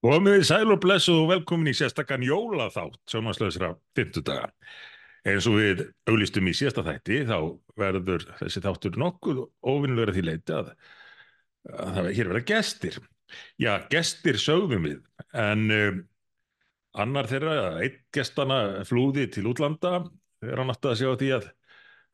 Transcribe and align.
Komið 0.00 0.38
í 0.40 0.44
sæl 0.48 0.70
og 0.72 0.78
blessuð 0.80 1.18
og 1.26 1.26
velkomin 1.28 1.68
í 1.68 1.76
sérstakann 1.76 2.22
jólaþátt 2.24 2.94
sjónvarslöðsra 3.12 3.74
50 3.98 4.22
daga. 4.24 4.46
Eins 5.28 5.44
og 5.44 5.58
við 5.58 5.82
auðlistum 6.08 6.46
í 6.48 6.54
síðasta 6.56 6.84
þætti 6.86 7.18
þá 7.28 7.36
verður 7.76 8.22
þessi 8.38 8.62
þáttur 8.64 8.94
nokkuð 9.02 9.42
að 9.44 10.12
því 10.16 10.22
leiti 10.24 10.54
að, 10.56 10.70
að 11.74 11.98
það 11.98 12.08
hér 12.16 12.30
verða 12.30 12.46
gestir. 12.48 12.96
Já, 13.60 13.74
gestir 13.92 14.38
sögðum 14.40 14.86
við, 14.88 15.02
en 15.36 15.66
um, 15.76 15.98
annar 17.04 17.28
þeirra, 17.28 17.56
einn 17.84 17.98
gestana 18.16 18.60
flúði 18.88 19.26
til 19.34 19.44
útlanda, 19.52 20.06
þegar 20.40 20.62
hann 20.62 20.72
átti 20.72 20.90
að 20.90 20.96
sjá 21.02 21.10
því 21.20 21.28
að 21.36 21.50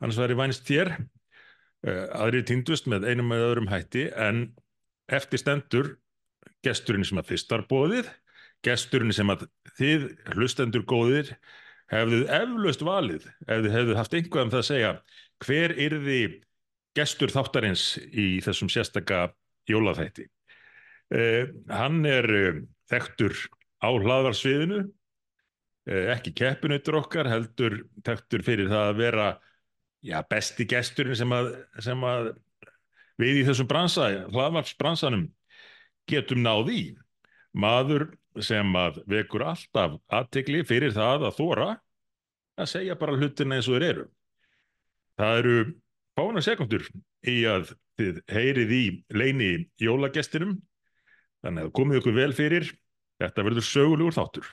hans 0.03 0.19
væri 0.19 0.39
vænst 0.43 0.67
þér. 0.67 0.91
Uh, 1.87 2.03
aðri 2.19 2.43
týndust 2.51 2.91
með 2.91 3.07
einum 3.13 3.31
eða 3.39 3.47
öðrum 3.53 3.71
hætti, 3.71 4.09
en 4.11 4.49
eftir 5.07 5.39
stendur 5.39 5.93
gesturinn 6.67 7.07
sem 7.07 7.21
að 7.21 7.31
fyrst 7.33 7.53
var 7.53 7.65
bóðið, 7.71 8.11
gesturinn 8.67 9.15
sem 9.15 9.31
að 9.33 9.47
þið 9.79 10.09
hlustendur 10.35 10.85
góðir 10.89 11.33
hefðuð 11.93 12.31
eflaust 12.41 12.83
valið 12.83 13.27
ef 13.47 13.63
þið 13.63 13.73
hefðuð 13.77 14.01
haft 14.01 14.17
einhvað 14.19 14.47
um 14.47 14.53
það 14.55 14.63
að 14.63 14.69
segja 14.71 14.93
hver 15.45 15.75
yrði 15.87 16.21
gestur 16.97 17.33
þáttarins 17.33 17.85
í 18.09 18.27
þessum 18.45 18.71
sérstaka 18.73 19.29
jólaþætti. 19.69 20.27
Uh, 21.13 21.53
hann 21.71 22.01
er 22.09 22.27
uh, 22.27 22.63
þekktur 22.91 23.37
á 23.79 23.89
hlaðvarsviðinu, 23.93 24.81
uh, 24.87 26.07
ekki 26.17 26.33
keppinautur 26.41 26.99
okkar, 27.03 27.29
heldur 27.31 27.85
þekktur 28.07 28.43
fyrir 28.47 28.73
það 28.73 28.89
að 28.89 29.03
vera 29.03 29.29
já, 30.03 30.19
besti 30.27 30.67
gesturinn 30.67 31.19
sem 31.19 31.37
að, 31.37 31.53
sem 31.85 32.07
að 32.09 32.33
við 33.21 33.43
í 33.43 33.47
þessum 33.47 33.71
bransa, 33.71 34.09
hlaðvarsbransanum 34.33 35.29
getum 36.11 36.43
náð 36.45 36.71
í. 36.73 36.83
Maður 37.57 38.09
sem 38.45 38.69
að 38.77 39.01
vekur 39.09 39.47
alltaf 39.49 39.97
aðtegli 40.13 40.63
fyrir 40.69 40.93
það 40.95 41.29
að 41.31 41.37
þóra 41.39 41.69
að 42.57 42.71
segja 42.73 42.97
bara 43.01 43.17
hlutina 43.17 43.59
eins 43.59 43.69
og 43.69 43.79
þeir 43.79 43.89
eru. 43.91 44.07
Það 45.17 45.39
eru 45.41 45.57
fána 46.17 46.45
sekundur 46.45 46.89
í 47.29 47.37
að 47.49 47.73
þið 48.01 48.21
heyrið 48.33 48.75
í 48.77 48.85
leini 49.17 49.53
jólagestinum, 49.81 50.59
þannig 51.45 51.69
að 51.69 51.77
komið 51.81 52.03
ykkur 52.03 52.19
vel 52.21 52.33
fyrir, 52.37 52.75
þetta 53.23 53.49
verður 53.49 53.71
sögulegur 53.71 54.19
þáttur. 54.21 54.53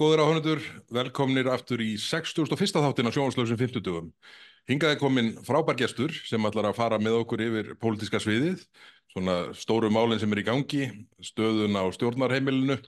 Góður 0.00 0.22
áhundur, 0.24 0.60
velkomnir 0.88 1.48
aftur 1.52 1.82
í 1.84 1.90
61. 2.00 2.56
þáttin 2.56 3.10
á 3.10 3.12
sjónvarslöfsum 3.12 3.58
50 3.60 3.82
dögum. 3.84 4.06
Hingaði 4.70 4.96
komin 4.96 5.28
frábær 5.44 5.76
gestur 5.76 6.14
sem 6.24 6.46
ætlar 6.48 6.70
að 6.70 6.78
fara 6.78 6.98
með 7.02 7.18
okkur 7.18 7.42
yfir 7.44 7.68
pólitíska 7.82 8.20
sviðið, 8.22 8.62
svona 9.12 9.34
stóru 9.58 9.90
málinn 9.92 10.22
sem 10.22 10.32
er 10.32 10.40
í 10.40 10.46
gangi, 10.46 10.88
stöðun 11.20 11.76
á 11.76 11.84
stjórnarheimilinu 11.92 12.78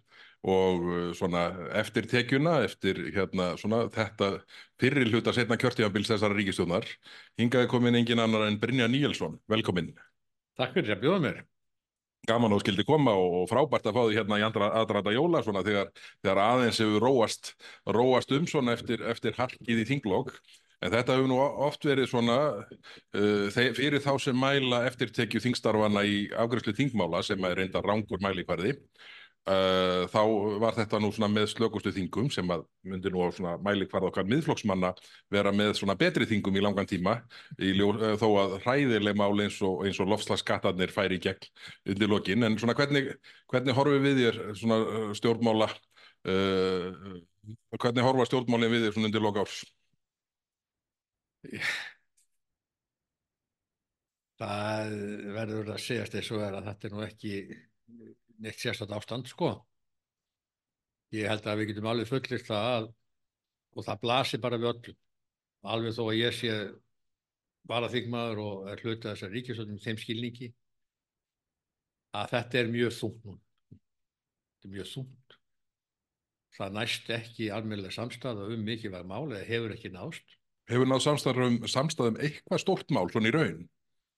og 0.49 0.89
uh, 0.89 1.05
svona 1.19 1.45
eftir 1.83 2.09
tekjuna, 2.09 2.63
eftir 2.65 3.05
hérna 3.13 3.53
svona 3.61 3.85
þetta 3.93 4.33
fyrir 4.81 5.13
hluta 5.13 5.37
setna 5.37 5.61
kjörtífambils 5.61 6.15
þessara 6.15 6.39
ríkistjórnar. 6.39 6.89
Hingaði 7.37 7.69
komin 7.75 8.01
engin 8.01 8.25
annar 8.25 8.49
en 8.49 8.57
Brynja 8.63 8.89
Níelsson, 8.89 9.37
velkomin. 9.53 9.93
Takk 10.57 10.79
fyrir 10.79 10.97
að 10.97 11.05
bjóða 11.05 11.25
mér. 11.29 11.45
Gaman 12.29 12.55
og 12.55 12.63
skildi 12.63 12.85
koma 12.87 13.15
og, 13.19 13.47
frábært 13.51 13.87
að 13.89 13.97
fá 13.97 14.03
því 14.03 14.19
hérna 14.19 14.39
í 14.39 14.45
aðranda 14.47 15.15
jóla 15.15 15.43
svona 15.43 15.65
þegar, 15.67 15.89
þegar 16.23 16.41
aðeins 16.45 16.83
hefur 16.83 17.07
róast, 17.07 17.55
róast 17.99 18.35
um 18.37 18.47
svona 18.51 18.77
eftir, 18.77 19.03
eftir 19.11 19.35
harkið 19.39 19.83
í 19.83 19.89
þinglokk. 19.89 20.37
En 20.83 20.91
þetta 20.91 21.15
hefur 21.15 21.31
nú 21.31 21.39
oft 21.39 21.85
verið 21.87 22.09
svona 22.11 22.37
uh, 22.59 23.49
fyrir 23.55 24.01
þá 24.03 24.13
sem 24.23 24.39
mæla 24.39 24.83
eftirtekju 24.89 25.43
þingstarfana 25.45 26.03
í 26.07 26.25
afgræslu 26.35 26.75
þingmála 26.79 27.23
sem 27.27 27.45
er 27.47 27.59
reynda 27.59 27.83
rángur 27.85 28.23
mælikvarði. 28.23 28.75
Uh, 29.43 30.05
þá 30.07 30.21
var 30.63 30.77
þetta 30.77 31.01
nú 31.03 31.09
svona 31.11 31.27
með 31.35 31.49
slökustu 31.51 31.91
þingum 31.91 32.29
sem 32.31 32.47
að 32.55 32.61
myndi 32.87 33.11
nú 33.11 33.25
á 33.27 33.35
svona 33.35 33.55
mælikvarð 33.59 34.07
okkar 34.13 34.29
miðflokksmanna 34.31 34.93
vera 35.35 35.51
með 35.51 35.73
svona 35.81 35.97
betri 35.99 36.29
þingum 36.31 36.61
í 36.61 36.63
langan 36.63 36.87
tíma 36.87 37.17
í 37.59 37.73
ljó, 37.75 37.89
uh, 37.91 38.13
þó 38.21 38.29
að 38.39 38.55
hræðileg 38.63 39.19
mál 39.19 39.35
eins 39.43 39.57
og, 39.67 39.83
og 39.83 40.13
lofslagsskattarnir 40.13 40.95
færi 40.95 41.19
í 41.19 41.25
gegn 41.25 41.49
undir 41.91 42.13
lokin 42.13 42.47
en 42.47 42.59
svona 42.63 42.77
hvernig, 42.79 43.11
hvernig 43.51 43.75
horfið 43.81 44.07
við 44.07 44.21
þér 44.21 44.39
svona 44.61 44.79
uh, 44.85 45.11
stjórnmála 45.19 45.69
uh, 45.75 47.19
hvernig 47.83 48.07
horfa 48.07 48.29
stjórnmálin 48.31 48.71
við 48.77 48.87
þér 48.87 48.95
svona 48.95 49.11
undir 49.11 49.27
loka 49.27 49.43
árs? 49.43 49.59
Það 54.39 54.97
verður 55.35 55.75
að 55.75 55.85
segjast 55.89 56.15
eins 56.15 56.31
og 56.31 56.47
er 56.47 56.63
að 56.63 56.71
þetta 56.71 56.89
er 56.93 56.95
nú 56.95 57.07
ekki 57.11 57.35
neitt 58.43 58.61
sérstætt 58.61 58.95
ástand 58.97 59.31
sko. 59.31 59.55
Ég 61.13 61.29
held 61.29 61.47
að 61.47 61.61
við 61.61 61.73
getum 61.73 61.91
alveg 61.91 62.09
fullist 62.09 62.49
það 62.49 62.69
að, 62.73 62.89
og 63.77 63.87
það 63.87 64.03
blasir 64.05 64.43
bara 64.43 64.59
við 64.61 64.73
öllum. 64.73 64.99
Alveg 65.73 65.95
þó 65.97 66.03
að 66.09 66.19
ég 66.19 66.37
sé 66.37 66.57
bara 67.69 67.91
þingmaður 67.93 68.43
og 68.43 68.71
er 68.73 68.83
hluti 68.83 69.07
að 69.07 69.13
þessar 69.13 69.35
ríkisöndum 69.37 69.83
þeim 69.83 70.01
skilningi 70.01 70.49
að 72.19 72.33
þetta 72.35 72.61
er 72.61 72.73
mjög 72.73 72.97
þungt 72.99 73.29
nú. 73.29 73.37
Þetta 73.73 74.69
er 74.69 74.75
mjög 74.77 74.89
þungt. 74.93 75.37
Það 76.53 76.75
næst 76.77 77.13
ekki 77.15 77.49
almennilega 77.55 77.97
samstæða 77.97 78.49
um 78.53 78.65
mikilvæg 78.67 79.07
mál 79.09 79.25
eða 79.31 79.45
hefur 79.49 79.77
ekki 79.77 79.93
nást. 79.93 80.35
Hefur 80.69 80.89
náð 80.89 81.05
samstæðum, 81.07 81.63
samstæðum 81.71 82.19
eitthvað 82.23 82.61
stórt 82.65 82.93
mál 82.93 83.07
svona 83.13 83.31
í 83.31 83.35
raun? 83.37 83.63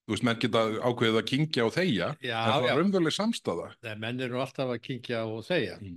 Þú 0.05 0.13
veist, 0.13 0.25
menn 0.27 0.41
geta 0.41 0.61
ákveðið 0.85 1.15
að 1.17 1.29
kingja 1.31 1.63
og 1.65 1.71
þeia, 1.73 2.07
Já, 2.21 2.35
en 2.37 2.51
það 2.51 2.67
er 2.69 2.81
umveruleg 2.83 3.13
samstæða. 3.15 3.69
Þegar 3.81 4.01
menn 4.03 4.19
eru 4.21 4.41
alltaf 4.43 4.73
að 4.75 4.83
kynkja 4.85 5.21
og 5.25 5.39
þegja. 5.47 5.77
Mm. 5.81 5.95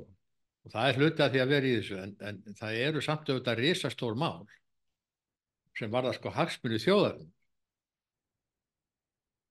Og 0.65 0.73
það 0.73 0.89
er 0.89 1.01
hluti 1.01 1.25
að 1.25 1.35
því 1.35 1.43
að 1.43 1.53
vera 1.53 1.69
í 1.69 1.75
þessu, 1.77 1.99
en, 2.01 2.15
en 2.31 2.57
það 2.57 2.79
eru 2.87 3.03
samt 3.05 3.29
auðvitað 3.29 3.61
risastór 3.61 4.17
mál 4.21 4.47
sem 5.79 5.93
varða 5.93 6.15
sko 6.17 6.33
hagsmunni 6.35 6.81
þjóðarinn 6.83 7.29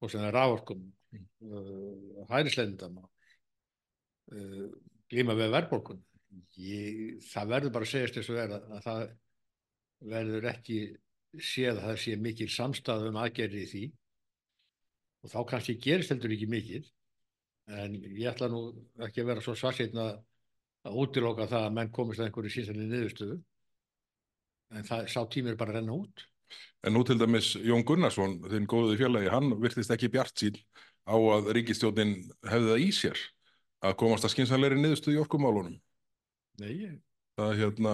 og 0.01 0.11
sem 0.13 0.25
er 0.27 0.35
rávorkum, 0.35 0.81
uh, 1.15 2.25
hærislendamál, 2.29 3.07
uh, 4.33 4.65
glíma 5.09 5.37
við 5.37 5.53
verðbólkun. 5.53 6.01
Ég, 6.61 7.21
það 7.29 7.53
verður 7.53 7.73
bara 7.77 7.87
að 7.87 7.93
segjast 7.93 8.19
þess 8.19 8.33
að 8.33 8.39
vera 8.41 8.59
að 8.65 8.83
það 8.87 9.05
verður 10.17 10.49
ekki 10.51 10.81
séð 11.37 11.77
að 11.77 11.81
það 11.85 12.03
sé 12.03 12.17
mikil 12.21 12.49
samstæð 12.53 13.07
um 13.11 13.17
aðgerði 13.21 13.63
í 13.63 13.71
því 13.71 13.85
og 15.27 15.33
þá 15.33 15.41
kannski 15.49 15.75
gerist 15.83 16.13
heldur 16.13 16.31
ekki 16.31 16.47
mikil 16.47 16.85
en 17.67 17.97
ég 17.99 18.29
ætla 18.31 18.47
nú 18.51 18.61
ekki 19.03 19.23
að 19.23 19.29
vera 19.33 19.43
svo 19.43 19.55
svarsinn 19.59 19.99
að, 19.99 20.21
útiloka 20.87 21.49
það 21.51 21.65
að 21.67 21.73
menn 21.75 21.89
komist 21.91 22.21
að 22.21 22.29
einhverju 22.29 22.53
síðanlega 22.53 22.91
niðurstöðu. 22.93 23.37
En 24.77 24.85
það 24.87 25.09
sá 25.11 25.17
tími 25.31 25.51
er 25.51 25.57
bara 25.59 25.73
renna 25.75 25.97
út. 25.97 26.23
En 26.87 26.95
nú 26.95 27.01
til 27.03 27.17
dæmis 27.19 27.49
Jón 27.59 27.83
Gunnarsson, 27.87 28.37
þinn 28.47 28.69
góðuði 28.71 29.01
félagi, 29.01 29.31
hann 29.33 29.51
virtist 29.59 29.91
ekki 29.91 30.07
bjart 30.13 30.39
sín 30.39 30.61
á 31.03 31.15
að 31.15 31.51
ríkistjórnin 31.57 32.13
hefði 32.47 32.71
það 32.71 32.85
í 32.85 32.87
sér 32.95 33.25
að 33.83 33.97
komast 33.99 34.27
að 34.27 34.33
skynsanleiri 34.37 34.79
niðurstöðu 34.79 35.17
í 35.17 35.21
orkumálunum. 35.25 35.75
Nei, 36.63 36.95
Það 37.37 37.51
er 37.51 37.59
hérna, 37.61 37.91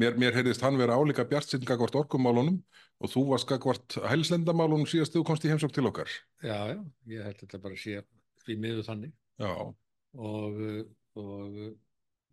mér, 0.00 0.16
mér 0.20 0.36
heyrðist 0.36 0.64
hann 0.64 0.78
vera 0.80 0.96
álíka 0.96 1.24
bjart 1.28 1.50
sín 1.50 1.64
gagvart 1.68 1.96
orkumálunum 1.98 2.58
og 3.02 3.12
þú 3.12 3.24
varst 3.32 3.48
gagvart 3.50 3.98
hælslendamálunum 4.08 4.88
síðast 4.88 5.16
þú 5.16 5.24
komst 5.28 5.46
í 5.46 5.52
heimsók 5.52 5.74
til 5.74 5.86
okkar. 5.88 6.10
já, 6.42 6.58
já, 6.72 6.78
ég 7.12 7.26
held 7.28 7.40
þetta 7.42 7.62
bara 7.62 7.78
að 7.78 7.82
sé 7.84 8.02
því 8.46 8.58
miður 8.62 8.86
þannig 8.88 9.12
Já, 9.42 9.52
og, 10.18 10.60
og 11.18 11.58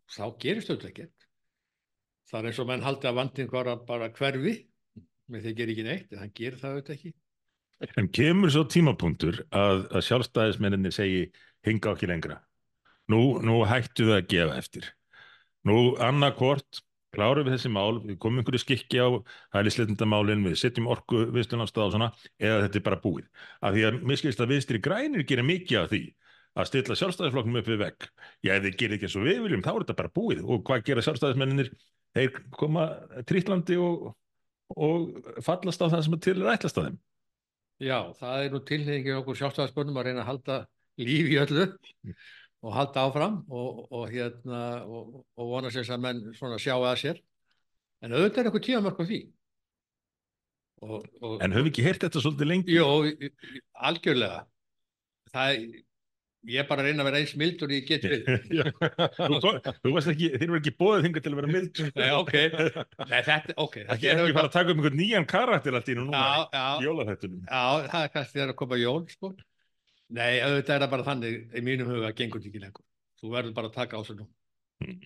þá 0.10 0.25
gerist 0.42 0.74
þetta 0.74 0.92
ekkert 0.92 1.30
það 2.30 2.39
er 2.39 2.51
eins 2.51 2.62
og 2.62 2.69
menn 2.69 2.86
haldi 2.86 3.10
að 3.10 3.18
vandin 3.22 3.50
bara, 3.51 3.75
bara 3.78 4.12
hverfi 4.13 4.56
með 5.30 5.45
því 5.45 5.54
að 5.54 5.57
gera 5.62 5.75
ekki 5.75 5.88
neitt 5.88 6.13
en 6.13 6.24
hann 6.24 6.38
gerir 6.38 6.62
það 6.62 6.78
auðvitað 6.78 6.95
ekki 7.00 7.16
En 7.95 8.10
kemur 8.12 8.51
svo 8.51 8.66
tímapunktur 8.68 9.38
að, 9.56 9.86
að 9.95 10.04
sjálfstæðismenninni 10.04 10.89
segi 10.92 11.19
hinga 11.63 11.94
ekki 11.94 12.10
lengra. 12.10 12.42
Nú, 13.07 13.39
nú 13.39 13.62
hættu 13.68 14.10
það 14.10 14.18
að 14.18 14.28
gefa 14.33 14.57
eftir. 14.60 14.89
Nú 15.63 15.78
annarkvort 16.04 16.81
klárum 17.15 17.47
við 17.47 17.56
þessi 17.56 17.71
mál, 17.73 18.00
við 18.03 18.17
komum 18.21 18.41
einhverju 18.41 18.61
skikki 18.63 19.01
á 19.01 19.07
hælisleitendamálin, 19.56 20.45
við 20.45 20.57
setjum 20.61 20.89
orku 20.91 21.25
viðstunarstað 21.33 21.85
og 21.88 21.94
svona, 21.95 22.09
eða 22.41 22.63
þetta 22.65 22.79
er 22.79 22.85
bara 22.85 23.01
búið. 23.03 23.27
Af 23.61 23.75
því 23.75 23.85
að 23.89 24.00
miskilist 24.11 24.44
að 24.44 24.53
viðstri 24.53 24.81
grænir 24.85 25.25
gera 25.29 25.45
mikið 25.47 25.81
af 25.81 25.91
því 25.94 26.01
að 26.59 26.69
stilla 26.69 26.97
sjálfstæðisflokknum 27.00 27.59
upp 27.61 27.69
við 27.69 27.81
vegg. 27.83 28.07
Já, 28.45 28.53
ef 28.56 28.63
þið 28.65 28.79
gerir 28.79 28.97
ekki 28.97 29.07
eins 29.09 29.17
og 29.19 29.27
við 29.27 29.44
viljum, 29.45 29.65
þá 29.65 29.71
er 29.73 29.83
þetta 29.83 30.00
bara 30.00 30.13
búið. 30.19 30.41
Og 30.45 30.63
hvað 30.67 30.85
gera 30.89 31.06
sjálfstæðismenninir? 31.06 31.69
Þeir 32.17 32.41
koma 32.57 32.88
trýtlandi 33.29 33.77
og, 33.79 34.09
og 34.73 35.29
fallast 35.45 35.83
á 35.85 35.88
það 35.88 36.03
sem 36.07 36.17
til 36.25 36.35
er 36.41 36.51
ætlast 36.56 36.81
á 36.81 36.85
þeim. 36.88 36.97
Já, 37.79 38.00
það 38.19 38.44
er 38.44 38.53
nú 38.53 38.59
tilhengi 38.67 39.15
okkur 39.15 39.39
sjálfstæðarsbönnum 39.39 40.00
að 40.01 40.09
reyna 40.09 40.25
að 40.25 40.29
halda 40.33 40.57
líf 41.00 41.29
í 41.31 41.38
öllu 41.39 41.67
og 42.59 42.75
halda 42.75 43.07
áfram 43.07 43.41
og, 43.47 43.83
og 43.95 44.06
hérna 44.11 44.61
og, 44.83 45.19
og 45.39 45.51
vona 45.53 45.71
sér 45.73 45.89
að 45.95 46.06
menn 46.06 46.23
svona 46.38 46.59
sjá 46.61 46.75
að 46.75 46.95
sér 47.03 47.19
en 48.03 48.15
auðvitað 48.15 48.41
er 48.41 48.50
eitthvað 48.50 48.65
tíðamörk 48.67 49.00
á 49.00 49.06
því 49.09 49.19
og, 50.79 50.97
og, 51.19 51.38
En 51.44 51.56
höfum 51.56 51.67
við 51.67 51.73
ekki 51.73 51.85
heyrt 51.88 52.03
þetta 52.06 52.23
svolítið 52.23 52.51
lengi? 52.51 52.75
Jó, 52.75 52.88
algjörlega 53.89 54.44
það 55.33 55.63
ég 56.47 56.61
er 56.61 56.67
bara 56.69 56.83
að 56.83 56.89
reyna 56.89 57.03
að 57.03 57.09
vera 57.09 57.19
eins 57.19 57.33
mildur 57.39 57.73
ég 57.73 57.88
get 57.88 58.06
við 58.07 58.27
þú, 59.83 59.91
varst 59.91 60.11
ekki, 60.13 60.29
þeir 60.35 60.45
eru 60.45 60.59
ekki 60.59 60.73
bóðið 60.79 61.07
þingar 61.07 61.25
til 61.25 61.33
að 61.33 61.39
vera 61.41 61.51
mild. 61.51 61.81
Nei, 62.00 62.09
ok. 62.15 62.33
Nei, 63.09 63.19
þetta, 63.27 63.56
ok 63.59 63.77
þetta 63.81 63.97
er 63.97 64.23
ekki 64.23 64.38
fara 64.38 64.45
að 64.47 64.56
taka 64.56 64.73
um 64.73 64.79
einhvern 64.79 65.00
nýjan 65.00 65.27
karakter 65.29 65.79
allt 65.79 65.91
í 65.91 65.97
nú 65.97 66.07
núna 66.07 66.23
jólaþættunum. 66.85 67.44
Já, 67.44 67.89
það 67.91 68.06
er 68.06 68.13
kannski 68.15 68.38
þegar 68.38 68.53
að 68.53 68.59
koma 68.63 68.79
jól, 68.79 69.01
sko. 69.11 69.33
Nei, 70.17 70.39
auðvitað 70.41 70.75
er 70.75 70.83
það 70.83 70.94
bara 70.95 71.06
þannig, 71.06 71.38
í 71.53 71.61
mínum 71.65 71.91
huga 71.91 72.09
gengur 72.17 72.41
þetta 72.41 72.50
ekki 72.50 72.63
lengur. 72.63 72.85
Þú 73.19 73.31
verður 73.35 73.56
bara 73.59 73.69
að 73.69 73.75
taka 73.75 74.00
á 74.00 74.01
sig 74.07 74.17
nú. 74.17 74.25
Mm. 74.81 74.97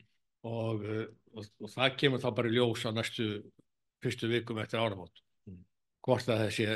Og, 0.47 0.85
uh, 0.85 1.03
og, 1.33 1.49
og 1.63 1.71
það 1.73 1.97
kemur 1.99 2.23
þá 2.23 2.29
bara 2.37 2.51
í 2.51 2.55
ljós 2.55 2.85
á 2.87 2.91
næstu 2.95 3.27
fyrstu 4.03 4.29
vikum 4.31 4.61
eftir 4.63 4.79
áramót. 4.79 5.23
Mm. 5.49 5.61
Hvort 6.07 6.31
að 6.31 6.43
það 6.43 6.53
sé 6.55 6.67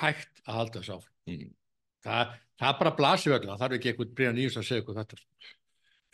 hægt 0.00 0.42
að 0.44 0.58
halda 0.60 0.80
þessu 0.80 0.96
áfram. 0.96 1.14
Mm. 1.32 1.52
Það, 2.06 2.34
það 2.62 2.80
bara 2.80 2.94
blasir 3.00 3.36
öllu, 3.36 3.50
það 3.50 3.62
þarf 3.64 3.78
ekki 3.78 3.92
eitthvað 3.92 4.16
brýna 4.16 4.36
nýjus 4.36 4.58
að 4.60 4.68
segja 4.68 4.82
eitthvað 4.82 5.00
þetta. 5.02 5.22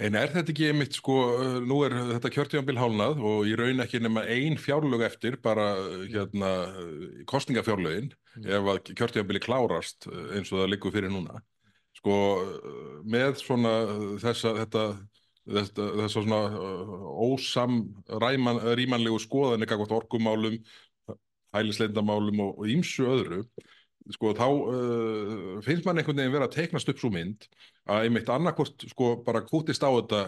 En 0.03 0.17
er 0.19 0.33
þetta 0.33 0.51
ekki 0.51 0.67
einmitt 0.73 0.97
sko, 0.99 1.17
uh, 1.37 1.59
nú 1.63 1.83
er 1.87 1.95
þetta 2.15 2.31
kjörtíðanbíl 2.35 2.79
hálnað 2.81 3.21
og 3.23 3.47
í 3.47 3.55
raun 3.59 3.85
ekki 3.85 4.01
nema 4.03 4.25
ein 4.27 4.59
fjárlög 4.59 5.05
eftir, 5.07 5.37
bara 5.45 5.69
uh, 5.79 6.03
hérna 6.11 6.51
uh, 6.73 7.23
kostningafjárlögin, 7.31 8.13
Mm. 8.33 8.47
ef 8.49 8.69
að 8.73 8.79
kjörtíðanbíli 8.97 9.41
klárast 9.45 10.07
eins 10.09 10.49
og 10.55 10.63
það 10.63 10.71
liggur 10.73 10.93
fyrir 10.95 11.11
núna. 11.13 11.43
Sko, 11.99 12.15
með 13.05 13.35
svona 13.43 13.73
þessa, 14.23 14.55
þetta, 14.57 14.85
þetta, 15.45 15.89
þessa 15.99 16.23
svona 16.25 16.39
ósam 17.27 17.77
ræman, 18.09 18.63
rímanlegu 18.81 19.21
skoðanir 19.21 19.69
gagvart 19.69 19.93
orkumálum, 19.99 20.57
hælisleindamálum 21.53 22.41
og, 22.47 22.65
ýmsu 22.73 23.05
öðru, 23.13 23.43
sko 24.11 24.33
þá 24.35 24.47
uh, 24.51 25.63
finnst 25.63 25.87
mann 25.87 26.01
einhvern 26.01 26.19
veginn 26.19 26.35
vera 26.35 26.49
að 26.49 26.57
teiknast 26.57 26.91
upp 26.91 26.99
svo 26.99 27.11
mynd 27.15 27.47
að 27.87 28.09
einmitt 28.09 28.31
annarkvort 28.33 28.85
sko 28.91 29.15
bara 29.27 29.45
kútist 29.47 29.85
á 29.87 29.91
þetta 29.95 30.23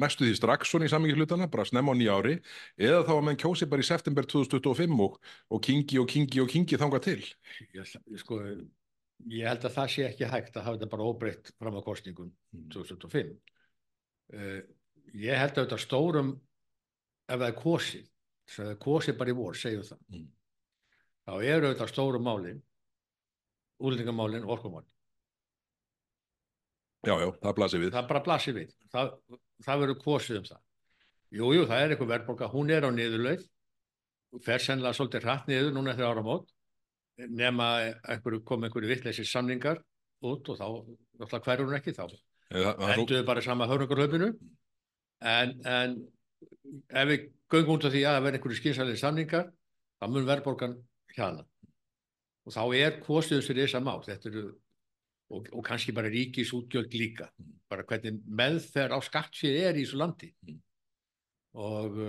næstu 0.00 0.22
því 0.28 0.36
strax 0.38 0.70
svona 0.70 0.86
í 0.86 0.90
samingi 0.92 1.16
hlutana, 1.18 1.48
bara 1.50 1.64
snemma 1.66 1.90
á 1.90 1.98
nýja 1.98 2.14
ári 2.20 2.36
eða 2.78 3.02
þá 3.08 3.14
að 3.16 3.24
menn 3.26 3.40
kjósi 3.40 3.66
bara 3.70 3.82
í 3.82 3.88
september 3.88 4.28
2025 4.30 5.00
og, 5.02 5.16
og 5.50 5.62
kingi 5.66 5.98
og 5.98 6.06
kingi 6.10 6.42
og 6.44 6.50
kingi 6.52 6.78
þangað 6.78 7.02
til. 7.08 7.24
Ég, 7.74 7.90
sko, 8.22 8.38
ég 9.34 9.50
held 9.50 9.66
að 9.66 9.74
það 9.74 9.90
sé 9.96 10.06
ekki 10.06 10.30
hægt 10.30 10.56
að 10.56 10.68
hafa 10.68 10.78
þetta 10.78 10.90
bara 10.94 11.08
óbreytt 11.10 11.52
fram 11.58 11.78
á 11.78 11.82
kostningum 11.86 12.30
Mm. 12.50 12.64
2005. 12.74 13.28
Uh, 14.34 14.62
ég 15.14 15.38
held 15.38 15.52
að 15.58 15.64
þetta 15.64 15.76
stórum, 15.78 16.32
ef 17.30 17.36
það 17.38 17.46
er 17.46 17.54
að 17.54 17.90
það 18.50 18.70
er 18.72 18.80
kosið 18.82 19.18
bara 19.18 19.30
í 19.30 19.36
vor, 19.38 19.54
segjum 19.58 19.84
það, 19.86 20.00
Mm. 20.10 20.24
þá 21.26 21.32
eru 21.46 21.70
þetta 21.74 21.90
stórum 21.90 22.26
málin, 23.80 23.86
úlendingamálin, 23.88 24.44
orkumálin. 24.44 24.88
Já, 27.06 27.14
já, 27.16 27.30
það 27.40 27.54
blasir 27.56 27.80
við. 27.80 27.92
Það 27.94 28.08
bara 28.08 28.24
blasir 28.24 28.54
við. 28.54 28.72
Það, 28.92 29.12
það 29.64 29.84
verður 29.84 30.00
kosið 30.04 30.40
um 30.40 30.48
það. 30.50 30.62
Jú, 31.30 31.52
jú, 31.54 31.66
það 31.70 31.82
er 31.82 31.94
eitthvað 31.94 32.12
verðbólka, 32.12 32.48
hún 32.50 32.70
er 32.74 32.84
á 32.84 32.90
niðurleið, 32.90 33.44
fer 34.44 34.62
sennilega 34.62 34.98
svolítið 34.98 35.24
hratt 35.24 35.46
niður 35.48 35.72
núna 35.76 35.92
eftir 35.92 36.08
áramót, 36.08 36.50
nema 37.30 37.68
kom 38.44 38.64
einhverju 38.66 38.90
vittleysi 38.90 39.24
samningar 39.24 39.80
út 40.26 40.48
og 40.50 40.58
þá, 40.58 40.66
hverjur 41.38 41.68
hún 41.68 41.78
ekki 41.78 41.94
þá. 41.96 42.04
Enduðu 42.50 43.22
bara 43.28 43.42
sama 43.44 43.68
hörnungarhlaupinu 43.70 44.32
en, 45.20 45.54
en 45.64 45.96
ef 46.90 47.08
við 47.10 47.28
göngum 47.52 47.76
út 47.76 47.86
af 47.86 47.94
því 47.94 48.02
að 48.04 48.16
það 48.16 48.24
verði 48.26 48.40
einhverju 48.40 48.58
skynsalegi 48.58 49.02
samningar 49.02 49.50
þá 50.00 50.06
mun 50.10 50.26
verðborgan 50.26 50.76
hjana 51.14 51.44
og 52.50 52.56
þá 52.56 52.80
er 52.80 52.98
kostið 53.04 53.40
þessu 53.40 53.56
reysa 53.56 53.80
mál 53.84 54.02
eru 54.10 54.44
og, 55.30 55.46
og 55.54 55.62
kannski 55.66 55.94
bara 55.94 56.10
ríkis 56.10 56.50
útgjöld 56.56 56.94
líka 56.98 57.30
bara 57.70 57.86
hvernig 57.86 58.18
meðferð 58.26 58.98
á 58.98 59.00
skattsið 59.06 59.60
er 59.62 59.78
í 59.78 59.84
þessu 59.84 60.00
landi 60.00 60.32
og, 61.54 62.00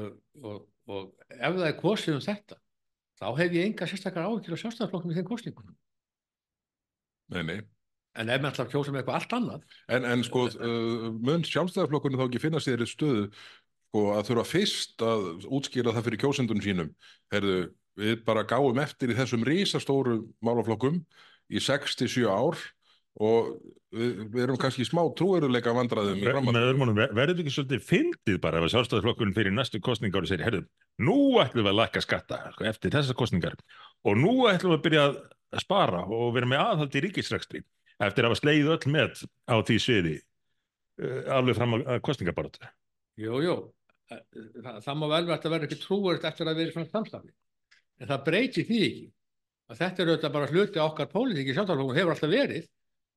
og, 0.41 0.65
og 0.89 1.29
ef 1.29 1.59
það 1.59 1.67
er 1.67 1.77
kostið 1.79 2.17
um 2.17 2.25
þetta 2.25 2.57
þá 3.21 3.27
hef 3.37 3.53
ég 3.59 3.69
enga 3.69 3.89
sérstakar 3.89 4.25
áhyggjur 4.25 4.57
á 4.57 4.61
sjálfstæðarflokknum 4.63 5.13
í 5.13 5.19
þeim 5.19 5.29
kostningum 5.29 5.71
nei, 7.31 7.43
nei. 7.45 7.59
en 8.17 8.33
ef 8.33 8.41
maður 8.41 8.65
að 8.65 8.73
kjósa 8.73 8.95
með 8.95 9.03
eitthvað 9.03 9.19
allt 9.19 9.35
annað 9.37 9.67
En, 9.93 10.07
en 10.09 10.25
sko, 10.25 10.47
uh, 10.57 11.09
mun 11.21 11.45
sjálfstæðarflokkurinn 11.45 12.17
þá 12.17 12.25
ekki 12.25 12.41
finna 12.41 12.63
sér 12.63 12.81
stöðu 12.89 13.29
sko, 13.91 14.07
að 14.15 14.25
þurfa 14.31 14.47
fyrst 14.47 15.05
að 15.05 15.45
útskýra 15.51 15.93
það 15.93 16.05
fyrir 16.07 16.21
kjósendunum 16.23 16.63
sínum. 16.63 16.91
Herðu, 17.33 17.57
við 17.99 18.21
bara 18.27 18.45
gáum 18.47 18.79
eftir 18.81 19.11
í 19.11 19.17
þessum 19.17 19.43
risastóru 19.47 20.21
málaflokkum 20.43 21.01
í 21.51 21.61
6-7 21.61 22.27
ár 22.31 22.59
og 23.19 23.51
við, 23.91 24.21
við 24.31 24.43
erum 24.45 24.59
kannski 24.59 24.85
smá 24.87 25.01
trúeruleika 25.17 25.73
öðrum 25.75 26.85
honum, 26.85 27.01
verður 27.01 27.35
við 27.35 27.43
ekki 27.43 27.55
svolítið 27.57 27.83
fyndið 27.89 28.39
bara 28.43 28.61
ef 28.61 28.67
að 28.67 28.73
sjálfstæðisflokkurinn 28.75 29.35
fyrir 29.35 29.55
næstu 29.55 29.81
kostningar 29.83 30.23
og 30.23 30.31
segir, 30.31 30.45
herru, 30.47 30.61
nú 31.03 31.17
ætlum 31.43 31.65
við 31.65 31.73
að 31.73 31.79
lækka 31.81 32.05
skatta 32.05 32.39
eftir 32.69 32.95
þessar 32.95 33.19
kostningar 33.19 33.59
og 34.07 34.17
nú 34.19 34.47
ætlum 34.51 34.75
við 34.75 34.79
að 34.79 34.85
byrja 34.87 35.05
að 35.51 35.63
spara 35.65 36.05
og 36.07 36.31
vera 36.37 36.49
með 36.53 36.63
aðhald 36.63 36.95
í 36.95 37.03
ríkisrekstri 37.07 37.63
eftir 38.01 38.23
að 38.23 38.31
hafa 38.31 38.39
slegið 38.39 38.71
öll 38.77 38.93
með 38.95 39.25
á 39.51 39.55
því 39.59 39.77
sviði 39.83 40.15
uh, 41.03 41.21
alveg 41.35 41.59
fram 41.59 41.77
að 41.81 42.01
kostningabaratu. 42.07 42.71
Jú, 43.19 43.41
jú, 43.43 43.55
það, 44.07 44.79
það 44.87 44.99
má 45.01 45.07
vel 45.11 45.25
vera 45.27 45.37
að 45.37 45.55
vera 45.55 45.67
ekki 45.67 45.81
trúverð 45.83 46.27
eftir 46.31 46.49
að 46.49 46.61
vera 46.61 46.75
svona 46.75 46.91
samstafi. 46.93 47.33
En 48.01 48.09
það 48.09 48.23
breytir 48.27 48.65
því 48.67 48.79
ekki. 48.87 49.07
Að 49.71 49.77
þetta 49.81 50.01
er 50.03 50.09
auðvitað 50.11 50.33
bara 50.35 50.49
hluti 50.51 50.81
okkar 50.83 51.07
pólitíki 51.11 51.53
sjálfstæðarflokkum 51.55 51.95
hefur 51.99 52.15
alltaf 52.15 52.31
verið 52.31 52.65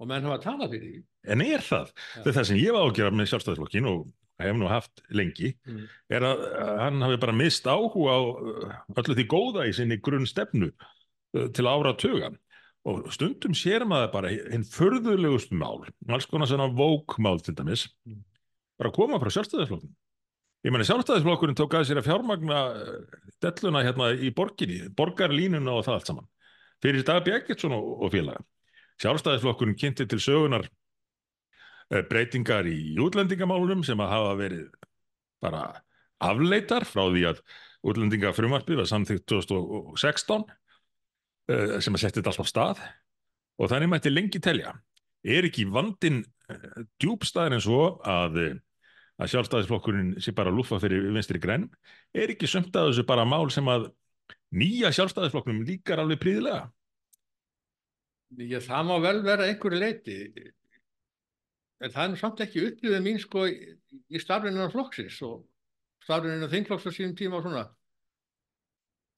og 0.02 0.08
menn 0.10 0.26
hafa 0.28 0.42
talað 0.44 0.74
fyrir 0.74 0.90
því. 0.92 1.00
En 1.34 1.42
er 1.44 1.64
það? 1.64 1.90
Það 2.18 2.28
er 2.30 2.36
það 2.36 2.46
sem 2.50 2.60
ég 2.60 2.76
var 2.76 2.86
ágjörð 2.90 3.16
með 3.18 3.28
sjálfstæðisflokkin 3.32 3.88
og 3.90 4.04
hef 4.44 4.56
nú 4.58 4.68
haft 4.70 5.02
lengi, 5.14 5.52
Mm. 5.66 5.82
er 6.10 6.26
að 6.26 6.40
hann 6.82 7.02
hafi 7.06 7.18
bara 7.22 7.32
mist 7.38 7.66
áhuga 7.70 8.14
á 8.14 8.20
uh, 8.22 8.72
öllu 8.98 9.14
því 9.18 9.26
góða 9.30 9.66
í 9.70 9.74
sinni 9.74 9.98
grunn 10.02 10.26
stefnu 10.26 10.70
uh, 10.74 11.48
til 11.54 11.66
ára 11.70 11.94
tuga. 11.98 12.32
Og 12.84 13.06
stundum 13.14 13.54
sér 13.56 13.86
maður 13.88 14.10
bara 14.12 14.28
hinn 14.34 14.66
förðulegustu 14.68 15.56
mál, 15.56 15.86
alls 16.12 16.26
konar 16.28 16.50
svona 16.50 16.66
vókmál 16.68 17.40
til 17.42 17.54
dæmis, 17.56 17.86
Mm. 18.04 18.22
bara 18.78 18.90
koma 18.90 19.18
frá 19.22 19.30
sjálfstæðisflokkin. 19.30 19.94
Ég 20.64 20.72
meina 20.72 20.86
sjálfstæðisflokkurinn 20.88 21.58
tók 21.58 21.74
að 21.76 21.90
sér 21.90 22.00
að 22.00 22.06
fjármagna 22.08 22.60
uh, 22.72 23.18
delluna 23.44 23.82
hérna 23.84 24.12
í 24.16 24.30
borginni, 24.32 24.86
borgarlínuna 24.96 25.74
og 25.76 25.84
það 25.84 25.98
allt 25.98 26.10
saman. 26.10 26.30
Fyrir 26.84 27.04
Dag 27.04 27.20
Björgetsson 27.26 27.74
og, 27.76 27.90
og 28.04 28.12
félaga. 28.14 28.40
Sjálfstæðisflokkurinn 29.02 29.76
kynnti 29.76 30.06
til 30.08 30.20
sögunar 30.22 30.66
eh, 31.90 32.02
breytingar 32.08 32.68
í 32.70 32.94
útlendingamálunum 33.02 33.82
sem 33.86 34.00
að 34.00 34.12
hafa 34.12 34.34
verið 34.38 34.66
bara 35.42 35.62
afleitar 36.22 36.86
frá 36.88 37.02
því 37.08 37.24
að 37.32 37.40
útlendingafrumvarpið 37.84 38.80
var 38.80 38.90
samþykkt 38.90 39.26
2016 39.32 40.44
eh, 41.50 41.80
sem 41.84 41.96
að 41.96 42.04
setja 42.04 42.20
þetta 42.20 42.32
alltaf 42.32 42.50
stað 42.52 42.84
og 43.58 43.72
þannig 43.72 43.90
mætti 43.92 44.12
lengi 44.12 44.40
telja. 44.42 44.76
Er 45.24 45.48
ekki 45.48 45.66
vandin 45.72 46.22
djúbstæðin 47.00 47.58
en 47.58 47.64
svo 47.64 47.82
að, 48.00 48.38
eh, 48.44 48.56
að 49.20 49.30
sjálfstæðisflokkurinn 49.32 50.14
sé 50.22 50.34
bara 50.34 50.50
að 50.50 50.58
lúfa 50.58 50.80
fyrir 50.82 51.06
vinstri 51.14 51.40
grenn? 51.42 51.68
Er 52.14 52.32
ekki 52.34 52.48
sömt 52.50 52.74
að 52.74 52.90
þessu 52.90 53.06
bara 53.08 53.26
mál 53.28 53.46
sem 53.54 53.68
að 53.70 53.88
nýja 54.54 54.90
sjálfstæðisflokknum 54.94 55.62
líkar 55.68 56.02
alveg 56.02 56.20
príðilega? 56.22 56.66
Já, 58.34 58.58
það 58.64 58.88
má 58.88 58.94
vel 59.04 59.18
vera 59.22 59.46
einhverju 59.46 59.78
leiti. 59.78 60.18
En 61.84 61.92
það 61.92 62.10
er 62.16 62.18
samt 62.18 62.42
ekki 62.42 62.64
upplifið 62.68 63.04
mín 63.04 63.20
sko 63.22 63.44
í, 63.46 63.54
í 64.10 64.22
starfinu 64.22 64.66
á 64.66 64.72
flokksins 64.72 65.20
og 65.26 65.44
starfinu 66.02 66.48
á 66.48 66.52
þingflokks 66.52 66.88
á 66.88 66.92
sínum 66.94 67.14
tíma 67.18 67.38
og 67.38 67.46
svona. 67.46 67.64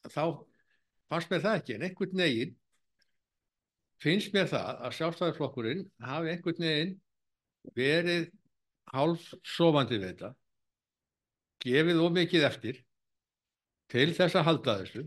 Þá 0.06 0.24
fannst 1.10 1.32
mér 1.32 1.44
það 1.44 1.58
ekki, 1.60 1.76
en 1.76 1.86
einhvern 1.86 2.22
veginn 2.22 2.56
finnst 4.02 4.34
mér 4.34 4.50
það 4.50 4.82
að 4.84 4.96
sjálfstæðarflokkurinn 4.98 5.86
hafi 6.04 6.32
einhvern 6.34 6.66
veginn 6.66 6.96
verið 7.76 8.28
hálf 8.96 9.28
sofandi 9.46 10.00
við 10.00 10.08
þetta, 10.10 10.32
gefið 11.66 12.02
of 12.04 12.16
mikið 12.16 12.48
eftir 12.48 12.82
til 13.92 14.10
þess 14.16 14.38
að 14.38 14.48
halda 14.50 14.76
þessu 14.82 15.06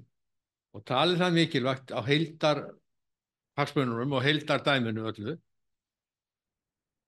og 0.75 0.83
talið 0.87 1.23
það 1.23 1.37
mikilvægt 1.37 1.93
á 1.95 1.99
heildar 2.05 2.63
hagsmununum 3.59 4.17
og 4.17 4.25
heildar 4.25 4.63
dæminu 4.65 5.07
öllu 5.09 5.37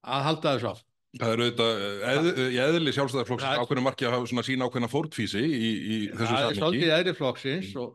að 0.02 0.26
halda 0.28 0.56
þessu 0.56 0.72
áfram. 0.72 0.88
Það 1.20 1.34
er 1.34 1.42
auðvitað 1.44 1.82
eh, 1.84 2.04
eð, 2.12 2.28
í 2.40 2.60
eðli 2.64 2.92
sjálfstæðarflokks 2.96 3.48
ákveðna 3.60 3.84
marki 3.84 4.08
að 4.08 4.14
hafa 4.16 4.30
svona 4.32 4.46
sína 4.48 4.68
ákveðna 4.68 4.90
fórtfísi 4.92 5.42
í, 5.44 5.72
í 5.76 5.98
þessu 6.14 6.30
Það 6.32 6.46
er 6.46 6.60
svolítið 6.60 6.94
eðri 6.96 7.14
flokksins 7.18 7.74
og, 7.82 7.90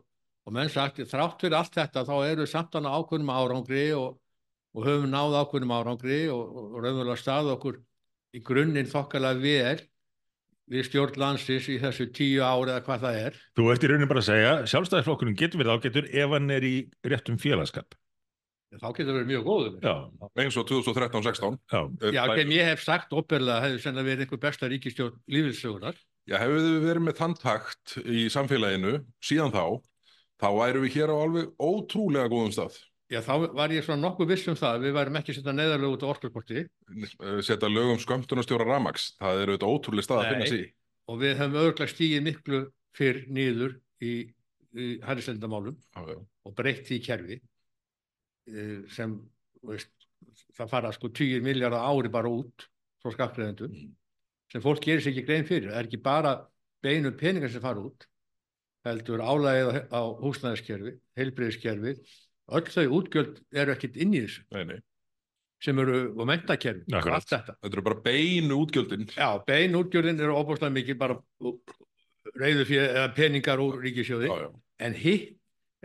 og 0.45 0.53
menn 0.53 0.69
sagt, 0.69 1.01
þrátt 1.09 1.41
fyrir 1.41 1.57
allt 1.57 1.79
þetta 1.79 2.05
þá 2.05 2.13
eru 2.19 2.45
við 2.45 2.51
samt 2.51 2.77
hana 2.77 2.93
ákveðnum 2.93 3.33
árangri 3.33 3.87
og, 3.97 4.19
og 4.77 4.85
höfum 4.85 5.09
náð 5.09 5.39
ákveðnum 5.41 5.73
árangri 5.79 6.19
og, 6.29 6.43
og, 6.45 6.69
og 6.69 6.85
raunverulega 6.85 7.17
stað 7.23 7.51
okkur 7.55 7.81
í 8.37 8.43
grunninn 8.45 8.89
þokkalega 8.89 9.41
vel 9.41 9.77
við 10.67 10.87
stjórn 10.89 11.21
landsins 11.21 11.69
í 11.71 11.77
þessu 11.79 12.09
tíu 12.15 12.41
ári 12.43 12.73
eða 12.73 12.83
hvað 12.85 13.05
það 13.05 13.19
er. 13.21 13.37
Þú 13.55 13.69
ert 13.71 13.85
í 13.85 13.91
raunin 13.91 14.09
bara 14.09 14.23
að 14.23 14.27
segja, 14.27 14.51
sjálfstæðisflokkurinn 14.73 15.39
getur 15.39 15.61
verið 15.61 15.77
ágætur 15.77 16.09
ef 16.11 16.35
hann 16.35 16.51
er 16.53 16.67
í 16.67 16.75
réttum 17.07 17.39
félagskap. 17.39 17.95
Þá 18.75 18.87
getur 18.91 19.07
það 19.07 19.15
verið 19.15 19.29
mjög 19.29 19.45
góður. 19.47 19.75
Já, 19.79 19.93
eins 20.43 20.57
og 20.59 20.65
2013-16 20.67 21.55
já, 21.71 21.79
Já, 22.11 22.23
kem 22.35 22.51
ég 22.51 22.67
hef 22.67 22.83
sagt 22.83 23.15
opperlega 23.15 23.63
hefur 23.63 23.83
senna 23.85 24.03
verið 24.03 24.25
einhver 24.25 24.41
besta 24.43 24.67
ríkistjórn 24.67 25.15
lífilsögunar. 25.31 25.95
Já, 26.27 26.35
hefur 26.41 26.59
þið 26.59 26.83
verið 26.83 27.05
með 27.05 27.17
þann 27.21 27.37
takt 27.39 27.95
í 28.03 28.25
samfélaginu 28.33 28.97
síðan 29.23 29.55
þá, 29.55 29.63
þá 30.43 30.47
væru 30.59 30.83
við 30.83 30.97
hér 30.97 31.15
á 31.15 31.17
alveg 31.23 31.53
ótrúlega 31.55 32.33
góðum 32.33 32.51
stað. 32.57 32.75
Já, 33.07 33.21
þá 33.23 33.33
var 33.55 33.71
ég 33.71 33.85
svona 33.85 34.03
nokkuð 34.03 34.27
viss 34.33 34.47
um 34.51 34.55
það 34.59 34.73
að 34.75 34.81
við 34.83 34.95
værum 34.97 35.17
ekki 35.21 35.31
að 35.31 35.37
setja 35.37 35.53
neðarlega 35.55 35.93
út 35.95 36.03
á 36.03 36.11
orkulkorti 36.11 36.57
Eh, 36.63 37.37
Setja 37.47 37.69
lögum 37.71 37.99
skömmtunarstjóra 38.03 38.65
ramax, 38.67 39.13
það 39.21 39.43
eru 39.43 39.53
auðvitað 39.55 39.75
ótrúlega 39.77 40.07
stað 40.07 40.23
að 40.23 40.31
finna 40.33 40.47
í. 40.57 40.65
og 41.07 41.21
við 41.21 41.35
hefum 41.39 41.55
örgulega 41.61 41.93
stígið 41.93 42.25
miklu 42.25 42.59
fyrr 42.97 43.21
niður 43.31 43.77
í, 44.03 44.11
í 44.75 44.87
já. 46.11 46.17
og 46.43 46.55
breytt 46.57 46.83
því 46.89 46.97
kerfi 47.05 47.37
eh, 48.51 48.83
sem 48.91 49.15
veist, 49.63 49.89
það 50.57 50.69
fara 50.75 50.91
sko 50.95 51.07
10 51.09 51.41
miljardar 51.47 51.87
ári 51.87 52.11
bara 52.11 52.27
út 52.31 52.67
frá 53.03 53.13
skattgreðendur 53.15 53.71
Mm. 53.71 53.95
sem 54.51 54.61
fólk 54.63 54.83
gerir 54.83 55.01
sér 55.03 55.11
ekki 55.15 55.25
grein 55.27 55.47
fyrir 55.47 55.71
það 55.71 55.79
er 55.79 55.87
ekki 55.89 56.01
bara 56.03 56.35
beinu 56.83 57.11
peningar 57.15 57.51
sem 57.51 57.61
fara 57.63 57.79
út 57.83 58.05
heldur 58.87 59.19
álægið 59.23 59.67
á, 59.71 59.95
á 59.95 60.01
húsnæðiskerfi 60.23 60.93
heilbreyðiskerfi 61.19 61.95
öll 62.51 62.69
þau 62.71 62.85
útgjöld 63.01 63.41
eru 63.53 63.73
ekkit 63.75 63.97
inn 64.03 64.13
í 64.15 64.21
þessu 64.25 64.43
Nei, 64.55 64.63
nei. 64.69 64.77
sem 65.63 65.79
eru 65.83 65.97
og 66.15 66.27
mentakerfi 66.29 66.85
þetta 66.87 67.55
eru 67.67 67.81
bara 67.83 68.01
beinu 68.05 68.59
útgjöldin. 68.63 69.07
Já, 69.17 69.29
bein 69.47 69.75
útgjörðin 69.79 70.21
eru 70.23 70.35
óbúslega 70.37 70.71
mikið 70.77 70.97
bara 71.01 71.17
reyðu 72.37 72.65
fyrir 72.69 73.11
peningar 73.17 73.59
úr 73.63 73.79
ríkisjóði 73.83 74.29
Já, 74.29 74.37
já. 74.45 74.49
en 74.87 74.93
hitt 74.93 75.33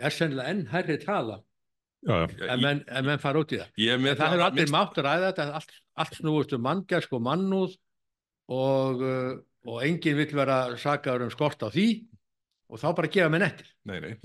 er 0.03 0.11
sennilega 0.15 0.51
enn 0.53 0.67
herri 0.73 0.99
tala 1.03 1.41
já, 2.03 2.17
já. 2.27 2.47
Ef 2.51 2.61
menn, 2.63 2.85
menn 3.07 3.21
fara 3.23 3.39
út 3.43 3.53
í 3.55 3.61
það. 3.61 3.69
En 3.95 4.07
það 4.19 4.33
hefur 4.33 4.45
allir 4.49 4.63
minnst- 4.65 4.75
mátt 4.75 4.99
að 5.03 5.27
þetta, 5.29 5.45
allt, 5.61 5.75
allt 6.03 6.17
snúist 6.19 6.55
um 6.57 6.63
manngersk 6.67 7.13
og 7.15 7.23
mannúð 7.23 7.77
og, 8.53 9.03
uh, 9.07 9.35
og 9.71 9.83
enginn 9.87 10.19
vill 10.19 10.33
vera 10.35 10.57
sakaður 10.77 11.29
um 11.29 11.31
skort 11.35 11.63
á 11.63 11.71
því 11.71 11.87
og 12.73 12.81
þá 12.83 12.89
bara 12.99 13.09
gefa 13.13 13.31
menn 13.31 13.47
eftir. 13.47 13.69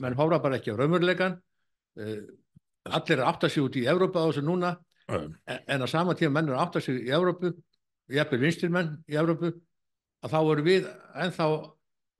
Menn 0.01 0.15
hóra 0.17 0.39
bara 0.41 0.57
ekki 0.57 0.73
á 0.73 0.79
raumurleikan, 0.79 1.37
uh, 1.37 1.46
allir 1.97 3.17
er 3.17 3.23
að 3.27 3.47
sig 3.49 3.63
út 3.63 3.79
í 3.79 3.87
Evrópa 3.89 4.23
á 4.23 4.27
þessu 4.29 4.43
núna 4.45 4.75
en, 5.07 5.33
en 5.47 5.83
á 5.83 5.87
sama 5.89 6.15
tíma 6.17 6.37
menn 6.37 6.51
er 6.51 6.59
að 6.59 6.81
sig 6.83 7.07
í 7.07 7.13
Evrópu, 7.15 7.53
jafnvel 8.11 8.43
vinstir 8.43 8.71
menn 8.73 8.97
í 9.07 9.17
Evrópu, 9.19 9.53
að 10.23 10.35
þá 10.35 10.39
eru 10.41 10.65
við 10.65 10.87
ennþá 11.23 11.47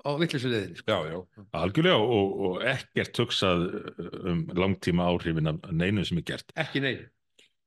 á 0.07 0.09
vittlisu 0.21 0.51
leiðinni. 0.51 0.79
Sko. 0.79 0.93
Já, 0.93 1.11
já. 1.11 1.45
Algjörlega 1.59 1.97
og, 1.99 2.33
og 2.47 2.65
ekkert 2.69 3.21
hugsað 3.23 3.65
um 4.31 4.43
langtíma 4.55 5.07
áhrifin 5.11 5.51
af 5.51 5.59
neinu 5.71 6.05
sem 6.07 6.21
er 6.21 6.27
gert. 6.27 6.53
Ekki 6.55 6.83
neina. 6.83 7.07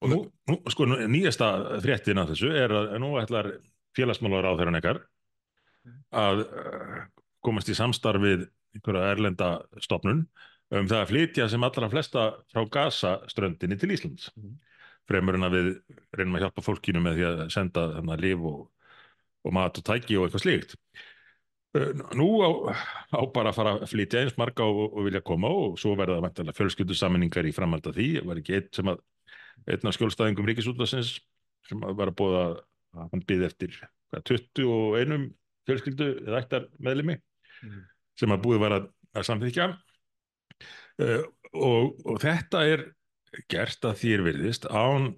Og 0.00 0.08
nú, 0.08 0.20
nú, 0.48 0.56
sko, 0.72 0.86
nýjasta 0.88 1.50
fréttin 1.84 2.20
af 2.22 2.30
þessu 2.30 2.52
er 2.56 2.72
að 2.72 2.94
nú 3.02 3.12
ætlar 3.20 3.50
félagsmálar 3.96 4.48
á 4.48 4.52
þeirra 4.56 4.72
nekkar 4.72 5.02
að 6.16 6.44
uh, 6.46 7.02
komast 7.44 7.68
í 7.68 7.76
samstarfið 7.76 8.46
einhverja 8.76 9.10
erlenda 9.12 9.50
stopnun 9.82 10.24
um 10.70 10.86
það 10.90 11.00
að 11.02 11.08
flytja 11.10 11.48
sem 11.50 11.64
allra 11.66 11.88
flesta 11.92 12.24
frá 12.52 12.64
Gaza 12.70 13.14
ströndinni 13.30 13.78
til 13.80 13.90
Íslands. 13.94 14.30
Mhm. 14.36 14.58
Fremur 15.10 15.34
en 15.34 15.46
að 15.48 15.54
við 15.56 15.70
reynum 16.14 16.36
að 16.38 16.44
hjálpa 16.44 16.62
fólkinu 16.62 17.00
með 17.02 17.16
því 17.18 17.24
að 17.26 17.40
senda 17.50 17.86
þannig 17.96 18.14
að 18.14 18.20
lif 18.26 18.44
og, 18.46 18.60
og 19.44 19.54
mat 19.56 19.80
og 19.80 19.84
tæki 19.88 20.18
og 20.18 20.28
eitthvað 20.28 20.44
slíkt. 20.44 20.76
Uh, 21.74 21.90
Nú 22.18 22.28
á, 22.42 22.50
á 23.14 23.20
bara 23.30 23.50
að 23.50 23.56
fara 23.58 23.72
að 23.78 23.88
flytja 23.90 24.22
eins 24.22 24.36
marga 24.38 24.66
og, 24.66 24.92
og 24.94 25.06
vilja 25.06 25.22
koma 25.26 25.50
og 25.50 25.78
svo 25.78 25.96
verða 25.98 26.18
það 26.18 26.24
vantilega 26.28 26.58
fjölskyldusammenningar 26.58 27.46
í 27.46 27.54
framhald 27.54 27.86
af 27.90 27.94
því. 27.98 28.08
Var 28.26 28.40
ekki 28.42 28.56
eitt 28.58 28.70
sem 28.78 28.90
að 28.90 29.02
einn 29.70 29.90
af 29.90 29.94
skjólstæðingum 29.98 30.48
ríkisútlasins 30.50 31.12
sem 31.68 31.82
að 31.86 31.98
var 31.98 32.10
að 32.10 32.18
búða 32.18 32.40
að 32.50 33.10
hann 33.12 33.22
byði 33.26 33.46
eftir 33.46 33.76
hvað, 34.10 34.22
21 34.30 35.28
fjölskyldu 35.68 36.08
eða 36.26 36.40
ættar 36.44 36.70
meðlimi 36.82 37.18
Mhm. 37.60 37.80
sem 38.16 38.30
að 38.32 38.42
búið 38.46 38.60
var 38.62 38.72
að, 38.78 38.84
að 39.14 39.26
samþykja 39.28 39.64
uh, 41.00 41.24
og, 41.54 41.98
og 42.06 42.20
þetta 42.22 42.64
er 42.68 42.86
gert 43.50 43.84
að 43.86 44.04
er 44.10 44.24
virðist 44.26 44.66
án 44.70 45.14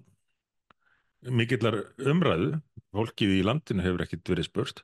mikillar 1.31 1.79
umræðu. 2.03 2.57
Fólkið 2.93 3.39
í 3.39 3.45
landinu 3.45 3.83
hefur 3.85 4.03
ekkit 4.05 4.29
verið 4.29 4.49
spurt. 4.49 4.83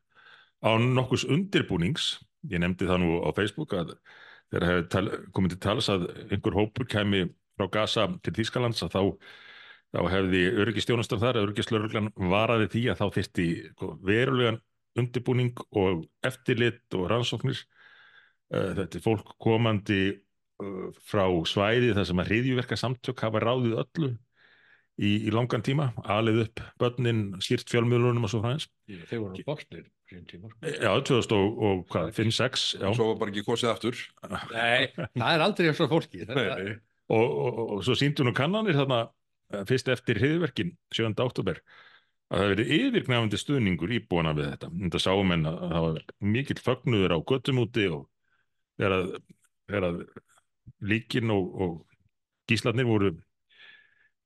Án 0.65 0.93
nokkus 0.95 1.27
undirbúnings. 1.29 2.17
Ég 2.49 2.61
nefndi 2.63 2.87
það 2.89 3.03
nú 3.03 3.19
á 3.21 3.29
Facebook 3.35 3.75
að 3.77 3.93
þegar 4.49 4.65
hefur 4.69 5.11
komið 5.35 5.53
til 5.53 5.61
tals 5.65 5.89
að 5.91 6.07
einhver 6.29 6.57
hópur 6.57 6.87
kæmi 6.89 7.27
frá 7.59 7.67
Gaza 7.73 8.07
til 8.23 8.33
Þýskalands 8.37 8.81
að 8.85 8.95
þá, 8.95 9.01
þá 9.93 10.01
hefði 10.15 10.43
öryggistjónustan 10.63 11.21
þar, 11.21 11.41
öryggislauruglan 11.43 12.09
varaði 12.31 12.69
því 12.73 12.85
að 12.93 13.01
þá 13.01 13.05
þyrfti 13.17 13.47
sko, 13.73 13.91
verulegan 14.07 14.61
undirbúning 14.99 15.59
og 15.77 16.07
eftirlit 16.25 16.97
og 16.97 17.09
rannsóknir. 17.11 17.61
Uh, 18.49 18.71
þetta 18.79 18.97
er 18.97 19.05
fólk 19.05 19.35
komandi 19.43 20.01
frá 21.07 21.25
svæði 21.47 21.93
þar 21.95 22.09
sem 22.09 22.21
að 22.21 22.33
hriðjuverka 22.33 22.77
samtök 22.79 23.23
hafa 23.23 23.41
ráðið 23.43 23.77
öllu 23.83 24.09
í, 24.99 25.11
í 25.27 25.31
langan 25.33 25.63
tíma, 25.65 25.89
alið 26.03 26.43
upp 26.45 26.63
börnin, 26.81 27.23
skýrt 27.43 27.71
fjölmiðlunum 27.71 28.27
og 28.27 28.33
svo 28.33 28.41
fræðins. 28.43 28.67
Þeir 28.89 29.23
voru 29.23 29.45
bóknir 29.47 29.85
sín 30.09 30.25
tíma. 30.29 30.51
sko. 30.51 30.73
Já, 30.73 30.91
2000 31.07 31.35
og, 31.37 31.61
og 31.69 31.83
hvað, 31.93 32.11
5, 32.17 32.33
6, 32.39 32.65
já. 32.81 32.87
Svo 32.97 33.09
var 33.11 33.19
bara 33.21 33.33
ekki 33.33 33.45
kosið 33.47 33.71
aftur. 33.73 34.03
Nei, 34.51 34.89
það 34.97 35.29
er 35.31 35.45
aldrei 35.45 35.69
eins 35.71 35.83
og 35.85 35.91
fólki. 35.93 36.23
Og, 36.29 37.25
og, 37.25 37.61
og, 37.63 37.77
svo 37.87 37.95
síndu 37.97 38.25
nú 38.25 38.35
kannanir 38.37 38.77
þarna 38.77 39.03
uh, 39.07 39.63
fyrst 39.69 39.89
eftir 39.89 40.19
hriðjuverkin 40.21 40.75
7. 40.93 41.13
oktober 41.25 41.61
að 42.29 42.43
það 42.43 42.51
verið 42.53 42.71
yfirgnæfandi 42.75 43.39
stuðningur 43.41 43.93
íbúana 43.95 44.35
við 44.37 44.51
þetta. 44.51 44.71
Þetta 44.83 45.01
sáum 45.01 45.33
en 45.33 45.49
að 45.49 45.61
það 45.63 45.85
var 45.87 46.03
mikill 46.35 46.59
fögnuður 46.61 47.15
á 47.15 47.19
göttum 47.31 47.61
úti 47.63 47.87
og 47.89 48.03
þegar 48.77 49.87
að 49.87 50.03
líkin 50.81 51.31
og, 51.33 51.49
og 51.61 51.73
gíslarnir 52.49 52.87
voru 52.89 53.11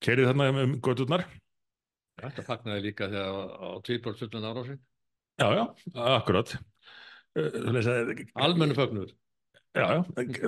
kerið 0.04 0.30
þarna 0.32 0.50
um 0.66 0.78
götturnar. 0.84 1.26
Þetta 2.22 2.46
fagnaði 2.46 2.86
líka 2.90 3.08
þegar 3.10 3.58
á 3.58 3.70
tvíbjörnsöldan 3.88 4.48
ára 4.52 4.64
sin. 4.68 4.80
Já, 5.42 5.48
já, 5.58 5.64
akkurat. 6.20 6.52
Að- 7.34 8.26
Almennu 8.38 8.76
fögnur. 8.78 9.12
Já, 9.74 9.88
já, 9.90 10.02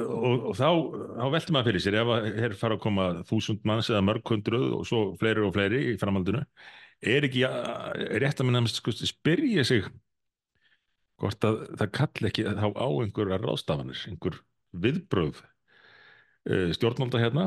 og, 0.05 0.43
og 0.51 0.53
þá, 0.53 0.67
þá 1.17 1.23
veltum 1.33 1.55
maður 1.57 1.71
fyrir 1.71 1.81
sér 1.81 1.95
ef 2.03 2.09
að 2.13 2.25
hér 2.37 2.53
fara 2.59 2.75
að 2.77 2.83
koma 2.83 3.05
þúsund 3.25 3.63
manns 3.65 3.87
eða 3.89 4.03
mörg 4.05 4.29
hundruð 4.29 4.65
og 4.77 4.83
svo 4.85 4.99
fleiri 5.17 5.41
og 5.47 5.55
fleiri 5.55 5.79
í 5.89 5.95
framhaldinu, 5.97 6.43
er 7.01 7.25
ekki 7.25 7.41
rétt 8.21 8.43
að 8.43 8.45
minna 8.51 8.61
sko, 8.69 8.93
spyrja 8.93 9.65
sig 9.65 9.87
hvort 11.17 11.47
að 11.49 11.57
það 11.79 11.91
kalli 11.97 12.29
ekki 12.29 12.45
þá 12.45 12.67
á 12.77 12.87
einhverjar 13.01 13.41
ráðstafanir, 13.47 14.03
einhver 14.11 14.37
viðbröð 14.85 15.41
stjórnvalda 16.45 17.21
hérna, 17.21 17.45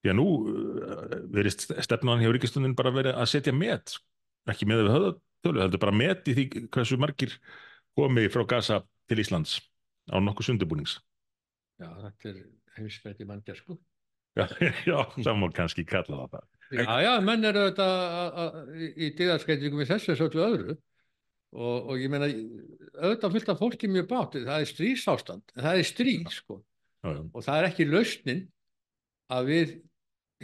því 0.00 0.12
að 0.12 0.16
nú 0.20 0.28
uh, 0.48 1.16
verist 1.34 1.66
stefnan 1.84 2.22
hjá 2.22 2.30
ríkistunum 2.32 2.76
bara 2.78 2.92
verið 2.94 3.18
að 3.20 3.28
setja 3.34 3.52
met, 3.56 3.96
ekki 4.48 4.68
með 4.68 4.84
við 4.86 4.94
höfðatölu, 4.94 5.62
heldur 5.64 5.82
bara 5.82 5.96
met 5.96 6.30
í 6.30 6.36
því 6.38 6.46
hversu 6.72 6.96
margir 7.00 7.36
komi 7.98 8.24
frá 8.32 8.46
Gaza 8.48 8.80
til 9.10 9.20
Íslands 9.20 9.58
á 10.08 10.16
nokkuð 10.22 10.50
sundubúnings. 10.52 10.98
Já, 11.80 11.88
þetta 12.06 12.30
er 12.32 12.40
heimsmeti 12.78 13.26
manngersku. 13.28 13.76
Já, 14.38 14.46
já, 14.88 14.98
það 15.18 15.36
má 15.40 15.48
kannski 15.52 15.84
kalla 15.88 16.26
það. 16.30 16.46
Já, 16.70 16.92
já, 17.02 17.12
menn 17.26 17.44
eru 17.48 17.64
þetta 17.66 17.86
að- 17.90 18.36
að- 18.44 18.74
í- 18.94 19.12
dýðarskeitingum 19.18 19.82
í 19.82 19.88
þessu 19.88 20.14
og 20.14 20.20
öllu 20.28 20.44
öðru 20.46 20.74
og, 21.50 21.88
og 21.90 21.96
ég 21.98 22.12
meina 22.12 22.28
auðvitað 22.30 23.32
fullt 23.34 23.48
af 23.50 23.58
fólki 23.58 23.90
mjög 23.90 24.06
bátt 24.12 24.36
það 24.38 24.52
er 24.62 24.68
stríðsástand, 24.70 25.42
en 25.56 25.64
það 25.66 25.80
er 25.80 25.88
stríð 25.88 26.28
sko. 26.36 26.60
Já, 27.00 27.10
já. 27.16 27.22
og 27.32 27.44
það 27.46 27.58
er 27.58 27.68
ekki 27.70 27.86
lausnin 27.88 28.42
að 29.30 29.50
við 29.50 29.74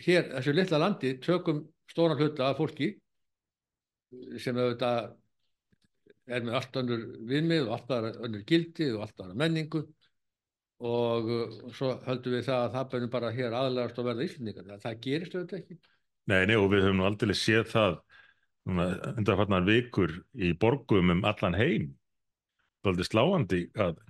hér, 0.07 0.31
þessu 0.37 0.55
litla 0.57 0.81
landi, 0.81 1.17
tökum 1.25 1.65
stóran 1.91 2.21
hluta 2.21 2.51
af 2.51 2.61
fólki 2.61 2.95
sem 4.41 4.57
auðvitað 4.57 5.15
er 6.27 6.47
með 6.47 6.57
allt 6.59 6.79
önnur 6.81 7.05
viðmið 7.29 7.69
og 7.69 7.75
allt 7.77 8.17
önnur 8.27 8.47
gildi 8.49 8.89
og 8.95 9.05
allt 9.05 9.23
önnur 9.25 9.39
menningu 9.43 9.83
og 10.85 11.29
uh, 11.33 11.53
svo 11.73 11.95
höldum 12.05 12.37
við 12.37 12.49
það 12.49 12.65
að 12.65 12.75
það 12.75 12.89
bennum 12.93 13.13
bara 13.13 13.33
hér 13.33 13.55
aðlægast 13.57 14.01
að 14.01 14.09
verða 14.11 14.27
Íslandingar. 14.27 14.67
Það, 14.67 14.81
það 14.83 14.99
gerist 15.07 15.37
auðvitað 15.37 15.61
ekki. 15.61 15.79
Nei, 16.27 16.41
nei, 16.51 16.57
og 16.59 16.67
við 16.73 16.85
höfum 16.85 17.01
nú 17.01 17.07
aldrei 17.09 17.37
séð 17.39 17.71
það 17.71 18.01
undarfarnar 18.67 19.65
vikur 19.67 20.13
í 20.35 20.51
borgum 20.59 21.15
um 21.15 21.23
allan 21.29 21.57
heim. 21.57 21.87
Það 22.85 23.03
er 23.03 23.09
sláandi 23.09 23.61
að 23.79 24.01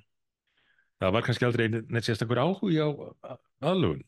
það 1.02 1.16
var 1.16 1.26
kannski 1.26 1.46
aldrei 1.48 1.66
neitt 1.72 2.06
sérstakur 2.06 2.40
áhugi 2.42 2.78
á 2.80 2.88
aðlugun 3.66 4.04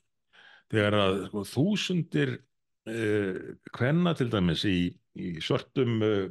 þegar 0.72 0.96
að 0.98 1.18
sko, 1.28 1.44
þúsundir 1.48 2.34
uh, 2.38 3.42
kvenna 3.74 4.14
til 4.18 4.28
dæmis 4.32 4.64
í, 4.68 4.78
í 5.18 5.34
svörtum 5.44 5.98
uh, 6.04 6.24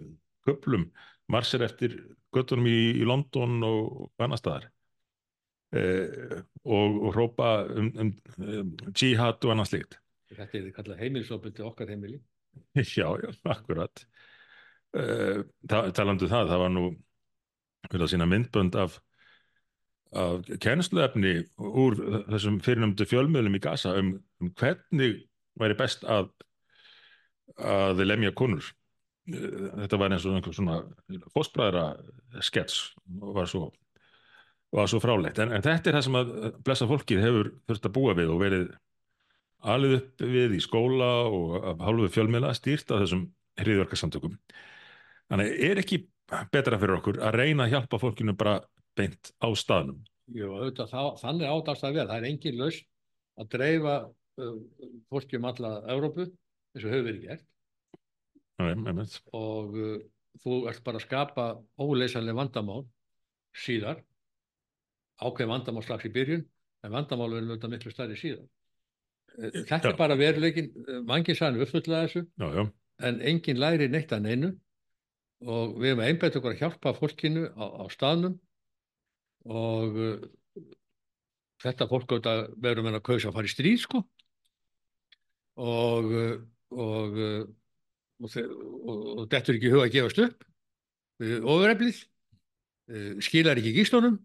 köplum 0.48 0.88
marsir 1.32 1.66
eftir 1.66 2.00
göttunum 2.36 2.70
í, 2.70 2.80
í 3.02 3.06
London 3.08 3.62
og 3.66 4.24
annar 4.24 4.42
staðar 4.42 4.68
uh, 5.76 6.42
og, 6.64 7.00
og 7.08 7.14
hrópa 7.16 7.54
um, 7.74 7.94
um, 8.04 8.14
um 8.48 8.76
jihad 8.94 9.42
og 9.44 9.56
annað 9.56 9.74
slíkt 9.74 10.02
Þetta 10.28 10.60
er 10.60 10.72
kallað 10.76 10.98
heimilisofbeldi 11.00 11.64
okkar 11.64 11.92
heimili. 11.94 12.18
Já, 12.98 13.06
já, 13.22 13.30
akkurat. 13.48 14.02
Talandu 14.92 16.28
það, 16.28 16.50
það 16.50 16.62
var 16.64 16.72
nú 16.74 16.84
verið 17.88 18.04
að 18.04 18.12
sína 18.12 18.28
myndbönd 18.28 18.76
af, 18.82 18.98
af 20.16 20.48
kennsluefni 20.64 21.34
úr 21.58 21.98
þessum 22.32 22.62
fyrirnumdu 22.64 23.08
fjölmiðlum 23.10 23.58
í 23.58 23.64
Gaza 23.64 23.96
um, 24.00 24.14
um 24.42 24.52
hvernig 24.56 25.24
væri 25.60 25.78
best 25.80 26.06
að 26.08 26.30
að 27.58 28.04
lemja 28.06 28.34
konur. 28.38 28.66
Þetta 29.28 30.00
var 30.00 30.14
eins 30.14 30.26
og 30.28 30.38
einhver 30.38 30.56
svona 30.56 30.78
fósbræðra 31.34 31.86
skets 32.46 32.94
og 33.20 33.34
var 33.36 33.50
svo, 33.52 33.70
var 34.72 34.88
svo 34.92 35.02
frálegt. 35.04 35.42
En, 35.44 35.52
en 35.56 35.64
þetta 35.66 35.90
er 35.90 35.98
það 35.98 36.06
sem 36.08 36.20
að 36.20 36.36
blessa 36.64 36.88
fólkið 36.90 37.24
hefur 37.26 37.50
þurft 37.68 37.90
að 37.90 37.96
búa 37.98 38.16
við 38.18 38.34
og 38.34 38.44
verið 38.44 38.70
alveg 39.68 39.98
upp 39.98 40.24
við 40.38 40.56
í 40.56 40.62
skóla 40.64 41.12
og 41.28 41.82
hálfu 41.82 42.12
fjölmiðla 42.14 42.54
stýrt 42.56 42.94
af 42.94 43.04
þessum 43.04 43.28
hriðverkarsamtökum. 43.60 44.38
Þannig 45.28 45.62
er 45.68 45.82
ekki 45.82 46.04
betra 46.54 46.80
fyrir 46.80 47.00
okkur 47.00 47.20
að 47.24 47.40
reyna 47.42 47.66
að 47.66 47.74
hjálpa 47.74 48.00
fólkinu 48.00 48.36
bara 48.38 48.60
beint 48.98 49.32
á 49.39 49.48
staðnum. 49.58 50.01
Jú, 50.36 50.51
auðvitað, 50.51 50.92
þá, 50.92 51.01
þannig 51.22 51.54
ádast 51.54 51.86
að 51.88 52.00
vera. 52.00 52.10
Það 52.12 52.18
er 52.18 52.30
engin 52.32 52.60
laus 52.60 52.82
að 53.38 53.50
dreifa 53.54 53.96
uh, 54.08 54.58
fólki 55.12 55.39
um 55.39 55.48
alla 55.51 55.74
Európu 55.94 56.25
eins 56.27 56.84
og 56.84 56.92
hefur 56.92 57.08
verið 57.08 57.30
gert. 57.30 57.48
Nei, 58.58 59.06
og 59.38 59.75
uh, 59.77 59.98
þú 60.44 60.60
ert 60.70 60.84
bara 60.86 61.00
að 61.00 61.06
skapa 61.06 61.48
óleysanlega 61.80 62.38
vandamál 62.38 62.84
síðar 63.58 64.01
ákveð 65.18 65.51
vandamál 65.51 65.86
strax 65.86 66.08
í 66.10 66.13
byrjun 66.13 66.46
en 66.86 66.94
vandamál 66.94 67.32
er 67.34 67.46
auðvitað 67.46 67.74
miklu 67.74 67.94
stærri 67.94 68.18
síðar 68.20 68.46
þetta 69.38 69.82
já. 69.84 69.92
er 69.92 70.00
bara 70.00 70.18
veruleikin 70.18 70.72
mangi 71.10 71.36
sann 71.38 71.60
uppfulla 71.62 72.06
þessu 72.06 72.24
já, 72.25 72.48
já. 72.54 72.63
en 73.10 73.22
engin 73.32 73.62
læri 73.62 73.89
neitt 73.94 74.13
að 74.13 74.25
neinu 74.27 74.51
og 75.46 75.77
við 75.77 75.92
hefum 75.92 76.04
einbætt 76.06 76.38
okkur 76.39 76.56
að 76.56 76.62
hjálpa 76.63 76.94
fólkinu 76.98 77.48
á, 77.54 77.66
á 77.66 77.86
staðnum 77.94 78.38
og 79.48 79.98
uh, 80.01 80.66
þetta 81.63 81.88
fólk 81.89 82.18
verður 82.18 82.84
með 82.86 83.00
að 83.00 83.06
kausa 83.10 83.32
að 83.32 83.39
fara 83.39 83.50
í 83.50 83.54
stríð 83.54 83.82
sko. 83.86 84.04
Og 85.58 86.13
og, 86.68 87.16
uh, 87.16 87.44
og, 88.22 88.38
og, 88.38 89.25
þetta 89.32 89.54
er 89.54 89.58
ekki 89.58 89.72
huga 89.72 89.88
að 89.88 89.94
gefast 89.96 90.24
upp 90.25 90.48
ofureflið 91.18 92.04
skilar 93.25 93.58
ekki 93.58 93.74
gíslunum. 93.75 94.20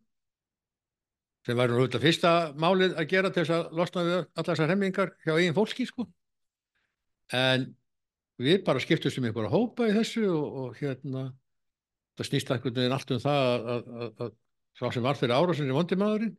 Sem 1.42 1.58
var 1.58 1.72
nú 1.72 1.80
auðvitað 1.80 2.04
fyrsta 2.04 2.32
málið 2.54 2.92
að 3.00 3.08
gera 3.10 3.30
til 3.32 3.42
þess 3.42 3.54
að 3.56 3.78
losna 3.78 4.04
við 4.06 4.18
allar 4.18 4.48
þessar 4.50 4.70
hemmingar 4.70 5.14
hjá 5.24 5.32
eigin 5.34 5.56
fólki 5.56 5.86
sko. 5.88 6.06
En 7.34 7.72
við 8.42 8.62
bara 8.66 8.82
skiptum 8.82 9.10
sem 9.10 9.24
einhverja 9.26 9.50
hópa 9.50 9.88
í 9.88 9.96
þessu 9.96 10.28
og, 10.30 10.60
og 10.62 10.78
hérna 10.78 11.24
það 12.18 12.28
snýst 12.28 12.52
einhvern 12.54 12.78
veginn 12.78 12.94
allt 12.94 13.14
um 13.16 13.22
það 13.24 13.66
að 13.72 14.36
það 14.78 14.96
sem 14.96 15.06
var 15.06 15.18
fyrir 15.20 15.36
ára 15.36 15.56
sem 15.56 15.68
er 15.68 15.76
vondimaðurinn 15.76 16.32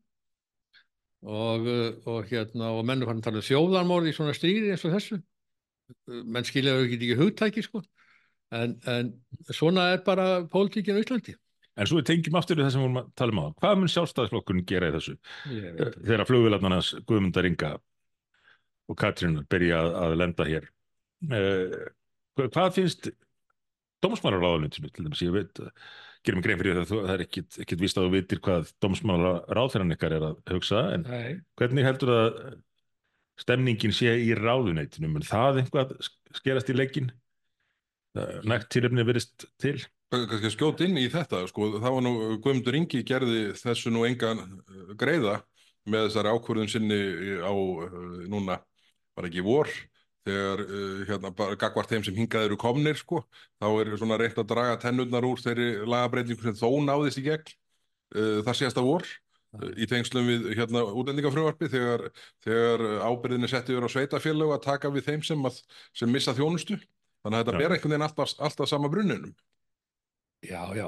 og, 1.23 1.69
og 2.09 2.31
hérna 2.31 2.73
og 2.77 2.83
menn 2.87 3.03
er 3.03 3.09
farin 3.09 3.21
að 3.21 3.29
tala 3.29 3.41
um 3.41 3.47
þjóðarmóð 3.47 4.09
í 4.09 4.15
svona 4.17 4.35
stríði 4.37 4.73
eins 4.73 4.83
og 4.87 4.95
þessu 4.97 5.19
menn 6.07 6.47
skiljaðu 6.47 6.87
ekki 6.87 6.99
ekki 6.99 7.19
hugtæki 7.19 7.63
sko 7.65 7.83
en, 8.53 8.75
en 8.89 9.13
svona 9.51 9.91
er 9.93 10.03
bara 10.05 10.43
pólitíkinu 10.51 10.99
í 11.01 11.05
Íslandi 11.05 11.37
En 11.73 11.89
svo 11.89 11.97
við 11.97 12.09
tengjum 12.09 12.37
aftur 12.37 12.59
í 12.59 12.61
það 12.61 12.75
sem 12.75 12.83
við 12.83 12.85
vorum 12.85 12.99
að 13.01 13.09
tala 13.17 13.33
um 13.33 13.39
á. 13.41 13.45
Hvað 13.63 13.79
mun 13.79 13.89
sjálfstæðisflokkurinn 13.89 14.65
gera 14.69 14.89
í 14.91 14.93
þessu? 14.93 15.15
Þegar 15.49 16.25
flugvilarnarnas 16.29 16.91
Guðmundar 17.09 17.47
Inga 17.49 17.71
og 18.91 18.97
Katrínar 18.99 19.47
byrja 19.49 19.79
að, 19.81 19.93
að 20.03 20.15
lenda 20.21 20.47
hér. 20.49 20.67
Eh, 21.33 21.77
hvað 22.43 22.75
finnst 22.77 23.09
dómsmálaráðunitinu 24.05 24.91
til 24.93 25.07
dæmis? 25.07 25.23
Ég 25.25 25.33
veit, 25.33 25.63
gerum 26.23 26.43
grein 26.43 26.59
fyrir 26.59 26.77
það 26.79 26.83
að 26.83 26.91
það 27.07 27.15
er 27.15 27.23
ekkit, 27.25 27.57
ekkit 27.65 27.81
víst 27.83 27.97
að 27.99 28.07
þú 28.07 28.13
vitir 28.13 28.43
hvað 28.43 28.69
dómsmálaráðferðan 28.83 29.95
ykkar 29.97 30.15
er 30.17 30.27
að 30.29 30.53
hugsa, 30.53 30.83
en 30.95 31.07
Nei. 31.07 31.33
hvernig 31.59 31.87
heldur 31.87 32.13
það 32.13 32.37
stemningin 33.43 33.95
sé 33.95 34.13
í 34.23 34.31
ráðunitinu? 34.37 35.09
Mun 35.11 35.25
það 35.27 35.63
einhvað 35.63 35.97
skerast 36.37 36.71
í 36.71 36.77
leikin? 36.77 37.11
Nægt 38.45 38.69
tilöfni 38.75 39.05
verist 39.07 39.47
til? 39.61 39.79
kannski 40.13 40.49
að 40.49 40.53
skjóta 40.53 40.85
inn 40.85 40.99
í 41.01 41.07
þetta 41.11 41.41
sko, 41.49 41.71
það 41.79 41.95
var 41.95 42.03
nú, 42.05 42.13
Guðmundur 42.43 42.77
Ingi 42.77 43.01
gerði 43.07 43.47
þessu 43.57 43.93
nú 43.93 44.03
engan 44.05 44.43
uh, 44.43 44.93
greiða 44.99 45.39
með 45.89 46.07
þessari 46.07 46.33
ákvörðun 46.35 46.71
sinni 46.71 46.99
á 47.41 47.49
uh, 47.49 47.95
núna, 48.29 48.59
var 49.17 49.29
ekki 49.29 49.45
vor 49.45 49.71
þegar 50.27 50.63
uh, 50.63 51.03
hérna 51.09 51.33
bara 51.35 51.57
gagvart 51.59 51.91
þeim 51.91 52.05
sem 52.07 52.17
hingað 52.17 52.47
eru 52.49 52.59
komnir 52.59 52.99
sko 52.99 53.23
þá 53.61 53.67
er 53.71 53.93
svona 53.97 54.19
reynt 54.21 54.39
að 54.39 54.49
draga 54.53 54.79
tennurnar 54.81 55.27
úr 55.27 55.43
þeirri 55.43 55.69
lagabreitingu 55.83 56.47
sem 56.47 56.57
þó 56.59 56.79
náðist 56.85 57.21
í 57.21 57.27
gegn 57.27 57.53
það 58.13 58.57
séast 58.59 58.77
að 58.77 58.89
vor 58.91 59.07
í 59.77 59.87
tengslum 59.89 60.27
við 60.29 60.43
hérna 60.57 60.83
útlendingafröðvarpi 60.85 61.69
þegar, 61.69 62.03
þegar 62.45 62.83
ábyrðinni 63.05 63.49
setti 63.49 63.73
verið 63.73 63.89
á 63.89 63.93
sveitafélög 63.95 64.53
að 64.53 64.67
taka 64.67 64.91
við 64.93 65.07
þeim 65.07 65.23
sem, 65.25 65.47
að, 65.49 65.57
sem 65.97 66.13
missa 66.13 66.33
þjónustu 66.37 66.77
þannig 66.77 67.39
að 67.39 67.41
þetta 67.41 67.57
ber 67.57 67.75
einhvern 67.75 67.95
veginn 67.95 68.05
alltaf, 68.07 68.35
alltaf 68.37 68.69
sama 68.69 68.91
bruninum 68.93 69.33
Já, 70.43 70.63
já. 70.75 70.87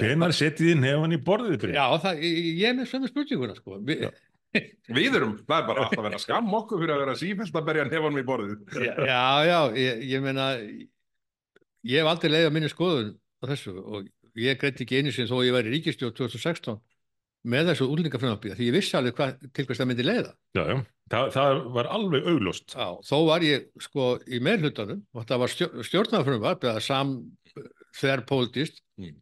Hvenar 0.00 0.32
setið 0.34 0.72
þið 0.72 0.80
nefn 0.82 1.14
í 1.14 1.18
borðið? 1.22 1.68
Já, 1.76 1.84
það, 2.02 2.22
ég 2.24 2.64
er 2.66 2.76
með 2.78 2.88
sömu 2.90 3.10
spurninguna 3.10 3.56
sko. 3.58 3.78
Vi, 3.86 3.98
Við 4.98 5.16
erum, 5.18 5.34
það 5.44 5.58
er 5.58 5.66
bara 5.68 5.84
alltaf 5.84 6.00
að 6.00 6.06
vera 6.08 6.20
skam 6.22 6.52
okkur 6.56 6.80
fyrir 6.80 6.94
að 6.94 7.02
vera 7.04 7.16
sífælt 7.20 7.56
að 7.58 7.66
berja 7.68 7.86
nefnum 7.88 8.20
í 8.20 8.26
borðið. 8.28 8.60
Já, 8.80 9.24
já, 9.44 9.58
ég, 9.76 10.04
ég 10.08 10.22
meina, 10.24 10.46
ég 11.84 12.00
hef 12.00 12.12
aldrei 12.12 12.32
leiðið 12.32 12.48
að 12.48 12.54
minna 12.56 12.70
skoðun 12.72 13.10
á 13.14 13.44
þessu 13.52 13.74
og 13.78 14.06
ég 14.38 14.60
greiði 14.60 14.86
ekki 14.86 15.00
einu 15.02 15.12
sinni 15.12 15.28
þó 15.28 15.42
ég 15.44 15.56
væri 15.56 15.74
ríkistjóð 15.74 16.14
2016 16.22 16.78
með 17.48 17.70
þessu 17.70 17.86
útlendingafröðnabíða 17.92 18.56
því 18.58 18.68
ég 18.68 18.74
vissi 18.74 18.96
alveg 18.98 19.16
hvað, 19.18 19.44
til 19.54 19.66
hvers 19.68 19.80
það 19.80 19.90
myndi 19.90 20.06
leiða. 20.06 20.32
Já, 20.56 20.62
já, 20.64 20.76
það, 21.12 21.28
það 21.36 21.60
var 21.76 21.90
alveg 21.98 22.30
auglust. 22.32 22.74
Já, 22.74 22.88
þó 23.08 23.16
var 23.28 23.46
ég 23.46 23.68
sko 23.84 24.08
í 24.26 24.40
meðhlutanum 24.44 25.04
og 25.12 25.28
það 25.28 25.44
var 25.44 25.54
stjórnafröðnabíða 25.90 26.72
eða 26.74 26.84
sam 26.88 27.14
þverrpólitist 27.98 28.82
mm. 28.98 29.14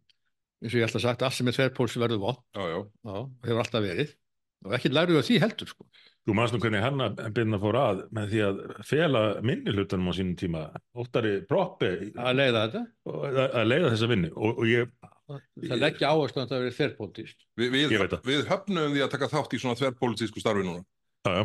eins 0.63 0.73
og 0.73 0.79
ég 0.81 0.87
alltaf 0.87 1.05
sagt, 1.05 1.27
allt 1.27 1.37
sem 1.37 1.51
er 1.51 1.59
þverrpólist 1.59 2.01
verður 2.01 2.23
vott 2.25 2.63
hefur 2.63 3.63
alltaf 3.63 3.85
verið 3.85 4.15
og 4.67 4.77
ekki 4.77 4.93
læruðu 4.93 5.21
að 5.21 5.27
því 5.31 5.41
heldur 5.45 5.71
sko. 5.73 5.87
Þú 6.27 6.35
maður 6.35 6.57
nú 6.57 6.63
hvernig 6.65 6.83
hann 6.83 7.05
að 7.05 7.21
byrna 7.37 7.59
fór 7.63 7.77
að 7.79 8.01
með 8.19 8.33
því 8.33 8.41
að 8.47 8.63
fela 8.89 9.21
minni 9.47 9.75
hlutanum 9.75 10.11
á 10.11 10.13
sínum 10.19 10.39
tíma. 10.39 10.63
Óttari 10.99 11.37
proppi. 11.47 11.93
Að 12.19 12.41
leiða 12.41 12.65
þetta? 12.65 12.83
Að, 13.13 13.39
að 13.47 13.69
leiða 13.71 13.93
þessa 13.95 14.11
vinni 14.11 14.33
og, 14.35 14.57
og 14.57 14.67
ég 14.71 14.91
það 15.27 15.81
leggja 15.83 16.11
áherslu 16.11 16.43
að 16.43 16.51
það 16.51 16.61
verið 16.63 16.77
þverrpólitist 16.77 17.47
Vi, 17.59 17.69
við, 17.73 17.95
við 18.27 18.43
höfnum 18.51 18.93
því 18.95 19.05
að 19.07 19.13
taka 19.15 19.31
þátt 19.33 19.55
í 19.57 19.61
svona 19.63 19.79
þverrpólitísku 19.81 20.43
starfi 20.43 20.67
núna. 20.67 20.85
Já, 21.27 21.31
já. 21.33 21.45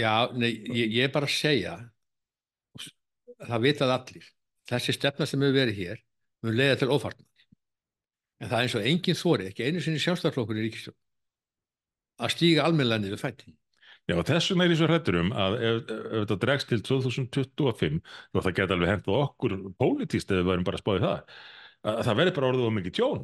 já 0.00 0.14
nei, 0.34 0.50
ég, 0.50 0.96
ég 0.98 1.06
er 1.06 1.12
bara 1.14 1.28
að 1.30 1.36
segja 1.36 1.76
það 3.42 3.66
vitað 3.66 3.94
allir 3.96 4.26
þessi 4.70 4.96
stefna 4.96 5.28
sem 5.28 5.42
hefur 5.42 5.58
verið 5.60 5.78
hér 5.82 6.02
mun 6.42 6.58
leiða 6.58 6.80
til 6.82 6.90
ófarnar. 6.90 7.28
En 8.42 8.50
það 8.50 8.56
er 8.58 8.66
eins 8.66 8.76
og 8.78 8.86
enginn 8.90 9.18
þóri, 9.18 9.48
ekki 9.50 9.68
einu 9.68 9.82
sinni 9.82 10.02
sjálfstæðarflokkur 10.02 10.58
í 10.58 10.64
ríkistjón, 10.66 10.96
að 12.22 12.34
stíga 12.36 12.66
almennilega 12.66 13.04
niður 13.04 13.22
fættin. 13.22 13.56
Já, 14.10 14.16
þessum 14.26 14.62
er 14.64 14.72
ég 14.72 14.78
svo 14.80 14.88
hrettur 14.90 15.18
um 15.20 15.28
að 15.38 15.56
ef, 15.62 15.76
ef 15.86 16.14
þetta 16.16 16.36
dregst 16.42 16.70
til 16.72 16.80
2025, 16.88 18.00
þá 18.34 18.38
það 18.40 18.56
geta 18.56 18.76
alveg 18.76 18.90
hendt 18.90 19.10
okkur 19.14 19.54
pólitíst 19.78 20.32
eða 20.32 20.40
við 20.40 20.48
varum 20.50 20.66
bara 20.66 20.80
að 20.80 20.82
spáði 20.82 21.04
það, 21.04 21.36
að 21.92 22.00
það 22.08 22.18
verður 22.20 22.36
bara 22.38 22.48
orðið 22.50 22.66
á 22.66 22.76
mikið 22.78 22.96
tjón. 22.98 23.22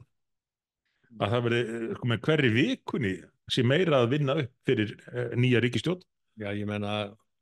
Að 1.18 1.34
það 1.34 1.44
verður 1.48 1.96
sko, 1.96 2.10
með 2.12 2.22
hverri 2.28 2.52
vikunni 2.54 3.12
sem 3.50 3.68
meira 3.68 4.02
að 4.02 4.12
vinna 4.12 4.38
upp 4.44 4.54
fyrir 4.68 4.94
uh, 5.08 5.34
nýja 5.40 5.64
ríkistjón. 5.64 6.06
Já, 6.38 6.52
ég 6.52 6.68
menna... 6.68 6.94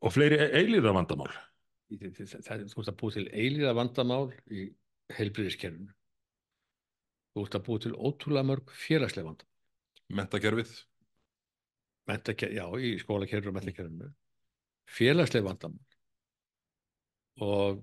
Og 0.06 0.12
fleiri 0.14 0.38
eilíða 0.56 0.94
vandamál. 0.96 1.32
Það 1.90 2.50
er 2.56 2.66
sko 2.70 2.84
að 2.86 2.98
búið 3.00 3.18
til 3.18 3.28
eilíða 3.34 3.76
vandamál 3.76 4.26
í 4.48 4.68
heilbriðiskerfinu. 5.16 5.92
Þú 7.36 7.44
ert 7.44 7.58
að 7.58 7.66
búið 7.68 7.84
til 7.84 7.96
ótrúlega 7.96 8.48
mörg 8.48 8.72
félagslega 8.72 9.28
vandamál. 9.28 9.52
Mentakerfið? 10.20 10.76
Já, 12.06 12.64
í 12.78 12.94
skólakerfinu 13.02 13.50
og 13.50 13.58
mentakerfinu. 13.58 14.10
Félagslega 14.86 15.48
vandamál. 15.48 15.82
Og, 17.42 17.80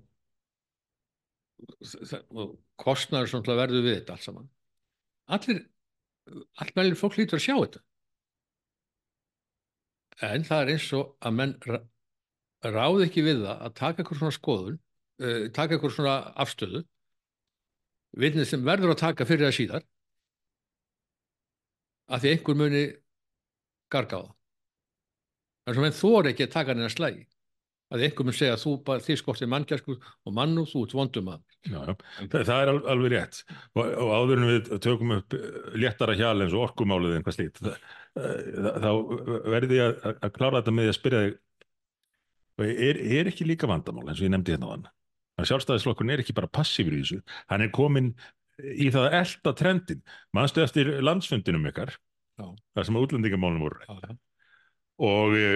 og 2.32 2.54
kostnæður 2.80 3.30
sem 3.30 3.44
verður 3.50 3.84
við 3.84 3.98
þetta 3.98 4.16
allt 4.16 4.26
saman. 4.26 4.48
Allir, 5.36 5.60
allt 6.60 6.78
meðlir 6.78 7.00
fólk 7.00 7.18
lítur 7.20 7.38
að 7.38 7.44
sjá 7.46 7.56
þetta. 7.58 7.84
en 10.22 10.44
það 10.46 10.62
er 10.62 10.72
eins 10.74 10.88
og 10.94 11.14
að 11.24 11.36
menn 11.38 11.54
ráði 12.64 13.06
ekki 13.08 13.24
við 13.26 13.42
það 13.44 13.62
að 13.66 13.74
taka 13.80 14.02
eitthvað 14.02 14.20
svona 14.20 14.36
skoðun 14.36 14.76
uh, 14.76 15.40
taka 15.56 15.76
eitthvað 15.76 15.96
svona 15.96 16.16
afstöðu 16.44 16.84
vinnið 18.24 18.48
sem 18.48 18.64
verður 18.64 18.94
að 18.94 19.02
taka 19.02 19.26
fyrir 19.28 19.48
það 19.48 19.56
síðar 19.58 19.86
að 22.14 22.24
því 22.24 22.34
einhver 22.34 22.58
muni 22.60 22.84
það 23.94 24.32
en 25.64 25.76
svo 25.76 25.84
menn 25.84 25.96
þóri 25.96 26.32
ekki 26.34 26.48
að 26.48 26.54
taka 26.58 26.76
slægi 26.92 27.24
að 27.94 28.00
því 28.00 28.06
einhver 28.08 28.26
mun 28.26 28.34
segja 28.34 28.54
að 28.56 28.62
þú 28.64 28.72
bara 28.86 29.02
því 29.04 29.16
skortir 29.20 29.50
manngjarsku 29.52 29.94
og 29.94 30.34
mannu 30.34 30.64
þú 30.66 30.82
ert 30.86 30.94
vondum 30.98 31.28
að. 31.30 31.42
Það, 32.32 32.50
er 32.56 32.70
al- 32.72 32.88
alveg 32.94 33.12
rétt. 33.12 33.40
Og, 33.76 33.82
og 33.84 34.12
áður 34.18 34.40
en 34.40 34.48
við 34.50 34.70
tökum 34.82 35.14
upp 35.18 35.36
eh, 35.36 35.44
léttara 35.78 36.16
hjal 36.18 36.34
eins 36.42 36.56
og 36.56 36.64
orkumálið 36.68 37.20
slít 37.36 37.60
það, 37.60 37.78
það, 38.16 38.80
þá 38.84 38.90
verði 39.54 39.78
ég 39.78 39.92
að, 39.94 40.18
að 40.26 40.34
klára 40.38 40.60
þetta 40.60 40.76
með 40.80 40.90
að 40.90 40.98
spyrja 40.98 41.22
þig 41.24 41.38
er, 42.88 43.00
er 43.20 43.30
ekki 43.30 43.48
líka 43.48 43.70
vandamál 43.70 44.08
eins 44.08 44.20
og 44.20 44.26
ég 44.26 44.34
nefndi 44.34 44.54
hérna 44.56 44.70
á 44.70 44.74
hann 44.74 45.48
sjálfstæðisflokkun 45.50 46.12
er 46.14 46.22
ekki 46.22 46.34
bara 46.36 46.50
passífur 46.50 46.94
í 46.94 47.00
þessu. 47.02 47.20
Hann 47.50 47.64
er 47.64 47.72
komin 47.74 48.12
í 48.62 48.86
það 48.94 49.08
að 49.08 49.16
elta 49.18 49.52
trendin. 49.58 50.02
Mannstu 50.36 50.62
eftir 50.62 50.92
landsfundinum 51.02 51.64
ykkar 51.72 51.96
Þar 52.38 52.86
sem 52.86 52.98
útlendingamálum 52.98 53.62
voru 53.62 53.80
rædd. 53.80 54.06
já, 54.06 54.14
og 55.04 55.34
e, 55.38 55.46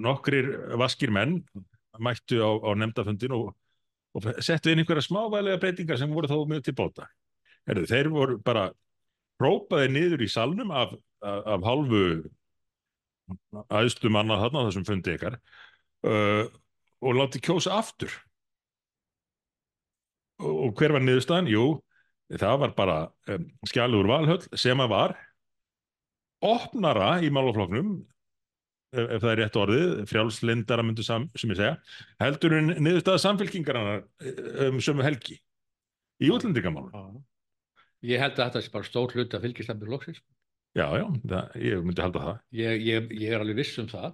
nokkrir 0.00 0.48
vaskir 0.80 1.12
menn 1.12 1.38
mættu 2.00 2.40
á, 2.40 2.50
á 2.52 2.70
nefndafundin 2.76 3.34
og, 3.36 3.52
og 4.16 4.28
settu 4.44 4.72
inn 4.72 4.82
einhverja 4.82 5.04
smávælega 5.06 5.60
breytingar 5.60 6.00
sem 6.00 6.12
voru 6.12 6.28
þó 6.28 6.42
mjög 6.48 6.64
til 6.64 6.76
bóta. 6.76 7.08
Herðu, 7.68 7.86
þeir 7.90 8.10
voru 8.12 8.38
bara 8.44 8.68
própaði 9.40 9.88
niður 9.92 10.24
í 10.24 10.30
salnum 10.32 10.72
af, 10.72 10.94
af, 11.24 11.40
af 11.56 11.66
hálfu 11.66 12.02
aðstu 13.74 14.12
manna 14.12 14.38
þarna 14.40 14.62
á 14.62 14.66
þessum 14.68 14.86
fundi 14.86 15.16
ykkar 15.16 15.38
uh, 16.06 16.46
og 17.02 17.18
láti 17.18 17.42
kjósa 17.42 17.76
aftur. 17.80 18.12
Og, 20.40 20.68
og 20.68 20.78
hver 20.78 20.94
var 20.96 21.04
niðurstaðan? 21.04 21.50
Jú, 21.50 21.66
það 22.32 22.60
var 22.62 22.76
bara 22.78 22.98
um, 23.32 23.48
skjálur 23.68 24.08
valhöll 24.08 24.44
sem 24.56 24.80
að 24.84 24.92
var 24.92 25.16
opnara 26.44 27.16
í 27.24 27.30
málafloknum 27.32 27.94
ef, 28.92 29.06
ef 29.16 29.22
það 29.22 29.30
er 29.32 29.40
rétt 29.42 29.58
orðið, 29.60 29.92
frjálslindara 30.10 30.84
myndu 30.86 31.04
sam, 31.06 31.28
sem 31.38 31.50
ég 31.52 31.58
segja, 31.60 31.76
heldur 32.22 32.56
en 32.58 32.74
niðurstaða 32.80 33.22
samfélkingarana 33.24 33.96
um 34.68 34.78
sömu 34.84 35.04
helgi 35.06 35.38
í 36.22 36.30
útlendingamálum. 36.32 36.92
já. 36.92 37.24
ég 38.12 38.20
held 38.22 38.38
að 38.38 38.44
þetta 38.46 38.62
sé 38.66 38.72
bara 38.72 38.88
stór 38.88 39.12
hlut 39.16 39.34
að 39.36 39.46
fylgist 39.48 39.70
það 39.72 39.82
með 39.82 39.92
loksins 39.96 40.22
Já, 40.76 40.84
já, 41.00 41.06
það, 41.24 41.52
ég 41.64 41.84
myndi 41.88 42.02
halda 42.04 42.20
það. 42.26 42.38
ég, 42.60 42.82
ég, 42.84 43.12
ég 43.16 43.30
er 43.32 43.40
alveg 43.40 43.56
viss 43.62 43.78
um 43.80 43.86
það 43.88 44.10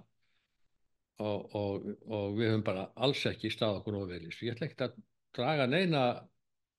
og, 1.23 1.55
og, 1.59 1.87
og 2.07 2.37
við 2.37 2.49
höfum 2.53 2.63
bara 2.65 2.85
alls 3.03 3.23
ekki 3.29 3.51
stað 3.51 3.81
okkur 3.81 3.97
ofiðlis 3.99 4.39
ég 4.47 4.55
ætla 4.55 4.69
ekki 4.69 4.85
að 4.87 4.95
draga 5.35 5.65
neina 5.69 6.03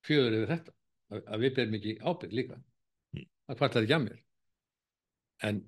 fjöður 0.09 0.39
yfir 0.39 0.51
þetta 0.55 0.73
að, 1.13 1.21
að 1.29 1.45
við 1.45 1.53
berum 1.59 1.77
ekki 1.81 1.99
ábyrg 2.01 2.39
líka 2.41 2.61
Mm. 3.15 3.29
það 3.47 3.59
kvartar 3.61 3.85
ekki 3.85 3.95
að 3.95 4.01
mér 4.09 4.17
en 5.45 5.63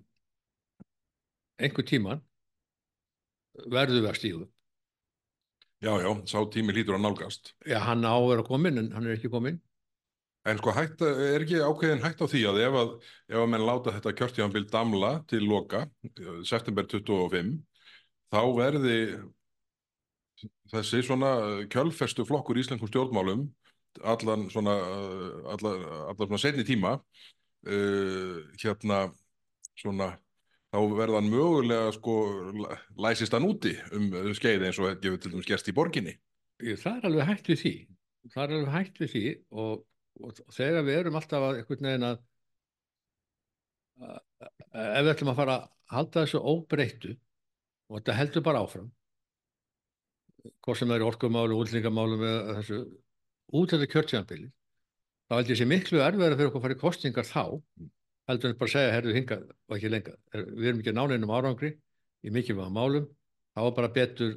einhver 1.61 1.87
tíman 1.89 2.23
verður 3.73 4.03
við 4.03 4.11
að 4.13 4.21
stíðu 4.21 4.47
Já, 5.85 5.93
já, 6.01 6.09
sá 6.25 6.39
tími 6.49 6.73
hlýtur 6.73 6.97
að 6.97 7.03
nálgast. 7.05 7.53
já, 7.69 7.77
hann 7.85 8.05
á 8.09 8.17
að 8.17 8.31
vera 8.31 8.45
komin 8.47 8.81
en 8.81 8.93
hann 8.97 9.07
er 9.07 9.19
ekki 9.19 9.33
komin 9.33 9.61
En 10.47 10.61
sko 10.61 10.71
hægt, 10.71 11.01
er 11.03 11.43
ekki 11.43 11.59
ákveðin 11.59 12.05
hægt 12.05 12.21
á 12.23 12.27
því 12.31 12.41
að 12.47 12.59
ef 12.63 12.77
að, 12.79 12.91
ef 13.33 13.39
að 13.41 13.49
menn 13.51 13.65
láta 13.67 13.95
þetta 13.97 14.13
kjörtíðanbild 14.15 14.69
damla 14.71 15.09
til 15.27 15.41
loka, 15.43 15.81
eh, 16.07 16.37
september 16.47 16.87
25, 16.87 17.49
þá 18.31 18.39
verði 18.55 18.99
þessi 20.71 21.01
svona 21.03 21.33
kjölfestu 21.73 22.23
flokkur 22.29 22.61
í 22.61 22.63
íslenskum 22.63 22.91
stjórnmálum 22.93 23.43
allan 24.07 24.47
svona, 24.53 24.77
eh, 24.77 25.51
allan, 25.57 25.83
allan 26.13 26.29
svona 26.29 26.43
setni 26.45 26.67
tíma 26.69 26.95
uh, 27.67 28.39
hérna 28.63 29.07
svona 29.77 30.09
þá 30.75 30.79
verðan 30.99 31.29
mögulega 31.33 31.93
sko 31.97 32.15
læ- 32.63 32.79
læsist 33.07 33.33
hann 33.37 33.47
úti 33.49 33.75
um 33.97 34.09
skeið 34.37 34.67
eins 34.69 34.81
og 34.81 34.89
þetta 34.91 35.05
gefur 35.07 35.21
til 35.23 35.33
dæmis 35.35 35.49
gerst 35.49 35.69
í 35.71 35.75
borginni. 35.77 36.17
Það 36.61 36.97
er 36.99 37.07
alveg 37.11 37.29
hægt 37.31 37.51
við 37.53 37.61
því 37.63 37.75
það 38.33 38.43
er 38.43 38.55
alveg 38.57 38.73
hægt 38.75 39.01
við 39.03 39.13
því 39.13 39.25
og, 39.63 39.85
og 40.27 40.41
þegar 40.57 40.87
við 40.89 40.99
erum 41.01 41.19
alltaf 41.21 41.45
að 41.47 41.61
einhvern 41.61 41.87
veginn 41.91 42.09
að 42.09 42.19
ef 44.07 45.03
við 45.07 45.11
ætlum 45.15 45.33
að 45.33 45.39
fara 45.41 45.57
að 45.61 45.67
halda 45.95 46.23
þessu 46.25 46.41
óbreyttu 46.53 47.13
og 47.89 47.99
þetta 48.01 48.17
heldur 48.19 48.45
bara 48.45 48.63
áfram 48.67 48.89
hvort 50.63 50.79
sem 50.79 50.91
það 50.91 50.99
er 51.01 51.05
orkumálu, 51.07 51.57
útlendingamálu 51.63 52.19
með 52.21 52.37
þessu 52.59 52.81
út 53.57 53.73
þetta 53.73 53.89
kjörtjánbili 53.95 54.49
þá 55.31 55.37
held 55.39 55.53
ég 55.53 55.61
sé 55.61 55.69
miklu 55.71 56.03
erfiðara 56.03 56.39
fyrir 56.39 56.51
okkur 56.51 56.61
að 56.61 56.67
fara 56.67 56.77
í 56.77 56.83
kostingar 56.83 57.29
þá 57.29 57.45
heldur 58.31 58.53
en 58.53 58.59
bara 58.61 58.73
segja, 58.73 58.95
herðu 58.97 59.15
hingað 59.17 59.47
og 59.51 59.79
ekki 59.79 59.93
lenga, 59.93 60.17
við 60.35 60.71
erum 60.71 60.83
ekki 60.83 60.97
náneinum 60.97 61.35
árangri 61.37 61.77
í 62.27 62.35
mikilvægum 62.35 62.77
málum. 62.77 63.09
Þá 63.57 63.63
er 63.65 63.77
bara 63.79 63.93
betur 63.95 64.37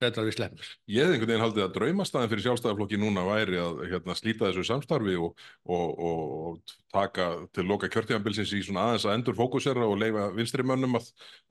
betra 0.00 0.22
að 0.22 0.28
við 0.28 0.36
slemmum 0.36 0.64
Ég 0.92 1.06
hefði 1.06 1.14
einhvern 1.16 1.30
veginn 1.30 1.44
haldið 1.44 1.64
að 1.64 1.74
draumastæðin 1.76 2.30
fyrir 2.32 2.44
sjálfstæðarflokki 2.46 2.98
núna 3.00 3.24
væri 3.26 3.60
að 3.62 3.78
hérna, 3.92 4.16
slíta 4.18 4.50
þessu 4.50 4.64
samstarfi 4.68 5.16
og, 5.20 5.46
og, 5.64 6.02
og, 6.08 6.34
og 6.50 6.74
taka 6.92 7.28
til 7.56 7.66
loka 7.70 7.90
kjörtíðanbilsins 7.92 8.52
í 8.58 8.62
svona 8.66 8.90
aðeins 8.90 9.06
að 9.08 9.16
endur 9.16 9.38
fókusera 9.38 9.86
og 9.88 9.96
leifa 10.02 10.28
vinstri 10.36 10.66
mönnum 10.66 10.98
að, 11.00 11.08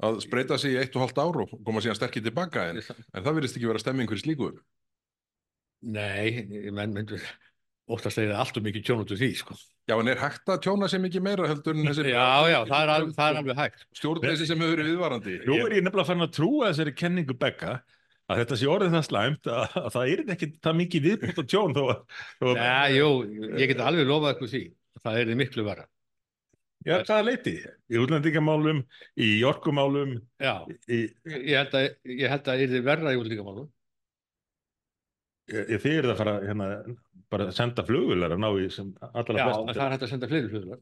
að 0.09 0.21
spreita 0.27 0.59
sig 0.61 0.75
í 0.75 0.79
eitt 0.81 0.95
og 0.97 1.05
hálft 1.05 1.21
ár 1.21 1.41
og 1.45 1.55
koma 1.65 1.83
síðan 1.83 1.97
sterkir 1.97 2.25
tilbaka 2.25 2.69
en, 2.71 2.83
en 2.85 3.25
það 3.25 3.39
virðist 3.39 3.59
ekki 3.59 3.71
vera 3.71 3.81
stemming 3.81 4.13
fyrir 4.13 4.25
slíku. 4.25 4.51
Nei, 5.85 6.69
menn 6.73 6.93
myndur 6.93 7.21
óttast 7.21 7.44
að 7.85 8.05
það 8.05 8.23
er 8.23 8.37
alltaf 8.41 8.63
mikið 8.65 8.85
tjón 8.87 9.01
út 9.03 9.11
úr 9.13 9.19
því 9.19 9.29
sko. 9.39 9.57
Já, 9.85 9.95
en 9.95 10.09
er 10.09 10.21
hægt 10.21 10.49
að 10.49 10.61
tjóna 10.65 10.87
sig 10.89 11.01
mikið 11.03 11.25
meira 11.25 11.49
heldur 11.49 11.75
en 11.77 11.89
þessi 11.89 12.05
Já, 12.15 12.29
já, 12.49 12.57
það 12.65 12.79
er 12.79 12.93
alveg, 12.95 13.11
það 13.17 13.27
er 13.27 13.41
alveg 13.41 13.59
hægt 13.59 13.85
stjórnleysi 13.99 14.47
sem 14.49 14.63
hefur 14.63 14.79
verið 14.79 14.89
viðvarandi? 14.89 15.35
Nú 15.45 15.59
er 15.61 15.75
ég 15.77 15.85
nefnilega 15.85 16.09
farin 16.09 16.25
að 16.25 16.33
trúa 16.39 16.71
þessari 16.71 16.95
kenningu 16.97 17.37
Begga 17.37 17.75
að 18.25 18.41
þetta 18.41 18.57
sé 18.57 18.69
orðið 18.73 18.95
það 18.95 19.05
slæmt 19.05 19.49
að, 19.53 19.65
að 19.81 19.89
það 19.93 20.13
er 20.13 20.23
ekki 20.33 20.49
það 20.65 20.79
mikið 20.79 21.05
viðbútt 21.09 21.41
að 21.43 21.51
tjón 21.53 21.75
þó 21.75 21.83
að, 21.83 21.99
þó 22.39 22.45
að 22.49 22.61
Nei, 22.63 22.95
jú, 22.95 23.09
ég 23.59 23.69
get 23.69 23.83
alveg 23.85 24.09
lofað 24.09 24.31
eitthvað 24.31 24.55
því 24.55 24.63
það 25.05 25.19
er 25.21 25.37
miklu 25.43 25.67
vera 25.67 25.85
Já, 26.85 26.99
hvaða 27.01 27.21
leiti? 27.25 27.53
Í 27.89 27.97
útlendingamálum, 27.97 28.83
í 29.17 29.29
orkumálum, 29.49 30.19
Já, 30.41 30.53
í, 30.85 30.99
ég 31.25 31.55
held 31.57 31.77
að 31.79 31.87
ég 32.13 32.29
held 32.29 32.43
að 32.43 32.49
það 32.51 32.65
er 32.65 32.83
verra 32.85 33.13
í 33.13 33.21
útlíkamálum 33.21 33.69
þið 35.51 35.87
eru 35.99 36.11
að 36.13 36.19
fara 36.21 36.35
hérna, 36.43 36.67
bara 37.31 37.47
að 37.49 37.57
senda 37.57 37.85
flugular 37.87 38.35
að 38.35 38.43
ná 38.43 38.47
í 38.59 38.69
sem 38.73 38.91
allra 39.11 39.39
Já, 39.39 39.45
flest. 39.45 39.73
það 39.77 39.83
er 39.85 39.95
hægt 39.95 40.05
að 40.07 40.13
senda 40.13 40.29
fleiri 40.31 40.51
flugular 40.53 40.79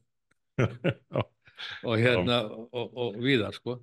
Já. 1.16 1.24
og 1.90 2.04
hérna 2.04 2.38
og, 2.52 2.86
og 3.06 3.18
víðar 3.24 3.56
sko. 3.58 3.80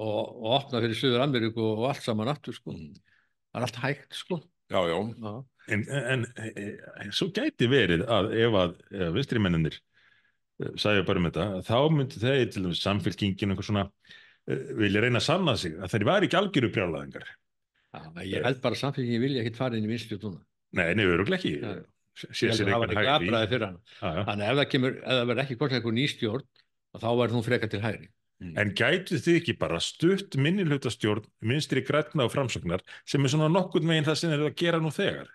Og, 0.00 0.18
og 0.40 0.50
opna 0.54 0.80
fyrir 0.84 0.96
Suður 0.96 1.24
Ameríku 1.24 1.64
og 1.72 1.88
allt 1.90 2.04
saman 2.06 2.30
aftur 2.30 2.54
sko. 2.56 2.76
Það 2.76 3.58
er 3.58 3.66
allt 3.66 3.80
hægt 3.82 4.18
sko. 4.18 4.38
Já, 4.70 4.80
já, 4.86 4.98
Já, 5.18 5.32
En, 5.70 5.82
en 5.90 6.24
e, 6.40 6.48
e, 6.50 7.10
svo 7.14 7.28
gæti 7.34 7.68
verið 7.70 8.02
að 8.10 8.32
ef 8.38 8.56
að 8.58 8.72
ef 8.90 9.12
vinstri 9.14 9.42
menninir 9.42 9.76
sagði 10.80 11.04
bara 11.08 11.20
um 11.20 11.28
þetta, 11.28 11.44
þá 11.66 11.76
myndi 11.94 12.20
þeir 12.22 12.48
til 12.50 12.64
dæmis 12.64 12.82
samfélkingin 12.84 13.52
einhver 13.52 13.66
svona 13.66 13.84
e, 14.50 14.56
vilja 14.80 15.02
reyna 15.04 15.20
að 15.20 15.26
sanna 15.26 15.54
sig 15.60 15.76
að 15.78 15.94
þeir 15.94 16.06
væri 16.08 16.28
ekki 16.28 16.38
algjöru 16.40 16.72
brjálæðingar. 16.74 17.28
Já, 17.90 18.02
ég 18.22 18.44
held 18.46 18.60
bara 18.62 18.76
að 18.76 18.82
samfélgingin 18.84 19.24
vilja 19.24 19.42
ekkit 19.42 19.58
fara 19.58 19.78
inn 19.78 19.86
í 19.88 19.90
vinstri 19.90 20.18
núna 20.22 20.40
Nei, 20.78 21.02
öruglega 21.02 21.40
ekki. 21.40 21.56
Já. 21.58 21.80
Sér 22.20 22.52
sér 22.54 22.68
að 22.68 22.70
það 22.70 22.80
var 22.82 22.92
einhvern 22.92 23.00
ekki 23.00 23.10
hægt 23.10 23.10
í. 23.10 23.26
aðbræði 23.26 23.50
fyrir 23.50 23.64
hann 23.66 23.76
já. 23.80 24.24
Þannig 24.28 24.46
ef 24.50 24.56
það 24.60 24.68
kemur, 24.70 24.96
ef 25.00 25.10
það 25.10 25.26
verður 25.30 25.42
ekki 25.44 25.56
hvort 25.60 25.74
eitthvað 25.76 25.96
nýstjórn, 25.96 26.44
þá 27.00 27.08
verður 27.10 27.36
hún 27.38 27.46
frekar 27.46 27.70
til 27.72 27.80
hægri. 27.82 28.08
En 28.60 28.70
gætu 28.78 29.18
þið 29.20 29.36
ekki 29.40 29.54
bara 29.60 29.80
stutt 29.84 30.36
minnihlutastjórn 30.40 31.26
minstri 31.50 31.82
grætna 31.84 32.24
og 32.24 32.32
framsóknar 32.32 32.84
sem 33.08 33.24
er 33.26 33.32
svona 33.34 33.50
nokkurn 33.52 33.90
veginn 33.90 34.06
það 34.06 34.18
sem 34.22 34.32
eru 34.36 34.46
að 34.48 34.56
gera 34.62 34.80
nú 34.80 34.92
þegar? 34.94 35.28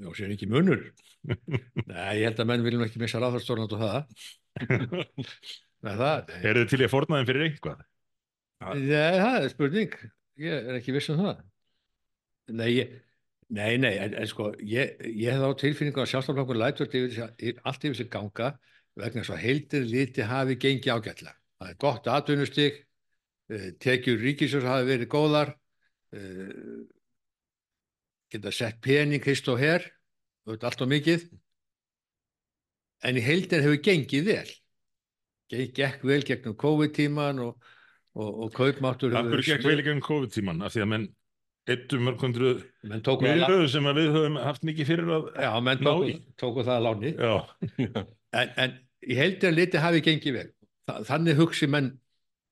Já, 0.00 0.08
sér 0.16 0.32
ekki 0.32 0.48
munur. 0.48 0.86
Nei, 1.26 2.14
ég 2.22 2.30
held 2.30 2.40
að 2.40 2.48
menn 2.48 2.64
viljum 2.64 2.86
ekki 2.86 3.02
missa 3.02 3.20
ráðarstjórn 3.20 3.66
út 3.66 3.76
á 3.76 3.78
það. 3.82 4.00
Það, 5.80 6.30
Eru 6.44 6.60
þið 6.60 6.70
til 6.72 6.78
í 6.82 6.84
að 6.84 6.92
forna 6.92 7.18
þeim 7.20 7.28
fyrir 7.30 7.46
einhvað? 7.46 7.84
nei, 8.76 9.14
það 9.16 9.36
er 9.38 9.52
spurning. 9.54 9.94
Ég 10.40 10.68
er 10.68 10.76
ekki 10.76 10.92
viss 10.92 11.08
um 11.12 11.20
það. 11.22 11.38
Nei, 12.56 12.68
ég, 12.74 12.92
nei, 13.54 13.76
nei, 13.82 13.94
en, 14.02 14.14
en 14.22 14.28
sko, 14.30 14.50
ég, 14.64 14.96
ég 15.06 15.34
hef 15.34 15.42
á 15.46 15.50
tilfinningu 15.60 16.02
að 16.02 16.10
sjálfstaflokkur 16.12 16.58
lætur 16.58 16.90
allt 16.90 17.84
yfir 17.86 17.98
sig 17.98 18.10
ganga 18.12 18.52
vegna 19.00 19.22
svo 19.24 19.36
heildir 19.38 19.84
liti 19.86 20.24
hafi 20.26 20.56
gengið 20.60 20.92
ágætlega. 20.96 21.36
Það 21.60 21.70
er 21.72 21.78
gott 21.84 22.08
atvinnustig, 22.10 22.80
eh, 23.52 23.68
tekjur 23.80 24.18
ríkisjós 24.24 24.66
hafi 24.66 24.88
verið 24.88 25.10
góðar, 25.12 25.52
eh, 26.16 26.80
geta 28.30 28.52
sett 28.54 28.80
pening 28.82 29.24
hist 29.24 29.48
og 29.48 29.58
her, 29.62 29.84
allt 30.50 30.82
og 30.82 30.88
mikið, 30.90 31.28
en 33.06 33.16
í 33.16 33.22
heildin 33.24 33.62
hefur 33.64 33.80
gengið 33.84 34.26
vel. 34.28 34.50
Ge- 35.50 35.70
Gekk 35.74 36.04
vel 36.06 36.22
gegnum 36.26 36.54
COVID-tíman 36.58 37.40
og, 37.42 37.56
og, 38.14 38.28
og 38.44 38.52
kaupmáttur 38.54 39.10
hverju 39.30 39.42
gekk 39.48 39.64
vel 39.66 39.80
í 39.82 39.86
gegn 39.88 40.02
COVID-tíman? 40.04 40.62
Af 40.66 40.74
því 40.74 40.84
að 40.84 40.90
menn 40.92 41.06
eittum 41.68 42.04
mörg 42.06 42.22
hundru 42.24 42.52
menn 42.88 43.02
tóku 43.04 43.26
það, 43.26 43.40
miðröðu 43.40 43.70
sem 43.72 43.88
að 43.90 44.00
við 44.00 44.14
höfum 44.16 44.38
haft 44.40 44.66
mikið 44.66 44.88
fyrir 44.88 45.12
að 45.16 45.26
já, 45.34 45.50
menn 45.66 45.82
tóku, 45.84 46.14
tóku 46.40 46.64
það 46.66 46.76
að 46.76 46.86
láni. 46.86 47.12
Já, 47.16 47.34
en, 48.40 48.54
en 48.64 48.76
í 49.06 49.18
heldina 49.18 49.56
liti 49.56 49.82
hafi 49.82 50.04
gengið 50.06 50.38
vel. 50.38 50.46
Þa, 50.88 50.94
þannig 51.10 51.40
hugsi 51.40 51.70
menn 51.70 51.90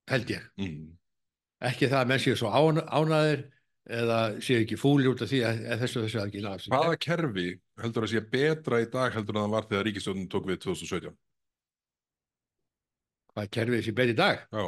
held 0.08 0.34
ég. 0.34 0.50
Mm. 0.60 0.90
ekki 1.68 1.88
það 1.88 2.02
að 2.02 2.10
menn 2.12 2.24
séu 2.24 2.36
svo 2.38 2.52
án, 2.52 2.82
ánæðir 2.84 3.46
eða 3.98 4.18
séu 4.44 4.60
ekki 4.62 4.76
fúlir 4.78 5.08
út 5.10 5.24
af 5.24 5.30
því 5.30 5.40
að, 5.48 5.62
að 5.72 5.80
þessu 5.84 6.02
þessu 6.04 6.20
að 6.20 6.26
ekki 6.28 6.44
náðu 6.44 6.72
Hvaða 6.74 6.98
kerfi 7.00 7.46
heldur 7.80 8.04
að 8.04 8.12
sé 8.12 8.20
betra 8.34 8.82
í 8.84 8.90
dag 8.92 9.14
heldur 9.16 9.38
en 9.38 9.46
það 9.46 9.54
var 9.56 9.68
þegar 9.70 9.88
ríkistjórnin 9.88 10.28
tók 10.28 10.48
við 10.50 10.60
2017? 10.66 11.16
hvað 13.38 13.50
kerfið 13.54 13.84
sé 13.86 13.94
betri 13.94 14.14
í 14.14 14.18
dag? 14.18 14.44
Já, 14.50 14.64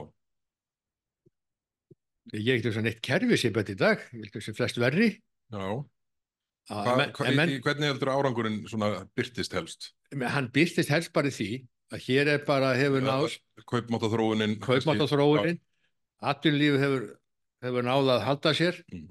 ég 2.36 2.50
ekki 2.56 2.68
þess 2.68 2.80
að 2.80 2.86
neitt 2.88 3.00
kerfið 3.06 3.40
sé 3.42 3.50
betri 3.54 3.74
í 3.76 3.80
dag 3.80 4.02
ég 4.12 4.24
held 4.26 4.34
þessi 4.36 4.54
flest 4.58 4.80
verri 4.82 5.08
já. 5.16 5.64
Að 6.70 6.86
Hva, 6.86 6.94
hva, 7.16 7.26
en 7.26 7.34
menn, 7.38 7.50
í, 7.50 7.60
hvernig 7.64 7.88
heldur 7.90 8.10
árangurinn 8.12 8.58
svona 8.70 8.90
byrtist 9.18 9.54
helst? 9.56 9.92
hann 10.14 10.50
byrtist 10.54 10.90
helst 10.92 11.10
bara 11.16 11.32
því 11.34 11.64
að 11.90 12.04
hér 12.06 12.28
er 12.36 12.44
bara 12.46 12.74
hefur 12.78 13.02
náð 13.02 13.34
Kaupmáttaþróunin 13.66 14.58
kaupmáttaþróunin 14.62 15.58
atvinnulífi 16.20 16.78
hefur, 16.84 17.06
hefur 17.64 17.86
náð 17.88 18.12
að 18.16 18.22
halda 18.28 18.52
sér 18.54 18.78
Mm. 18.92 19.08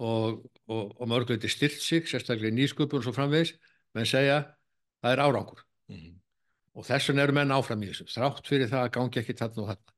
og, 0.00 0.42
og, 0.68 0.92
og 1.00 1.08
mörgleiti 1.08 1.48
styrt 1.52 1.80
sig 1.80 2.04
sérstaklega 2.08 2.52
nýsköpun 2.56 3.00
og 3.00 3.04
svo 3.04 3.12
framvegis 3.16 3.54
menn 3.94 4.08
segja 4.08 4.42
það 5.04 5.12
er 5.16 5.22
árangur 5.24 5.64
Mm. 5.90 6.20
og 6.76 6.84
þess 6.86 7.08
vegna 7.10 7.24
eru 7.24 7.32
menn 7.38 7.50
áfram 7.56 7.80
í 7.82 7.88
þessu 7.90 8.06
þrátt 8.12 8.44
fyrir 8.46 8.68
það 8.70 8.84
að 8.86 8.92
gangi 8.98 9.20
ekki 9.22 9.34
þarna 9.40 9.62
og 9.64 9.70
þarna 9.72 9.94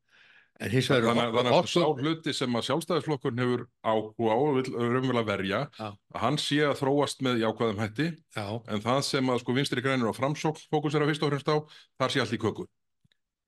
en 0.60 0.70
hins 0.70 0.88
vegar 0.90 1.14
þannig, 1.16 1.38
að 1.52 1.66
sá 1.66 1.80
orku- 1.82 2.02
hluti 2.02 2.32
sem 2.36 2.52
að 2.58 2.66
sjálfstæðisflokkurinn 2.68 3.40
hefur 3.42 3.62
áhuga 3.82 4.34
á 4.34 4.36
og 4.36 4.54
vil 4.58 4.74
raunverulega 4.76 5.26
verja 5.26 5.60
Já. 5.78 5.88
að 6.14 6.20
hann 6.22 6.38
sé 6.38 6.58
að 6.66 6.76
þróast 6.82 7.22
með 7.24 7.40
jákvæðum 7.42 7.80
hætti 7.82 8.06
já, 8.36 8.46
en 8.68 8.80
það 8.84 9.00
sem 9.08 9.26
að 9.32 9.40
sko 9.42 9.52
vinstri 9.56 9.82
grænir 9.82 10.06
og 10.12 10.16
framsókn 10.18 10.68
fókusera 10.70 11.08
fyrst 11.08 11.22
og 11.26 11.32
fremst 11.32 11.48
á, 11.50 11.56
þar 11.98 12.10
sé 12.14 12.20
allt 12.22 12.36
í 12.36 12.38
köku. 12.44 12.66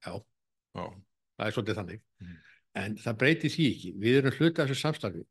Já. 0.07 0.15
Já. 0.75 0.87
það 1.39 1.47
er 1.47 1.53
svolítið 1.59 1.79
þannig 1.83 2.01
Mm. 2.25 2.37
en 2.75 2.97
það 2.97 3.17
breyti 3.21 3.49
því 3.53 3.65
ekki, 3.75 3.91
við 4.01 4.17
erum 4.19 4.35
hluti 4.39 4.63
af 4.63 4.69
þessu 4.69 4.81
samstarfi 4.83 5.23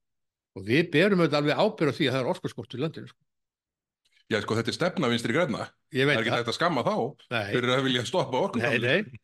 og 0.55 0.63
við 0.67 0.91
berum 0.93 1.19
auðvitað 1.19 1.41
alveg 1.41 1.57
ábyrð 1.59 1.91
á 1.91 1.97
því 1.97 2.05
að 2.07 2.13
það 2.13 2.21
er 2.23 2.29
orkuskortur 2.31 2.79
í 2.79 2.83
landinu 2.83 3.07
sko. 3.09 3.19
Já, 4.31 4.39
sko, 4.41 4.55
þetta 4.55 4.69
er 4.71 4.77
stefna 4.77 5.09
vinstri 5.11 5.33
græna. 5.35 5.67
ég 5.91 6.05
Það 6.07 6.13
er 6.13 6.21
ekki 6.21 6.29
það, 6.31 6.37
hægt 6.39 6.51
að 6.53 6.57
skamma 6.59 6.83
þá 6.87 6.95
fyrir 7.51 7.73
að 7.75 7.83
vilja 7.83 8.05
stoppa 8.07 8.39
orku. 8.39 8.59
nei, 8.63 8.77
nei 8.79 9.19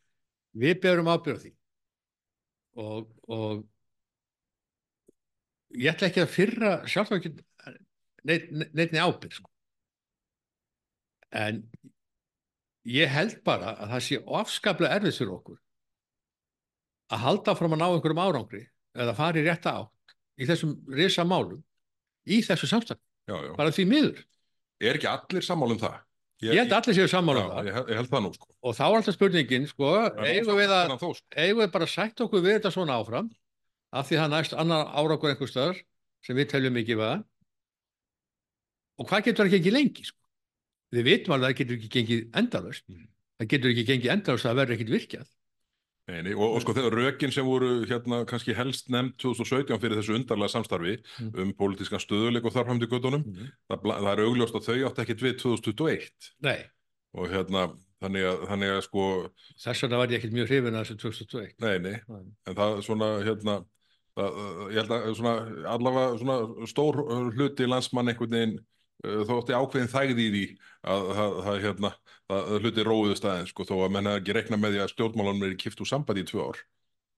við 0.60 0.82
berum 0.82 1.08
ábyrð 1.08 1.40
á 1.40 1.42
því 1.46 1.52
og, 2.80 3.12
og 3.30 3.64
ég 5.76 5.92
ætla 5.94 6.10
ekki 6.10 6.24
að 6.24 6.34
fyrra 6.34 6.74
sjálf 6.90 7.14
ekki 7.18 7.34
neittni 8.26 9.02
ábyrð 9.02 9.40
sko. 9.40 9.50
en 11.40 11.62
ég 12.90 13.12
held 13.14 13.40
bara 13.46 13.76
að 13.76 13.94
það 13.94 14.06
sé 14.08 14.22
ofskaplega 14.42 14.98
erfið 14.98 15.20
fyrir 15.20 15.36
okkur 15.36 15.60
að 17.14 17.24
halda 17.26 17.56
fram 17.58 17.76
að 17.76 17.82
ná 17.84 17.88
einhverjum 17.90 18.24
árangri 18.24 18.64
eða 18.98 19.18
fara 19.18 19.42
í 19.42 19.46
rétta 19.46 19.76
átt 19.84 20.16
í 20.40 20.48
þessum 20.50 20.76
risa 20.96 21.26
málum 21.28 21.62
í 22.30 22.42
þessu 22.46 22.68
samstæð, 22.70 23.00
bara 23.58 23.74
því 23.74 23.86
miður 23.90 24.26
Er 24.80 24.96
ekki 24.96 25.10
allir 25.12 25.44
sammála 25.44 25.76
um 25.76 25.82
það? 25.82 25.96
Ég 26.42 26.56
held 26.62 26.72
allir 26.78 26.96
séu 26.96 27.20
um 27.20 27.30
Já, 27.36 27.44
það 27.50 27.68
ég, 27.70 27.74
held- 28.00 28.10
það 28.14 28.24
nú, 28.26 28.32
sko. 28.38 28.48
og 28.64 28.76
þá 28.78 28.84
er 28.88 28.96
alltaf 29.00 29.16
spurningin 29.18 29.68
sko, 29.68 29.90
eigum 30.24 30.56
við 30.60 30.72
að 30.76 30.94
þó, 31.02 31.08
sko. 31.18 31.26
eigum 31.36 31.62
við 31.64 31.72
bara 31.74 31.86
að 31.86 31.94
sætta 31.96 32.24
okkur 32.26 32.44
við 32.46 32.56
þetta 32.60 32.72
svona 32.76 32.96
áfram 33.02 33.30
af 33.92 34.08
því 34.10 34.20
það 34.22 34.30
næst 34.36 34.54
annar 34.54 34.86
árangur 34.96 35.34
einhver 35.34 35.50
stöðar 35.52 35.82
sem 36.24 36.36
við 36.40 36.50
teljum 36.54 36.74
mikið 36.80 36.98
veða 37.02 37.18
og 39.00 39.08
hvað 39.10 39.26
getur 39.30 39.48
það 39.50 39.58
ekki 39.60 39.74
lengi 39.76 40.06
sko? 40.08 40.18
við 40.96 41.04
vitum 41.10 41.34
alveg 41.36 41.46
að 41.46 41.52
það 41.54 41.60
getur 41.60 41.78
ekki 41.80 41.92
gengið 41.98 42.22
endalust 42.42 42.86
Mm. 42.90 43.08
það 43.40 43.48
getur 43.54 43.70
ekki 43.74 43.86
gengið 43.90 44.12
endalust 44.16 44.46
að 44.46 44.50
það 44.52 44.60
verður 44.62 44.76
ekkit 44.80 44.94
virkjað 44.96 45.28
Nei, 46.10 46.34
og, 46.34 46.56
og 46.56 46.62
sko 46.64 46.74
þegar 46.74 46.96
rökin 46.98 47.32
sem 47.36 47.46
voru 47.46 47.84
hérna 47.86 48.24
kannski 48.30 48.56
helst 48.58 48.88
nefnd 48.90 49.14
2017 49.22 49.78
fyrir 49.84 50.00
þessu 50.00 50.16
undarlega 50.18 50.50
samstarfi 50.56 50.96
Mm. 51.20 51.32
um 51.44 51.52
pólitískan 51.60 52.02
stöðuleik 52.02 52.46
og 52.48 52.54
þarfram 52.56 52.80
til 52.82 52.90
göttunum, 52.90 53.24
það, 53.70 53.84
það 53.92 54.12
er 54.14 54.22
augljóst 54.26 54.56
að 54.58 54.68
þau 54.70 54.78
átti 54.90 55.04
ekkit 55.06 55.24
við 55.26 55.36
2021 55.44 56.30
nei, 56.48 56.58
og 57.14 57.30
hérna 57.34 57.68
þannig 58.00 58.26
að, 58.30 58.46
þannig 58.50 58.72
að 58.78 58.82
sko, 58.88 59.06
þess 59.60 59.84
vegna 59.84 60.00
var 60.00 60.14
ég 60.14 60.22
ekkit 60.22 60.36
mjög 60.38 60.50
hrifin 60.54 60.78
að 60.80 60.86
þessu 60.88 60.98
2021 61.04 61.54
nei, 61.66 61.78
nei, 61.84 62.24
en 62.48 62.56
það 62.58 62.82
svona 62.88 63.10
hérna, 63.28 63.56
það, 64.16 64.40
ég 64.74 64.80
held 64.82 64.96
að 64.98 65.08
svona 65.20 65.34
allavega 65.76 66.18
svona 66.24 66.68
stór 66.72 67.02
hluti 67.36 67.68
landsmann 67.70 68.10
einhvern 68.14 68.38
veginn 68.38 68.58
þótti 69.00 69.56
ákveðin 69.56 69.92
þægði 69.94 70.26
í 70.26 70.32
því 70.34 70.44
að 70.92 71.06
það 71.46 71.62
hérna, 71.66 71.92
hluti 72.60 72.86
róuðu 72.86 73.16
staðin 73.20 73.48
sko 73.50 73.68
þó 73.68 73.76
að 73.86 73.94
menn 73.96 74.10
hefði 74.10 74.22
ekki 74.24 74.36
reikna 74.38 74.60
með 74.60 74.76
því 74.76 74.84
að 74.84 74.92
stjórnmálunum 74.94 75.48
er 75.48 75.56
kipt 75.60 75.84
úr 75.84 75.90
sambandi 75.90 76.26
í 76.26 76.28
tvö 76.30 76.50
ár. 76.50 76.60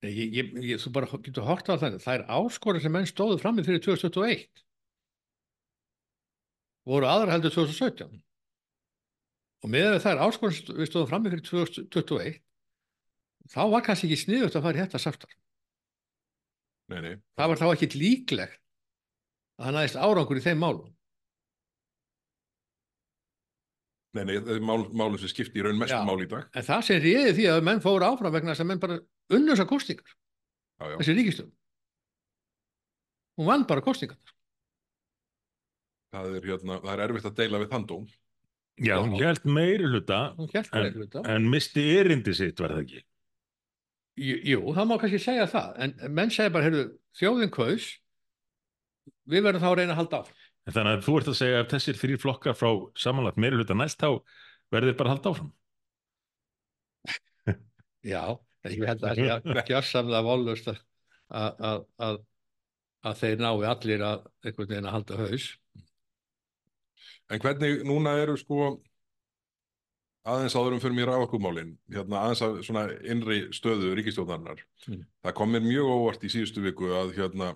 Ég, 0.02 0.34
ég, 0.34 0.54
ég, 0.66 0.82
þú 0.82 0.92
bara 0.96 1.22
getur 1.22 1.46
hort 1.46 1.68
á 1.70 1.78
það 1.78 2.00
það 2.02 2.16
er 2.16 2.24
áskorið 2.34 2.86
sem 2.86 2.94
menn 2.96 3.10
stóðu 3.10 3.38
frammi 3.42 3.66
fyrir 3.66 3.84
2021 3.86 4.48
voru 6.90 7.06
aðra 7.06 7.36
heldur 7.36 7.54
2017 7.54 8.16
og 9.62 9.70
með 9.70 10.00
það 10.02 10.16
er 10.16 10.24
áskorið 10.26 10.58
sem 10.58 10.80
við 10.80 10.90
stóðum 10.90 11.12
frammi 11.12 11.34
fyrir 11.34 11.46
2021 11.46 12.40
þá 13.54 13.62
var 13.76 13.86
kannski 13.86 14.10
ekki 14.10 14.24
sniðut 14.24 14.58
að 14.58 14.66
fara 14.66 14.80
í 14.80 14.82
þetta 14.82 15.04
samstarf 15.06 15.38
Nei, 16.90 17.00
nei. 17.06 17.14
það 17.38 17.54
var 17.54 17.62
þá 17.62 17.68
ekki 17.70 17.92
líklegt 17.94 18.58
að 19.62 19.68
það 19.68 19.78
næðist 19.78 20.02
árangur 20.02 20.42
í 20.42 20.46
þeim 20.48 20.66
málum 20.66 20.90
Nei, 24.12 24.26
nei, 24.28 24.36
það 24.44 24.58
er 24.58 24.64
mál, 24.68 24.82
málum 24.92 25.16
sem 25.22 25.30
skipti 25.32 25.62
í 25.62 25.64
raun 25.64 25.78
mestu 25.80 25.96
Já. 25.96 26.04
mál 26.04 26.20
í 26.20 26.28
dag. 26.28 26.50
en 26.54 26.66
það 26.68 26.82
sem 26.84 26.98
réði 27.04 27.32
því 27.38 27.46
að 27.54 27.62
menn 27.64 27.80
fóru 27.84 28.04
áfram 28.10 28.34
vegna 28.36 28.52
þess 28.52 28.64
að 28.66 28.70
menn 28.74 28.82
bara 28.84 28.98
unnu 29.32 29.54
þessar 29.54 29.70
kostingar 29.70 30.12
Já, 30.82 30.86
já. 30.92 30.96
þessi 31.00 31.16
ríkistjórn 31.16 31.52
hún 33.40 33.48
vann 33.48 33.64
bara 33.70 33.82
kostingar 33.86 34.20
Það 36.12 36.34
er, 36.36 36.44
hérna, 36.50 36.76
það 36.84 36.92
er 36.98 37.04
erfitt 37.06 37.30
að 37.30 37.38
deila 37.40 37.60
við 37.62 37.70
þann 37.72 37.86
dóm. 37.88 38.08
já, 38.84 38.96
hún 39.00 39.14
held 39.22 39.46
meiri 39.48 39.88
hluta 39.88 40.18
En- 40.36 40.52
meiri 40.76 40.98
hluta. 41.00 41.22
en 41.36 41.48
misti 41.54 41.86
erindi 42.02 42.34
sitt, 42.36 42.60
var 42.60 42.74
það 42.76 42.82
ekki? 42.84 43.04
Jú, 44.52 44.60
það 44.76 44.90
má 44.92 44.98
kannski 45.00 45.22
segja 45.24 45.46
það, 45.48 45.70
en 45.86 45.96
menn 46.20 46.30
segja 46.36 46.52
bara, 46.52 46.68
heyrðu, 46.68 46.84
þjóðin 47.16 47.54
kaus, 47.56 47.86
við 49.32 49.46
verðum 49.48 49.64
þá 49.64 49.70
að 49.72 49.78
reyna 49.80 49.94
að 49.96 50.00
halda 50.02 50.20
áfram. 50.20 50.41
En 50.68 50.76
þannig 50.76 51.00
að 51.00 51.06
þú 51.08 51.16
ert 51.18 51.32
að 51.32 51.38
segja 51.40 51.58
að 51.58 51.64
ef 51.64 51.72
þessir 51.74 51.98
þrýr 51.98 52.22
flokkar 52.22 52.58
frá 52.58 52.70
samanlagt 53.04 53.40
meiri 53.42 53.58
hluta 53.58 53.78
næst 53.78 54.02
þá 54.02 54.22
verður 54.74 54.98
bara 55.00 55.10
að 55.10 55.16
halda 55.16 55.32
áfram. 55.32 55.50
Já, 58.14 58.24
ég 58.70 58.86
held 58.92 59.08
að 59.08 59.24
það 59.24 59.48
sé 59.56 59.66
gjörsamlega 59.72 60.28
volust 60.28 60.70
að, 60.70 60.84
að, 61.32 61.82
að, 62.08 62.22
að 63.10 63.18
þeir 63.24 63.42
nái 63.42 63.66
allir 63.72 64.06
að 64.06 64.30
einhvern 64.46 64.72
veginn 64.76 64.92
að 64.92 64.96
halda 65.00 65.20
haus. 65.24 65.50
En 67.32 67.42
hvernig 67.42 67.84
núna 67.88 68.18
eru 68.22 68.38
sko 68.38 68.72
aðeins 70.28 70.54
áðurum 70.54 70.82
fyrir 70.84 70.98
mér 71.00 71.10
ráðakumálin, 71.10 71.74
hérna 71.90 72.22
aðeins 72.28 72.44
að 72.46 72.58
svona 72.68 72.86
innri 73.10 73.40
stöðu 73.56 73.96
ríkistjóðarinnar. 73.98 74.62
Mm. 74.86 75.04
Það 75.26 75.38
kom 75.40 75.54
mér 75.56 75.66
mjög 75.66 75.94
óvart 75.96 76.26
í 76.28 76.30
síðustu 76.30 76.62
viku 76.66 76.92
að 76.94 77.16
hérna 77.18 77.56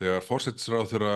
þegar 0.00 0.24
fórsettisráð 0.26 0.90
þeirra 0.94 1.14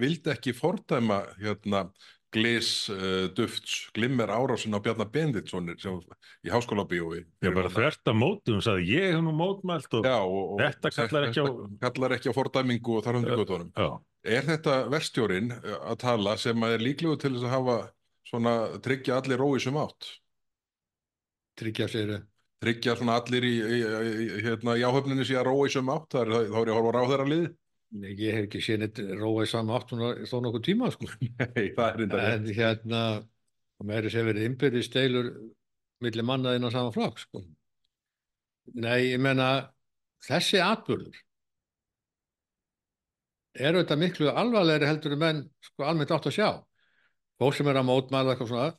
vildi 0.00 0.32
ekki 0.34 0.52
fordæma 0.56 1.22
hérna 1.40 1.86
glis 2.30 2.86
uh, 2.94 3.26
dufts 3.34 3.88
glimmer 3.96 4.30
árásin 4.30 4.76
á 4.76 4.78
Bjarnar 4.78 5.08
Benditsonir 5.10 5.80
sem 5.82 5.96
í 6.46 6.52
háskóla 6.52 6.84
bíói. 6.86 7.24
Ég 7.42 7.56
bara 7.56 7.72
þvert 7.72 8.06
að 8.06 8.18
mótum, 8.20 8.58
hún 8.60 8.62
sagði 8.62 8.86
ég 9.00 9.08
hef 9.16 9.24
nú 9.26 9.32
mótmælt 9.34 9.96
og 9.98 10.06
Já, 10.06 10.14
og, 10.22 10.54
og 10.54 10.62
Þetta 10.62 10.92
kallar 10.94 11.26
ekki 11.26 11.42
á- 11.42 11.58
kallar 11.88 12.14
ekki 12.16 12.30
á 12.30 12.34
fordæmingu 12.36 12.98
og 13.00 13.04
þar 13.06 13.18
hundi 13.18 13.34
göttunum. 13.40 13.72
já, 13.74 13.88
Er 14.30 14.44
þetta 14.46 14.76
verstjórin 14.92 15.50
að 15.58 15.96
tala 16.04 16.36
sem 16.38 16.62
að 16.62 16.76
er 16.76 16.84
líklegu 16.84 17.16
til 17.18 17.32
þess 17.34 17.48
að 17.48 17.54
hafa 17.56 17.76
svona 18.30 18.54
tryggja 18.84 19.16
allir 19.18 19.40
rói 19.40 19.58
sem 19.64 19.78
átt? 19.80 20.12
Tryggja 21.58 21.88
sér, 21.90 22.20
Tryggja 22.60 22.94
svona 22.94 23.16
allir 23.18 23.42
í, 23.48 23.54
í, 23.58 23.78
í, 23.80 24.12
í 24.36 24.42
hérna, 24.44 24.76
í 24.76 24.84
áhöfninni 24.84 25.24
rói 25.42 25.70
sem 25.72 25.88
átt? 25.90 26.14
Er, 26.20 26.28
þá 26.28 26.58
er 26.60 26.70
ég 26.70 26.76
að 26.76 26.78
horfa 26.78 26.92
á 26.92 26.96
ráðherra 27.00 27.26
lið? 27.26 27.48
Nei, 27.90 28.12
ég 28.14 28.36
hef 28.36 28.46
ekki 28.46 28.60
séð 28.62 28.82
neitt 28.84 29.00
róið 29.18 29.48
saman 29.50 29.74
áttuna 29.74 30.10
þó 30.30 30.36
nokkuð 30.44 30.66
tíma, 30.68 30.90
sko. 30.94 31.08
Nei, 31.40 31.72
það 31.74 31.88
er 31.88 32.04
enda 32.04 32.20
En 32.28 32.46
hérna, 32.54 33.00
og 33.80 33.88
með 33.88 34.06
þess 34.06 34.20
að 34.20 34.28
verið 34.30 34.46
innbyrði 34.46 34.84
steilur 34.86 35.32
milli 36.04 36.24
manna 36.26 36.54
innan 36.54 36.72
saman 36.74 36.94
flokk, 36.94 37.18
sko. 37.24 37.42
Nei, 38.78 39.10
ég 39.10 39.18
menna, 39.22 39.50
þessi 40.22 40.62
atbyrður 40.62 41.18
eru 43.58 43.82
þetta 43.82 43.98
miklu 43.98 44.30
alvarlegri 44.30 44.86
heldur 44.88 45.16
en 45.16 45.22
menn 45.24 45.40
sko 45.64 45.86
almennt 45.88 46.12
átt 46.14 46.28
að 46.30 46.36
sjá. 46.36 46.48
Fólk 47.40 47.56
sem 47.56 47.68
er 47.70 47.80
að 47.80 47.88
mótmæla 47.88 48.34
eitthvað 48.34 48.52
svona, 48.52 48.72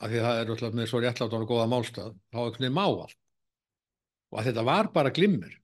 af 0.00 0.10
því 0.10 0.20
að 0.20 0.26
það 0.28 0.40
er 0.40 0.52
alltaf 0.54 0.76
með 0.78 0.88
svo 0.90 1.00
réttlátt 1.02 1.34
og 1.36 1.48
góða 1.50 1.68
málstað, 1.70 2.14
þá 2.32 2.38
er 2.38 2.44
einhvern 2.46 2.64
veginn 2.64 2.78
má 2.78 2.84
allt. 2.86 3.18
Og 4.32 4.40
að 4.40 4.48
þetta 4.48 4.64
var 4.70 4.88
bara 4.94 5.12
glimmir. 5.14 5.58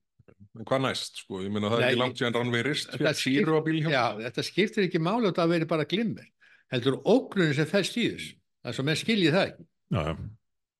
En 0.58 0.66
hvað 0.68 0.82
næst, 0.84 1.22
sko, 1.22 1.42
ég 1.44 1.52
meina 1.54 1.70
það 1.70 1.78
er 1.78 1.84
Nei, 1.84 1.88
ekki 1.90 2.00
langt 2.02 2.20
síðan 2.20 2.36
Rannveig 2.36 2.66
Rist 2.66 2.90
þetta 2.92 3.12
fyrir 3.14 3.20
síru 3.20 3.58
á 3.58 3.60
bílhjálm. 3.66 3.94
Já, 3.94 4.04
þetta 4.26 4.44
skiptir 4.46 4.86
ekki 4.88 5.00
máli 5.02 5.30
og 5.30 5.36
það 5.38 5.54
verið 5.54 5.70
bara 5.70 5.86
glimmer. 5.88 6.28
Heldur 6.72 6.98
ógnunin 7.08 7.56
sem 7.56 7.68
fælst 7.70 7.98
í 7.98 8.06
þessu. 8.12 8.34
Það 8.62 8.70
er 8.72 8.78
svo 8.78 8.86
menn 8.88 9.00
skiljið 9.02 9.36
það 9.38 9.48
ekki. 9.48 9.66
já, 9.94 10.00
já. 10.08 10.14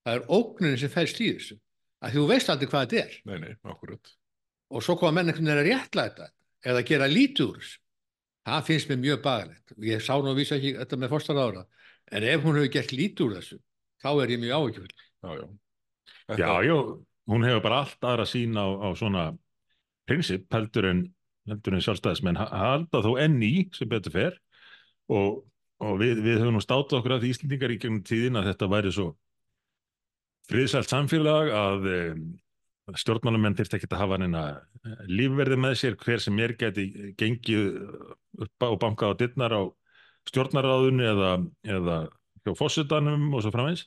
Það 0.09 0.19
er 0.19 0.25
ógnunin 0.39 0.81
sem 0.83 0.93
fælst 0.95 1.21
í 1.21 1.29
þessu. 1.35 1.59
Að 1.99 2.15
þú 2.15 2.25
veist 2.31 2.51
aldrei 2.53 2.71
hvað 2.71 2.87
þetta 2.87 3.03
er. 3.05 3.19
Nei, 3.29 3.39
nei, 3.43 3.53
akkurat. 3.73 4.15
Og 4.69 4.85
svo 4.85 4.99
koma 5.01 5.17
menn 5.17 5.33
einhvern 5.33 5.49
veginn 5.49 5.63
að 5.63 5.69
réttlæta 5.71 6.29
þetta 6.29 6.73
eða 6.73 6.85
gera 6.91 7.09
lítið 7.11 7.47
úr 7.49 7.63
þessu. 7.63 7.81
Það 8.49 8.69
finnst 8.69 8.91
mér 8.91 9.01
mjög 9.03 9.23
bagalegt. 9.25 9.75
Ég 9.85 10.05
sá 10.05 10.15
nú 10.17 10.33
að 10.33 10.39
vísa 10.41 10.57
ekki 10.57 10.75
þetta 10.79 10.99
með 11.01 11.13
fórstar 11.13 11.41
ára. 11.41 11.65
En 12.09 12.25
ef 12.25 12.45
hún 12.45 12.57
hefur 12.57 12.73
gert 12.73 12.95
lítið 12.95 13.27
úr 13.27 13.35
þessu, 13.37 13.59
þá 14.01 14.09
er 14.23 14.33
ég 14.33 14.41
mjög 14.45 14.55
áhyggjufell. 14.59 15.03
Já, 15.19 15.31
já. 15.37 15.47
Já, 16.39 16.53
já, 16.65 16.77
hún 17.29 17.45
hefur 17.49 17.63
bara 17.65 17.83
allt 17.83 18.09
aðra 18.09 18.25
sín 18.29 18.57
á, 18.57 18.65
á 18.65 18.89
svona 18.97 19.25
prinsip 20.09 20.49
heldur 20.55 20.89
en, 20.89 21.05
en 21.49 21.85
sjálfstæðismenn. 21.85 22.41
Ha- 22.41 22.51
halda 22.65 23.03
þó 23.05 23.13
enn 23.23 23.39
í 23.45 23.53
sem 23.77 23.91
betur 23.91 24.15
fer 24.15 24.37
og, 25.13 25.45
og 25.85 25.97
við, 26.03 26.23
við 26.25 26.43
höfum 26.43 26.59
nú 26.59 26.65
státað 26.65 27.01
okkur 27.01 27.17
að 27.17 27.25
því 27.25 27.33
Íslendingar 27.35 27.75
í 27.75 27.81
gegnum 27.81 28.05
tíðin 28.07 28.41
að 28.41 28.53
þetta 28.53 28.71
væri 28.73 28.93
svo 28.95 29.09
friðsælt 30.49 30.89
samfélag 30.91 31.51
að 31.53 31.89
um, 31.93 32.29
stjórnmálamenn 32.97 33.57
þyrfti 33.59 33.79
ekki 33.79 33.91
að 33.93 34.01
hafa 34.01 34.19
neina 34.21 34.43
lífverði 35.11 35.59
með 35.61 35.75
sér 35.83 35.97
hver 36.01 36.23
sem 36.25 36.39
er 36.41 36.55
geti 36.61 36.87
gengið 37.21 37.83
upp 38.47 38.65
á 38.65 38.69
og 38.71 38.79
bankað 38.81 39.13
á 39.13 39.19
dittnar 39.21 39.53
á 39.53 39.63
stjórnaráðunni 40.29 41.09
eða, 41.09 41.33
eða 41.69 41.99
hjá 42.45 42.55
fósutanum 42.57 43.29
og 43.35 43.45
svo 43.45 43.53
framvegs 43.53 43.85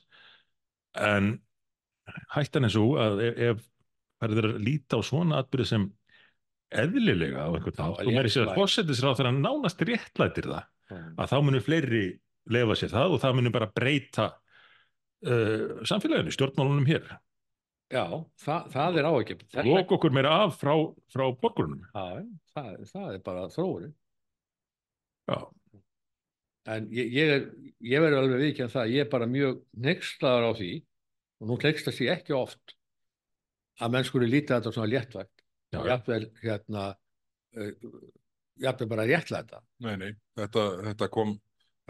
en 0.98 1.34
hættan 2.34 2.68
er 2.68 2.74
svo 2.74 2.94
að 3.00 3.24
ef, 3.26 3.42
ef 3.50 3.66
það 4.22 4.38
er 4.38 4.48
að 4.52 4.62
líta 4.62 4.98
á 4.98 5.00
svona 5.06 5.42
atbyrði 5.42 5.68
sem 5.72 5.88
eðlilega 6.82 7.46
á 7.46 7.48
einhvern 7.52 7.78
nátt 7.78 8.02
og 8.02 8.10
mér 8.10 8.28
er 8.28 8.32
sér 8.32 8.48
að 8.48 8.60
fósettisráð 8.60 9.18
þegar 9.18 9.30
hann 9.30 9.42
nánast 9.44 9.84
réttlætir 9.88 10.48
það 10.50 10.96
að 11.16 11.32
þá 11.32 11.36
munum 11.46 11.64
fleiri 11.64 12.04
lefa 12.52 12.78
sér 12.78 12.92
það 12.92 13.16
og 13.16 13.22
það 13.22 13.36
munum 13.38 13.54
bara 13.54 13.70
breyta 13.72 14.28
uh, 14.32 15.82
samfélaginu, 15.88 16.34
stjórnmálunum 16.34 16.88
hér. 16.90 17.08
Já, 17.92 18.06
það, 18.40 18.68
það 18.72 18.98
er 18.98 19.08
áhyggjufell. 19.10 19.66
lok 19.68 19.96
okkur 19.98 20.14
meira 20.16 20.36
af 20.46 20.54
frá, 20.56 20.72
frá 21.12 21.26
borgurunum. 21.42 21.82
Já, 21.92 22.22
það, 22.54 22.70
það 22.88 23.10
er 23.12 23.24
bara 23.26 23.48
þróunin. 23.52 23.92
Já, 25.28 25.36
En 26.70 26.86
ég, 26.94 27.08
ég, 27.10 27.30
er, 27.36 27.46
ég 27.82 28.02
verður 28.04 28.22
alveg 28.22 28.42
viðkjörn 28.44 28.70
það, 28.70 28.92
ég 28.94 29.04
er 29.04 29.10
bara 29.10 29.26
mjög 29.26 29.62
nexlaður 29.82 30.44
á 30.46 30.52
því 30.60 30.72
og 31.42 31.48
nú 31.50 31.56
hlekstast 31.58 32.02
ég 32.04 32.12
ekki 32.14 32.36
oft 32.38 32.74
að 33.82 33.94
menn 33.96 34.06
skuli 34.06 34.28
líta 34.30 34.60
þetta 34.60 34.74
svona 34.76 34.90
léttvægt 34.92 35.41
já, 35.72 35.80
og 35.80 35.88
jafnvel 35.88 36.28
hérna 36.42 36.84
uh, 37.56 37.72
jafnvel 38.62 38.90
bara 38.92 39.08
réttlæta. 39.08 39.62
Nei, 39.84 39.96
nei, 40.00 40.12
þetta, 40.38 40.66
þetta, 40.88 41.08
kom, 41.12 41.34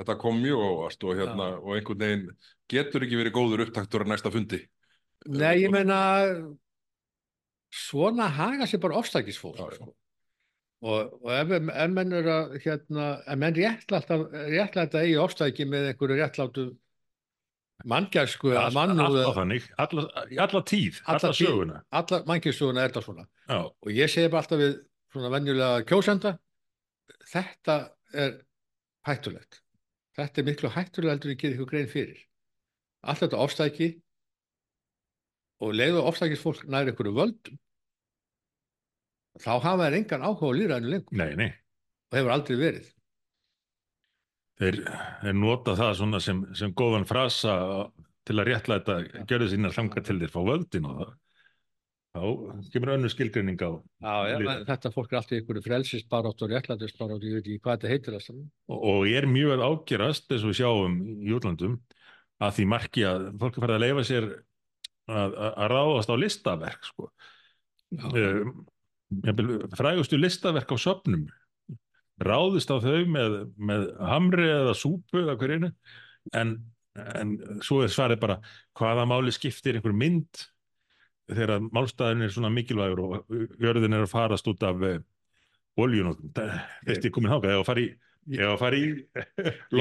þetta 0.01 0.19
kom 0.23 0.41
mjög 0.43 0.67
ávast 0.69 1.07
og, 1.07 1.17
hérna, 1.19 1.49
og 1.61 1.77
einhvern 1.77 2.05
veginn 2.05 2.29
getur 2.71 3.07
ekki 3.07 3.21
verið 3.21 3.37
góður 3.37 3.67
upptaktur 3.67 4.07
að 4.07 4.15
næsta 4.15 4.33
fundi. 4.35 4.63
Nei, 5.31 5.55
ég 5.63 5.73
meina 5.75 5.99
svona 7.73 8.29
haga 8.29 8.67
sér 8.69 8.83
bara 8.83 8.99
ofstækisfólk 9.01 9.59
Já, 9.59 9.65
já. 9.71 9.77
sko. 9.77 9.95
og, 10.83 11.13
og 11.23 11.31
ef, 11.33 11.53
ef 11.57 11.93
menn 11.95 12.17
er 12.19 12.29
að 12.29 12.57
hérna, 12.65 13.07
ef 13.25 13.39
menn 13.41 13.57
réttlæta, 13.57 14.19
réttlæta 14.53 15.03
eigi 15.03 15.19
ofstæki 15.23 15.69
með 15.71 15.93
einhverju 15.93 16.19
réttlátu 16.21 16.67
mannúð 17.89 19.07
alltaf 19.07 19.37
þannig, 19.41 19.67
í 20.31 20.39
alla 20.43 20.63
tíð 20.69 21.01
alla, 21.11 21.33
söguna. 21.37 21.81
Alla 21.91 22.23
mannkjörssuguna 22.29 22.85
er 22.85 22.93
þetta 22.93 23.05
svona. 23.07 23.27
Já, 23.49 23.59
og 23.67 23.91
ég 23.93 24.13
segi 24.13 24.31
bara 24.33 24.45
alltaf 24.45 24.63
við 24.63 24.77
svona 25.13 25.33
venjulega 25.35 25.83
kjósenda 25.89 26.37
þetta 27.33 27.77
er 28.13 28.39
hættulegt. 29.09 29.61
Þetta 30.17 30.43
er 30.43 30.49
miklu 30.49 30.73
hættulega 30.73 31.17
heldur 31.17 31.31
en 31.31 31.35
ég 31.35 31.43
gerir 31.43 31.59
ykkur 31.59 31.71
grein 31.73 31.91
fyrir. 31.91 32.23
Allt 33.03 33.25
þetta 33.25 33.43
ofstæki 33.43 33.91
og 35.63 35.77
leiðu 35.79 36.03
ofstækisfólk 36.07 36.67
nær 36.71 36.91
ykkur 36.93 37.13
völdum 37.17 37.59
þá 39.41 39.53
hafa 39.65 39.87
þær 39.87 39.97
engan 39.97 40.27
áhuga 40.27 40.51
á 40.53 40.59
líraðinu 40.59 40.93
lengur. 40.93 41.17
Nei, 41.17 41.33
nei. 41.39 41.53
Og 42.13 42.19
hefur 42.19 42.35
aldrei 42.35 42.59
verið 42.61 42.91
þeir, 44.63 44.79
þeir 45.25 45.37
nota 45.39 45.75
það 45.79 45.99
svona 45.99 46.23
sem, 46.23 46.45
sem 46.59 46.73
góðan 46.79 47.09
frasa 47.09 47.57
til 48.27 48.39
að 48.39 48.49
réttlæta 48.53 49.01
gjörðu 49.27 49.51
sína 49.51 49.73
þanga 49.75 50.05
til 50.07 50.19
þeir 50.21 50.33
fá 50.33 50.41
völdin 50.47 50.89
og 50.89 51.03
það. 51.03 51.13
Þá 52.13 52.25
kemur 52.75 52.91
önnur 52.93 53.09
skilgreining 53.09 53.63
á 53.65 53.73
Já, 53.73 54.17
já, 54.29 54.37
þetta 54.69 54.91
fólk 54.93 55.15
er 55.15 55.19
alltaf 55.23 55.39
ykkur 55.39 55.61
frelsisbarátt 55.65 56.43
og 56.45 56.51
réttlætisbarátt, 56.53 57.25
ég 57.25 57.39
veit 57.39 57.47
ekki 57.47 57.63
hvað 57.65 57.79
þetta 57.79 57.93
heitir 57.93 58.17
og, 58.19 58.43
og 58.77 59.07
er 59.09 59.27
mjög 59.31 59.55
að 59.55 59.65
ágerast 59.65 60.29
eins 60.29 60.45
og 60.45 60.53
við 60.53 60.59
sjáum 60.61 60.99
í 61.25 61.33
útlandum 61.33 61.79
að 62.43 62.59
því 62.59 62.67
marki 62.69 63.07
að 63.09 63.25
fólk 63.41 63.57
er 63.57 63.65
farið 63.65 63.79
að 63.79 63.85
leifa 63.87 64.05
sér 64.11 64.29
að, 64.29 65.31
að, 65.31 65.49
að 65.49 65.73
ráðast 65.73 66.13
á 66.13 66.17
listaverk 66.21 66.91
sko. 66.91 67.09
um, 68.13 68.53
frægustu 69.81 70.21
listaverk 70.21 70.69
á 70.69 70.77
söpnum 70.85 71.25
ráðist 72.21 72.71
á 72.73 72.77
þau 72.83 73.03
með, 73.09 73.39
með 73.57 73.89
hamri 74.11 74.49
eða 74.51 74.77
súpu 74.79 75.23
eða 75.23 75.37
hverjunu 75.41 75.73
en, 76.39 76.55
en 77.17 77.35
svo 77.65 77.83
er 77.83 77.93
svarið 77.93 78.21
bara 78.23 78.39
hvaða 78.79 79.07
máli 79.09 79.33
skiptir 79.35 79.79
einhver 79.79 79.97
mynd 79.97 80.45
þegar 81.33 81.65
málstæðin 81.73 82.27
er 82.27 82.35
svona 82.35 82.53
mikilvægur 82.53 83.03
og 83.07 83.37
jörðin 83.63 83.97
er 83.97 84.07
að 84.07 84.13
farast 84.13 84.49
út 84.51 84.65
af 84.67 84.83
uh, 84.85 84.99
oljunótum 85.81 86.33
þetta 86.35 86.99
er 86.99 87.15
komin 87.15 87.33
háka, 87.33 87.53
eða 87.53 87.63
að 87.63 87.69
fara 87.71 87.85
í 87.85 87.93
að 88.23 88.59
fara 88.61 88.79
í 88.79 88.91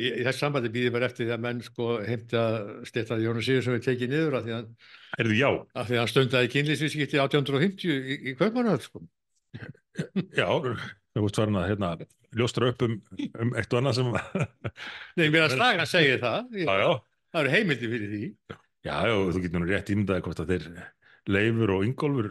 í 0.00 0.22
þessu 0.24 0.38
sambandi 0.38 0.70
býði 0.72 0.92
bara 0.94 1.10
eftir 1.10 1.26
því 1.26 1.34
að 1.34 1.42
menn 1.44 1.60
sko 1.64 1.88
heimta 2.06 2.44
styrta 2.88 3.18
Jónu 3.20 3.42
Sigursson 3.44 3.76
við 3.76 3.84
tekið 3.90 4.14
niður 4.14 4.38
að, 4.38 4.48
já, 4.48 5.50
því 5.74 5.98
að 5.98 6.00
hann 6.00 6.12
stundaði 6.12 6.52
kynlýsvískipti 6.54 7.20
1850 7.20 7.92
í, 7.92 8.16
í 8.30 8.36
Kaupmannhöfn 8.38 8.86
sko. 8.86 9.04
Já 10.36 10.48
þú 11.16 11.22
veist 11.24 11.38
farin 11.40 11.58
að 11.60 11.68
hérna, 11.70 11.90
ljóstra 12.36 12.70
upp 12.72 12.82
um, 12.86 12.96
um 13.40 13.54
eitt 13.56 13.72
og 13.72 13.80
annað 13.80 13.98
sem 14.00 14.10
Nei, 15.16 15.28
mér 15.32 15.46
að 15.46 15.54
slaga 15.56 15.86
segir 15.88 16.20
það. 16.22 16.50
Ég, 16.58 16.66
já, 16.68 16.82
já, 16.82 16.90
það 17.32 17.42
eru 17.44 17.54
heimildi 17.54 17.92
fyrir 17.94 18.12
því. 18.12 18.22
já, 18.86 18.96
já, 19.08 19.14
þú 19.16 19.44
getur 19.46 19.62
nú 19.62 19.70
rétt 19.70 19.94
ímyndaði 19.94 20.26
hvort 20.26 20.42
að 20.44 20.52
þeir 20.54 20.68
Leifur 21.26 21.72
og 21.74 21.86
Ingólfur 21.88 22.28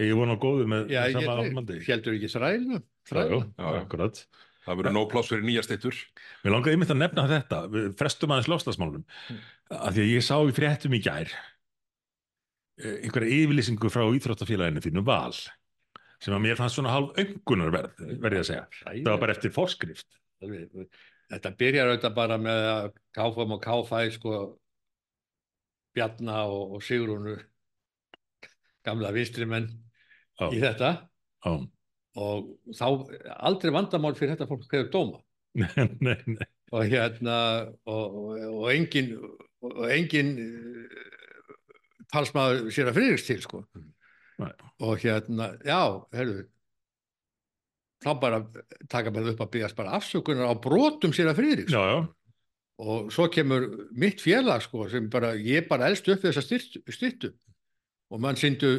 eigi 0.00 0.14
von 0.16 0.32
á 0.32 0.36
góðu 0.40 0.64
með 0.72 0.88
Já, 0.90 1.02
sama 1.12 1.36
ég, 1.36 1.52
áfmandi 1.52 1.76
heldur 1.86 2.16
ekki 2.16 2.30
þrælu. 2.32 2.80
já, 2.80 3.20
já, 3.28 3.42
já, 3.44 3.68
akkurat 3.82 4.24
Það 4.62 4.76
verður 4.78 4.94
nóg 4.94 5.08
pláss 5.10 5.26
fyrir 5.32 5.42
nýja 5.42 5.62
steytur. 5.66 5.96
Mér 6.44 6.52
langaði 6.54 6.76
einmitt 6.76 6.90
að 6.94 7.00
nefna 7.00 7.22
þetta, 7.26 7.56
frestum 7.98 8.30
aðeins 8.30 8.50
lofslagsmálunum, 8.52 9.02
af 9.74 9.88
því 9.96 10.04
að 10.04 10.12
ég 10.12 10.22
sá 10.22 10.36
í 10.38 10.52
fréttum 10.54 10.94
í 10.94 11.00
gær 11.02 11.32
eh, 12.78 13.00
einhverja 13.02 13.40
yfirlýsingu 13.40 13.90
frá 13.90 14.04
Íþróttafélaginu 14.14 14.84
þínu 14.84 15.02
val, 15.08 15.34
sem 16.22 16.34
að 16.36 16.44
mér 16.44 16.58
fannst 16.58 16.78
svona 16.78 16.92
hálf 16.94 17.16
öngunarverð, 17.18 18.02
verði 18.22 18.42
að 18.42 18.48
segja. 18.48 18.66
Það 18.84 19.08
var 19.10 19.22
bara 19.24 19.34
eftir 19.36 19.54
forskrift. 19.54 20.08
Þetta 21.32 21.54
byrjar 21.58 21.90
auðvitað 21.90 22.16
bara 22.18 22.38
með 22.40 22.66
að 22.70 22.88
KFM 23.16 23.54
og 23.56 23.62
KFæ 23.64 24.02
sko 24.16 24.34
Bjarna 25.96 26.44
og, 26.48 26.76
og 26.76 26.84
Sigrúnu 26.84 27.36
gamla 28.86 29.12
vinstrimenn 29.14 29.68
í 30.48 30.62
þetta. 30.62 30.94
Já, 31.42 31.52
og 32.22 32.74
þá 32.76 32.86
aldrei 33.48 33.72
vandamál 33.74 34.14
fyrir 34.18 34.34
þetta 34.34 34.48
fólk 34.50 34.66
hverju 34.70 34.90
dóma. 34.92 35.22
Nei, 35.60 36.16
nei, 36.32 36.46
og 36.72 36.86
hérna 36.88 37.34
og, 37.84 38.14
og, 38.48 38.68
engin 38.72 39.10
og 39.60 39.82
engin 39.92 40.30
uh, 40.40 40.94
talsmaður 42.08 42.70
sér 42.72 42.88
að 42.88 42.96
friðriks 42.96 43.26
til 43.26 43.42
sko 43.44 43.60
Nei. 44.46 44.72
og 44.82 44.98
hérna, 45.02 45.52
já, 45.66 45.82
herru 46.16 46.42
þá 48.02 48.10
bara 48.18 48.40
taka 48.90 49.12
bara 49.14 49.30
upp 49.30 49.44
að 49.44 49.52
byggast 49.54 49.78
bara 49.78 49.94
afsökunar 49.98 50.50
á 50.50 50.54
brotum 50.58 51.14
sér 51.14 51.30
að 51.30 51.42
já, 51.70 52.08
og 52.82 53.12
svo 53.14 53.28
kemur 53.30 53.68
mitt 53.94 54.22
félag 54.22 54.64
sko 54.64 54.88
sem 54.90 55.08
bara, 55.10 55.34
ég 55.36 55.68
bara 55.68 55.90
elst 55.90 56.08
upp 56.08 56.22
við 56.22 56.32
þessa 56.32 56.44
styttu, 56.46 56.82
styttu. 56.90 57.32
Og 58.12 58.20
mann 58.20 58.38
syndu 58.38 58.72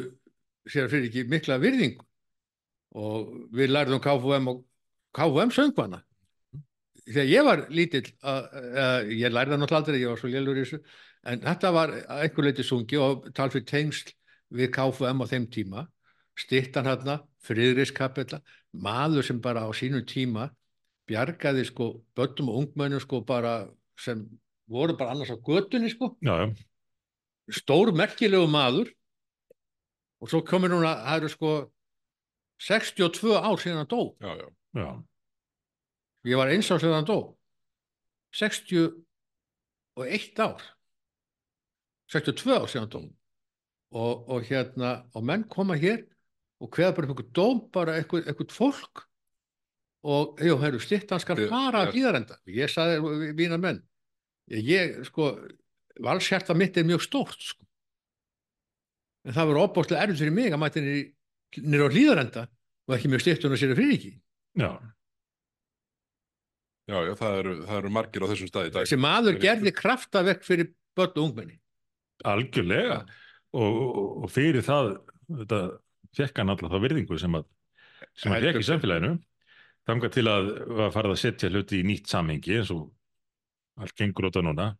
sér 0.68 0.86
að 0.86 0.94
friðriki 0.94 1.24
mikla 1.30 1.58
virðing 1.62 1.96
og 2.94 3.32
við 3.54 3.72
lærðum 3.72 4.02
KFUM 4.02 4.50
og 4.52 4.60
KFUM 5.16 5.54
söngvana. 5.54 6.02
Þegar 7.04 7.30
ég 7.30 7.46
var 7.48 7.64
lítill 7.74 8.06
að, 8.24 8.44
að, 8.82 9.10
ég 9.12 9.32
lærði 9.32 9.54
það 9.54 9.62
náttúrulega 9.62 9.80
aldrei, 9.80 9.98
ég 10.00 10.12
var 10.12 10.20
svo 10.20 10.30
lélur 10.32 10.60
í 10.60 10.64
þessu. 10.64 10.80
En 11.24 11.42
þetta 11.44 11.72
var 11.74 11.94
að 11.96 12.22
einhver 12.26 12.48
leiti 12.48 12.66
sungi 12.66 13.00
og 13.00 13.28
talfið 13.36 13.66
tengsl 13.70 14.12
við 14.54 14.70
KFUM 14.74 15.22
á 15.22 15.26
þeim 15.26 15.46
tíma 15.50 15.88
stittan 16.38 16.86
hérna, 16.88 17.20
friðriskapella 17.46 18.40
maður 18.74 19.22
sem 19.26 19.40
bara 19.42 19.66
á 19.66 19.70
sínum 19.76 20.04
tíma 20.06 20.50
bjargaði 21.08 21.64
sko 21.68 21.84
börnum 22.16 22.50
og 22.50 22.56
ungmennum 22.62 23.00
sko 23.02 23.20
bara 23.26 23.68
sem 24.00 24.24
voru 24.70 24.96
bara 24.98 25.10
annars 25.14 25.30
á 25.30 25.36
götunni 25.36 25.90
sko. 25.92 26.16
Já, 26.24 26.34
já, 26.42 26.46
stór 27.60 27.92
merkilegu 27.94 28.48
maður. 28.50 28.88
Og 30.24 30.30
svo 30.32 30.40
komur 30.46 30.70
núna, 30.72 30.94
það 31.04 31.16
eru 31.20 31.28
sko 31.28 31.50
62 32.64 33.34
ár 33.36 33.58
síðan 33.60 33.80
hann 33.82 33.92
dó. 33.92 34.00
Já, 34.74 34.88
ég 36.24 36.36
var 36.40 36.48
eins 36.54 36.70
á 36.72 36.80
síðan 36.80 36.98
hann 37.02 37.10
dó. 37.10 37.18
61 38.32 40.40
ár. 40.40 40.62
62 42.10 42.56
ár 42.56 42.68
síðan 42.72 42.88
hann 42.88 42.94
dó 42.96 43.02
og, 43.94 44.24
og 44.28 44.44
hérna 44.48 44.92
og 45.14 45.24
menn 45.26 45.44
koma 45.50 45.76
hér 45.78 46.02
og 46.60 46.70
hveða 46.74 46.94
bara 46.96 47.08
einhver 47.10 47.28
dóm 47.36 47.60
bara 47.74 47.96
einhver, 48.00 48.24
einhver 48.26 48.50
fólk. 48.54 49.04
Og 50.04 50.36
jú, 50.44 50.58
heyrðu, 50.60 50.80
stittan 50.84 51.20
skal 51.22 51.38
Þið- 51.38 51.48
fara 51.48 51.84
að 51.86 51.94
hlýðarenda 51.94 52.36
ég 52.52 52.68
sagði 52.68 53.30
mína 53.38 53.56
menn 53.60 53.78
ég, 54.52 54.98
sko, 55.08 55.30
valsjarta 56.04 56.52
mitt 56.58 56.76
er 56.76 56.84
mjög 56.84 57.00
stórt 57.06 57.40
sko. 57.40 57.64
en 59.24 59.32
það 59.32 59.48
verður 59.48 59.62
opbóðslega 59.70 60.02
erfitt 60.04 60.20
fyrir 60.20 60.34
mig 60.36 60.52
að 60.52 60.60
mæta 60.60 60.82
nýra 60.84 61.86
á 61.88 61.94
hlýðarenda 61.94 62.42
og 62.84 62.96
ekki 62.98 63.08
mjög 63.14 63.22
stittun 63.24 63.54
og 63.56 63.62
sér 63.62 63.72
að 63.72 63.80
fyrir 63.80 63.94
ekki 63.96 64.12
já, 64.60 64.70
já, 66.92 66.98
já 67.08 67.12
það, 67.22 67.38
eru, 67.40 67.54
það 67.64 67.78
eru 67.80 67.92
margir 67.96 68.24
á 68.24 68.30
þessum 68.34 68.50
staði 68.52 68.98
maður 69.00 69.32
Fyrir- 69.38 69.44
gerði 69.46 69.72
kraftaverk 69.80 70.44
fyrir 70.44 70.68
börn 70.94 71.16
og 71.16 71.24
ungmenni. 71.30 71.56
Algjörlega. 72.28 73.00
Og, 73.00 73.22
og, 73.54 73.78
og 74.24 74.30
fyrir 74.32 74.64
það 74.66 74.94
þetta 75.28 75.60
fekk 76.14 76.40
hann 76.40 76.52
alltaf 76.54 76.74
þá 76.74 76.82
virðingu 76.84 77.18
sem 77.20 77.38
að 77.38 77.46
sem 78.18 78.34
að 78.34 78.48
fekk 78.48 78.60
í 78.60 78.68
samfélaginu. 78.68 79.16
Þangað 79.84 80.14
til 80.14 80.24
að 80.30 80.48
farið 80.94 81.12
að 81.12 81.20
setja 81.20 81.50
hluti 81.52 81.80
í 81.82 81.86
nýtt 81.86 82.08
samhengi 82.08 82.56
eins 82.58 82.72
og 82.72 82.86
allt 83.80 83.96
gengur 83.98 84.30
út 84.30 84.38
á 84.40 84.42
núna. 84.44 84.70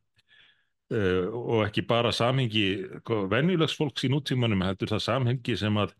Uh, 0.92 1.32
og 1.32 1.62
ekki 1.64 1.82
bara 1.88 2.12
samhengi 2.12 2.66
sko, 3.00 3.24
venjulegs 3.32 3.74
fólks 3.76 4.04
í 4.04 4.10
nútímanum 4.12 4.62
heldur 4.66 4.92
það 4.92 5.04
samhengi 5.06 5.56
sem 5.58 5.78
að 5.80 5.94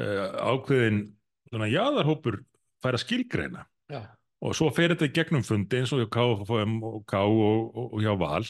uh, 0.00 0.54
ákveðin 0.54 1.02
svona 1.50 1.68
jaðarhópur 1.70 2.40
fær 2.82 2.96
að 2.96 3.02
skilgreina. 3.02 3.66
Já, 3.90 4.06
og 4.42 4.54
svo 4.56 4.70
fer 4.74 4.94
þetta 4.94 5.08
í 5.08 5.14
gegnum 5.18 5.44
fundi 5.46 5.80
eins 5.80 5.92
og 5.94 6.02
hjá 6.02 6.08
KFM 6.14 6.78
og 6.86 7.02
K 7.10 7.22
og, 7.26 7.74
og, 7.74 7.90
og 7.96 8.04
hjá 8.04 8.14
Val 8.18 8.46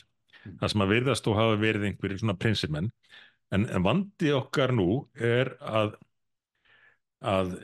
það 0.61 0.72
sem 0.72 0.84
að 0.84 0.92
virðast 0.94 1.30
og 1.30 1.38
hafa 1.40 1.61
verið 1.61 1.88
einhverjir 1.90 2.22
svona 2.22 2.38
prinsimenn 2.40 2.90
en, 3.55 3.66
en 3.66 3.86
vandi 3.86 4.32
okkar 4.36 4.74
nú 4.76 5.07
er 5.14 5.55
að 5.61 5.97
að 7.26 7.55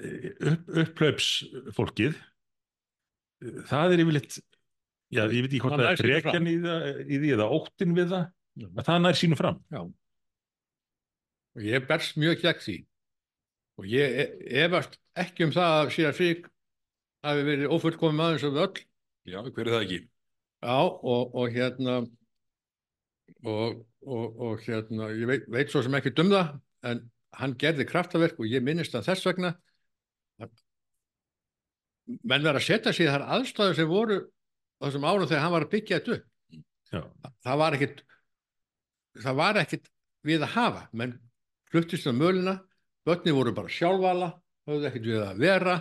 upp, 0.48 0.70
upplaups 0.82 1.32
fólkið 1.76 2.16
það 3.68 3.96
er 3.96 4.04
yfirleitt 4.04 4.38
já, 5.12 5.26
ég 5.26 5.42
veit 5.44 5.50
ekki 5.50 5.64
hvort 5.64 5.76
Það 5.76 5.90
er 5.90 6.00
frekjan 6.00 6.48
í, 6.48 6.54
í 6.56 7.18
því 7.20 7.34
eða 7.36 7.50
óttin 7.52 7.98
við 7.98 8.14
það 8.14 8.30
Já. 8.52 8.68
að 8.68 8.86
það 8.88 9.02
nær 9.02 9.18
sínu 9.18 9.38
fram. 9.38 9.60
Og 11.52 11.66
ég 11.66 11.84
berst 11.88 12.18
mjög 12.20 12.40
gegn 12.42 12.64
því. 12.64 12.78
Og 13.80 13.88
ég 13.88 14.16
e- 14.24 14.64
efast 14.64 14.98
ekki 15.18 15.46
um 15.46 15.54
það 15.54 15.76
að 15.76 15.92
síðan 15.96 16.16
frík 16.18 16.48
hafi 17.24 17.46
verið 17.46 17.72
ófullkomið 17.72 18.18
maður 18.18 18.42
við 18.44 18.60
öll. 18.64 18.82
Já, 19.28 19.38
hver 19.46 19.64
er 19.64 19.72
það 19.72 19.86
ekki? 19.86 20.00
Já, 20.62 20.76
og, 20.82 21.34
og 21.38 21.56
hérna 21.56 21.96
og, 23.42 23.82
og, 24.06 24.40
og 24.40 24.62
hérna 24.66 25.10
ég 25.14 25.28
veit, 25.28 25.48
veit 25.50 25.72
svo 25.72 25.82
sem 25.84 25.94
ekki 25.98 26.14
um 26.22 26.30
það 26.32 26.52
en 26.90 27.02
hann 27.38 27.56
gerði 27.58 27.86
kraftaverk 27.88 28.40
og 28.40 28.50
ég 28.50 28.64
minnist 28.64 28.94
að 28.98 29.08
þess 29.10 29.28
vegna. 29.28 29.52
Menn 32.22 32.44
verða 32.44 32.60
að 32.60 32.66
setja 32.66 32.92
sig 32.94 33.08
þar 33.08 33.26
aðstæður 33.38 33.78
sem 33.78 33.88
voru 33.90 34.18
þessum 34.82 35.06
árum 35.06 35.28
þegar 35.30 35.44
hann 35.44 35.54
var 35.54 35.66
að 35.66 35.72
byggja 35.74 36.00
þetta 36.00 36.16
upp. 36.16 36.28
Það 37.46 37.60
var 37.62 37.78
ekkit 37.78 38.02
það 39.22 39.38
var 39.38 39.60
ekkit 39.62 39.88
við 40.26 40.44
að 40.44 40.54
hafa. 40.56 40.82
Menn 40.92 41.16
fluttist 41.72 42.08
á 42.10 42.12
mölina 42.12 42.58
börni 43.06 43.34
voru 43.34 43.54
bara 43.56 43.72
sjálfvala 43.72 44.32
höfðu 44.68 44.90
ekkit 44.90 45.08
við 45.08 45.22
að 45.24 45.44
vera. 45.46 45.78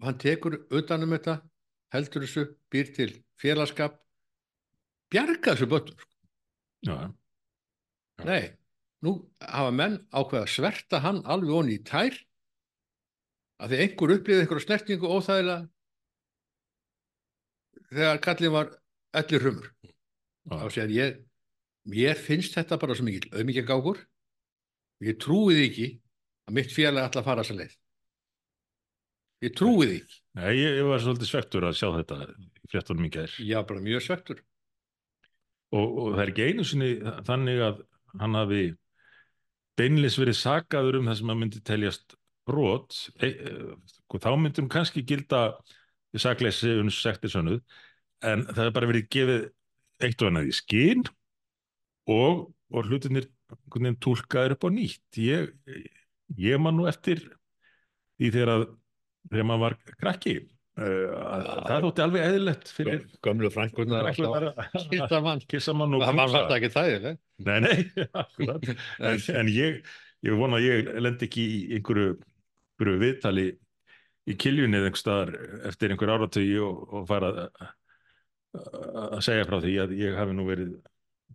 Og 0.00 0.08
hann 0.08 0.18
tekur 0.18 0.58
utanum 0.74 1.14
þetta 1.14 1.38
heldur 1.94 2.24
þessu, 2.24 2.48
býr 2.72 2.90
til 2.96 3.10
félagskap 3.38 4.00
bjarga 5.12 5.54
þessu 5.54 5.70
börnum 5.70 6.00
sko. 6.00 6.13
Já, 6.84 6.94
Já. 6.94 8.24
nei, 8.28 8.42
nú 9.04 9.16
hafa 9.40 9.72
menn 9.74 9.98
ákveða 10.12 10.50
sverta 10.50 11.02
hann 11.04 11.22
alveg 11.24 11.58
onni 11.58 11.78
í 11.78 11.84
tær 11.86 12.16
að 13.62 13.72
því 13.74 13.82
einhver 13.84 14.14
upplýði 14.18 14.44
einhverja 14.44 14.66
snertingu 14.66 15.10
óþægilega 15.10 15.60
þegar 17.94 18.24
kallin 18.24 18.54
var 18.54 18.72
allir 19.14 19.44
hrumur 19.44 19.70
þá 20.44 20.56
já, 20.60 20.74
segir 20.76 20.96
ég 20.98 21.20
mér 21.94 22.18
finnst 22.20 22.56
þetta 22.56 22.80
bara 22.80 22.96
svo 22.96 23.06
mikil 23.06 23.28
auðmíkjagákur 23.32 24.00
ég 25.04 25.20
trúi 25.20 25.54
því 25.58 25.68
ekki 25.68 25.88
að 26.48 26.58
mitt 26.58 26.72
félag 26.74 27.08
ætla 27.08 27.22
að 27.22 27.28
fara 27.28 27.44
þessa 27.44 27.58
leið. 27.60 27.76
Ég 29.44 29.54
trúi 29.58 29.86
því 29.86 29.96
ekki. 30.00 30.18
Nei, 30.40 30.50
ég, 30.56 30.76
ég 30.80 30.88
var 30.88 31.02
svolítið 31.02 31.30
svektur 31.30 31.66
að 31.68 31.78
sjá 31.78 31.88
þetta 31.98 32.18
fréttunum 32.72 33.08
í 33.08 33.12
ég 33.14 33.56
var 33.58 33.66
bara 33.68 33.84
mjög 33.84 34.04
svektur 34.04 34.42
og, 35.74 35.86
og 36.00 36.08
það 36.14 36.22
er 36.24 36.32
ekki 36.32 36.48
einu 36.48 36.66
sinni 36.68 36.90
þannig 37.26 37.62
að 37.68 37.80
hann 38.20 38.38
hafi 38.38 38.64
beinlis 39.78 40.18
verið 40.20 40.38
sakaður 40.38 41.00
um 41.00 41.10
það 41.10 41.18
sem 41.20 41.32
að 41.32 41.40
myndi 41.40 41.62
teljast 41.66 42.14
brot. 42.46 42.96
E, 43.18 43.30
e, 43.30 43.54
sko, 43.90 44.20
þá 44.22 44.30
myndum 44.38 44.70
kannski 44.70 45.02
gilda 45.06 45.46
sakleysi 46.14 46.76
uns 46.78 47.00
sektir 47.02 47.32
sönnuð 47.32 47.62
en 48.24 48.44
það 48.52 48.68
er 48.68 48.74
bara 48.76 48.90
verið 48.90 49.08
gefið 49.10 49.46
eitt 50.04 50.22
og 50.22 50.30
annað 50.30 50.50
í 50.50 50.54
skinn 50.54 51.02
og, 52.10 52.46
og 52.70 52.88
hlutinir 52.88 53.26
túlkaður 54.04 54.54
upp 54.54 54.66
á 54.66 54.70
nýtt. 54.76 55.18
Ég, 55.18 55.50
ég 56.38 56.60
man 56.62 56.78
nú 56.78 56.86
eftir 56.90 57.22
því 58.20 58.30
þegar 58.30 58.54
að 58.54 58.66
þegar 59.30 59.48
maður 59.48 59.64
var 59.64 59.76
krakki 59.98 60.34
að, 60.80 61.42
Já. 61.46 61.54
það 61.68 61.84
þótti 61.86 62.02
alveg 62.04 62.24
eðlilegt 62.28 62.70
fyrir 62.74 63.02
gömlu 63.22 63.50
frænkurnar 63.54 64.08
frænkurnar 64.08 64.46
alltaf 64.50 64.80
að 64.82 64.88
kýrta 64.90 65.20
mann 65.22 65.42
kissa 65.52 65.74
mann 65.76 65.94
og 65.98 66.06
knúsa. 66.08 66.48
Nei, 67.46 67.58
nei. 67.62 67.76
En, 69.10 69.20
en 69.38 69.50
ég, 69.54 69.84
ég 70.26 70.38
vona 70.38 70.58
að 70.58 70.66
ég 70.66 70.90
lendi 71.04 71.28
ekki 71.28 71.44
í 71.44 71.60
einhverju, 71.78 72.16
einhverju 72.74 73.02
viðtali 73.04 73.46
í 74.30 74.36
kiljunni 74.40 74.80
eða 74.80 74.90
einhver 74.90 75.02
staðar 75.02 75.32
eftir 75.70 75.94
einhver 75.94 76.14
áratögi 76.16 76.58
og, 76.64 76.84
og 76.90 77.06
fara 77.10 77.30
að, 77.34 77.72
segja 79.26 79.46
frá 79.48 79.58
því 79.62 79.76
að 79.84 79.96
ég 79.98 80.18
hafi 80.18 80.34
nú 80.36 80.46
verið, 80.48 80.74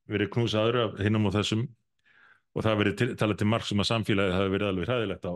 verið 0.10 0.32
knúsaður 0.36 0.82
af 0.84 1.00
hinnum 1.04 1.28
og 1.30 1.36
þessum 1.36 1.68
og 2.56 2.66
það 2.66 2.80
verið 2.82 2.96
til, 3.00 3.10
talað 3.20 3.42
til 3.42 3.50
marg 3.52 3.68
sem 3.68 3.84
að 3.84 3.90
samfélagið 3.92 4.36
hafi 4.36 4.54
verið 4.56 4.72
alveg 4.72 4.90
hræðilegt 4.90 5.28
á, 5.30 5.34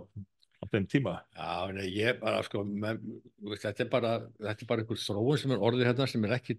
á 0.63 0.71
þeim 0.71 0.85
tíma. 0.89 1.15
já, 1.35 1.71
nei, 1.75 1.87
ég 1.91 2.21
bara 2.21 2.43
sko 2.47 2.63
þú 2.63 3.49
veist, 3.51 3.65
þetta 3.65 3.83
er 3.83 3.89
bara 3.91 4.13
þetta 4.39 4.63
er 4.63 4.69
bara 4.69 4.85
einhver 4.85 5.01
þróun 5.03 5.41
sem 5.41 5.53
er 5.55 5.65
orðið 5.67 5.89
hérna 5.89 6.07
sem 6.09 6.23
er 6.27 6.37
ekki 6.37 6.57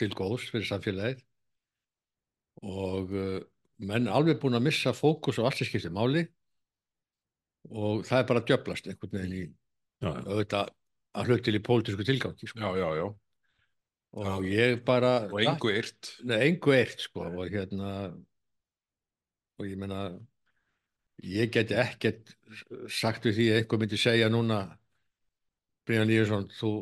til 0.00 0.10
góðs 0.14 0.46
fyrir 0.52 0.68
samfélagið. 0.68 1.24
Og 2.62 3.12
uh, 3.18 3.40
menn 3.82 4.08
alveg 4.10 4.40
búin 4.42 4.58
að 4.58 4.68
missa 4.68 4.94
fókus 4.94 5.40
og 5.40 5.48
allt 5.48 5.60
sem 5.60 5.68
skiptir 5.68 5.94
máli. 5.94 6.24
Og 7.74 8.04
það 8.06 8.20
er 8.20 8.30
bara 8.30 8.46
djöblast 8.46 8.88
einhvern 8.90 9.18
veginn 9.18 9.36
í 9.38 9.44
auðvitað 10.04 10.72
að 11.14 11.30
hlut 11.30 11.44
til 11.46 11.56
í 11.56 11.62
pólitísku 11.64 12.06
tilgangi 12.06 12.48
sko. 12.50 12.60
já, 12.60 12.70
já, 12.76 12.88
já, 12.98 13.06
og 14.14 14.46
ég 14.46 14.82
bara 14.86 15.14
og 15.30 15.40
engu 15.42 15.70
eirt. 15.72 16.12
Nei, 16.26 16.38
engu 16.50 16.74
eitt 16.76 17.02
sko 17.02 17.26
og 17.30 17.50
hérna 17.50 17.90
og 19.58 19.66
ég 19.66 19.78
meina 19.78 20.06
ég 21.22 21.52
geti 21.54 21.76
ekkert 21.78 22.34
sagt 22.90 23.28
við 23.28 23.38
því 23.38 23.46
að 23.50 23.60
einhver 23.60 23.80
myndi 23.82 24.00
segja 24.00 24.30
núna 24.32 24.60
Brynjan 25.84 26.08
Lífesson 26.08 26.46
þú 26.54 26.72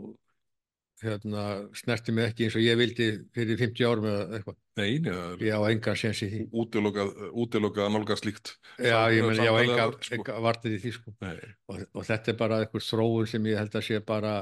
hérna 1.03 1.45
snerti 1.75 2.15
mig 2.15 2.29
ekki 2.31 2.47
eins 2.47 2.57
og 2.59 2.63
ég 2.63 2.77
vildi 2.79 3.07
fyrir 3.35 3.59
50 3.59 3.89
árum 3.89 4.07
eða 4.07 4.27
eitthvað. 4.39 4.59
Nei, 4.79 4.91
neða, 5.03 5.25
ég 5.43 5.57
á 5.59 5.63
engan 5.67 5.99
sens 5.99 6.23
í 6.23 6.29
því. 6.31 6.43
útilokað, 6.63 7.89
að 7.89 7.95
nálga 7.97 8.17
slíkt. 8.21 8.53
Já, 8.79 8.99
ég 9.11 9.27
meina 9.27 9.49
ég 9.49 9.51
á 9.51 9.57
enga, 9.65 9.87
sko. 9.99 10.19
enga 10.21 10.37
vartið 10.47 10.77
í 10.77 10.81
því 10.85 10.93
sko. 10.99 11.15
Og, 11.19 11.83
og 11.91 12.07
þetta 12.07 12.33
er 12.33 12.39
bara 12.39 12.61
einhver 12.63 12.87
þróun 12.87 13.31
sem 13.33 13.51
ég 13.51 13.59
held 13.59 13.75
að 13.81 13.87
sé 13.89 13.99
bara 14.07 14.37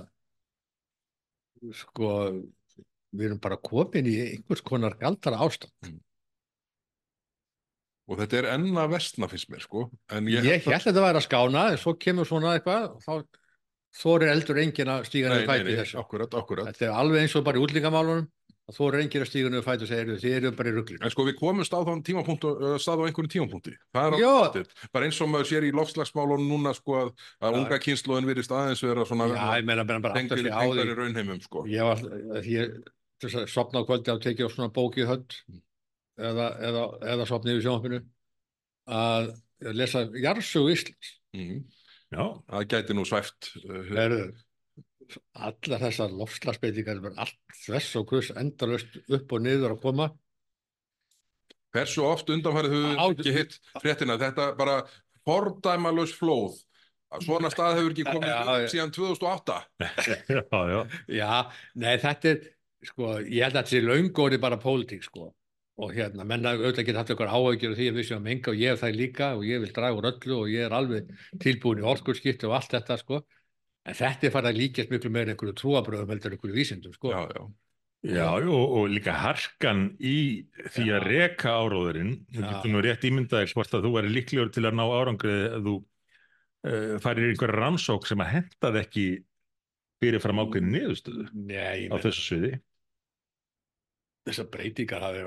sko 1.80 2.12
við 3.10 3.26
erum 3.30 3.40
bara 3.42 3.58
komin 3.60 4.08
í 4.08 4.16
einhvers 4.26 4.62
konar 4.64 4.96
galdara 5.00 5.40
ástand 5.44 5.98
og 8.10 8.18
þetta 8.18 8.40
er 8.40 8.48
enna 8.56 8.86
vestna 8.90 9.28
finnst 9.30 9.50
mér 9.52 9.62
sko 9.62 9.86
ég, 10.26 10.42
Ég 10.42 10.66
held 10.66 10.74
að 10.74 10.88
þetta 10.88 11.06
væri 11.06 11.20
að 11.20 11.26
skána 11.28 11.68
en 11.70 11.78
svo 11.80 11.94
kemur 12.00 12.28
svona 12.28 12.56
eitthvað 12.56 12.88
og 12.96 13.04
þá 13.06 13.38
þorir 14.00 14.34
eldur 14.34 14.60
enginn 14.62 14.92
að 14.92 15.06
stíga 15.08 15.32
nei, 15.32 15.46
fæti 15.48 15.78
þessu. 15.78 16.02
akkurat, 16.02 16.36
akkurat 16.38 16.70
Þetta 16.70 16.86
er 16.88 17.00
alveg 17.02 17.24
eins 17.24 17.34
og 17.38 17.46
bara 17.46 17.58
í 17.58 17.64
útlingamálunum 17.64 18.28
að 18.70 18.76
þorir 18.76 19.02
enginn 19.02 19.24
að 19.24 19.30
stíga 19.30 19.50
niður 19.50 19.66
fæti 19.66 19.86
og 19.86 19.90
segja 19.90 20.18
þið 20.22 20.36
eru 20.36 20.52
bara 20.58 20.70
í 20.70 20.74
ruglinu. 20.76 21.00
En 21.02 21.12
sko 21.14 21.24
við 21.26 21.40
á 21.74 21.80
þann 21.88 22.02
tímapunkt 22.06 22.46
uh, 22.46 22.76
stað 22.82 23.02
á 23.02 23.06
einhverjum 23.08 23.32
tímapunkti. 23.34 23.74
Bara 24.94 25.08
eins 25.08 25.18
og 25.24 25.32
maður 25.32 25.48
sér 25.50 25.66
í 25.66 25.72
loftslagsmálunum 25.74 26.46
núna 26.52 26.74
sko 26.78 27.00
að, 27.00 27.10
að 27.42 27.58
unga 27.58 27.80
kynnslóðin 27.82 28.30
virðist 28.30 28.54
aðeins 28.54 28.84
vera 28.86 29.08
svona 29.08 29.26
á 29.26 29.30
því. 29.32 29.40
tengri 30.20 30.54
raunheimum 31.00 31.42
sko. 31.42 31.64
Ég 31.70 31.90
var, 31.90 32.04
þess 33.24 33.40
að 33.42 33.50
sopna 33.56 33.82
á 33.82 33.86
kvöldi 33.90 34.14
á 34.14 34.22
tekið 34.22 34.46
á 34.46 34.54
svona 34.54 34.70
bóki 34.74 35.08
hönd 35.08 35.34
eða, 36.20 36.46
eða, 36.68 36.84
eða 37.14 37.26
sopna 37.28 37.54
yfir 37.54 37.66
sjónfinu 37.66 38.00
að 38.90 39.32
lesa 39.76 40.04
Jarsögu 40.16 40.72
Íslands. 40.74 41.10
Mm. 41.36 41.60
Já, 42.10 42.24
Það 42.50 42.64
gæti 42.72 42.96
nú 42.98 43.04
svæft 43.06 43.52
uh, 43.62 44.30
allar 45.38 45.82
þessar 45.84 46.14
lofslagsbeitingar 46.14 46.98
er 47.02 47.20
allt 47.22 47.60
þess 47.64 47.98
og 48.00 48.10
hvers 48.10 48.32
endalaust 48.38 48.98
upp 49.06 49.36
og 49.36 49.44
niður 49.44 49.76
að 49.76 49.82
koma. 49.84 50.08
Hversu 51.70 52.02
oft 52.02 52.30
undanfærið 52.34 52.72
höfum 52.74 52.90
við 52.90 53.20
ekki 53.20 53.34
hitt 53.36 53.56
fréttina? 53.78 54.16
Þetta 54.18 54.48
bara 54.58 54.80
fordæmalös 55.28 56.16
flóð. 56.18 56.58
Svona 57.22 57.50
stað 57.50 57.76
hefur 57.78 57.94
ekki 57.94 58.06
komið 58.06 58.30
Já, 58.30 58.38
upp 58.40 58.50
já. 58.64 58.66
síðan 58.70 58.92
2008 58.94 59.54
já, 60.30 60.42
já. 60.70 60.80
Já, 61.10 61.30
nei 61.82 61.94
þetta 61.98 62.30
er 62.30 62.44
sko, 62.86 63.08
ég 63.26 63.42
held 63.46 63.56
að 63.56 63.56
þetta 63.58 63.72
sé 63.72 63.80
laungóri 63.82 64.38
bara 64.42 64.58
pólitík 64.62 65.02
sko 65.06 65.32
og 65.80 65.94
hérna, 65.96 66.26
menna 66.28 66.54
auðvitað 66.56 66.86
geta 66.88 67.00
haft 67.00 67.12
eitthvað 67.14 67.34
áhaugjur 67.34 67.72
og 67.72 67.78
því 67.78 67.88
að 67.90 67.98
við 67.98 68.08
séum 68.10 68.28
enga 68.34 68.52
og 68.52 68.60
ég 68.60 68.74
hef 68.74 68.82
það 68.82 68.98
líka 69.00 69.30
og 69.38 69.46
ég 69.48 69.62
vil 69.62 69.72
draga 69.76 69.96
úr 69.96 70.10
öllu 70.10 70.36
og 70.36 70.50
ég 70.52 70.66
er 70.66 70.76
alveg 70.76 71.14
tilbúin 71.40 71.80
í 71.80 71.88
orkurskipti 71.94 72.48
og 72.48 72.56
allt 72.58 72.76
þetta 72.76 72.98
sko 73.00 73.22
en 73.88 73.96
þetta 73.96 74.28
er 74.28 74.34
farið 74.34 74.52
að 74.52 74.60
líkjast 74.60 74.92
miklu 74.92 75.12
meira 75.14 75.32
einhverju 75.32 75.56
trúabröðum 75.62 76.12
heldur 76.12 76.30
en 76.30 76.36
einhverju 76.36 76.58
vísindum 76.58 76.96
sko 76.96 77.14
já, 77.14 77.22
já. 77.32 77.48
Já, 78.00 78.40
jú, 78.40 78.54
og 78.56 78.86
líka 78.88 79.12
harkan 79.12 79.90
í 80.00 80.48
því 80.72 80.84
að 80.86 81.02
Já. 81.02 81.04
reka 81.04 81.50
áróðurinn. 81.52 82.14
Þú 82.32 82.44
getur 82.46 82.72
nú 82.72 82.80
rétt 82.80 83.02
ímyndaðir 83.04 83.52
hvort 83.52 83.74
að 83.76 83.84
þú 83.84 83.90
væri 83.92 84.12
líklegur 84.14 84.52
til 84.54 84.64
að 84.64 84.78
ná 84.78 84.84
árangrið 84.88 85.42
að 85.50 85.68
þú 85.68 85.74
uh, 85.76 86.94
farir 87.04 87.26
í 87.26 87.34
einhverja 87.34 87.58
rannsók 87.58 88.08
sem 88.08 88.24
að 88.24 88.32
hentaði 88.38 88.80
ekki 88.80 89.04
fyrirfram 90.00 90.40
ákveðin 90.40 90.72
niðurstöðu 90.78 91.28
á 91.92 91.96
þessu 92.00 92.24
sviði. 92.24 92.52
þessar 94.30 94.48
breytingar 94.54 95.04
hafi 95.04 95.26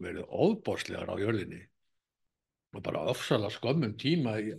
verið, 0.00 0.24
óbórslegar 0.28 1.10
á 1.10 1.16
jörðinni 1.20 1.60
og 2.74 2.82
bara 2.82 3.04
ofsalega 3.12 3.52
skömmum 3.54 3.92
tíma 4.00 4.32
í, 4.42 4.50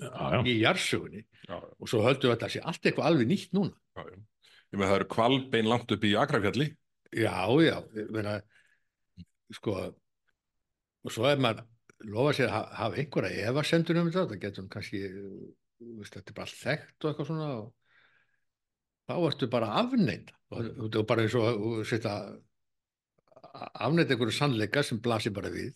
í 0.48 0.54
jarðsögunni. 0.62 1.26
Já, 1.50 1.58
og 1.60 1.90
svo 1.92 2.00
höldum 2.06 2.30
við 2.30 2.32
að 2.32 2.38
þetta 2.38 2.52
sé 2.54 2.62
allt 2.64 2.86
eitthvað 2.88 3.10
alveg 3.10 3.28
nýtt 3.28 3.52
núna. 3.58 3.76
Já, 3.98 4.04
já. 4.08 4.18
Ég 4.72 4.80
með 4.80 4.88
það 4.92 4.96
eru 5.02 5.08
kvalbein 5.12 5.68
langt 5.70 5.92
upp 5.92 6.06
í 6.08 6.14
Akrafjalli. 6.22 6.68
Já, 7.16 7.36
já, 7.64 7.76
meina, 8.16 8.38
sko, 9.56 9.76
og 11.06 11.12
svo 11.14 11.28
ef 11.30 11.44
maður 11.44 11.66
lofa 12.12 12.34
sér 12.38 12.48
að 12.50 12.56
ha- 12.56 12.80
hafa 12.80 13.00
einhverja 13.04 13.52
efasemdur 13.52 14.00
um 14.02 14.10
þetta, 14.12 14.26
það 14.32 14.42
getur 14.46 14.70
kannski, 14.72 15.02
þú 15.12 15.92
veist, 16.00 16.16
þetta 16.16 16.32
er 16.32 16.38
bara 16.40 16.48
allt 16.48 16.62
þekkt 16.64 16.96
og 17.06 17.12
eitthvað 17.12 17.30
svona 17.30 17.50
og 17.60 17.70
þá 19.06 19.16
ertu 19.30 19.50
bara 19.54 19.70
afneita 19.84 20.34
og 20.56 20.90
þú 20.92 21.00
er 21.04 21.08
bara 21.12 21.24
eins 21.28 21.36
og 21.40 21.62
þú 21.62 21.72
setja 21.92 22.16
afneita 23.74 24.16
einhverju 24.16 24.36
sannleika 24.36 24.84
sem 24.84 25.02
blasir 25.04 25.34
bara 25.36 25.52
við 25.54 25.74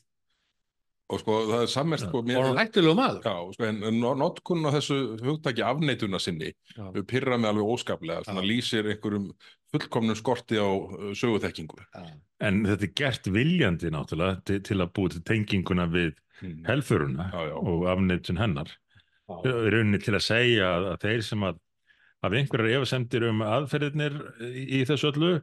og 1.10 1.22
sko 1.24 1.36
það 1.50 1.64
er 1.64 1.72
sammest 1.74 2.06
sko, 2.06 2.22
og 2.22 2.58
hættulegu 2.60 2.96
maður. 2.98 3.24
já, 3.26 3.54
sko, 3.56 3.70
en 3.70 4.02
notkunn 4.20 4.68
á 4.70 4.72
þessu 4.78 4.98
hugtaki 5.26 5.64
afneituna 5.66 6.20
sinni 6.22 6.52
við 6.78 7.06
pyrra 7.10 7.40
mig 7.40 7.50
alveg 7.50 7.72
óskaplega 7.74 8.26
svona 8.28 8.44
lýsir 8.46 8.92
einhverjum 8.92 9.32
fullkomnum 9.74 10.18
skorti 10.18 10.60
á 10.62 10.70
uh, 10.70 11.10
söguþekkingu 11.18 11.82
Já, 11.82 12.06
En 12.40 12.62
þetta 12.64 12.86
er 12.86 12.94
gert 12.96 13.28
viljandi 13.34 13.90
náttúrulega 13.92 14.40
til, 14.48 14.62
til 14.64 14.78
að 14.80 14.94
búi 14.96 15.10
til 15.12 15.24
tenginguna 15.28 15.90
við 15.92 16.14
mm. 16.42 16.62
helfuruna 16.70 17.26
Já, 17.34 17.42
já. 17.50 17.56
og 17.58 17.88
afneitun 17.92 18.40
hennar. 18.40 18.72
rauninni 19.30 20.00
til 20.02 20.16
að 20.16 20.24
segja 20.26 20.70
að, 20.78 20.88
þeir 21.04 21.26
sem 21.26 21.44
að 21.46 21.60
af 22.26 22.36
einhverjar 22.36 22.80
efasemdir 22.80 23.28
um 23.30 23.44
aðferðirnir 23.46 24.16
í, 24.46 24.64
í 24.80 24.86
þessu 24.88 25.12
öllu 25.12 25.34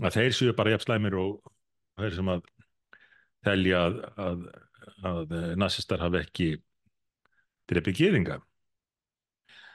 að 0.00 0.18
þeir 0.18 0.36
séu 0.36 0.54
bara 0.56 0.74
jafn 0.74 0.86
slæmir 0.86 1.16
og 1.20 1.52
þeir 2.00 2.16
sem 2.16 2.30
að 2.32 2.46
telja 3.46 3.82
að, 3.86 3.98
að, 4.22 4.46
að 5.10 5.34
nazistar 5.58 6.02
hafi 6.02 6.22
ekki 6.22 6.48
drepið 7.70 7.98
gýðinga. 8.00 8.38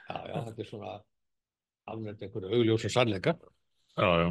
já, 0.08 0.18
já, 0.32 0.36
þetta 0.48 0.64
er 0.64 0.68
svona 0.68 0.96
afneita 1.88 2.26
einhverju 2.26 2.58
augljósum 2.58 2.92
sannleika. 2.92 3.36
Já, 3.98 4.08
já. 4.24 4.28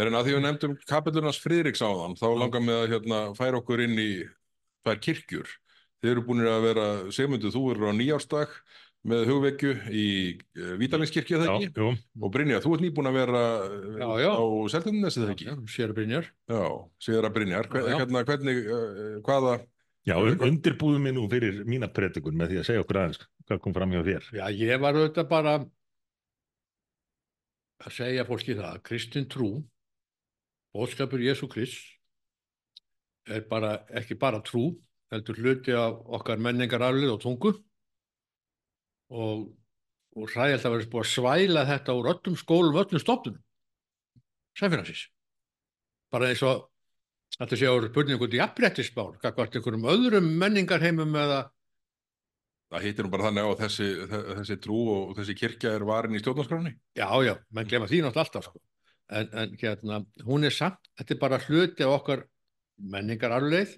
Er 0.00 0.08
en 0.08 0.16
að 0.16 0.28
því 0.28 0.36
við 0.36 0.44
nefndum 0.44 0.76
kapellunars 0.88 1.40
Friðriks 1.42 1.82
áðan, 1.82 2.14
þá 2.16 2.28
langar 2.38 2.62
mig 2.64 2.76
að 2.76 2.92
hérna, 2.94 3.18
færa 3.36 3.58
okkur 3.58 3.82
inn 3.84 3.98
í 4.00 4.10
tvær 4.84 5.00
kirkjur. 5.02 5.50
Þið 6.00 6.12
eru 6.14 6.22
búinir 6.24 6.48
að 6.48 6.62
vera, 6.64 6.86
Sigmundur, 7.12 7.52
þú 7.52 7.64
eru 7.74 7.90
á 7.90 7.92
nýjársdag 7.92 8.54
með 9.08 9.22
hugvekju 9.30 9.70
í 9.96 10.04
Vítalinskirkju, 10.80 11.38
eða 11.38 11.46
já, 11.48 11.52
ekki? 11.56 11.80
jú. 11.80 11.90
Og 12.20 12.32
Brynja, 12.34 12.58
þú 12.60 12.74
ert 12.76 12.84
nýbúin 12.84 13.08
að 13.08 13.16
vera 13.16 13.42
Já, 13.96 14.08
já. 14.20 14.30
á 14.36 14.44
Seltjarnarnesi, 14.74 15.20
eða 15.24 15.34
ekki? 15.34 15.46
Já, 15.48 15.54
sér 15.72 15.94
Brynjar. 15.96 16.28
Að 16.52 17.30
Brynjar. 17.36 17.68
Hver, 17.72 17.86
Já, 17.86 17.92
já. 17.94 17.98
hérna, 18.02 18.24
hvernig, 18.28 18.60
uh, 18.68 19.20
hvaða, 19.24 19.54
Já, 20.08 20.14
undirbúðum 20.20 21.04
mig 21.04 21.12
nú 21.16 21.26
fyrir 21.32 21.62
mína 21.68 21.88
predikun 21.92 22.36
með 22.36 22.52
því 22.54 22.60
að 22.60 22.68
segja 22.70 22.82
okkur 22.84 22.98
aðeins 23.02 23.24
hvað 23.48 23.58
kom 23.64 23.74
fram 23.76 23.92
hjá 23.92 24.00
þér. 24.06 24.28
Já, 24.36 24.44
ég 24.56 24.80
var 24.80 24.96
auðvitað 24.96 25.26
bara 25.28 25.54
að 27.80 27.96
segja 27.96 28.24
fólki 28.28 28.56
það 28.56 28.68
að 28.74 28.82
kristin 28.88 29.26
trú, 29.32 29.50
bóðskapur 30.76 31.20
Jésu 31.24 31.48
Krist, 31.52 31.80
er 33.28 33.44
bara, 33.48 33.74
ekki 33.96 34.16
bara 34.20 34.40
trú, 34.44 34.70
heldur 35.12 35.40
hluti 35.40 35.74
af 35.76 36.00
okkar 36.20 36.40
menningararlið 36.42 37.14
og 37.16 37.20
tungu 37.24 37.52
og, 39.10 39.46
og 40.16 40.32
hræðilega 40.32 40.68
að 40.68 40.74
vera 40.76 40.90
búið 40.94 41.06
að 41.06 41.12
svæla 41.12 41.68
þetta 41.68 41.96
úr 41.98 42.10
öllum 42.14 42.36
skólum, 42.38 42.80
öllum 42.82 43.02
stofnunum, 43.02 43.42
sæfinansins. 44.58 45.06
Bara 46.10 46.30
eins 46.30 46.42
og 46.46 46.66
þetta 47.36 47.58
sé 47.58 47.70
ára 47.70 47.90
spurningu 47.90 48.26
út 48.26 48.36
í 48.36 48.42
afbrettismál, 48.42 49.14
hvað 49.22 49.42
einhverjum 49.46 49.88
öðrum 49.92 50.30
menningarheimum 50.40 51.14
eða 51.20 51.40
það 52.70 52.86
heitir 52.86 53.06
nú 53.06 53.12
bara 53.12 53.28
þannig 53.28 53.46
á 53.46 53.50
að 53.50 53.62
þessi, 53.64 53.86
þessi 54.40 54.56
trú 54.62 54.80
og 54.94 55.14
þessi 55.18 55.36
kirkja 55.38 55.72
er 55.74 55.86
varin 55.88 56.14
í 56.14 56.20
stjórnarskráni? 56.22 56.76
Já, 56.98 57.08
já, 57.26 57.34
menn 57.50 57.70
glemma 57.70 57.88
því 57.90 58.04
náttúrulega 58.04 58.26
alltaf 58.26 58.46
sko. 58.46 58.62
en, 59.10 59.30
en 59.42 59.56
hérna, 59.58 60.02
hún 60.26 60.46
er 60.46 60.54
samt 60.54 60.90
þetta 60.98 61.16
er 61.16 61.22
bara 61.24 61.40
hluti 61.48 61.86
af 61.86 61.96
okkar 61.96 62.22
menningararleið, 62.78 63.74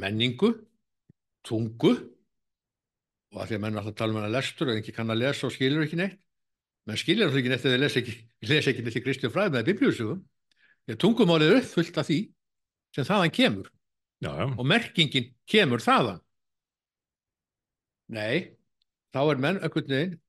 menningu 0.00 0.54
tungu 1.44 1.92
og 3.34 3.42
að 3.42 3.50
því 3.50 3.56
að 3.58 3.62
menn 3.64 3.80
alltaf 3.80 3.96
tala 3.98 4.14
um 4.14 4.20
hana 4.20 4.30
lestur 4.30 4.70
og 4.70 4.78
ekki 4.78 4.94
kann 4.94 5.10
að 5.10 5.20
lesa 5.24 5.48
og 5.48 5.54
skilur 5.54 5.84
ekki 5.84 5.98
neitt. 5.98 6.18
Menn 6.86 7.00
skilur 7.00 7.26
alltaf 7.26 7.40
ekki 7.40 7.52
neitt 7.52 7.66
eða 7.68 7.80
lesa 7.82 8.00
ekki, 8.00 8.14
lesa 8.46 8.70
ekki 8.70 8.84
neitt 8.86 8.98
í 9.00 9.04
Kristján 9.04 9.34
fræð 9.34 9.56
með 9.56 9.70
biblíusugum 9.70 10.20
því 10.84 10.94
að 10.94 11.00
tungumálið 11.02 11.50
er 11.50 11.62
uppfullt 11.62 11.98
af 11.98 12.08
því 12.08 12.18
sem 12.94 13.08
þaðan 13.08 13.34
kemur. 13.34 13.70
Já, 14.22 14.30
já. 14.38 14.44
og 14.46 14.68
merkingin 14.70 15.32
kemur 15.50 15.82
þaðan. 15.82 16.20
Nei, 18.14 18.54
þá 19.12 19.20
er 19.24 19.42
menn 19.42 19.58
einhvern 19.58 19.90
veginn 19.90 20.20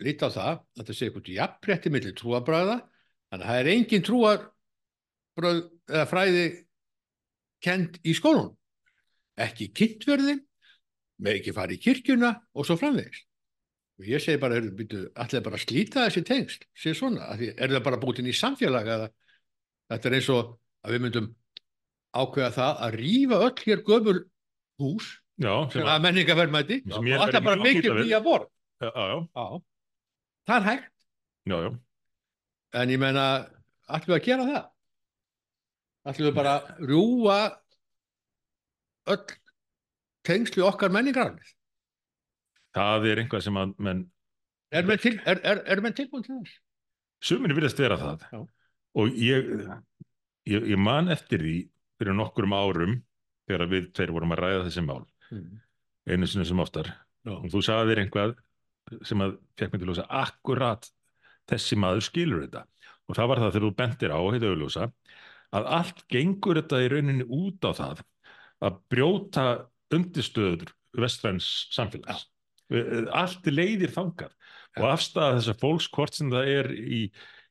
líta 0.00 0.30
á 0.30 0.34
það 0.34 0.54
að 0.80 0.86
það 0.86 0.96
sé 0.96 1.08
eitthvað 1.08 1.34
jafnrétti 1.34 1.92
millir 1.92 2.16
trúabræða 2.16 2.76
þannig 3.30 3.44
að 3.44 3.50
það 3.50 3.60
er 3.60 3.70
engin 3.74 4.06
trúabröð 4.06 5.60
eða 5.90 6.06
fræði 6.08 6.44
kend 7.64 7.98
í 8.00 8.14
skólun 8.16 8.54
ekki 9.40 9.68
kynntverðin 9.76 10.40
með 11.20 11.40
ekki 11.40 11.56
fara 11.56 11.76
í 11.76 11.80
kirkjuna 11.82 12.32
og 12.54 12.66
svo 12.66 12.78
framvegist 12.80 13.26
og 14.00 14.08
ég 14.08 14.22
segi 14.24 14.40
bara, 14.40 14.60
allir 14.60 15.42
bara 15.44 15.58
að 15.58 15.64
slíta 15.66 16.06
þessi 16.06 16.22
tengsl, 16.24 16.62
sé 16.72 16.94
svona 16.96 17.34
því, 17.36 17.50
er 17.52 17.74
það 17.74 17.82
bara 17.84 18.00
búin 18.00 18.30
í 18.30 18.36
samfélag 18.36 18.88
eða? 18.88 19.08
Þetta 19.90 20.08
er 20.08 20.16
eins 20.16 20.30
og 20.32 20.54
að 20.86 20.94
við 20.94 21.02
myndum 21.04 21.26
ákveða 22.16 22.50
það 22.56 22.80
að 22.86 22.96
rífa 23.00 23.40
öll 23.46 23.64
hér 23.64 23.82
gömul 23.86 24.16
hús 24.80 25.10
Já, 25.40 25.52
sem 25.72 25.88
að 25.88 26.02
menningaverðmæti 26.04 26.80
Sem 26.84 27.12
og 27.12 27.24
alltaf 27.26 27.44
bara 27.44 27.60
að 27.60 28.02
nýja 28.04 28.20
borð 28.24 28.48
já, 28.80 28.90
já, 28.90 29.16
Já, 29.36 29.44
það 30.48 30.56
er 30.56 30.66
hægt. 30.66 30.90
Já, 31.48 31.56
já. 31.64 31.70
en 32.80 32.92
ég 32.94 33.00
meina, 33.00 33.24
ætlum 33.88 34.14
við 34.14 34.18
að 34.18 34.26
gera 34.28 34.48
það? 34.48 34.66
Ætlum 36.10 36.30
við 36.30 36.36
bara 36.40 36.56
að 36.56 36.84
rjúa 36.88 37.38
öll 39.10 39.39
tengslu 40.26 40.64
okkar 40.68 40.92
menningararfið 40.94 41.54
Það 42.76 43.06
er 43.10 43.20
einhvað 43.24 43.42
sem 43.42 43.56
að 43.58 43.70
menn, 43.82 44.00
er 44.70 44.84
menn, 44.86 45.00
til, 45.02 45.16
er, 45.26 45.40
er, 45.42 45.60
er 45.66 45.80
menn 45.82 45.96
tilbúin 45.98 46.22
til 46.26 46.36
þess? 46.38 46.58
sumir 47.20 47.52
virðast 47.56 47.80
vera 47.82 47.96
það 48.00 48.22
Já. 48.32 48.40
og 49.00 49.16
ég, 49.20 49.48
ég, 50.48 50.68
ég 50.72 50.78
man 50.80 51.10
eftir 51.12 51.42
því 51.44 51.56
fyrir 52.00 52.16
nokkrum 52.16 52.54
árum 52.56 52.94
þegar 53.50 53.66
við 53.72 53.88
tveir 53.96 54.12
vorum 54.14 54.32
að 54.36 54.44
ræða 54.46 54.66
þessi 54.68 54.86
mál 54.86 55.02
Mm. 55.30 55.60
einu 56.10 56.26
sinni 56.26 56.42
sem 56.48 56.58
oftar 56.58 56.88
Já. 57.22 57.30
og 57.36 57.44
þú 57.52 57.60
sagði 57.62 57.92
þér 57.92 57.98
einhvað 58.02 58.32
sem 59.06 59.20
að 59.22 59.36
fekk 59.60 59.70
mig 59.76 59.78
til 59.78 59.84
að 59.86 59.90
ljósa 59.92 60.06
akkurat 60.18 60.88
þessi 61.52 61.76
maður 61.78 62.02
skilur 62.02 62.40
þetta 62.48 62.62
og 63.06 63.14
það 63.14 63.28
var 63.30 63.38
það 63.44 63.52
þegar 63.54 63.66
þú 63.66 63.70
bentir 63.78 64.10
á 64.10 64.18
heita 64.26 64.48
auðljósa 64.50 64.88
að 65.60 65.68
allt 65.76 66.02
gengur 66.10 66.58
þetta 66.58 66.80
í 66.82 66.88
rauninni 66.90 67.26
út 67.30 67.62
á 67.62 67.70
það 67.78 68.02
að 68.66 68.80
brjóta 68.90 69.44
undirstöður 69.94 70.70
vestræns 70.98 71.48
samfélags 71.74 72.26
allt 73.16 73.46
leiðir 73.50 73.90
þangað 73.94 74.32
og 74.78 74.86
afstæða 74.92 75.36
þessa 75.40 75.54
fólks 75.58 75.88
hvort 75.90 76.14
sem 76.14 76.30
það 76.30 76.50
er 76.54 76.68
í, 76.78 77.00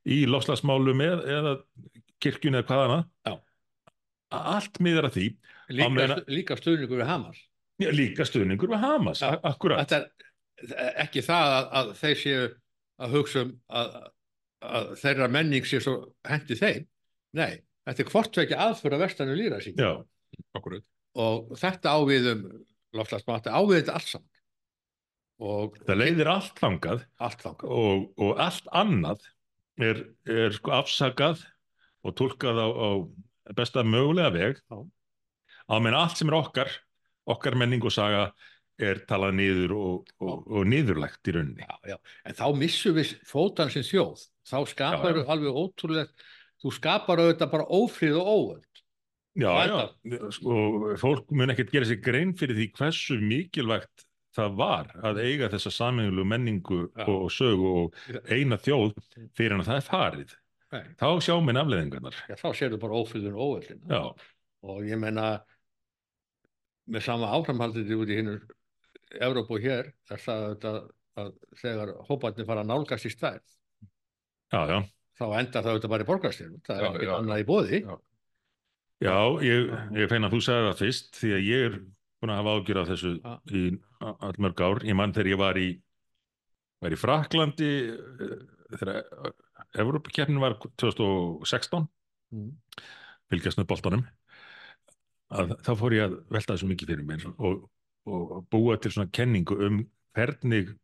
í 0.08 0.20
lofslagsmálum 0.32 1.02
eð, 1.04 1.24
eða 1.28 1.54
kirkjun 2.24 2.56
eða 2.60 2.68
hvað 2.70 2.84
hana 2.86 3.00
Já. 3.28 3.34
allt 4.56 4.80
miðar 4.84 5.10
að 5.10 5.18
því 5.18 5.26
líka, 5.76 5.90
meina- 5.98 6.20
líka 6.32 6.58
stuðningur 6.60 7.02
við 7.04 7.10
Hamas 7.12 7.42
Já, 7.80 7.90
líka 7.96 8.26
stuðningur 8.28 8.72
við 8.74 8.82
Hamas, 8.84 9.24
akkurat. 9.24 9.84
þetta 9.88 10.00
er 10.76 10.96
ekki 11.06 11.22
það 11.24 11.54
að, 11.58 11.68
að 11.80 11.92
þeir 12.02 12.18
séu 12.24 12.48
að 13.00 13.14
hugsa 13.16 13.44
um 13.46 13.52
að, 13.72 13.94
að 14.68 14.90
þeirra 15.00 15.28
menning 15.32 15.68
sé 15.68 15.80
svo 15.80 15.94
hendi 16.28 16.58
þeim. 16.60 16.84
Nei, 17.40 17.62
þetta 17.88 18.04
er 18.04 18.10
hvort 18.12 18.40
ekki 18.44 18.58
aðföra 18.60 19.00
verstanu 19.00 19.38
líra 19.40 19.62
sín. 19.64 19.80
Já, 19.80 19.94
Akkurat. 20.60 20.84
Og 21.18 21.54
þetta 21.60 21.96
áviðum 21.98 22.44
loftlagsmátti, 22.98 23.54
áviðum 23.54 23.80
þetta 23.80 23.96
allt 23.98 24.12
saman. 24.12 24.28
Og 25.40 25.80
það 25.88 26.02
leiðir 26.02 26.30
allt 26.34 26.60
þangað 26.60 27.06
allt 27.24 27.44
þangað. 27.46 27.70
og, 27.72 28.06
og 28.20 28.42
allt 28.44 28.66
annað 28.76 29.24
er, 29.80 30.04
er 30.28 30.56
sko 30.58 30.74
afsakað 30.76 31.46
og 32.04 32.16
tólkað 32.20 32.60
á, 32.60 32.68
á 32.68 32.90
besta 33.56 33.86
mögulega 33.88 34.34
veg 34.36 34.60
á 34.68 35.76
meðan 35.80 36.02
allt 36.02 36.20
sem 36.20 36.32
er 36.32 36.40
okkar 36.42 36.74
okkar 37.30 37.58
menning 37.60 37.84
og 37.86 37.94
saga 37.94 38.30
er 38.80 39.02
talað 39.10 39.36
niður 39.36 39.76
og, 39.76 40.12
og, 40.24 40.44
og 40.48 40.68
niðurlegt 40.70 41.28
í 41.28 41.36
rauninni. 41.36 41.66
Já, 41.66 41.92
já. 41.92 41.98
En 42.24 42.38
þá 42.38 42.46
missum 42.56 42.96
við 42.96 43.12
fótan 43.28 43.72
sem 43.74 43.84
þjóð. 43.84 44.24
Þá 44.48 44.60
skapar 44.72 45.20
Já, 45.20 45.26
alveg 45.36 45.60
ótrúlega, 45.60 46.28
þú 46.64 46.72
skapar 46.78 47.22
auðvitað 47.24 47.52
bara 47.52 47.68
ófríð 47.76 48.20
og 48.22 48.30
óöld. 48.32 48.69
Já, 49.40 49.54
já, 49.70 50.20
sko, 50.36 50.60
fólk 51.00 51.32
mun 51.32 51.54
ekkert 51.54 51.74
gera 51.74 51.88
sér 51.88 52.02
grein 52.04 52.36
fyrir 52.38 52.58
því 52.58 52.70
hversu 52.80 53.20
mikilvægt 53.24 54.06
það 54.36 54.58
var 54.60 54.90
að 55.10 55.22
eiga 55.24 55.50
þessa 55.52 55.72
sameiginlu 55.74 56.26
menningu 56.28 56.82
Já. 56.88 57.06
og 57.10 57.30
sögu 57.34 57.72
og 57.84 57.98
eina 58.30 58.60
þjóð 58.62 58.94
fyrir 59.38 59.56
en 59.56 59.64
að 59.64 59.72
það 59.72 59.80
er 59.80 59.88
farið. 59.88 60.36
Nei. 60.70 60.84
Þá 61.00 61.08
sjá 61.26 61.34
minn 61.42 61.58
afleðingarnar. 61.58 62.20
Já, 62.30 62.36
þá 62.38 62.50
sérðu 62.60 62.80
bara 62.82 63.00
ófríðun 63.00 63.38
og 63.38 63.56
óöldin. 63.56 63.82
Já, 63.90 64.04
Og 64.70 64.84
ég 64.84 65.00
menna, 65.00 65.40
með 66.92 67.06
sama 67.06 67.30
áframhaldið 67.38 67.94
út 67.96 68.10
í 68.12 68.18
hinnur 68.20 68.42
Evrópu 69.24 69.56
og 69.56 69.64
hér, 69.64 69.94
er 70.12 70.22
það 70.22 70.42
auðvitað 70.46 70.80
að 71.20 71.30
þegar 71.62 71.92
hóparnir 72.10 72.48
fara 72.50 72.64
að 72.66 72.70
nálgast 72.70 73.08
í 73.08 73.12
stærð, 73.14 73.56
já, 74.54 74.60
já. 74.70 74.78
þá 75.18 75.26
endar 75.40 75.64
það 75.64 75.72
auðvitað 75.72 75.94
bara 75.94 76.06
í 76.06 76.10
borgarstyrnum. 76.10 76.62
Það 76.68 76.82
er 76.82 76.90
ekkert 76.90 77.14
annað 77.16 77.42
í 77.42 77.48
bóði. 77.48 77.80
Já. 77.80 77.96
Já, 77.96 78.09
ég, 79.46 79.70
ég 79.96 80.10
feina 80.12 80.28
að 80.28 80.36
þú 80.36 80.40
sagði 80.44 80.66
það 80.70 80.82
fyrst 80.84 81.20
því 81.22 81.30
að 81.36 81.46
ég 81.48 81.66
er 81.70 81.78
búin 82.20 82.34
að 82.34 82.40
hafa 82.42 82.56
ágjur 82.60 82.80
af 82.82 82.90
þessu 82.90 83.12
Já. 83.16 83.36
í 83.56 83.62
allmörg 84.28 84.64
ár. 84.66 84.82
Ég 84.90 84.98
mann 85.00 85.14
þegar 85.16 85.30
ég 85.32 85.40
var 85.40 85.60
í, 85.60 85.68
var 86.84 86.96
í 86.96 87.00
Fraklandi 87.00 87.70
eh, 87.96 88.34
þegar 88.76 89.00
Evrópukeppnin 89.80 90.42
var 90.44 90.58
2016 90.82 91.88
Mm. 92.30 92.52
fylgjast 93.32 93.58
með 93.58 93.66
boltanum 93.72 94.02
að 95.34 95.56
þá 95.66 95.70
fór 95.80 95.94
ég 95.96 96.04
að 96.04 96.12
velta 96.30 96.54
þessu 96.54 96.68
mikið 96.70 96.92
fyrir 96.92 97.08
mér 97.08 97.24
og, 97.42 97.64
og 98.06 98.44
búa 98.54 98.76
til 98.78 98.92
svona 98.94 99.10
kenningu 99.10 99.58
um 99.66 99.80
hvernig 100.14 100.76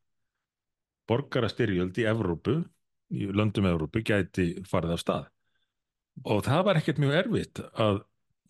borgarastyrjöld 1.06 2.00
í 2.02 2.08
Evrópu, 2.10 2.56
í 3.14 3.28
löndum 3.30 3.68
Evrópu 3.70 4.02
gæti 4.02 4.48
farið 4.66 4.96
af 4.96 5.04
stað 5.04 5.28
og 6.24 6.44
það 6.46 6.66
var 6.68 6.80
ekkert 6.80 7.02
mjög 7.04 7.18
erfitt 7.20 7.62
að, 7.74 8.02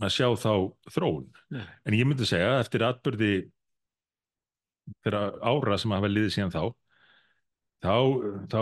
að 0.03 0.13
sjá 0.13 0.27
þá 0.39 0.53
þróun. 0.93 1.27
Nei. 1.55 1.65
en 1.85 1.97
ég 1.97 2.07
myndi 2.07 2.27
segja 2.29 2.55
að 2.55 2.63
eftir 2.65 2.85
atbyrði 2.87 3.33
þeirra 5.01 5.23
ára 5.41 5.79
sem 5.81 5.93
hafa 5.95 6.11
liðið 6.11 6.35
síðan 6.35 6.53
þá 6.53 6.63
þá, 7.85 7.95
þá 8.51 8.61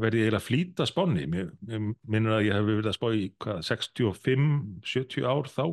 verði 0.00 0.22
ég 0.22 0.28
eiginlega 0.28 0.44
flýta 0.44 0.86
spánni. 0.88 1.26
Mér, 1.30 1.52
minnur 1.70 2.38
að 2.38 2.46
ég 2.48 2.56
hef 2.56 2.68
verið 2.68 2.90
að 2.90 2.98
spá 2.98 3.08
í 3.14 3.24
hvað, 3.42 3.62
65-70 3.70 5.28
ár 5.30 5.50
þá. 5.50 5.64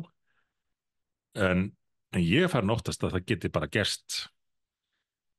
En, 1.38 1.68
en 2.14 2.24
ég 2.24 2.46
er 2.46 2.52
farin 2.52 2.74
óttast 2.74 3.04
að 3.04 3.18
það 3.18 3.28
geti 3.32 3.52
bara 3.54 3.70
gerst. 3.70 4.24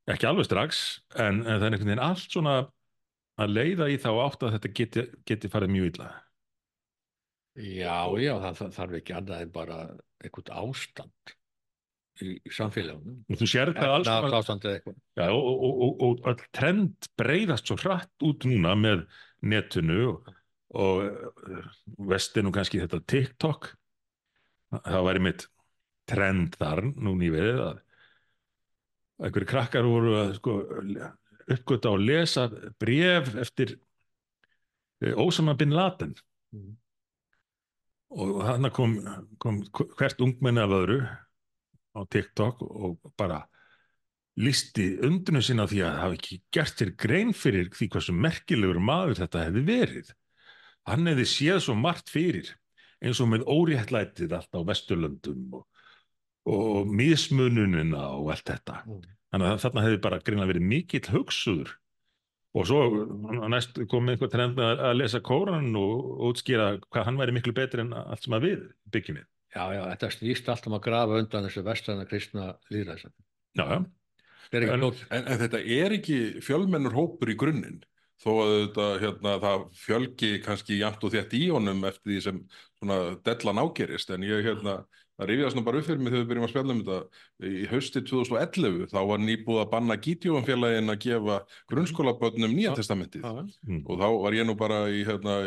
Ekki 0.09 0.25
alveg 0.29 0.47
strax 0.47 0.83
en, 1.15 1.43
en 1.43 1.59
það 1.59 1.67
er 1.67 1.73
einhvern 1.75 1.91
veginn 1.91 2.07
allt 2.07 2.33
svona 2.33 2.55
að 3.39 3.53
leiða 3.53 3.89
í 3.91 3.99
þá 4.01 4.09
átt 4.23 4.43
að 4.43 4.55
þetta 4.57 4.71
geti, 4.79 5.05
geti 5.27 5.51
farið 5.51 5.73
mjög 5.75 5.91
illa 5.91 6.07
Já, 7.59 7.97
já, 8.23 8.33
það, 8.39 8.55
það 8.61 8.73
þarf 8.77 8.97
ekki 9.01 9.15
annað 9.17 9.41
en 9.45 9.51
bara 9.55 9.77
einhvern 10.23 10.51
ástand 10.61 11.33
í, 12.23 12.33
í 12.39 12.51
samfélagunum. 12.55 13.17
og 13.27 13.39
þú 13.41 13.47
sér 13.51 13.71
það 13.75 13.93
alls 13.97 14.07
konar- 14.11 14.37
ástand 14.39 14.67
eða 14.67 14.77
eitthvað. 14.79 14.97
Já, 15.19 15.25
og, 15.35 15.63
og, 15.67 15.91
og, 16.07 16.21
og 16.31 16.43
trend 16.55 17.09
breyðast 17.19 17.67
svo 17.71 17.77
hratt 17.81 18.25
út 18.29 18.47
núna 18.47 18.75
með 18.79 19.03
netinu 19.43 19.99
og, 20.13 20.31
og 20.79 21.03
eh, 21.07 21.69
vestinu 22.11 22.51
kannski 22.55 22.81
þetta 22.83 22.99
TikTok 23.11 23.69
það 24.75 25.05
væri 25.09 25.23
mitt 25.27 25.45
trend 26.09 26.55
þar 26.59 26.83
núna 26.95 27.25
í 27.27 27.31
veðið 27.33 27.61
að 27.67 27.79
einhverju 29.19 29.49
krakkar 29.51 29.87
voru 29.89 30.13
að 30.15 30.29
sko, 30.39 30.53
uppgöta 31.49 31.91
og 31.91 32.03
lesa 32.07 32.45
bref 32.79 33.33
eftir 33.41 33.75
eh, 35.03 35.11
Ósama 35.19 35.57
bin 35.59 35.75
Laden 35.75 36.15
Mm. 36.49 36.71
Og 38.09 38.41
þarna 38.41 38.71
kom, 38.73 38.95
kom 39.41 39.61
hvert 39.99 40.21
ungmenni 40.25 40.63
af 40.63 40.73
öðru 40.73 40.99
á 41.93 42.01
TikTok 42.09 42.61
og 42.65 43.11
bara 43.19 43.43
listi 44.39 44.93
undrunu 45.05 45.41
sinna 45.43 45.67
því 45.69 45.81
að 45.85 45.99
hafa 46.03 46.17
ekki 46.17 46.39
gert 46.55 46.79
sér 46.79 46.93
grein 46.97 47.33
fyrir 47.35 47.69
því 47.75 47.89
hversu 47.93 48.15
merkilegur 48.15 48.79
maður 48.81 49.23
þetta 49.23 49.45
hefði 49.47 49.65
verið. 49.67 50.13
Hann 50.87 51.09
hefði 51.11 51.27
séð 51.29 51.61
svo 51.65 51.75
margt 51.77 52.09
fyrir 52.11 52.53
eins 53.03 53.19
og 53.23 53.29
með 53.31 53.45
óréttlætið 53.47 54.33
allt 54.35 54.55
á 54.55 54.61
Vesturlöndum 54.67 55.59
og, 55.59 55.65
og 56.49 56.89
mismununina 56.89 58.09
og 58.15 58.31
allt 58.33 58.47
þetta. 58.51 58.81
Mm. 58.87 59.03
Þannig 59.29 59.51
að 59.51 59.61
þarna 59.65 59.85
hefði 59.85 60.01
bara 60.07 60.21
greinlega 60.23 60.51
verið 60.53 60.67
mikill 60.71 61.05
hugsuður 61.13 61.75
og 62.57 62.65
svo 62.65 62.79
næst 63.51 63.77
kom 63.91 64.09
einhver 64.09 64.31
trend 64.31 64.57
að, 64.61 64.81
að 64.89 64.95
lesa 64.97 65.21
kóran 65.25 65.69
og 65.77 66.23
útskýra 66.31 66.71
hvað 66.87 67.05
hann 67.05 67.19
væri 67.21 67.35
miklu 67.35 67.53
betri 67.57 67.85
en 67.85 67.93
allt 67.93 68.25
sem 68.25 68.35
að 68.37 68.47
við 68.47 68.63
byggjum 68.93 69.19
við. 69.21 69.27
Já, 69.53 69.63
já, 69.73 69.83
þetta 69.93 70.09
snýst 70.13 70.49
allt 70.53 70.67
um 70.69 70.77
að 70.77 70.85
grafa 70.85 71.21
undan 71.23 71.45
þessu 71.47 71.65
vestræna 71.65 72.09
kristna 72.09 72.51
líðræðsand. 72.73 73.15
Já, 73.57 73.65
já. 73.65 73.79
Það 74.49 74.57
er 74.59 74.65
ekki 74.65 74.75
En-. 74.75 75.05
En, 75.17 75.23
en 75.33 75.39
þetta 75.43 75.61
er 75.77 75.95
ekki 75.99 76.19
fjölmennur 76.45 76.97
hópur 76.97 77.33
í 77.33 77.37
grunninn 77.37 77.79
þó 78.19 78.31
að 78.43 78.53
þetta, 78.53 78.87
hérna, 79.03 79.35
það 79.43 79.65
fjölgi 79.79 80.31
kannski 80.43 80.79
jæmt 80.81 81.05
og 81.05 81.13
þétt 81.13 81.35
í 81.37 81.43
honum 81.53 81.85
eftir 81.87 82.11
því 82.11 82.23
sem 82.25 82.41
svona 82.79 82.97
dellan 83.25 83.61
ágerist 83.63 84.11
en 84.15 84.25
ég 84.27 84.43
hérna, 84.47 84.81
það 85.19 85.29
rifjast 85.29 85.57
nú 85.57 85.63
bara 85.65 85.79
upp 85.79 85.87
fyrir 85.87 85.99
mig 85.99 86.13
þegar 86.13 86.23
við 86.23 86.29
byrjum 86.29 86.45
að 86.45 86.51
spjalla 86.53 86.73
um 86.73 86.81
þetta. 86.87 87.21
Í 87.49 87.63
hausti 87.69 88.01
2011 88.07 88.87
þá 88.93 88.99
var 89.09 89.21
nýbúið 89.23 89.61
að 89.63 89.69
banna 89.73 89.97
Gítjófanfélagin 90.05 90.93
að 90.93 90.99
gefa 91.05 91.37
grunnskólabönnum 91.71 92.55
nýja 92.55 92.73
testamentið. 92.77 93.27
Mm. 93.67 93.83
og 93.85 93.99
þá 93.99 94.07
var 94.23 94.37
ég 94.37 94.47
nú 94.47 94.55
bara 94.59 94.81
í, 94.87 95.03
hérna, 95.07 95.37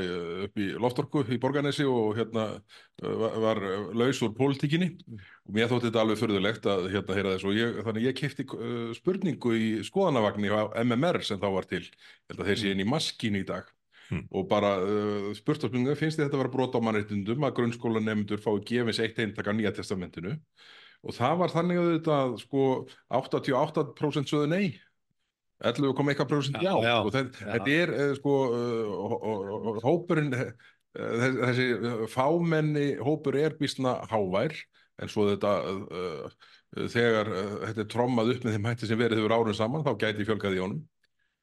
upp 0.46 0.60
í 0.60 0.68
Loftorku 0.76 1.24
í 1.24 1.40
Borganesi 1.40 1.88
og 1.88 2.16
hérna 2.20 2.46
var, 3.00 3.62
laus 3.96 4.22
úr 4.22 4.34
pólitíkinni. 4.36 4.92
Og 5.48 5.56
mér 5.56 5.70
þótti 5.72 5.88
þetta 5.88 6.04
alveg 6.04 6.20
förðulegt 6.20 6.68
að 6.70 6.90
hérna 6.92 7.18
heyra 7.18 7.36
þess. 7.36 7.48
Og 7.48 7.56
ég, 7.56 7.78
þannig 7.86 8.10
ég 8.10 8.18
kefti 8.18 8.46
uh, 8.52 8.90
spurningu 8.96 9.56
í 9.56 9.68
skoðanavagni 9.88 10.52
á 10.52 10.68
MMR 10.84 11.22
sem 11.26 11.40
þá 11.40 11.48
var 11.56 11.70
til, 11.70 11.86
ég 11.86 12.34
held 12.34 12.44
að 12.44 12.52
þeir 12.52 12.60
sé 12.60 12.74
inn 12.74 12.84
í 12.84 12.88
maskin 12.92 13.40
í 13.40 13.46
dag 13.48 13.70
Mm. 14.12 14.26
og 14.36 14.46
bara 14.50 14.70
uh, 14.84 15.30
spurt 15.38 15.62
á 15.64 15.66
spurningu, 15.70 15.94
finnst 15.96 16.18
þið 16.18 16.26
þetta 16.26 16.36
að 16.36 16.42
vera 16.42 16.52
brot 16.52 16.74
á 16.76 16.80
mannréttindum 16.84 17.46
að 17.48 17.54
grunnskólanemndur 17.56 18.42
fái 18.44 18.58
gefins 18.68 18.98
eitt 19.00 19.16
eintak 19.24 19.48
af 19.48 19.56
nýja 19.56 19.72
testamentinu? 19.78 20.34
Og 21.02 21.16
það 21.16 21.38
var 21.40 21.54
þannig 21.54 21.80
að 21.80 21.88
þetta 21.94 22.18
sko 22.42 22.64
88% 23.22 24.28
sögðu 24.34 24.50
nei. 24.52 24.66
11,1% 25.62 26.58
já, 26.58 26.72
Já, 26.74 26.74
já, 26.82 26.94
og 27.06 27.10
þetta, 27.14 27.38
já. 27.40 27.48
þetta 27.54 27.74
er 27.78 27.92
uh, 27.94 28.12
sko 28.18 28.32
uh, 28.50 28.92
hó- 29.12 29.22
hó- 29.22 29.80
hópurinn 29.86 30.32
uh, 30.34 30.52
þessi, 31.46 31.66
uh, 31.78 32.04
fámenni 32.10 32.86
hópur 33.00 33.38
er 33.38 33.54
býstna 33.60 33.96
hávær. 34.10 34.56
En 35.02 35.08
svo 35.10 35.24
þetta 35.32 35.50
þegar 36.92 37.30
þetta 37.64 37.80
er 37.82 37.88
trommað 37.90 38.34
upp 38.34 38.44
með 38.46 38.54
þeim 38.58 38.66
hætti 38.68 38.88
sem 38.90 39.00
verið 39.00 39.22
hefur 39.22 39.34
árun 39.34 39.56
saman 39.56 39.82
þá 39.86 39.94
gæti 40.02 40.26
fjölgað 40.28 40.58
í 40.58 40.60
honum 40.62 40.82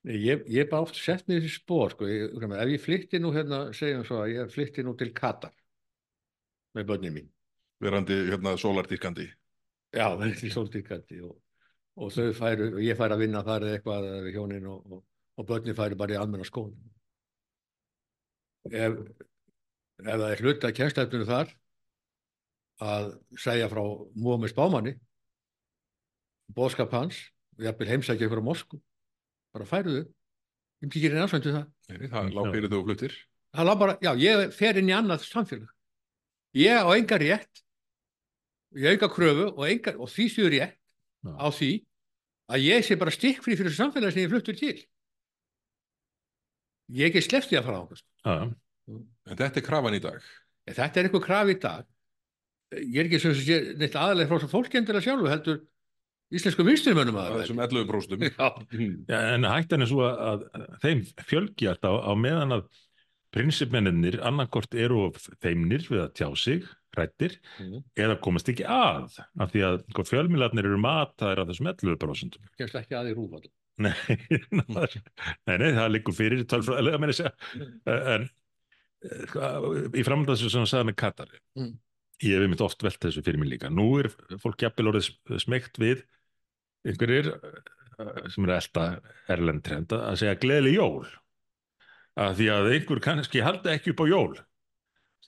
Ég, 0.07 0.45
ég 0.47 0.69
bara 0.69 0.85
oft 0.85 0.95
sett 0.95 1.25
mér 1.27 1.41
þessi 1.41 1.59
spór, 1.59 1.91
sko. 1.91 2.07
Ég, 2.07 2.37
ef 2.39 2.69
ég 2.71 2.83
flytti 2.83 3.19
nú 3.19 3.33
hérna, 3.35 3.65
segjum 3.75 4.05
svo 4.07 4.21
að 4.23 4.31
ég 4.37 4.53
flytti 4.53 4.85
nú 4.85 4.95
til 4.99 5.11
Katar 5.15 5.51
með 6.77 6.87
börnin 6.91 7.15
mín. 7.17 7.29
verandi 7.79 8.15
hérna 8.29 8.55
sólardýrkandi 8.59 9.27
Já, 9.95 10.05
er 10.21 10.35
til 10.37 10.51
sóltíkandi 10.53 11.21
og, 11.25 11.37
og 11.97 12.11
þau 12.13 12.33
færu, 12.37 12.67
og 12.75 12.83
ég 12.85 12.97
færi 12.97 13.15
að 13.15 13.23
vinna 13.23 13.41
þar 13.45 13.65
eða 13.65 13.77
eitthvað 13.77 14.07
við 14.27 14.35
hjónin 14.37 14.67
og, 14.69 14.91
og, 14.93 14.99
og 15.39 15.47
börnin 15.49 15.77
færi 15.77 15.97
bara 15.97 16.13
í 16.13 16.19
almenna 16.19 16.45
skóla. 16.45 16.75
Ef, 18.69 18.99
ef 20.03 20.11
það 20.11 20.27
er 20.27 20.43
hluta 20.43 20.71
kjænstæfninu 20.77 21.25
þar 21.25 21.55
að 22.85 23.09
segja 23.41 23.71
frá 23.71 23.81
Múamis 24.13 24.53
Bámanni, 24.55 24.93
bóðskap 26.53 26.93
hans, 26.93 27.17
og 27.57 27.65
jafnvel 27.65 27.89
heimsækja 27.89 28.29
ykkur 28.29 28.43
á 28.45 28.49
Moskú, 28.51 28.79
bara 29.55 29.65
færuðu, 29.69 30.03
ég 30.05 30.85
myndi 30.85 30.99
ekki 30.99 31.11
reyna 31.13 31.25
afsvöndu 31.27 31.53
það. 31.55 31.65
Nei, 31.89 32.07
það 32.13 32.31
lág 32.37 32.49
fyrir 32.53 32.71
þau 32.73 32.83
fluttir 32.87 33.17
Það 33.49 33.65
lá 33.65 33.73
bara, 33.81 33.93
já, 34.05 34.11
ég 34.21 34.51
fer 34.53 34.77
inn 34.77 34.89
í 34.91 34.93
annað 34.93 35.23
samfélag. 35.25 35.69
Ég 36.53 36.77
á 36.85 36.89
enga 36.93 37.17
rétt, 37.17 37.61
ég 38.77 38.85
á 38.85 38.93
enga 38.93 39.09
kröfu 39.09 39.47
og, 39.55 39.63
enga, 39.65 39.95
og 39.97 40.09
því 40.13 40.27
séu 40.35 40.51
rétt 40.53 40.75
Já. 41.25 41.33
á 41.33 41.47
því 41.49 41.71
að 42.53 42.63
ég 42.67 42.85
sé 42.85 42.95
bara 43.01 43.11
stikkfrí 43.13 43.57
fyrir 43.57 43.71
þessu 43.73 43.81
samfélagi 43.83 44.13
sem 44.15 44.23
ég 44.23 44.31
fluttur 44.31 44.55
til 44.59 44.77
ég 46.99 47.13
get 47.13 47.25
sleppt 47.25 47.49
því 47.51 47.59
að 47.59 47.67
fara 47.67 47.81
á 47.81 47.85
Já, 47.89 48.33
já. 48.33 48.99
En 49.29 49.37
þetta 49.37 49.59
er 49.61 49.65
krafan 49.65 49.97
í 49.97 50.01
dag. 50.01 50.21
þetta 50.69 50.99
er 51.01 51.09
eitthvað 51.09 51.25
kraf 51.25 51.49
í 51.51 51.57
dag 51.61 51.85
ég 52.79 52.97
er 53.01 53.09
ekki 53.09 53.19
sem 53.21 53.35
sé 53.37 53.59
neitt 53.81 53.97
aðalega 53.97 54.29
frá 54.29 54.39
svo 54.43 54.49
fólkendilega 54.53 55.05
sjálfu 55.05 55.29
heldur 55.29 55.59
íslensku 56.35 56.65
vinsturmönnum 56.67 57.17
Af 57.19 57.31
að 57.33 57.39
þessum 57.43 57.61
11 57.65 57.87
próstum. 57.89 58.25
Já, 58.29 59.19
en 59.35 59.47
hættan 59.49 59.81
er 59.85 59.89
svo 59.89 60.03
að, 60.05 60.43
að 60.53 60.67
þeim 60.83 61.01
fjölgi 61.29 61.69
alltaf 61.71 61.99
á 62.05 62.11
meðan 62.19 62.57
að 62.59 62.67
prinsipmennir 63.33 64.19
annarkort 64.25 64.73
eru 64.73 65.03
of 65.07 65.19
þeimnir 65.43 65.83
við 65.89 66.01
að 66.07 66.13
tjá 66.17 66.27
sig, 66.37 66.63
hrættir, 66.97 67.35
Mhm. 67.61 67.83
eða 68.01 68.15
komast 68.25 68.49
ekki 68.49 68.65
að, 68.65 69.19
af 69.39 69.51
því 69.53 69.61
að 69.67 69.75
sko, 69.93 70.05
fjölmiðlarnir 70.09 70.65
eru 70.65 70.79
mataðir 70.81 71.43
af 71.43 71.49
þessum 71.51 71.69
11%. 71.69 72.39
kemst 72.57 72.75
ekki 72.79 72.97
að 72.97 73.11
í 73.11 73.15
rúfall 73.19 73.45
Nei, 73.79 73.93
nei, 74.51 75.55
nei, 75.61 75.69
það 75.77 75.91
liggur 75.93 76.15
fyrir 76.17 76.41
tölfræðilega 76.49 76.99
meira 76.99 77.13
að 77.13 77.19
segja, 77.21 77.59
en 78.15 78.25
eh, 79.05 79.21
sko, 79.29 79.51
í 79.95 80.03
framhaldasu 80.03 80.49
sem 80.51 80.59
hann 80.65 80.67
sagði 80.73 80.89
með 80.89 80.97
Katar, 80.99 81.29
Mm. 81.55 81.69
ég 82.25 82.33
hef 82.35 82.43
einmitt 82.47 82.65
oft 82.65 82.83
velt 82.83 82.99
þessu 83.05 83.23
fyrir 83.23 83.39
mig 83.39 83.53
líka. 83.53 83.69
Nú 83.71 83.85
er 84.01 84.09
fólk 84.41 84.59
jafnvel 84.65 84.89
orðið 84.91 85.39
smegt 85.45 85.77
við 85.79 86.01
einhverjir 86.87 87.31
eh, 87.33 88.27
sem 88.31 88.45
eru 88.45 88.55
elda 88.55 88.85
erlend 89.31 89.63
trend 89.65 89.95
að 89.95 90.19
segja 90.21 90.37
gleðileg 90.39 90.77
jól. 90.77 91.09
Að 92.19 92.37
því 92.39 92.47
að 92.53 92.69
einhver 92.75 93.01
kannski 93.03 93.43
halda 93.45 93.73
ekki 93.75 93.93
upp 93.93 94.03
á 94.03 94.07
jól. 94.11 94.31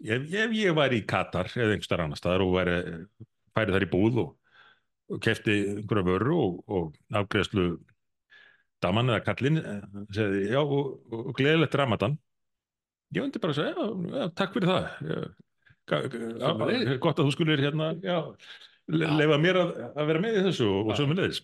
Ef, 0.01 0.25
ef 0.33 0.55
ég 0.57 0.75
væri 0.75 1.01
í 1.01 1.07
Katar 1.07 1.51
eða 1.53 1.75
einhver 1.75 2.03
annar 2.05 2.19
staðar 2.19 2.45
og 2.45 2.55
væri 2.55 2.77
færi 3.55 3.75
þar 3.75 3.85
í 3.85 3.91
búð 3.91 4.19
og, 4.23 4.33
og 5.11 5.21
kefti 5.23 5.57
einhverja 5.75 6.07
vöru 6.07 6.39
og, 6.39 6.57
og 6.71 7.19
afgreðslu 7.21 7.67
daman 8.81 9.13
eða 9.13 9.25
kallinn 9.27 9.61
eh, 9.61 9.85
segði 10.15 10.49
já 10.55 10.61
og, 10.63 10.97
og 11.13 11.31
gleðilegt 11.37 11.77
ramadan. 11.79 12.17
Ég 13.11 13.25
myndi 13.25 13.43
bara 13.43 13.53
að 13.53 13.61
segja 13.61 13.75
já, 13.75 14.17
já, 14.17 14.27
takk 14.39 14.53
fyrir 14.55 14.71
það. 14.71 15.31
Já, 15.91 16.97
gott 17.03 17.19
að 17.19 17.25
þú 17.27 17.31
skulir 17.35 17.59
hérna 17.59 17.91
Já. 17.99 18.19
Leifa 18.91 19.39
mér 19.41 19.61
að, 19.61 19.73
að 19.95 20.11
vera 20.11 20.23
með 20.23 20.37
í 20.37 20.45
þessu 20.49 20.67
og, 20.67 20.91
og 20.91 20.97
svo 20.99 21.07
með 21.09 21.23
leiðis 21.23 21.41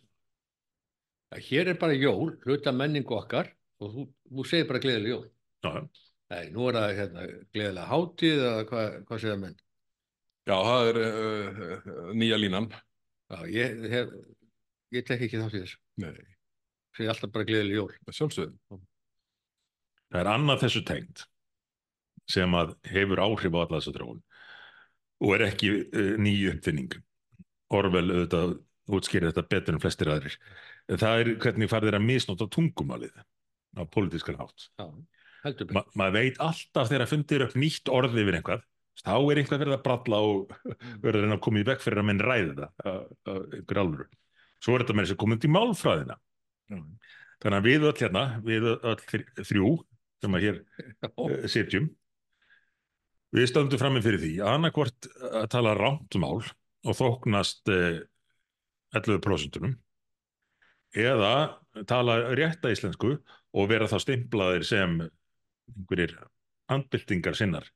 hér 1.36 1.74
er 1.74 1.80
bara 1.80 1.95
jól, 1.98 2.36
hluta 2.45 2.72
menningu 2.72 3.16
okkar 3.18 3.50
og 3.84 3.93
þú, 3.93 4.06
þú 4.32 4.45
segir 4.48 4.68
bara 4.70 4.82
gleðileg 4.84 5.12
jól. 5.12 5.26
Já, 5.66 5.72
nei, 6.32 6.50
nú 6.54 6.68
er 6.70 6.80
það 6.80 6.93
hérna, 7.02 7.26
gleðilega 7.56 7.88
hátíð 7.91 8.43
eða 8.48 8.66
hvað, 8.72 8.98
hvað 9.10 9.24
segja 9.24 9.39
menn? 9.41 9.58
Já, 10.48 10.56
það 10.56 10.89
er 10.91 11.00
uh, 11.04 12.12
nýja 12.16 12.39
línan. 12.39 12.70
Já, 13.28 13.39
ég 13.52 13.88
hef 13.91 14.14
ég 14.95 15.08
tek 15.08 15.26
ekki 15.28 15.41
þátt 15.41 15.58
í 15.58 15.64
þessu. 15.66 15.82
Nei, 16.04 16.14
segir 16.95 17.12
alltaf 17.12 17.34
bara 17.34 17.50
gleðileg 17.50 17.82
jól. 17.82 17.89
Sjálfsögðum. 18.08 18.86
Það 20.08 20.22
er 20.22 20.32
annað 20.32 20.64
þessu 20.64 20.84
tengd 20.88 21.26
sem 22.32 22.56
að 22.60 22.74
hefur 22.88 23.24
áhrif 23.24 23.56
á 23.56 23.60
alla 23.60 23.80
þessa 23.80 23.95
þróun 23.95 24.24
og 25.18 25.34
er 25.36 25.43
ekki 25.50 25.74
uh, 25.84 26.16
ný 26.22 26.38
uppfinning. 26.54 26.95
Orvel 27.76 28.05
auðvitað 28.07 28.55
útskýrir 28.97 29.32
þetta 29.32 29.43
betur 29.51 29.76
en 29.76 29.84
flestir 29.84 30.11
aðrir. 30.13 30.38
Það 30.88 31.22
er 31.22 31.32
hvernig 31.43 31.72
farið 31.72 31.91
er 31.91 31.97
að 31.99 32.05
misnóta 32.07 32.47
tungumálið 32.55 33.18
á 33.76 33.82
pólitískan 33.91 34.39
hátt. 34.39 34.70
Já, 34.80 34.88
Ma 35.76 35.84
maður 35.95 36.15
veit 36.18 36.39
alltaf 36.43 36.89
þegar 36.91 37.09
fundir 37.11 37.43
upp 37.45 37.53
nýtt 37.59 37.91
orð 37.93 38.15
yfir 38.20 38.39
einhvað, 38.39 38.63
þá 39.03 39.13
er 39.15 39.39
einhvað 39.41 39.61
verið 39.63 39.76
að 39.78 39.84
bralla 39.86 40.22
og 40.26 40.55
að 40.57 41.11
reyna 41.15 41.38
að 41.38 41.43
koma 41.45 41.61
í 41.61 41.68
vekk 41.68 41.84
fyrir 41.84 42.01
að 42.01 42.07
menn 42.09 42.24
ræði 42.24 42.55
það 42.57 42.88
að, 42.91 43.03
að 43.32 43.43
einhver 43.59 43.82
alvöru. 43.84 44.07
Svo 44.63 44.74
er 44.74 44.84
þetta 44.84 44.95
með 44.97 45.05
þess 45.05 45.15
að 45.15 45.22
koma 45.24 45.38
í 45.38 45.51
málfræðina. 45.53 46.18
Þannig 47.38 47.59
að 47.59 47.68
við 47.70 47.88
öll 47.88 47.95
hérna, 48.01 48.24
við 48.43 48.68
öll 48.74 48.97
þr- 49.03 49.45
þrjú 49.45 49.72
sem 50.24 50.38
að 50.38 50.45
hér 50.47 50.59
Já, 50.88 51.09
uh, 51.13 51.36
sitjum 51.51 51.89
við 53.38 53.49
stöndum 53.51 53.80
frammi 53.82 54.01
fyrir 54.01 54.24
því 54.24 54.32
að 54.41 54.55
annarkvort 54.55 55.07
að 55.30 55.49
tala 55.53 55.76
rámt 55.78 56.18
mál 56.20 56.39
og 56.86 56.97
þóknast 56.97 57.71
uh, 57.73 57.99
11% 58.95 59.73
eða 60.97 61.32
tala 61.89 62.19
rétta 62.38 62.71
íslensku 62.73 63.15
og 63.57 63.69
vera 63.69 63.88
þá 63.89 63.97
stimplaðir 64.03 64.63
sem 64.65 64.99
einhverjir 65.03 66.13
handbyltingar 66.71 67.36
sinnar 67.38 67.67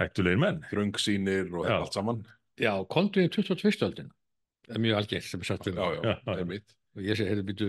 hættulegir 0.00 0.40
menn 0.40 0.60
Gröngsýnir 0.70 1.50
og 1.52 1.66
Já. 1.68 1.76
allt 1.80 1.94
saman. 1.96 2.22
já 2.58 2.72
kontum 2.88 3.22
við 3.24 3.32
22. 3.42 3.72
öldin 3.88 4.10
er 4.70 4.78
mjög 4.78 4.96
algengt 5.02 5.26
sem 5.28 5.40
er 5.42 5.44
sagt 5.50 5.66
Já, 5.66 5.72
um 5.72 5.78
já, 5.78 6.02
Já, 6.02 6.14
já. 6.26 6.36
einmitt. 6.38 6.76
og 6.96 7.02
ég 7.02 7.16
segi, 7.18 7.28
heyrðu 7.30 7.46
býtu 7.50 7.68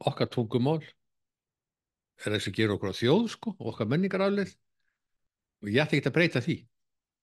okkar 0.00 0.28
tungumál 0.32 0.82
er 2.20 2.34
þess 2.34 2.50
að 2.50 2.56
gera 2.58 2.74
okkur 2.76 2.92
á 2.92 3.00
þjóð 3.00 3.28
sko, 3.32 3.54
og 3.58 3.70
okkar 3.72 3.88
menningaraflið 3.88 4.52
og 5.62 5.68
ég 5.70 5.80
ætti 5.84 6.00
ekki 6.00 6.10
að 6.10 6.16
breyta 6.18 6.42
því 6.44 6.56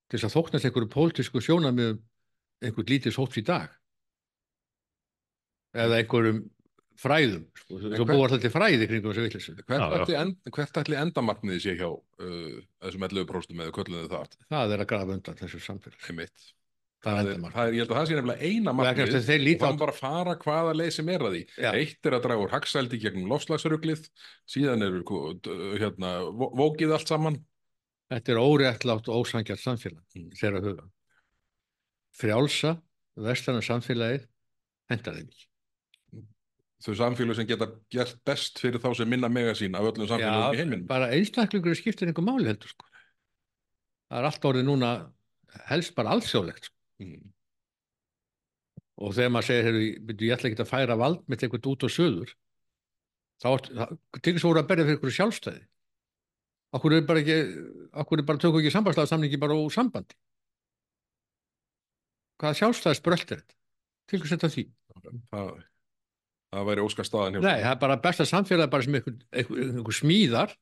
til 0.07 0.17
þess 0.19 0.27
að 0.29 0.35
þóknast 0.37 0.67
einhverju 0.69 0.91
pólitísku 0.93 1.41
sjónamiðum 1.43 1.99
einhvern 2.67 2.91
lítið 2.93 3.15
sótt 3.17 3.37
í 3.39 3.43
dag 3.47 3.73
eða 5.77 5.99
einhverjum 6.01 6.43
fræðum 6.97 7.43
sko. 7.59 7.77
Svo 7.83 8.05
búið 8.09 8.23
alltaf 8.25 8.41
til 8.41 8.49
fræði 8.53 8.87
kringum 8.89 9.11
þessu 9.13 9.25
vitleysu 9.27 9.55
Hvert 9.67 10.13
end, 10.17 10.37
hvert 10.55 10.79
ætli 10.81 10.97
endamarkmiði 10.97 11.59
sé 11.67 11.75
hjá 11.77 11.89
uh, 11.91 12.61
þessum 12.81 13.05
11 13.09 13.27
próstum 13.29 13.61
eða 13.61 13.75
kölluðu 13.75 14.07
það? 14.13 14.37
það 14.49 14.73
er 14.77 14.83
að 14.85 14.89
grafa 14.93 15.17
undan 15.17 15.37
þessu 15.43 15.59
samfélag 15.61 16.07
Einmitt. 16.09 16.47
það 17.05 17.11
Það 17.11 17.19
er 17.19 17.27
er, 17.27 17.35
endamark 17.35 17.53
það 17.59 17.67
er, 17.69 17.75
ég 17.77 17.83
held 17.83 17.91
að 17.93 17.99
það 17.99 18.09
sé 18.09 18.17
nefnilega 18.17 18.49
eina 18.49 18.73
þeir 19.27 19.43
og 19.51 19.61
það 19.61 19.69
er 19.75 19.77
bara 19.83 19.93
að 19.93 19.99
fara 20.01 20.35
hvaða 20.41 20.73
leið 20.79 20.89
sem 20.97 21.11
er 21.13 21.25
að 21.27 21.35
því. 21.35 21.43
Já. 21.61 21.69
Eitt 21.77 22.09
er 22.09 22.17
að 22.17 22.25
draga 22.25 22.47
úr 22.47 22.55
hagsældi 22.55 23.01
gegnum 23.03 23.29
lofslagsruglið, 23.35 24.07
síðan 24.49 24.87
er 24.87 24.97
hérna, 25.83 26.15
vó- 26.33 26.49
vókið 26.63 26.95
allt 26.97 27.13
saman. 27.13 27.37
Þetta 28.11 28.33
er 28.33 28.39
óréttlátt 28.41 29.09
og 29.11 29.23
ósangjart 29.23 29.63
samfélag 29.63 30.33
þeirra 30.39 30.63
huga 30.63 30.87
frjálsa 32.17 32.77
vestlana 33.27 33.63
samfélagið 33.65 34.25
hendar 34.91 35.19
þeim 35.19 35.29
ekki 35.29 35.47
Þau 36.77 36.93
samfélög 36.93 37.39
sem 37.39 37.47
geta 37.49 37.65
gert 37.89 38.19
best 38.27 38.59
fyrir 38.61 38.81
þá 38.81 38.91
sem 38.99 39.09
minna 39.09 39.29
mega 39.33 39.55
sín 39.57 39.73
af 39.77 39.87
öllum 39.89 40.09
samfélögum 40.11 40.53
í 40.53 40.59
heiminum. 40.59 40.83
bara 40.89 41.07
einstaklingur 41.15 41.77
skiptir 41.77 42.11
einhver 42.11 42.25
máli 42.25 42.51
heldur 42.51 42.69
sko. 42.69 42.85
það 44.11 44.19
er 44.19 44.27
allt 44.29 44.45
orðið 44.45 44.67
núna 44.67 44.91
helst 45.71 45.95
bara 45.97 46.13
alþjóðlegt 46.13 46.69
sko. 46.69 46.77
Mm. 47.01 47.31
og 49.01 49.15
þegar 49.17 49.33
maður 49.33 49.49
segir, 49.49 49.65
heyrðu, 49.67 49.87
ég 50.27 50.35
ætla 50.35 50.51
ekki 50.51 50.61
að 50.63 50.69
færa 50.69 50.99
vald 51.01 51.23
með 51.25 51.47
einhvern 51.47 51.71
út 51.73 51.87
og 51.87 51.93
söður 51.93 52.35
þá 53.41 53.49
er 53.49 53.65
til 54.21 54.35
þess 54.35 54.45
að 54.45 54.49
voru 54.51 54.61
að 54.61 54.69
berja 54.69 54.85
fyrir 54.85 54.97
einhverju 54.97 55.17
sjálfstæði 55.17 55.65
okkur 56.77 56.95
er 56.97 57.05
bara 57.07 57.21
ekki 57.23 57.37
okkur 58.03 58.21
er 58.21 58.27
bara 58.27 58.41
tökum 58.41 58.61
ekki 58.61 58.73
sambandslaga 58.73 59.11
samningi 59.11 59.39
bara 59.41 59.57
úr 59.57 59.73
sambandi. 59.73 60.17
Hvaða 62.37 62.59
sjálfstæðisbröld 62.59 63.23
er 63.23 63.41
þetta? 63.41 63.57
Til 64.07 64.19
hvers 64.21 64.33
er 64.33 64.39
þetta 64.39 64.53
því 64.53 64.65
Það, 65.31 65.51
það 66.53 66.67
væri 66.69 66.83
óskar 66.83 67.07
staðan 67.07 67.37
hjá. 67.37 67.41
Nei, 67.45 67.61
það 67.63 67.71
er 67.71 67.81
bara 67.83 67.99
besta 68.03 68.25
samfélag 68.27 68.71
bara 68.73 68.85
sem 68.85 68.97
einhver, 68.97 69.15
einhver, 69.31 69.63
einhver 69.71 69.95
smíðar 69.95 70.53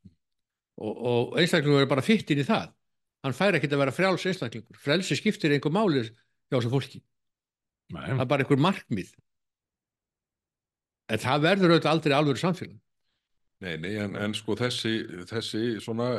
og, 0.76 0.93
og 0.93 1.38
einstaklingur 1.41 1.86
er 1.86 1.91
bara 1.91 2.05
fyrt 2.05 2.32
inn 2.34 2.43
í 2.43 2.47
það. 2.47 2.72
Hann 3.26 3.36
fær 3.38 3.57
ekki 3.57 3.72
að 3.72 3.82
vera 3.82 3.95
frjáls 3.95 4.26
einstaklingur. 4.30 4.80
Frelsi 4.82 5.18
skiptir 5.18 5.55
einhver 5.55 5.74
máli 5.74 6.03
hjá 6.05 6.57
þessu 6.57 6.74
fólki. 6.74 7.01
Nei, 7.95 8.03
það 8.11 8.26
er 8.26 8.32
bara 8.34 8.45
einhver 8.45 8.61
markmið. 8.68 9.13
En 11.16 11.22
það 11.22 11.47
verður 11.47 11.76
auðvitað 11.76 11.93
aldrei 11.93 12.18
alvöru 12.18 12.41
samfélag 12.41 12.78
Nei, 13.64 13.78
nei, 13.80 13.93
en, 14.03 14.16
en 14.20 14.34
sko 14.36 14.56
þessi, 14.60 14.91
þessi 15.30 15.62
svona, 15.84 16.10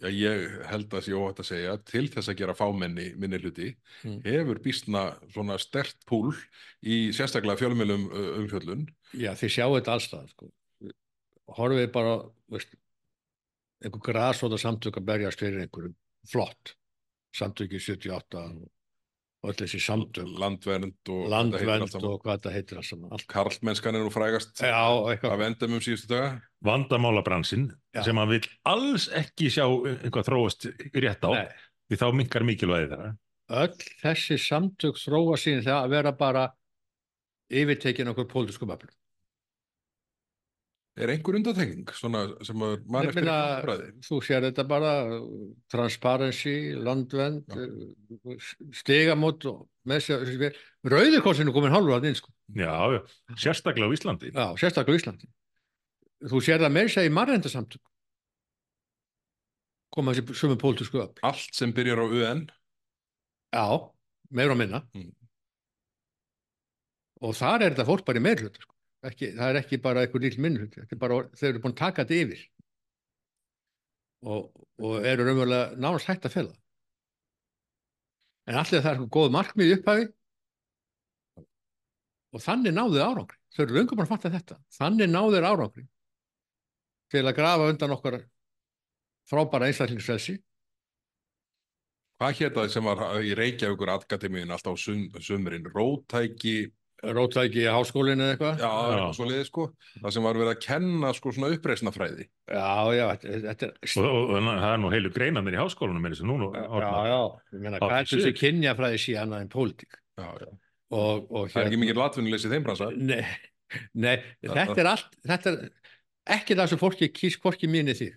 já, 0.00 0.08
ég 0.08 0.54
held 0.70 0.94
að 0.96 1.04
sé 1.04 1.12
óhætt 1.16 1.42
að 1.42 1.48
segja, 1.50 1.74
til 1.90 2.06
þess 2.08 2.30
að 2.32 2.38
gera 2.40 2.54
fámenni 2.56 3.10
minni 3.20 3.40
hluti, 3.42 3.74
Mm. 4.04 4.22
hefur 4.24 4.60
býstna 4.64 5.02
svona 5.34 5.58
stert 5.60 5.98
púl 6.08 6.32
í 6.82 7.10
sérstaklega 7.12 7.60
fjölmjölum 7.60 8.06
umfjöllun. 8.40 8.86
já, 9.12 9.34
þið 9.36 9.52
sjáu 9.56 9.76
þetta 9.76 9.92
allstað 9.98 10.28
sko. 10.32 10.50
horfið 11.58 11.92
bara 11.92 12.14
veist, 12.48 12.72
einhver 13.84 14.00
grasóta 14.06 14.58
samtök 14.60 14.96
að 15.00 15.04
berjast 15.12 15.40
fyrir 15.40 15.60
einhverjum 15.64 15.94
flott 16.30 16.74
samtöki 17.36 17.78
78 17.80 18.38
og 18.38 18.68
öll 19.46 19.54
þessi 19.56 19.78
samtök 19.80 20.28
landvernd 20.40 21.08
og 21.08 21.30
saman. 21.32 22.04
og 22.10 22.20
hvað 22.20 22.34
þetta 22.36 22.52
heitir 22.52 22.80
allt 22.80 22.88
saman 22.90 23.14
allt. 23.16 23.26
Karlmennskan 23.30 23.96
er 23.96 24.04
nú 24.04 24.12
frægast 24.12 24.60
já, 24.60 24.76
af 24.76 25.44
endum 25.46 25.78
um 25.78 25.80
síðustu 25.80 26.10
daga. 26.12 26.42
vandamálabransinn 26.66 27.70
Já. 27.96 28.02
sem 28.04 28.16
hann 28.20 28.28
vil 28.28 28.44
alls 28.68 29.08
ekki 29.08 29.48
sjá 29.48 29.64
einhvað 29.64 30.28
þróast 30.28 30.68
rétt 30.92 31.24
á 31.24 31.30
Nei. 31.32 31.48
því 31.88 32.00
þá 32.02 32.06
minkar 32.20 32.44
mikilvægi 32.44 32.90
þeirra 32.92 33.16
öll 33.64 33.88
þessi 34.04 34.36
samtök 34.38 35.00
þróa 35.00 35.36
sín 35.40 35.64
það 35.64 35.78
að 35.84 35.90
vera 35.96 36.12
bara 36.12 36.44
yfirtekin 37.50 38.12
okkur 38.12 38.28
pólitískum 38.30 38.70
öflum 38.76 38.92
er 41.04 41.10
einhver 41.14 41.36
undantekning 41.38 41.90
svona 41.96 42.22
sem 42.44 42.62
Ég 42.64 42.78
eftir 43.08 43.14
meina, 43.20 43.34
ekki 43.58 43.64
áfræði? 43.64 43.88
þú 44.06 44.18
sér 44.26 44.46
þetta 44.48 44.64
bara 44.70 44.92
transparency, 45.72 46.54
landvend 46.76 47.44
stigamót 48.80 49.44
og 49.50 49.66
með 49.88 50.04
sér 50.06 50.56
rauðikorsinu 50.84 51.52
komin 51.56 51.72
hálfur 51.74 51.96
að 51.98 52.08
inn 52.10 52.18
sko. 52.18 52.32
Já, 52.54 52.74
já, 52.96 53.00
sérstaklega 53.38 53.88
á 53.88 53.94
Íslandi. 53.96 54.32
já, 54.34 54.46
sérstaklega 54.60 54.96
á 54.96 55.00
Íslandi 55.00 55.30
þú 56.30 56.42
sér 56.44 56.60
það 56.64 56.74
meira 56.76 56.92
segja 56.92 57.08
í 57.10 57.14
marrendasamtök 57.16 57.80
koma 59.90 60.12
þessi 60.14 60.36
sömu 60.38 60.58
pólitísku 60.60 61.00
öfl 61.02 61.22
Allt 61.26 61.54
sem 61.56 61.72
byrjar 61.74 62.02
á 62.02 62.06
UN 62.06 62.42
já, 63.54 63.64
meira 64.30 64.52
og 64.54 64.58
minna 64.60 64.82
Mm. 64.94 65.10
og 67.22 67.34
þar 67.36 67.62
er 67.66 67.72
þetta 67.74 67.86
fólk 67.88 68.04
bara 68.06 68.18
í 68.20 68.22
meirhluta 68.24 68.60
sko. 68.62 68.74
Ekki, 69.08 69.32
það 69.36 69.50
er 69.50 69.58
ekki 69.60 69.80
bara 69.82 70.06
lítil 70.06 70.42
minnhluti 70.44 70.82
þetta 70.82 70.96
er 70.96 71.02
bara, 71.02 71.20
þau 71.36 71.46
eru 71.48 71.62
búin 71.64 71.74
að 71.74 71.82
taka 71.82 72.04
þetta 72.04 72.24
yfir. 72.24 72.46
Og, 74.20 74.64
og 74.84 75.06
eru 75.08 75.26
raunverulega 75.26 75.78
nánast 75.80 76.10
hægt 76.10 76.26
að 76.28 76.34
fela. 76.36 76.56
En 78.50 78.58
allir 78.60 78.82
það 78.82 78.90
er 78.90 78.98
eitthvað 78.98 79.14
góð 79.16 79.30
markmið 79.36 79.70
í 79.70 79.76
upphafi. 79.78 80.10
Og 82.30 82.44
þannig 82.44 82.76
náðu 82.76 83.00
árangri. 83.02 83.38
Þau 83.54 83.62
eru 83.64 83.86
bara 83.94 84.04
að 84.06 84.12
fatta 84.12 84.30
þetta. 84.34 84.58
Þannig 84.76 85.10
náðu 85.10 85.34
þeir 85.36 85.48
árangri 85.48 85.86
til 87.10 87.24
að 87.26 87.36
grafa 87.40 87.70
undan 87.72 87.96
okkar 87.96 88.20
frábæra 89.30 89.70
einstaklingsfrelsi. 89.70 90.36
Hvað 92.20 92.36
hétt 92.38 92.56
það 92.58 92.72
sem 92.74 92.84
var 92.84 93.00
í 93.24 93.32
Reykjavíkur 93.38 93.90
akademíun 93.94 94.52
alltaf 94.52 94.76
á 94.76 94.78
sum, 94.78 95.06
sumrin? 95.24 95.66
Rótæki, 95.72 96.68
rótæki 97.00 97.62
í 97.62 97.68
háskólinu 97.72 98.24
eða 98.26 98.32
eitthvað 98.34 98.60
já, 98.60 98.70
Já. 99.00 99.04
svo 99.16 99.26
liðið 99.30 99.44
sko. 99.48 99.66
Það 100.02 100.14
sem 100.16 100.26
var 100.26 100.38
verið 100.40 100.50
að 100.52 100.58
kenna 100.66 101.12
sko 101.16 101.32
svona 101.32 101.50
uppreisnafræði. 101.56 102.26
já, 102.50 102.72
já, 102.96 103.04
þetta, 103.24 103.70
er 103.70 103.94
Og, 103.96 104.08
og, 104.10 104.32
og 104.36 104.48
það 104.48 104.72
er 104.74 104.82
nú 104.82 104.90
heilu 104.92 105.12
greinanir 105.14 105.56
í 105.56 105.60
háskólanum 105.62 106.04
með 106.04 106.16
þessu 106.16 106.28
núna. 106.28 106.50
já, 106.60 106.90
já, 107.08 107.20
ég 107.56 107.64
meina, 107.64 107.80
hvað 107.80 107.96
er 108.02 108.10
þessi 108.12 108.34
kynjafræði 108.42 109.00
sé 109.06 109.16
annað 109.22 109.44
en 109.46 109.52
pólitík 109.54 109.96
Já, 110.20 110.28
já. 110.44 110.48
og, 110.92 111.30
og 111.30 111.48
Það 111.54 111.62
er 111.62 111.70
ekki 111.70 111.80
mikið 111.84 112.00
latvinnuleysi 112.02 112.50
í 112.50 112.52
þeim 112.54 112.66
bransa. 112.68 112.90
nei, 112.96 113.22
nei, 113.94 114.16
þetta 114.44 114.80
er 114.84 114.90
allt 114.92 115.16
þetta 115.24 115.54
er 115.56 115.70
ekki 116.36 116.58
það 116.58 116.68
sem 116.74 116.80
fólki 116.84 117.08
kýs 117.16 117.38
hvorki 117.40 117.70
mínu 117.70 117.94
þig, 117.96 118.12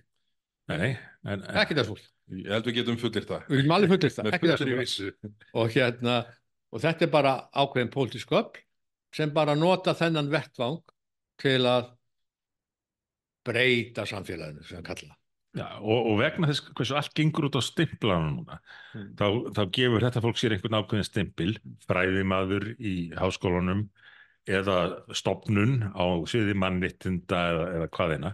Nei, 0.71 0.93
en, 1.27 1.41
ekki 1.59 1.75
það 1.79 1.93
fólk 1.93 2.09
Ég 2.34 2.47
held 2.55 2.67
við 2.69 2.75
getum 2.77 2.95
fullir 2.99 3.25
það. 3.27 3.41
við 3.51 3.57
getum 3.61 3.73
alveg 3.75 3.91
fullir 3.91 4.13
það, 4.15 4.27
ekki 4.36 4.51
það 4.51 4.77
vissu. 4.79 5.09
og 5.59 5.73
hérna, 5.75 6.13
og 6.73 6.81
þetta 6.84 7.03
er 7.05 7.11
bara 7.11 7.34
ákveðin 7.51 7.91
pólitísk 7.93 8.31
öfl 8.31 8.61
sem 9.14 9.34
bara 9.34 9.55
nota 9.55 9.93
þennan 9.97 10.32
vettvang 10.32 10.80
til 11.41 11.59
að 11.70 11.91
breyta 13.43 14.05
samfélaginu 14.07 14.64
sem 14.64 14.80
við 14.80 14.88
kalla 14.88 15.18
já, 15.53 15.68
og, 15.82 16.07
og 16.11 16.16
vegna 16.22 16.47
þess 16.49 16.64
hversu 16.74 16.95
allt 16.97 17.14
gengur 17.18 17.49
út 17.49 17.57
á 17.59 17.61
stimplanum 17.64 18.39
núna, 18.39 18.59
Mm. 18.93 19.07
þá, 19.18 19.26
þá 19.57 19.61
gefur 19.74 20.03
þetta 20.05 20.22
fólk 20.22 20.38
sér 20.38 20.53
einhvern 20.53 20.76
ákveðin 20.78 21.07
stimpil, 21.07 21.53
fræðimaður 21.88 22.66
í 22.78 22.91
háskólanum 23.18 23.88
eða 24.45 24.76
stopnun 25.18 25.80
á 25.97 26.05
sviði 26.30 26.53
mannrittinda 26.61 27.39
eða, 27.53 27.64
eða 27.78 27.88
hvaðina 27.95 28.32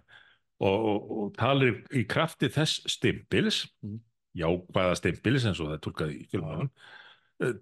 og, 0.60 0.76
og, 0.92 1.12
og 1.16 1.30
talir 1.40 1.78
í 1.96 2.04
krafti 2.12 2.50
þess 2.52 2.82
stimpils, 2.92 3.62
Mm. 3.84 4.02
jákvæða 4.36 4.98
stimpils 5.00 5.46
eins 5.48 5.60
og 5.64 5.72
það 5.72 5.78
er 5.78 5.84
tólkað 5.88 6.12
í 6.14 6.20
fjölmjörnum, 6.30 6.72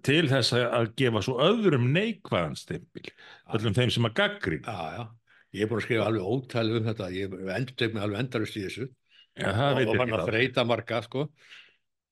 til 0.02 0.24
þess 0.30 0.52
að- 0.56 0.72
að 0.74 0.88
gefa 0.98 1.20
svo 1.22 1.36
öðrum 1.44 1.84
neikvæðan 1.94 2.56
stimpil, 2.58 3.04
öllum 3.54 3.76
þeim 3.76 3.90
sem 3.94 4.08
að 4.08 4.14
gaggrín. 4.18 4.64
já, 4.66 4.78
já, 4.96 5.04
ég 5.54 5.62
er 5.62 5.68
búin 5.70 5.78
að 5.80 5.86
skrifa 5.86 6.06
alveg 6.08 6.30
ótælu 6.32 6.80
um 6.80 6.88
þetta, 6.88 7.10
ég 7.14 7.36
endur 7.56 7.76
tek 7.78 7.94
mig 7.94 8.02
alveg 8.02 8.18
endarust 8.24 8.56
í 8.58 8.64
þessu 8.66 8.88
Já, 9.38 9.52
það 9.54 9.76
og, 9.84 9.88
og 9.92 10.00
fann 10.00 10.14
að 10.16 10.24
þreita 10.32 10.64
marga 10.66 11.02
sko. 11.04 11.28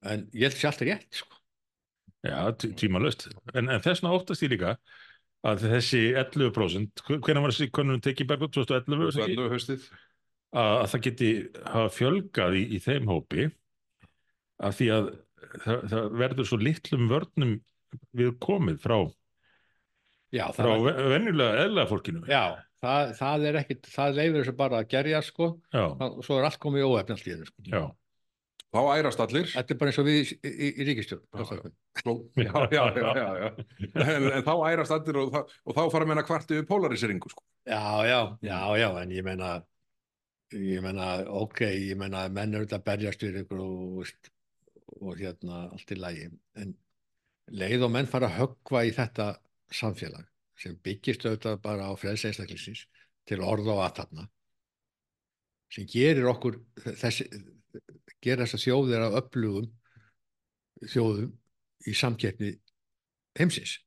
en 0.07 0.29
ég 0.31 0.47
held 0.47 0.55
sér 0.61 0.71
alltaf 0.71 0.87
rétt 0.87 1.19
sko. 1.19 1.37
Já, 2.27 2.39
tímalöst. 2.79 3.27
En, 3.55 3.69
en 3.69 3.81
þess 3.83 4.01
vegna 4.03 4.15
óttast 4.15 4.43
ég 4.47 4.51
líka 4.55 4.77
að 5.47 5.65
þessi 5.67 6.01
11%, 6.15 7.03
hvernig 7.07 7.43
var 7.43 7.51
þessi 7.55 7.71
konunum 7.75 8.01
tekið 8.03 8.27
bergur 8.31 8.51
2011, 8.55 8.99
var 9.03 9.13
það 9.15 9.27
ekki? 9.27 9.37
Öllu 9.37 9.51
haustið. 9.53 9.85
að, 10.57 10.73
að 10.81 10.89
það 10.95 11.03
geti 11.07 11.31
hafa 11.67 11.91
fjölgað 11.99 12.57
í, 12.57 12.63
í 12.77 12.79
þeim 12.87 13.07
hópi 13.11 13.49
af 14.63 14.79
því 14.79 14.89
að 14.97 15.11
það, 15.65 15.83
það 15.93 16.07
verður 16.23 16.49
svo 16.51 16.59
litlum 16.63 17.09
vörnum 17.11 17.53
við 18.19 18.33
komið 18.43 18.81
frá, 18.83 18.99
já, 20.35 20.47
frá 20.57 20.71
það, 20.73 20.87
ve- 20.89 21.11
venjulega 21.15 21.67
eðla 21.67 21.85
fólkinu. 21.91 22.25
já 22.31 22.43
það, 22.83 23.13
það 23.21 23.45
er 23.51 23.59
ekkit, 23.63 23.87
það 23.95 24.17
leifir 24.19 24.41
þessu 24.43 24.57
bara 24.59 24.81
að 24.83 24.91
gerja 24.93 25.23
sko, 25.25 25.47
Já, 25.73 25.85
og 25.87 26.19
svo 26.27 26.37
er 26.41 26.49
allt 26.51 26.59
komið 26.63 26.85
hennu 27.37 27.47
sko. 27.49 27.63
já, 27.73 27.85
Þá 28.77 28.81
ærast 28.99 29.21
allir. 29.23 29.47
þetta 29.49 29.73
er 29.73 29.79
bara 29.81 29.89
eins 29.93 29.99
og 30.03 30.05
við 30.05 30.17
í, 30.21 30.37
í, 30.51 30.67
í 30.83 30.85
ríkistjórn 30.85 31.23
Já, 31.33 31.45
Svo- 32.03 32.17
Já, 32.37 32.53
já, 32.75 32.83
já, 32.93 33.29
já. 33.41 33.47
En, 33.97 34.27
en 34.37 34.43
þá 34.45 34.53
ærast 34.69 34.93
allir 34.93 35.17
og, 35.23 35.31
þá- 35.33 35.55
og 35.65 35.77
þá 35.79 35.81
fara 35.95 36.09
menn 36.11 36.21
að 36.21 36.27
kvarti 36.29 36.59
við 36.59 36.67
polariseringu 36.69 37.31
sko. 37.33 37.41
Já, 37.65 37.81
já, 38.05 38.19
já, 38.45 38.59
já, 38.83 38.89
en 39.01 39.15
ég 39.17 39.25
meina, 39.25 39.55
ég 40.53 40.83
meina, 40.85 41.07
ok, 41.41 41.63
ég 41.73 41.97
meina, 41.97 42.27
menn 42.29 42.53
eru 42.59 42.67
þetta 42.67 42.83
að 42.83 42.85
berjast 42.91 43.25
við 43.25 43.41
ykkur 43.47 43.63
og, 43.65 44.05
og 45.01 45.19
hérna 45.19 45.71
allt 45.73 45.91
í 45.93 45.99
lagi, 45.99 46.29
en 46.57 46.75
leið 47.51 47.87
og 47.87 47.93
menn 47.95 48.07
fara 48.11 48.29
að 48.31 48.39
höggva 48.41 48.85
í 48.87 48.93
þetta 48.95 49.27
samfélag 49.75 50.27
sem 50.57 50.77
byggist 50.83 51.27
auðvitað 51.27 51.61
bara 51.63 51.91
á 51.91 51.93
frelsi 51.99 52.29
einstaklisins 52.31 52.87
til 53.29 53.41
orða 53.45 53.75
og 53.75 53.83
aðtapna 53.87 54.29
sem 55.75 55.87
gerir 55.91 56.29
okkur 56.31 56.61
þessi, 57.03 57.27
gerir 58.23 58.45
þessa 58.45 58.63
þjóðir 58.63 59.05
af 59.09 59.19
öflugum 59.25 59.67
þjóðum 60.93 61.33
í 61.87 61.95
samkeppni 61.95 62.55
heimsins. 63.39 63.81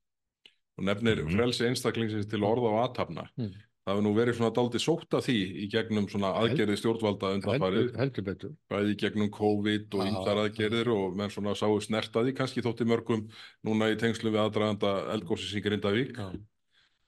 og 0.78 0.84
nefnir 0.84 1.24
Mhm. 1.24 1.34
frelsi 1.36 1.66
einstaklingsins 1.66 2.28
til 2.30 2.40
orða 2.44 2.70
og 2.70 2.78
aðtapna. 2.84 3.28
Mm. 3.36 3.54
Það 3.80 3.94
hefur 3.96 4.04
nú 4.04 4.10
verið 4.14 4.36
svona 4.36 4.52
daldið 4.54 4.82
sótt 4.84 5.14
af 5.16 5.24
því 5.24 5.36
í 5.64 5.66
gegnum 5.72 6.06
svona 6.12 6.30
aðgerði 6.36 6.74
stjórnvalda 6.76 7.30
undanfarið, 7.38 7.78
Heldur, 7.80 8.00
heldur 8.02 8.24
betur. 8.26 8.50
bæði 8.68 8.92
í 8.92 8.98
gegnum 9.00 9.30
COVID 9.32 9.96
og 9.96 10.02
Já. 10.04 10.10
ýmsar 10.10 10.40
aðgerðir 10.42 10.90
og 10.92 11.16
menn 11.16 11.32
svona 11.32 11.54
sáu 11.56 11.78
snertaði 11.80 12.34
kannski 12.36 12.64
þótti 12.66 12.86
mörgum 12.90 13.24
núna 13.66 13.88
í 13.88 13.96
tengslu 13.98 14.34
við 14.34 14.42
aðdraganda 14.44 14.92
eldgósins 15.14 15.56
í 15.56 15.62
Grindavík. 15.64 16.20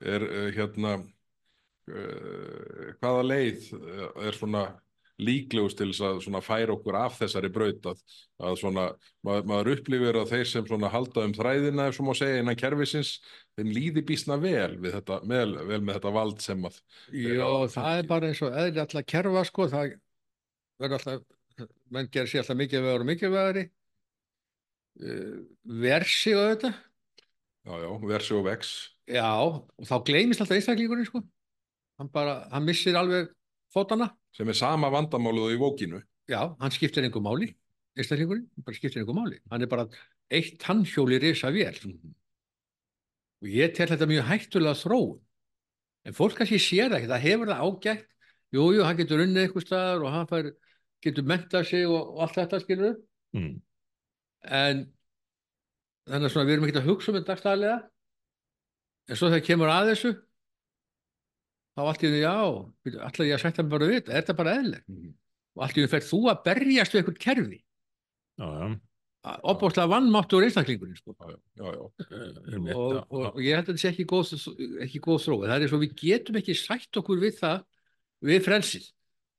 Er 0.00 0.24
uh, 0.26 0.48
hérna, 0.56 0.94
uh, 1.92 2.88
hvaða 3.02 3.26
leið 3.28 3.68
uh, 3.76 4.08
er 4.24 4.40
svona 4.40 4.64
líklegust 5.20 5.78
til 5.78 5.90
þess 5.92 6.28
að 6.28 6.44
færa 6.46 6.74
okkur 6.74 6.96
af 6.96 7.18
þessari 7.20 7.50
braut 7.52 7.88
að, 7.90 8.00
að 8.42 8.56
svona, 8.60 8.84
maður, 9.26 9.48
maður 9.50 9.70
upplifir 9.74 10.18
að 10.18 10.30
þeir 10.32 10.48
sem 10.48 10.86
halda 10.94 11.26
um 11.26 11.34
þræðina 11.36 11.88
ef 11.88 11.96
svo 11.96 12.06
má 12.06 12.12
segja 12.16 12.40
innan 12.40 12.58
kerfisins 12.58 13.12
þeim 13.58 13.72
líði 13.76 14.04
býsna 14.08 14.38
vel 14.40 14.78
þetta, 14.80 15.20
vel, 15.28 15.50
vel 15.68 15.80
með 15.82 15.98
þetta 15.98 16.14
vald 16.16 16.40
sem 16.44 16.64
að 16.68 16.78
Jó, 17.12 17.50
það 17.74 17.98
er 17.98 18.08
bara 18.14 18.30
eins 18.30 18.42
og 18.46 18.56
eðli 18.62 18.82
alltaf 18.84 19.06
kerfa 19.12 19.44
sko, 19.48 19.68
það 19.72 19.92
verður 20.82 20.98
alltaf, 20.98 21.68
menn 21.92 22.10
gerir 22.14 22.32
sér 22.32 22.44
alltaf 22.44 22.60
mikilvægur 22.62 23.04
og 23.04 23.10
mikilvægari 23.10 23.66
uh, 25.02 25.36
versi 25.84 26.34
og 26.38 26.48
þetta, 26.54 26.72
já, 27.68 27.76
já, 27.84 27.92
versi 28.14 28.34
og 28.38 28.48
vex. 28.48 28.72
Já, 29.12 29.28
og 29.28 29.86
þá 29.86 29.94
gleymist 30.08 30.42
alltaf 30.42 30.56
einstaklingurinn 30.56 31.10
sko, 31.10 31.22
hann 32.00 32.10
bara, 32.14 32.40
hann 32.54 32.64
missir 32.66 32.96
alveg 32.96 33.28
fótana, 33.72 34.10
sem 34.36 34.48
er 34.48 34.58
sama 34.58 34.90
vandamálið 34.92 35.48
og 35.48 35.54
í 35.54 35.60
vókinu 35.60 36.02
já, 36.30 36.40
hann 36.60 36.74
skiptir 36.74 37.04
einhver 37.06 37.24
máli, 37.24 37.50
einstaklingurinn, 37.98 38.48
hann 38.54 38.66
bara 38.66 38.78
skiptir 38.78 39.02
einhver 39.02 39.16
máli, 39.16 39.40
hann 39.50 39.64
er 39.64 39.70
bara 39.70 39.86
eitt 40.32 40.58
tannhjóli 40.62 41.20
risa 41.22 41.50
vel 41.54 41.74
og 43.42 43.50
ég 43.50 43.74
tel 43.76 43.88
þetta 43.90 44.06
mjög 44.06 44.28
hættulega 44.28 44.78
þróun. 44.78 45.16
En 46.06 46.14
fólk 46.14 46.36
kannski 46.38 46.60
sér 46.62 46.94
ekki, 46.94 47.08
það 47.10 47.24
hefur 47.26 47.50
það 47.50 47.62
ágætt. 47.66 48.04
Jú, 48.54 48.66
jú, 48.74 48.84
hann 48.86 48.98
getur 48.98 49.22
unnið 49.22 49.46
einhver 49.46 49.64
staðar 49.64 50.04
og 50.04 50.12
hann 50.14 50.28
fær, 50.30 50.48
getur 51.02 51.26
mentað 51.26 51.68
sig 51.70 51.86
og, 51.88 52.14
og 52.14 52.24
allt 52.26 52.38
þetta 52.38 52.60
skilur 52.62 52.98
mm. 53.34 53.54
en 54.58 54.82
þannig 56.08 56.28
að 56.28 56.34
svona, 56.34 56.48
við 56.48 56.56
erum 56.56 56.66
ekki 56.68 56.80
að 56.80 56.90
hugsa 56.90 57.10
um 57.10 57.18
þetta 57.18 57.32
dagstæðlega 57.32 57.78
en 59.08 59.18
svo 59.18 59.30
þegar 59.32 59.46
kemur 59.48 59.72
að 59.72 59.90
þessu 59.92 60.12
þá 61.72 61.82
allt 61.86 62.04
í 62.04 62.12
því, 62.12 62.22
já 62.22 62.36
allir 63.08 63.28
ég 63.28 63.36
að 63.36 63.44
setja 63.46 63.64
mig 63.64 63.74
bara 63.74 63.90
við, 63.90 64.00
þetta, 64.00 64.12
er 64.12 64.22
þetta 64.22 64.38
bara 64.38 64.54
eðlilegt 64.58 64.88
og 65.52 65.66
allt 65.66 65.76
í 65.76 65.84
því 65.84 65.92
fer 65.92 66.08
þú 66.08 66.22
að 66.32 66.42
berjast 66.48 66.94
við 66.94 67.02
eitthvað 67.02 67.22
kerfi 67.26 67.60
opbóðslega 69.22 69.90
vannmáttur 69.90 70.42
einstaklingurinn 70.42 70.96
sko. 70.98 71.14
já, 71.14 71.36
já, 71.56 71.66
já, 71.72 71.84
eh, 72.10 72.74
og, 72.74 72.96
og, 73.10 73.38
ég 73.38 73.54
held 73.54 73.68
að 73.68 73.76
þetta 73.76 73.82
sé 73.82 73.90
ekki 73.92 74.06
góð, 74.10 74.32
ekki 74.82 75.02
góð 75.04 75.20
þróið. 75.26 75.52
Það 75.52 75.66
er 75.66 75.70
svo 75.70 75.80
við 75.82 75.92
getum 76.00 76.38
ekki 76.40 76.56
sætt 76.58 76.98
okkur 76.98 77.22
við 77.22 77.36
það, 77.38 77.62
við 78.26 78.42
frelsið, 78.48 78.88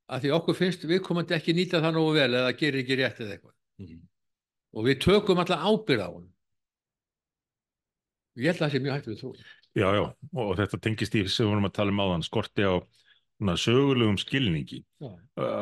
að 0.08 0.24
því 0.24 0.32
okkur 0.38 0.60
finnst 0.60 0.88
við 0.88 1.04
komandi 1.04 1.36
ekki 1.36 1.56
nýta 1.58 1.84
það 1.84 1.98
nógu 1.98 2.14
vel 2.16 2.30
eða 2.30 2.54
gerir 2.62 2.84
ekki 2.84 3.00
rétt 3.02 3.20
eða 3.20 3.36
eitthvað. 3.36 3.56
Mhm. 3.84 4.00
Og 4.74 4.88
við 4.88 5.02
tökum 5.04 5.44
alltaf 5.44 5.68
ábyrð 5.68 6.06
á 6.08 6.10
hún. 6.14 6.30
Ég 8.40 8.50
held 8.50 8.62
að 8.62 8.64
það 8.64 8.72
sé 8.72 8.84
mjög 8.84 8.96
hægt 8.96 9.12
við 9.12 9.20
þróið. 9.20 9.44
Já, 9.78 9.88
já, 9.98 10.04
og 10.34 10.52
þetta 10.60 10.82
tengist 10.86 11.16
í 11.18 11.24
sem 11.28 11.46
við 11.46 11.54
vorum 11.54 11.70
að 11.70 11.76
tala 11.78 11.94
um 11.94 12.04
áðan, 12.04 12.26
skorti 12.26 12.66
á 12.66 12.74
svona 13.44 13.56
sögulegum 13.60 14.20
skilningi 14.22 14.84
uh, 15.04 15.16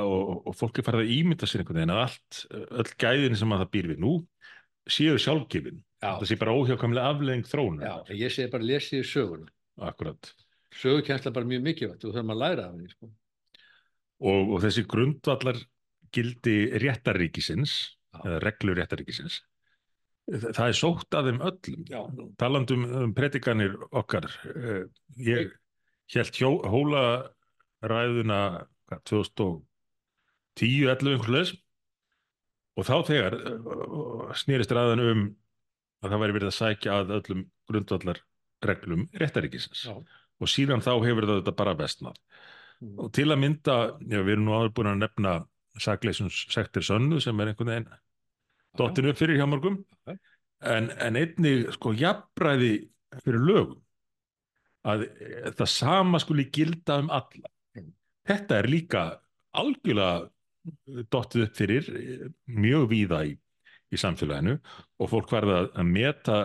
og, 0.04 0.44
og 0.50 0.58
fólk 0.58 0.82
er 0.82 0.88
farið 0.88 1.06
að 1.06 1.14
ímynda 1.16 1.48
sér 1.50 1.64
einhvern 1.64 1.80
veginn 1.80 1.94
að 1.96 2.04
allt, 2.04 2.42
öll 2.82 2.92
gæðin 3.00 3.40
sem 3.40 3.56
að 3.56 3.64
það 3.64 3.72
býr 3.76 3.90
við 3.94 4.04
nú 4.04 4.14
séu 4.92 5.18
sjálfgefin 5.22 5.80
Já. 6.02 6.18
það 6.18 6.28
sé 6.30 6.38
bara 6.42 6.56
óhjákamlega 6.58 7.14
afleðing 7.14 7.48
þróunar 7.48 7.88
Já, 7.88 8.16
ég 8.18 8.34
segi 8.34 8.52
bara 8.54 8.68
lesið 8.68 9.06
söguna. 9.08 9.52
akkurat 9.82 10.32
Sögukensla 10.72 11.32
er 11.32 11.36
bara 11.36 11.50
mjög 11.50 11.64
mikilvægt 11.66 12.06
og 12.08 12.14
þurfum 12.14 12.32
að 12.32 12.42
læra 12.42 12.66
af 12.68 12.76
henni, 12.76 12.92
sko. 12.94 13.10
og, 14.24 14.54
og 14.56 14.62
þessi 14.64 14.86
grundvallar 14.88 15.60
gildi 16.16 16.58
réttaríkisins 16.84 17.76
eða 18.22 18.40
reglur 18.44 18.80
réttaríkisins 18.80 19.42
það 20.32 20.68
er 20.68 20.78
sótt 20.78 21.18
að 21.18 21.30
þeim 21.30 21.42
öllum. 21.50 21.82
Já. 21.92 22.02
talandum 22.42 22.86
um 23.02 23.14
predikanir 23.18 23.76
okkar 23.92 24.28
uh, 24.52 24.84
ég 25.18 25.52
held 26.16 26.38
hjó, 26.38 26.52
hóla 26.72 27.04
ræðuna 27.82 28.40
hvað, 28.92 29.04
2010-11 30.60 31.14
einhvers 31.16 31.32
leis 31.36 31.54
og 32.80 32.88
þá 32.88 32.96
þegar 33.10 33.38
uh, 33.40 34.32
snýrist 34.38 34.74
ræðan 34.76 35.06
um 35.06 35.28
að 36.02 36.14
það 36.16 36.24
væri 36.24 36.38
verið 36.40 36.52
að 36.52 36.58
sækja 36.60 37.00
að 37.02 37.16
öllum 37.20 37.46
grundvallar 37.70 38.24
reglum 38.66 39.08
réttaríkisins 39.18 39.88
og 39.92 40.50
síðan 40.50 40.82
þá 40.86 40.94
hefur 41.06 41.28
það 41.28 41.42
þetta 41.42 41.60
bara 41.60 41.78
vestnað 41.78 42.18
Mm. 42.82 42.96
og 42.98 43.12
til 43.14 43.28
að 43.30 43.38
mynda, 43.44 43.74
já, 44.10 44.24
við 44.26 44.32
erum 44.34 44.48
nú 44.48 44.54
áður 44.58 44.72
búin 44.74 44.88
að 44.90 45.02
nefna 45.04 45.34
sakleysums 45.78 46.48
sektir 46.50 46.82
sönnu 46.82 47.20
sem 47.22 47.38
er 47.38 47.52
einhvern 47.52 47.70
veginn 47.70 47.92
dottinu 48.78 49.14
fyrir 49.18 49.40
hjá 49.40 49.48
mörgum. 49.50 49.80
En, 50.62 50.92
en 51.02 51.18
einnig 51.18 51.72
sko 51.76 51.94
jafnræði 51.98 52.74
fyrir 53.24 53.46
lögum. 53.48 53.80
Að 54.88 55.08
eh, 55.10 55.50
það 55.58 55.72
sama 55.74 56.22
skuli 56.22 56.48
gilda 56.54 57.00
um 57.02 57.12
alla. 57.14 57.50
Mm. 57.78 57.92
þetta 58.30 58.58
er 58.58 58.70
líka 58.70 59.04
algjörlega 59.58 60.30
dottið 61.14 61.46
upp 61.48 61.58
fyrir 61.58 61.90
eh, 61.98 62.28
mjög 62.46 62.88
víða 62.94 63.24
í, 63.30 63.36
í 63.92 64.02
samfélaginu. 64.02 64.58
Og 65.02 65.12
fólk 65.12 65.34
verða 65.34 65.66
að 65.74 65.92
meta 65.92 66.40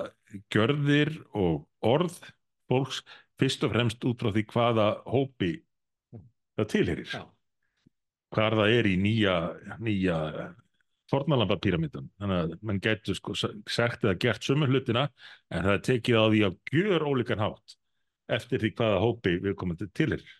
gjörðir 0.53 1.14
og 1.37 1.66
orð 1.87 2.18
fólks 2.70 3.03
fyrst 3.41 3.64
og 3.66 3.72
fremst 3.74 4.05
út 4.09 4.20
frá 4.22 4.33
því 4.33 4.45
hvaða 4.53 4.87
hópi 5.07 5.53
það 6.57 6.68
tilherir 6.72 7.11
Já. 7.12 7.22
hvar 8.35 8.57
það 8.59 8.77
er 8.79 8.89
í 8.89 8.95
nýja, 9.01 9.37
nýja 9.79 10.18
fornalamba 11.11 11.59
píramítan 11.62 12.09
þannig 12.20 12.40
að 12.42 12.57
mann 12.66 12.80
getur 12.82 13.18
sko 13.18 13.36
sagt 13.36 14.04
eða 14.04 14.16
gert 14.22 14.46
sömu 14.46 14.68
hlutina 14.70 15.07
en 15.50 15.62
það 15.62 15.74
er 15.76 15.84
tekið 15.90 16.18
á 16.18 16.24
því 16.26 16.42
að 16.48 16.59
gjör 16.72 17.07
ólíkan 17.07 17.44
hátt 17.44 17.76
eftir 18.36 18.62
því 18.62 18.72
hvaða 18.78 19.04
hópi 19.04 19.36
við 19.44 19.54
komum 19.61 19.78
til 19.78 19.90
tilherir 19.94 20.34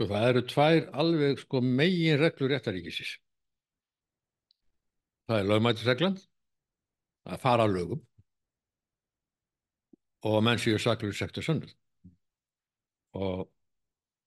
Sko, 0.00 0.06
það 0.08 0.26
eru 0.30 0.40
tvær 0.48 0.86
alveg 0.96 1.40
sko 1.42 1.60
megin 1.60 2.16
reglur 2.16 2.48
réttaríkisins. 2.48 3.18
Það 5.28 5.42
er 5.42 5.48
lögmætisreglan, 5.50 6.14
að 7.28 7.42
fara 7.42 7.66
að 7.68 7.74
lögum 7.74 8.00
og 10.30 10.38
menn 10.46 10.62
séu 10.62 10.80
saklur 10.80 11.12
sektur 11.12 11.44
sönnur. 11.44 11.74
Og 13.12 13.44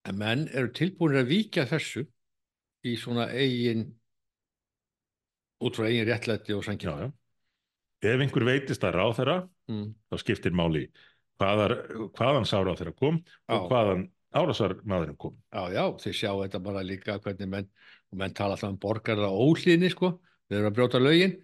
en 0.05 0.21
menn 0.21 0.45
eru 0.53 0.69
tilbúinir 0.77 1.23
að 1.23 1.31
víkja 1.31 1.65
þessu 1.73 2.05
í 2.85 2.93
svona 2.93 3.25
eigin 3.33 3.87
út 5.63 5.77
frá 5.79 5.87
eigin 5.89 6.07
réttlæti 6.09 6.55
og 6.57 6.63
já. 6.67 7.11
ef 8.03 8.19
einhver 8.19 8.45
veitist 8.45 8.83
að 8.83 8.97
ráðherra 8.99 9.37
Mm. 9.69 9.93
þá 10.11 10.15
skiptir 10.19 10.51
máli 10.51 10.89
hvaðar, 11.39 11.87
hvaðan 12.17 12.45
sá 12.45 12.57
ráðherra 12.59 12.91
kom 12.95 13.21
og 13.47 13.61
Já. 13.61 13.67
hvaðan 13.69 14.01
árásar 14.35 14.73
maðurinn 14.83 15.17
kom 15.17 15.37
Já, 15.53 15.71
já, 15.71 15.83
þið 16.03 16.13
sjá 16.19 16.31
þetta 16.35 16.59
bara 16.63 16.83
líka 16.83 17.15
hvernig 17.23 17.47
menn, 17.47 17.69
og 18.11 18.17
menn 18.19 18.33
tala 18.35 18.57
alltaf 18.57 18.73
um 18.73 18.77
borgarða 18.77 19.29
óhlýðni, 19.31 19.89
sko, 19.93 20.19
þeir 20.49 20.59
eru 20.59 20.67
að 20.69 20.75
brjóta 20.75 20.99
lögin. 20.99 21.37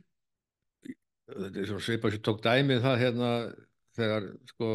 Þetta 1.30 1.62
er 1.62 1.70
svo 1.70 1.80
svipað 1.80 2.16
sem 2.18 2.24
tók 2.26 2.42
dæmið 2.44 2.82
það 2.84 3.02
hérna 3.04 3.30
þegar, 3.96 4.30
sko, 4.50 4.70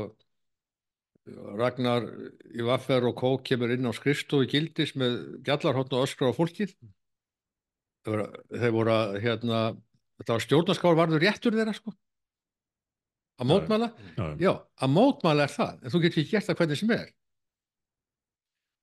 Ragnar 1.56 2.04
í 2.52 2.64
Vaffer 2.64 3.06
og 3.08 3.16
Kók 3.16 3.44
kemur 3.48 3.72
inn 3.72 3.88
á 3.88 3.92
skrifstofu 3.96 4.44
gildis 4.50 4.92
með 5.00 5.40
gjallarhótt 5.46 5.94
og 5.96 6.04
öskra 6.04 6.28
á 6.28 6.36
fólkið. 6.36 6.74
Þeir 8.04 8.72
voru, 8.74 8.92
að, 8.94 9.14
hérna, 9.24 9.60
þetta 10.20 10.34
var 10.36 10.42
stjórnarskáður 10.44 10.98
varður 11.00 11.22
réttur 11.24 11.54
þeirra, 11.56 11.72
sko, 11.76 11.94
að 13.40 13.48
mótmæla. 13.50 13.88
já. 14.18 14.26
Já, 14.44 14.52
að 14.84 14.92
mótmæla 14.94 15.46
er 15.48 15.52
það, 15.54 15.78
en 15.82 15.94
þú 15.94 16.00
getur 16.04 16.22
ekki 16.22 16.34
gert 16.36 16.48
það 16.50 16.58
hvernig 16.60 16.80
sem 16.82 16.90
er. 16.98 17.06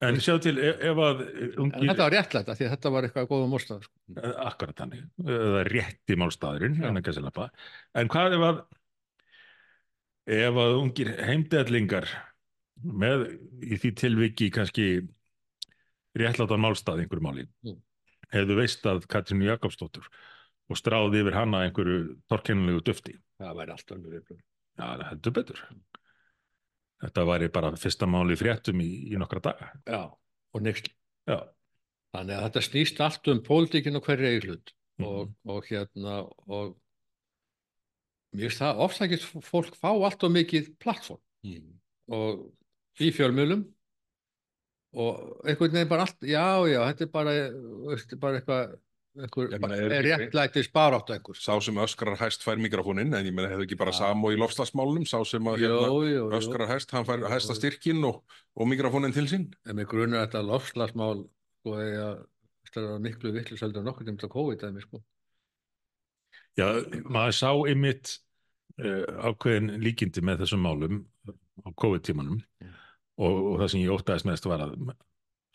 en 0.01 0.17
sjá 0.17 0.33
til 0.41 0.55
ef, 0.57 0.79
ef 0.81 0.97
að 1.05 1.19
ungir, 1.61 1.83
þetta 1.91 2.01
var 2.07 2.13
réttlætt, 2.15 2.47
af 2.49 2.57
því 2.57 2.69
þetta 2.71 2.91
var 2.95 3.05
eitthvað 3.05 3.27
góða 3.29 3.49
mórstað, 3.51 3.83
sko. 3.85 3.99
Eh, 4.17 4.31
Akkurat 4.47 4.79
þannig, 4.81 5.03
það 5.27 5.57
er 5.59 5.69
rétti 5.75 6.17
málstaðurinn, 6.17 6.79
Já. 6.81 7.49
en 8.01 8.09
hvað 8.09 8.33
ef 8.39 8.45
að, 8.47 8.63
ef 10.41 10.59
að 10.65 10.75
ungir 10.79 11.13
heimdellingar 11.29 12.09
með 12.81 13.27
í 13.61 13.77
því 13.77 13.91
tilviki 14.01 14.49
kannski 14.49 14.87
réttlátan 16.17 16.65
málstað 16.65 17.03
einhverju 17.05 17.21
máli, 17.29 17.45
Mm. 17.61 17.77
Hefðu 18.33 18.55
veist 18.61 18.85
að 18.87 19.05
Katrínu 19.11 19.45
Jakobsdóttur 19.49 20.07
og 20.71 20.77
stráði 20.79 21.21
yfir 21.23 21.35
hana 21.35 21.65
einhverju 21.65 22.17
torkennulegu 22.31 22.83
dufti. 22.87 23.17
Það 23.41 23.57
væri 23.59 23.73
allt 23.75 23.91
önnur 23.95 24.13
viðbrögð. 24.15 24.43
Já, 24.79 24.85
það 24.85 25.07
heldur 25.09 25.33
betur. 25.35 25.63
Þetta 27.01 27.25
væri 27.27 27.49
bara 27.51 27.71
fyrsta 27.81 28.07
máli 28.07 28.37
fréttum 28.37 28.81
í, 28.83 28.89
í 29.11 29.17
nokkra 29.19 29.41
daga. 29.41 29.71
Já, 29.89 30.03
og 30.53 30.61
nexl. 30.63 30.91
Já, 31.27 31.39
Þannig 32.11 32.35
að 32.35 32.43
þetta 32.43 32.61
snýst 32.65 32.97
allt 33.05 33.27
um 33.31 33.37
pólitíkin 33.47 33.95
og 33.95 34.03
hverju 34.03 34.27
eigi 34.27 34.47
hlut 34.49 34.73
Mhm. 34.99 35.05
og, 35.07 35.29
og 35.47 35.65
hérna 35.69 36.15
og 36.51 36.73
mér 38.35 38.49
finnst 38.49 38.59
það 38.61 38.81
ofsækist 38.85 39.29
fólk 39.47 39.77
fá 39.79 39.89
allt 39.95 40.23
og 40.27 40.31
mikið 40.35 40.73
plattform 40.79 41.21
Mm. 41.43 41.79
og 42.11 42.51
í 42.99 43.09
fjölmjölum 43.15 43.63
og 44.93 45.43
einhvern 45.47 45.75
veginn 45.77 45.91
bara 45.91 46.05
allt, 46.07 46.23
já, 46.27 46.45
já, 46.67 46.79
þetta 46.91 47.05
er 47.05 47.11
bara, 47.11 47.35
þetta 47.91 48.15
er 48.17 48.21
bara 48.23 48.39
eitthvað, 48.39 48.73
einhver, 49.21 49.53
meina, 49.63 49.77
er 49.77 49.93
er 49.95 50.07
réttlættis 50.07 50.67
barátt 50.73 51.13
einhvers. 51.15 51.43
Sá 51.45 51.55
sem 51.63 51.79
öskrar 51.83 52.17
hæst 52.19 52.43
fær 52.43 52.59
mikrofónin, 52.59 53.13
en 53.15 53.27
ég 53.29 53.35
meina 53.35 53.51
hefur 53.51 53.63
ekki 53.67 53.77
bara 53.79 53.93
Já. 53.95 54.01
sam 54.01 54.25
og 54.27 54.35
í 54.35 54.39
lofslagsmálunum, 54.41 55.05
sá 55.07 55.19
sem 55.27 55.47
að 55.47 55.63
Jú, 55.63 55.69
hérna, 55.71 56.09
jú. 56.11 56.25
öskrar 56.39 56.67
hæst, 56.73 56.91
hann 56.91 57.07
fær 57.07 57.23
hæsta 57.31 57.55
styrkin 57.55 58.03
og, 58.07 58.19
og 58.55 58.67
mikrofónin 58.67 59.15
til 59.15 59.29
sín. 59.31 59.47
En 59.65 59.79
mér 59.79 59.87
grunar 59.91 60.25
þetta 60.27 60.43
lofslagsmál, 60.49 61.23
sko, 61.61 61.77
eða, 61.85 62.09
þetta 62.67 62.83
er 62.89 63.05
miklu 63.07 63.33
vittlisöldur 63.37 63.83
en 63.83 63.89
nokkur 63.91 64.09
tíma 64.09 64.19
til 64.19 64.33
COVID-dæmi, 64.35 64.83
sko. 64.89 65.03
Já, 66.59 66.67
maður 67.07 67.37
sá 67.39 67.49
ymitt 67.71 68.17
uh, 68.83 69.07
ákveðin 69.31 69.77
líkindi 69.79 70.19
með 70.19 70.43
þessum 70.43 70.67
málum 70.67 71.05
á 71.63 71.69
COVID-tímanum 71.79 72.41
Mm. 72.61 72.77
Og, 73.21 73.37
og 73.51 73.55
það 73.61 73.71
sem 73.73 73.83
ég 73.83 73.93
óttaðist 73.95 74.27
mest 74.29 74.47
var 74.49 74.63
að 74.65 74.75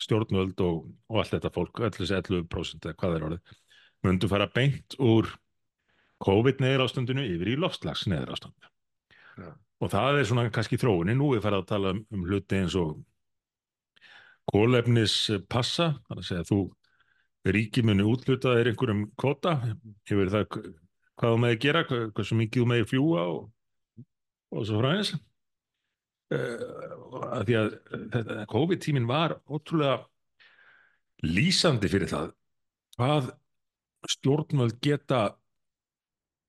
stjórnvöld 0.03 0.61
og, 0.65 0.79
og 1.09 1.19
allt 1.21 1.33
þetta 1.35 1.51
fólk, 1.55 1.81
þessi 1.97 2.15
11% 2.19 2.87
eða 2.87 2.97
hvað 3.01 3.15
er 3.17 3.27
orðið, 3.27 3.53
myndu 4.05 4.29
fara 4.31 4.47
beint 4.53 4.97
úr 5.01 5.29
COVID 6.23 6.61
neður 6.63 6.85
yfir 6.87 7.51
í 7.53 7.57
loftslags 7.61 8.07
neður 8.09 8.33
ástand. 8.33 8.69
Já. 9.37 9.51
Og 9.77 9.91
það 9.93 10.19
er 10.19 10.25
svona 10.25 10.47
kannski 10.53 10.79
þróunin, 10.81 11.19
nú 11.19 11.31
er 11.37 11.43
farið 11.43 11.61
að 11.61 11.67
tala 11.69 11.91
um, 11.93 11.99
um 12.13 12.23
hluti 12.25 12.57
eins 12.57 12.73
og 12.79 12.95
kólefnis 14.49 15.15
passa, 15.51 15.91
þannig 16.07 16.23
að 16.23 16.27
segja 16.29 16.43
að 16.45 16.51
þú 16.51 16.59
ríki 17.57 17.83
muni 17.85 18.05
útluta 18.07 18.55
þér 18.57 18.71
einhverjum 18.71 19.03
kvota 19.19 19.53
yfir 20.07 20.31
það 20.33 20.45
hv- 20.47 20.71
hvað 21.17 21.33
þú 21.35 21.41
með 21.43 21.53
að 21.53 21.61
gera, 21.65 21.83
hva- 21.89 22.07
hversu 22.17 22.37
mikið 22.39 22.63
þú 22.63 22.69
með 22.71 22.81
að 22.83 22.89
fljúa 22.91 23.25
og, 23.33 23.43
og 24.55 24.67
svo 24.67 24.81
frá 24.81 24.89
uh, 24.95 25.19
að 26.35 27.43
því 27.47 27.57
að 27.61 27.67
COVID-tímin 28.51 29.07
var 29.07 29.37
ótrúlega 29.47 30.01
lýsandi 31.23 31.89
fyrir 31.91 32.11
það 32.11 32.33
hvað 32.97 33.29
stjórnvöld 34.11 34.81
geta 34.83 35.21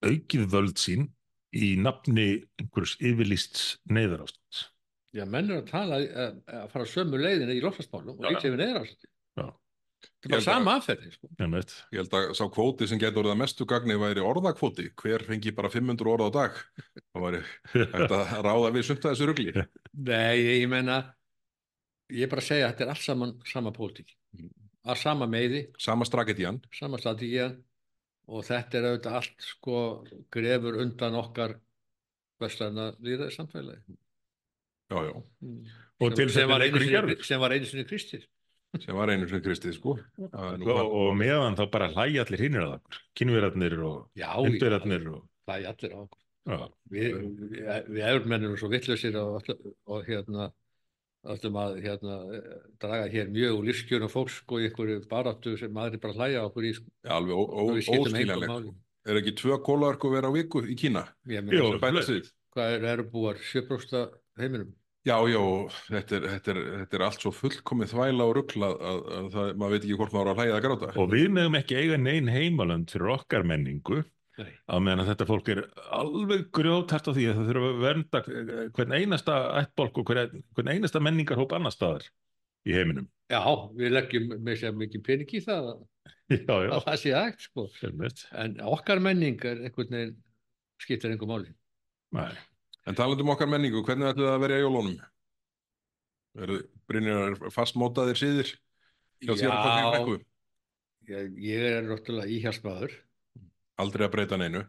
aukið 0.04 0.48
völd 0.50 0.80
sín 0.80 1.06
í 1.54 1.76
nafni 1.80 2.42
einhvers 2.60 2.96
yfirlýsts 2.98 3.78
neyðarástands 3.88 4.66
Já, 5.16 5.24
menn 5.24 5.48
er 5.48 5.62
að 5.62 5.70
tala, 5.70 5.98
að, 6.04 6.40
að 6.52 6.66
fara 6.74 6.88
sömu 6.88 7.20
leiðina 7.20 7.54
í 7.56 7.62
lofslagsmálum 7.64 8.18
og 8.18 8.26
lítið 8.28 8.52
við 8.52 8.60
neðrásandi. 8.60 9.08
Já. 9.38 9.46
Þetta 9.98 10.28
er 10.28 10.32
bara 10.34 10.44
sama 10.44 10.74
aðferði, 10.78 11.10
sko. 11.14 11.28
Ég 11.38 11.98
held 12.00 12.14
að 12.18 12.28
sá 12.38 12.42
kvóti 12.54 12.86
sem 12.90 13.00
getur 13.02 13.22
orðið 13.22 13.34
að 13.34 13.40
mestu 13.42 13.66
gagni 13.70 13.96
væri 13.98 14.22
orðakvóti. 14.24 14.88
Hver 14.98 15.24
fengi 15.26 15.52
bara 15.54 15.70
500 15.72 16.10
orð 16.12 16.26
á 16.26 16.30
dag? 16.36 16.58
Það 17.12 17.24
væri 17.24 17.40
hægt 17.74 18.14
að 18.18 18.32
ráða 18.46 18.72
við 18.76 18.86
sumt 18.88 19.04
að 19.06 19.14
þessu 19.14 19.28
rugli. 19.30 19.54
Nei, 20.08 20.36
ég, 20.38 20.54
ég 20.62 20.70
menna, 20.72 20.98
ég 22.14 22.26
er 22.26 22.32
bara 22.32 22.44
að 22.44 22.48
segja 22.50 22.66
að 22.68 22.72
þetta 22.74 22.86
er 22.86 22.92
allt 22.94 23.04
saman 23.06 23.34
sama 23.50 23.74
pólitík. 23.74 24.14
Að 24.88 25.00
sama 25.02 25.26
meiði, 25.30 25.64
Sama 25.82 26.06
strategian. 26.08 26.62
sama 26.74 26.98
strategían 27.02 27.58
og 28.28 28.44
þetta 28.46 28.78
er 28.78 28.86
auðvitað 28.90 29.18
allt, 29.18 29.36
sko, 29.44 29.78
grefur 30.32 30.78
undan 30.82 31.16
okkar 31.18 31.56
vestlæna 32.42 32.90
líðaði 33.02 33.34
samfélagi. 33.34 33.96
Já, 34.88 34.98
já. 35.10 35.14
Og 35.98 36.14
til 36.16 36.28
þess 36.28 36.36
sem, 36.38 37.14
sem 37.26 37.40
var 37.42 37.52
einu 37.56 37.66
sinni 37.68 37.84
kristir. 37.88 38.26
Sem 38.76 38.94
var 38.98 39.08
einu 39.12 39.28
sem 39.30 39.40
kristið 39.44 39.74
sko 39.78 39.96
er 40.20 40.58
nú 40.60 40.68
og, 40.74 40.92
og 41.00 41.16
meðan 41.18 41.56
þá 41.58 41.64
bara 41.72 41.88
hlæja 41.94 42.24
allir 42.26 42.42
hinnir 42.44 42.66
að 42.66 42.74
okkur, 42.78 42.98
kynverarnir 43.18 43.76
og 43.80 43.98
og 45.16 45.26
það 45.48 45.62
er 45.62 45.68
allir 45.72 45.94
á 45.96 45.98
okkur. 46.04 46.24
Við, 46.92 47.14
við, 47.52 47.88
við 47.92 48.06
erum 48.08 48.56
svo 48.60 48.68
vittlusir 48.72 49.16
og, 49.20 49.48
og 49.88 50.06
hérna 50.08 50.50
öllum 51.28 51.56
að 51.60 51.78
hérna, 51.82 52.16
draga 52.80 53.08
hér 53.12 53.30
mjög 53.34 53.56
úr 53.58 53.66
lífskjörnum 53.68 54.12
fólks 54.12 54.38
sko, 54.42 54.60
í 54.62 54.68
einhverju 54.68 55.00
baráttu 55.10 55.56
sem 55.60 55.80
aðrir 55.82 56.00
bara 56.00 56.14
hlæja 56.16 56.44
á 56.44 56.48
okkur 56.48 56.68
í 56.68 56.74
sko. 56.76 56.86
Já, 57.04 57.12
alveg 57.18 57.34
ó- 57.34 57.50
ó- 57.52 57.72
Við 57.74 57.82
skiptum 57.84 57.98
engu 57.98 58.12
óskiljanlegt 58.14 58.52
máli. 58.52 58.74
Er 59.08 59.18
ekki 59.20 59.34
tvö 59.40 59.58
kólaörku 59.66 60.12
vera 60.12 60.30
á 60.30 60.32
viku 60.32 60.62
í 60.64 60.76
Kína? 60.78 61.02
Við? 61.26 62.30
hvað 62.54 62.74
er, 62.76 62.86
eru 62.94 63.04
búar 63.12 63.36
7% 63.40 64.14
heiminum? 64.40 64.72
Já, 65.08 65.16
já, 65.30 65.40
þetta 65.88 66.16
er, 66.18 66.28
þetta, 66.34 66.52
er, 66.52 66.60
þetta 66.82 66.98
er 66.98 67.04
allt 67.06 67.24
svo 67.24 67.32
fullkomið 67.32 67.92
þvæla 67.94 68.26
og 68.28 68.36
ruggla 68.36 68.68
að, 68.74 69.02
að 69.18 69.28
það, 69.34 69.50
maður 69.60 69.74
veit 69.74 69.84
ekki 69.86 69.98
hvort 70.02 70.14
maður 70.14 70.28
á 70.28 70.32
að 70.32 70.40
hlæja 70.42 70.56
að 70.58 70.62
gráta. 70.66 70.92
og 71.00 71.10
við 71.14 71.26
meðum 71.38 71.58
ekki 71.62 71.78
eiga 71.78 71.98
neinn 72.02 72.30
heimalönd 72.32 72.92
fyrir 72.92 73.12
okkar 73.14 73.46
menningu 73.48 74.02
Nei. 74.38 74.52
á 74.68 74.76
meðan 74.78 75.02
að 75.02 75.10
þetta 75.12 75.28
fólk 75.30 75.50
er 75.54 75.62
alveg 75.96 76.44
grjótart 76.54 77.08
á 77.08 77.12
því 77.16 77.24
að 77.30 77.38
það 77.38 77.48
þurfa 77.50 77.70
að 77.70 77.80
vernda 77.86 78.22
eh, 78.22 78.64
hvern 78.76 78.96
einasta 78.98 79.38
ættbólk 79.62 80.02
og 80.02 80.12
hvern, 80.12 80.42
hvern 80.54 80.72
einasta 80.74 81.02
menningarhóp 81.02 81.54
annar 81.56 81.74
staðar 81.74 82.04
í 82.68 82.76
heiminum. 82.76 83.08
Já, 83.32 83.40
við 83.78 83.94
leggjum 83.96 84.28
með 84.36 84.60
sér 84.60 84.76
mikið 84.76 85.04
pening 85.08 85.34
í 85.34 85.42
það 85.44 85.72
að, 85.72 85.82
Já, 86.36 86.52
já, 86.52 86.70
að 86.76 86.84
það 86.84 87.00
sé 87.00 87.16
hægt 87.16 87.48
sko. 87.48 87.66
En 88.44 88.60
okkar 88.68 89.00
menning 89.00 89.40
er 89.48 89.64
einhvern 89.64 89.96
veginn 89.96 90.16
skiptir 90.78 91.14
einhver 91.14 91.30
máli. 91.30 91.52
Nei. 92.14 92.36
En 92.88 92.96
talandi 92.96 93.24
um 93.24 93.34
okkar 93.34 93.50
menningu, 93.50 93.82
hvernig 93.84 94.08
ætlu 94.08 94.24
það 94.24 94.46
að 94.48 94.62
jólunum? 94.62 94.96
Eru 96.38 96.56
Brynjar 96.88 97.36
fastmótaðir 97.52 98.18
síðir 98.20 98.52
hjá 99.24 99.32
þér 99.34 99.52
að 99.52 99.62
fara 99.66 99.80
í 99.82 99.90
brekku? 99.92 100.16
ég, 101.08 101.36
ég 101.42 101.66
er 101.78 101.86
náttúrulega 101.88 102.32
íhjálpsmaður, 102.36 102.94
Aldrei 103.78 104.06
að 104.06 104.14
breyta 104.14 104.38
neinu. 104.40 104.64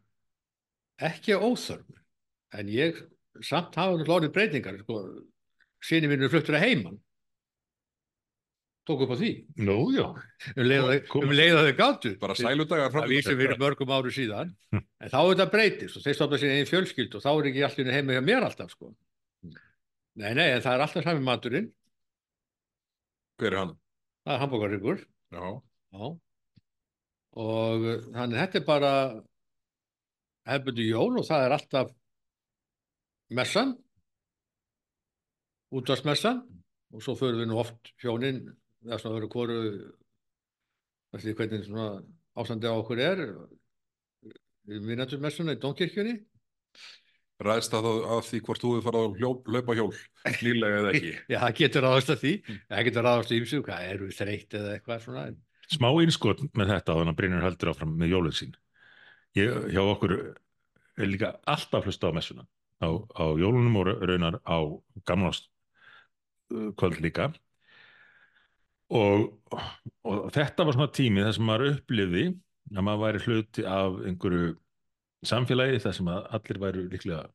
ekki 1.02 1.34
óþörf, 1.34 1.88
en 2.54 2.72
ég 2.74 3.00
samt 3.42 3.78
hafa 3.80 3.96
náttúrulega 3.96 4.18
orðið 4.20 4.34
breytingar. 4.36 4.80
Sko. 4.84 5.00
Sýni 5.80 6.10
mínu 6.12 6.30
fluttur 6.30 6.58
að 6.60 6.66
heiman. 6.68 7.00
Tók 8.90 9.04
upp 9.06 9.12
á 9.14 9.18
því. 9.22 9.32
Nú. 9.62 9.76
Um 10.58 10.66
leið 10.66 10.88
að 10.90 11.08
Kom- 11.12 11.28
um 11.28 11.34
gátu. 11.78 12.16
Bara 12.18 12.34
sæludagar 12.34 12.90
Það 12.90 13.12
vísum 13.12 13.38
fyrir 13.38 13.60
mörgum 13.62 13.92
áru 13.94 14.10
síðan. 14.10 14.56
En 14.74 15.10
þá 15.12 15.20
er 15.20 15.36
þetta 15.36 15.52
breytist 15.54 15.98
og 16.00 16.06
þeir 16.08 16.16
stofna 16.18 16.40
sér 16.42 16.54
einn 16.56 16.66
fjölskyld 16.66 17.14
og 17.14 17.22
þá 17.22 17.30
er 17.30 17.50
ekki 17.52 17.66
allir 17.68 17.94
heima 17.94 18.16
hjá 18.18 18.24
mér 18.26 18.48
alltaf 18.48 18.72
sko. 18.74 18.90
Nei, 20.18 20.34
nei, 20.34 20.48
en 20.56 20.64
það 20.66 20.74
er 20.74 20.84
alltaf 20.88 21.06
sami 21.06 21.22
maturinn. 21.22 21.68
Hver 23.38 23.54
er 23.54 23.60
hann? 23.62 23.76
Það 24.26 24.34
er 24.34 24.42
hambúrgarryggur. 24.42 25.04
Já, 25.38 25.46
Já. 25.94 26.06
Og 27.40 27.86
uh, 27.86 28.00
þannig 28.16 28.42
þetta 28.42 28.58
er 28.58 28.66
bara 28.66 28.94
hefbundi 30.50 30.88
jól 30.90 31.20
og 31.22 31.28
það 31.30 31.46
er 31.46 31.56
alltaf 31.60 31.94
messan, 33.38 33.76
útvarsmessan 35.78 36.42
og 36.90 37.06
svo 37.06 37.14
förum 37.14 37.44
við 37.44 37.52
nú 37.52 37.62
oft 37.62 37.94
hjónin, 38.02 38.42
það 38.84 38.96
er 38.96 39.02
svona 39.04 39.18
verið 39.18 39.34
hvoru, 39.36 39.60
sé 41.20 41.36
hvernig 41.36 41.66
svona 41.68 41.88
ástandi 42.40 42.72
á 42.72 42.74
okkur 42.76 43.02
er, 43.04 43.24
við 44.70 44.86
minnatumessuna 44.88 45.56
í 45.58 45.62
Dómkirkjunni. 45.62 46.16
ræðst 47.40 47.72
það 47.72 47.86
að 47.90 48.24
því 48.28 48.40
hvort 48.46 48.64
þú 48.64 48.72
hefur 48.76 48.86
farið 48.88 49.28
að 49.28 49.52
hlaupa 49.54 49.76
hjól, 49.78 49.92
nýlega 50.44 50.80
eða 50.82 50.94
ekki. 50.94 51.14
Já, 51.32 51.38
það 51.40 51.60
getur 51.60 51.86
ráðast 51.88 52.14
að 52.14 52.24
því, 52.24 52.34
það 52.68 52.88
getur 52.90 53.08
ráðast 53.08 53.32
í 53.32 53.40
ymsu, 53.40 53.62
hvað 53.66 53.86
eru 53.94 54.10
þreytt 54.16 54.58
eða 54.60 54.74
eitthvað 54.76 55.06
svona. 55.06 55.26
Smá 55.70 55.90
innskot 56.02 56.44
með 56.58 56.74
þetta 56.74 56.98
þannig 56.98 57.14
að 57.14 57.20
Brynjar 57.20 57.46
heldur 57.46 57.72
áfram 57.72 57.92
með 58.00 58.16
jólið 58.16 58.38
sín. 58.40 58.56
Ég, 59.38 59.60
hjá 59.70 59.82
okkur 59.84 60.16
er 60.20 61.10
líka 61.10 61.36
alltaf 61.48 61.86
hlusta 61.86 62.10
á 62.10 62.16
messuna. 62.18 62.48
Á, 62.80 62.90
á 62.96 63.26
jólunum 63.40 63.78
og 63.82 63.92
raunar 64.02 64.40
á 64.44 64.58
gamlast 65.08 65.50
kvöld 66.50 67.00
líka. 67.04 67.30
Og, 68.90 69.26
og 70.10 70.32
þetta 70.34 70.66
var 70.66 70.74
svona 70.74 70.94
tími 70.98 71.22
þar 71.22 71.36
sem 71.38 71.46
maður 71.46 71.76
upplifði 71.76 72.24
að 72.74 72.86
maður 72.86 73.04
væri 73.04 73.22
hluti 73.26 73.66
af 73.70 74.00
einhverju 74.10 74.56
samfélagi 75.30 75.82
þar 75.84 75.96
sem 75.98 76.10
allir 76.10 76.62
væru 76.64 76.86
líklega 76.90 77.28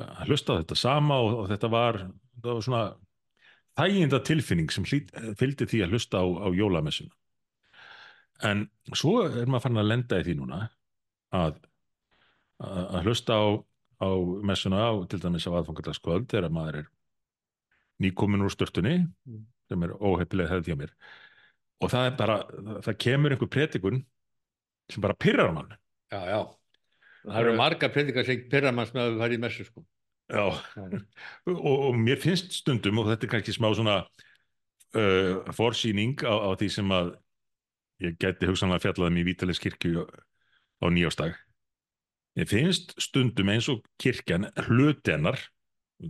að 0.00 0.30
hlusta 0.30 0.56
á 0.56 0.58
þetta 0.62 0.78
sama 0.78 1.18
og, 1.20 1.38
og 1.42 1.48
þetta 1.50 1.70
var, 1.72 1.98
var 2.44 2.60
svona 2.64 2.82
þæginda 3.76 4.20
tilfinning 4.24 4.72
sem 4.72 4.86
hlýt, 4.88 5.10
fylgdi 5.38 5.68
því 5.68 5.82
að 5.84 5.96
hlusta 5.96 6.22
á, 6.22 6.26
á 6.26 6.48
jólamessuna. 6.56 7.12
En 8.46 8.64
svo 8.96 9.18
er 9.26 9.50
maður 9.50 9.66
farin 9.66 9.82
að 9.82 9.90
lenda 9.90 10.20
í 10.20 10.24
því 10.24 10.36
núna 10.38 10.62
að, 11.36 11.58
að, 12.64 12.80
að 12.86 13.08
hlusta 13.10 13.36
á, 13.36 13.44
á 14.00 14.08
messuna 14.48 14.80
á 14.80 14.92
til 15.12 15.20
dæmis 15.20 15.44
á 15.44 15.52
aðfangadagskvöld 15.60 16.30
þegar 16.32 16.54
maður 16.56 16.82
er 16.82 16.92
nýkomin 18.00 18.46
úr 18.46 18.54
störtunni 18.54 19.02
Mm. 19.28 19.44
Sem 19.70 19.86
er 19.86 19.94
óheppilega 19.96 20.50
hefði 20.54 20.72
hjá 20.72 20.80
mér. 20.80 20.94
Og 21.80 21.92
það 21.92 22.08
er 22.08 22.16
bara, 22.18 22.38
það, 22.50 22.80
það 22.86 22.98
kemur 23.06 23.34
einhver 23.34 23.52
pretikun 23.54 24.02
sem 24.90 25.04
bara 25.04 25.16
pyrrar 25.16 25.54
mann. 25.54 25.76
Já, 26.10 26.20
já. 26.26 26.40
Það 27.20 27.40
eru 27.42 27.56
margar 27.58 27.92
predikar 27.94 28.26
sem 28.26 28.44
pyrra 28.50 28.72
manns 28.74 28.92
með 28.96 29.06
að 29.06 29.10
við 29.12 29.24
farið 29.24 29.38
í 29.38 29.42
messu 29.44 29.66
sko. 29.68 29.84
Já, 30.30 30.44
og, 31.50 31.64
og 31.66 31.96
mér 31.98 32.20
finnst 32.22 32.54
stundum 32.54 33.00
og 33.02 33.08
þetta 33.10 33.26
er 33.26 33.32
kannski 33.32 33.54
smá 33.56 33.66
svona 33.74 33.96
uh, 34.94 35.40
forsýning 35.56 36.22
á, 36.22 36.34
á 36.46 36.50
því 36.54 36.68
sem 36.70 36.92
að 36.94 37.14
ég 38.04 38.18
geti 38.22 38.48
hugsanlega 38.48 38.84
fjallað 38.84 39.10
um 39.10 39.18
í 39.18 39.24
Vítalis 39.26 39.60
kirkju 39.62 40.06
á 40.06 40.86
nýjástag 40.86 41.34
Mér 42.38 42.46
finnst 42.46 42.94
stundum 43.02 43.50
eins 43.50 43.66
og 43.72 43.82
kirkjan 44.00 44.46
hluti 44.68 45.10
hennar 45.10 45.40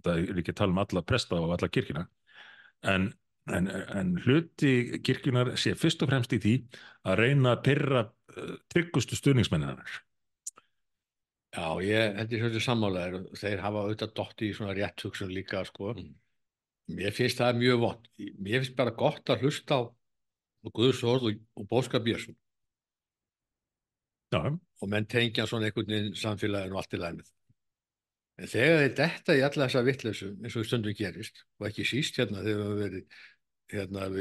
það 0.04 0.20
er 0.20 0.42
ekki 0.42 0.52
að 0.52 0.60
tala 0.60 0.74
um 0.74 0.82
alla 0.84 1.02
presta 1.06 1.40
og 1.40 1.54
alla 1.56 1.70
kirkjuna 1.72 2.04
en, 2.92 3.08
en, 3.56 3.68
en 3.70 4.14
hluti 4.24 5.00
kirkjunar 5.04 5.54
sé 5.60 5.74
fyrst 5.78 6.02
og 6.04 6.10
fremst 6.12 6.32
í 6.36 6.40
því 6.42 6.54
að 7.08 7.20
reyna 7.24 7.56
að 7.56 7.64
pyrra 7.66 8.04
uh, 8.06 8.54
tryggustu 8.72 9.18
stuðningsmenninar 9.18 10.00
Já, 11.50 11.66
ég 11.82 12.12
held 12.14 12.30
ég 12.30 12.42
svolítið 12.44 12.62
sammálaðir 12.62 13.14
og 13.18 13.38
þeir 13.38 13.62
hafa 13.64 13.80
auðvitað 13.82 14.12
dotti 14.20 14.50
í 14.50 14.54
svona 14.54 14.74
rétt 14.76 15.02
hugsun 15.02 15.32
líka 15.34 15.64
sko. 15.66 15.96
Mm. 15.96 16.12
Mér 16.94 17.14
finnst 17.14 17.40
það 17.42 17.58
mjög 17.58 17.80
vond. 17.82 18.06
Mér 18.38 18.62
finnst 18.62 18.76
bara 18.78 18.94
gott 18.94 19.32
að 19.34 19.42
hlusta 19.46 19.80
á 19.82 19.82
Guðs 20.70 21.02
orð 21.08 21.26
og, 21.30 21.42
og 21.56 21.66
bóskap 21.66 22.06
Jésu 22.06 22.36
Já, 24.30 24.44
og 24.46 24.90
menn 24.92 25.08
tengja 25.10 25.46
svona 25.48 25.66
einhvern 25.66 25.90
veginn 25.90 26.18
samfélaginu 26.18 26.76
og 26.76 26.82
allt 26.82 26.94
í 26.94 27.00
lænið. 27.00 27.30
En 28.40 28.50
þegar 28.52 28.82
þeir 28.82 28.94
detta 29.00 29.36
í 29.36 29.42
alla 29.42 29.66
þessa 29.66 29.82
vitleysu 29.88 30.28
eins 30.38 30.56
og 30.56 30.68
stundum 30.68 30.94
gerist 30.96 31.42
og 31.58 31.66
ekki 31.66 31.86
síst 31.88 32.20
hérna 32.20 32.44
þegar 32.44 32.60
við 32.60 32.62
höfum 32.68 32.82
verið 32.84 33.18
hérna 33.72 34.04
að 34.06 34.18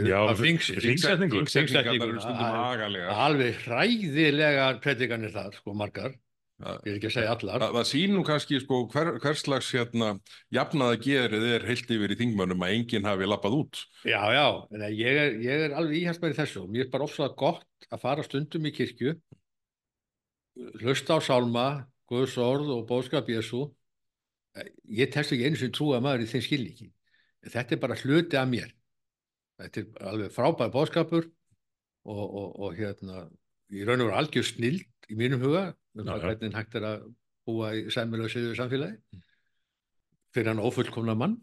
að- 2.46 2.72
agalega. 2.74 3.14
alveg 3.26 3.62
hræðilegar 3.66 4.82
predikanir 4.84 5.32
þar, 5.34 5.54
sko, 5.58 5.74
margar, 5.74 6.14
ég 6.60 6.90
er 6.92 6.98
ekki 7.00 7.10
að 7.10 7.16
segja 7.16 7.34
allar. 7.36 7.66
það, 7.72 7.88
sýnum 7.92 8.26
kannski 8.28 8.60
sko 8.62 8.82
hver, 8.92 9.12
hverslags 9.24 9.72
hérna 9.76 10.10
jafnaða 10.54 11.00
gerið 11.06 11.48
er 11.56 11.68
heilt 11.70 11.94
yfir 11.96 12.12
í 12.16 12.20
þingmönnum 12.20 12.66
að 12.68 12.76
enginn 12.78 13.08
hafi 13.10 13.30
lappað 13.32 13.58
út. 13.62 13.84
Já, 14.04 14.22
já, 14.36 14.46
en 14.76 14.82
ég 14.92 15.22
er, 15.24 15.38
ég 15.40 15.66
er 15.70 15.76
alveg 15.80 16.02
íhjálpar 16.04 16.34
í 16.36 16.40
þessu 16.42 16.64
og 16.66 16.70
mér 16.74 16.86
er 16.88 16.92
bara 16.94 17.08
ofsað 17.08 17.36
gott 17.40 17.66
að 17.92 18.02
fara 18.02 18.24
stundum 18.28 18.66
í 18.68 18.76
kirkju, 18.76 19.16
hlusta 20.82 21.16
á 21.16 21.20
sálma, 21.24 21.68
Guðs 22.10 22.40
orð 22.42 22.72
og 22.74 22.88
bóðskap 22.90 23.28
Jésu. 23.30 23.68
Ég 24.90 25.12
tekst 25.14 25.32
ekki 25.36 25.46
einu 25.46 25.60
sem 25.62 25.70
trúa 25.72 26.00
maður 26.02 26.24
í 26.26 26.30
þeim. 26.32 26.90
En 27.46 27.52
Þetta 27.54 27.76
er 27.76 27.82
bara 27.84 27.96
hluti 28.02 28.36
af 28.40 28.48
mér. 28.50 28.72
Þetta 29.60 29.82
er 29.82 30.08
alveg 30.14 30.34
frábær 30.36 30.72
bóðskapur 30.74 31.26
og, 32.08 32.24
og, 32.24 32.48
og 32.64 32.78
hérna, 32.80 33.26
í 33.74 33.84
raun 33.84 34.02
og 34.06 34.10
veru 34.10 34.20
algjör 34.22 34.48
snild 34.48 35.12
í 35.12 35.18
mínum 35.20 35.42
huga, 35.44 35.74
um 35.98 36.08
já. 36.08 36.16
hvernig 36.22 36.56
hægt 36.56 36.78
er 36.80 36.88
að 36.88 37.06
búa 37.50 37.74
í 37.76 37.86
sæmilöðu 37.94 38.54
samfélagi 38.58 39.22
fyrir 40.36 40.52
hann 40.52 40.62
ófullkomna 40.64 41.16
mann 41.18 41.40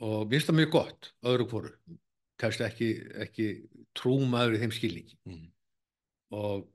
og 0.00 0.24
mér 0.24 0.38
finnst 0.38 0.50
það 0.50 0.58
mjög 0.60 0.70
gott 0.74 1.10
öðru 1.28 1.46
hvoru 1.50 1.72
telst 2.40 2.62
ekki, 2.64 2.90
ekki 3.20 3.48
trúmaður 3.96 4.56
í 4.56 4.62
þeim 4.64 4.76
skilningi 4.76 5.18
Mm. 5.28 5.48
og 6.32 6.68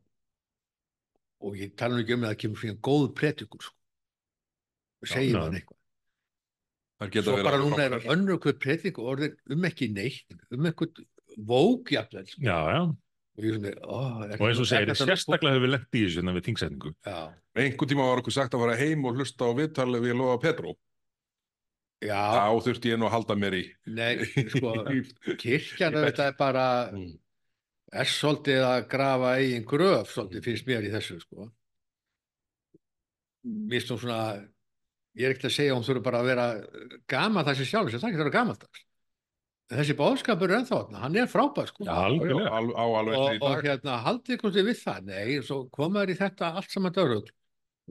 og 1.46 1.58
ég 1.60 1.74
tala 1.78 1.98
nú 1.98 2.04
ekki 2.04 2.16
um 2.16 2.24
að 2.26 2.32
það 2.34 2.42
kemur 2.44 2.62
fyrir 2.62 2.78
góð 2.86 3.08
pretikur 3.18 3.66
sko. 3.66 3.76
segir 5.06 5.38
mann 5.40 5.58
eitthvað 5.58 5.75
svo 7.02 7.36
verið 7.36 7.48
bara 7.50 7.62
núna 7.64 7.86
er 7.86 7.96
önnur 8.14 8.40
pretik 8.60 9.00
og 9.02 9.10
orðin 9.16 9.36
um 9.52 9.66
ekki 9.68 9.90
neitt 9.92 10.38
um 10.52 10.66
eitthvað 10.70 11.02
vók 11.36 11.92
jafnvel 11.92 12.26
sko. 12.30 12.42
já, 12.42 12.60
já 12.72 12.84
og 13.36 13.44
ég 13.44 13.56
svona, 13.58 13.72
ó, 13.84 14.00
er 14.24 14.40
og 14.40 14.48
eins 14.48 14.60
og 14.62 14.64
er 14.64 14.70
segir, 14.72 14.96
sérstaklega 14.96 15.58
hefur 15.58 15.66
við 15.66 15.74
lent 15.74 15.98
í 16.00 16.04
þessu 16.06 16.22
hérna 16.22 16.36
við 16.38 16.46
þingsetningu 16.48 16.92
já, 17.04 17.18
Einhvern 17.56 17.90
tíma 17.92 18.06
var 18.08 18.22
okkur 18.22 18.36
sagt 18.36 18.56
að 18.56 18.64
fara 18.64 18.78
heim 18.80 19.04
og 19.08 19.20
hlusta 19.20 19.48
á 19.48 19.52
viðtalið 19.56 20.06
við 20.08 20.16
Lóa 20.20 20.38
Petró. 20.44 20.74
Já, 22.04 22.20
þá 22.36 22.64
þurfti 22.66 22.92
ég 22.92 23.00
nú 23.00 23.08
að 23.08 23.14
halda 23.16 23.36
mér 23.40 23.56
í 23.56 23.62
nei, 23.88 24.24
sko, 24.52 24.74
kirkjan 25.44 25.96
Í 25.96 26.02
þetta 26.08 26.30
er 26.32 26.36
bara, 26.40 26.66
Mm. 26.96 27.14
er 27.92 28.10
svolítið 28.12 28.64
að 28.68 28.88
grafa 28.92 29.30
eigin 29.40 29.68
gröf, 29.68 30.12
svolítið 30.12 30.44
finnst 30.50 30.68
mér 30.68 30.88
í 30.88 30.92
þessu, 30.92 31.20
sko. 31.24 31.48
Mér 33.46 33.78
finnst 33.78 33.92
hún 33.94 34.02
svona, 34.04 34.20
ég 35.16 35.28
er 35.28 35.36
ekkert 35.36 35.50
að 35.50 35.56
segja 35.56 35.74
að 35.74 35.80
hún 35.80 35.88
þurfa 35.88 36.04
bara 36.10 36.22
að 36.22 36.30
vera 36.32 36.48
gama 37.16 37.46
þessi 37.48 37.70
sjálf, 37.70 37.92
sem 37.92 38.02
það 38.02 38.10
ekki 38.12 38.22
þurfa 38.22 38.36
gamaldags. 38.36 38.84
Þessi 39.76 39.96
bóðskapur 39.98 40.52
er 40.52 40.60
ennþá, 40.60 40.80
hann 41.02 41.16
er 41.18 41.30
frábær, 41.32 41.72
sko. 41.72 41.88
Alveg 41.90 42.36
og, 42.38 43.16
eftir 43.16 43.40
í 43.40 43.40
og 43.40 43.48
dag 43.56 43.66
hérna 43.66 43.96
haldið 44.06 44.36
ykkur 44.36 44.54
við 44.70 44.82
það 44.84 45.08
nei, 45.10 45.32
svo 45.48 45.62
komaður 45.74 46.14
í 46.14 46.18
þetta 46.20 46.52
allt 46.60 46.76
saman 46.76 46.94
dörrugl 46.94 47.32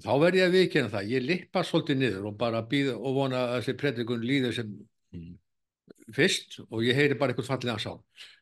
þá 0.03 0.11
verð 0.23 0.39
ég 0.41 0.49
að 0.49 0.55
viðkynna 0.59 0.91
það 0.91 1.11
ég 1.13 1.25
lippa 1.29 1.63
svolítið 1.67 1.99
niður 2.01 2.29
og 2.31 2.37
bara 2.39 2.63
býð 2.71 2.93
og 2.95 3.17
vona 3.19 3.43
að 3.45 3.57
þessi 3.61 3.77
predikun 3.83 4.27
líður 4.27 4.57
sem 4.61 4.75
Mm. 5.15 5.37
fyrst 6.11 6.57
og 6.65 6.81
ég 6.83 6.97
heyri 6.99 7.15
bara 7.15 7.31
eitthvað 7.31 7.53
fallið 7.53 7.71
að 7.71 7.83
sá 7.85 7.93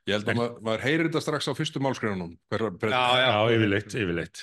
ég 0.09 0.15
held 0.17 0.29
að 0.31 0.39
maður, 0.39 0.55
maður 0.65 0.85
heyrir 0.87 1.09
þetta 1.11 1.21
strax 1.21 1.49
á 1.49 1.53
fyrstu 1.59 1.83
hver, 1.83 2.65
Já, 2.81 3.03
já. 3.21 3.27
Já, 3.29 3.41
yfirleitt, 3.53 3.93
yfirleitt. 3.93 4.43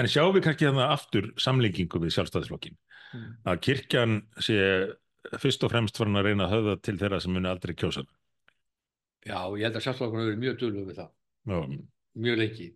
En 0.00 0.08
sjáum 0.08 0.32
við 0.32 0.46
kannski 0.46 0.68
þannig 0.70 0.94
aftur 0.94 1.28
samlengingu 1.36 2.00
við 2.00 2.14
sjálfstæðisflokkin. 2.16 2.78
Mm. 3.10 3.30
Að 3.50 3.60
kirkjan 3.66 4.16
sé 4.38 4.56
fyrst 5.42 5.64
og 5.66 5.72
fremst 5.72 5.98
farin 5.98 6.18
að 6.18 6.28
reyna 6.30 6.46
að 6.46 6.52
höfða 6.56 6.74
til 6.86 6.96
þeirra 7.00 7.20
sem 7.22 7.32
muni 7.34 7.48
aldrei 7.50 7.74
kjósa. 7.74 8.04
já, 9.26 9.36
ég 9.58 9.64
held 9.66 9.76
að 9.76 9.84
sjálfslokkuna 9.84 10.26
verið 10.28 10.42
mjög 10.44 10.60
dölur 10.60 10.86
við 10.88 11.00
það. 11.00 11.10
Já, 11.50 11.58
mjög 12.26 12.38
lengi. 12.40 12.68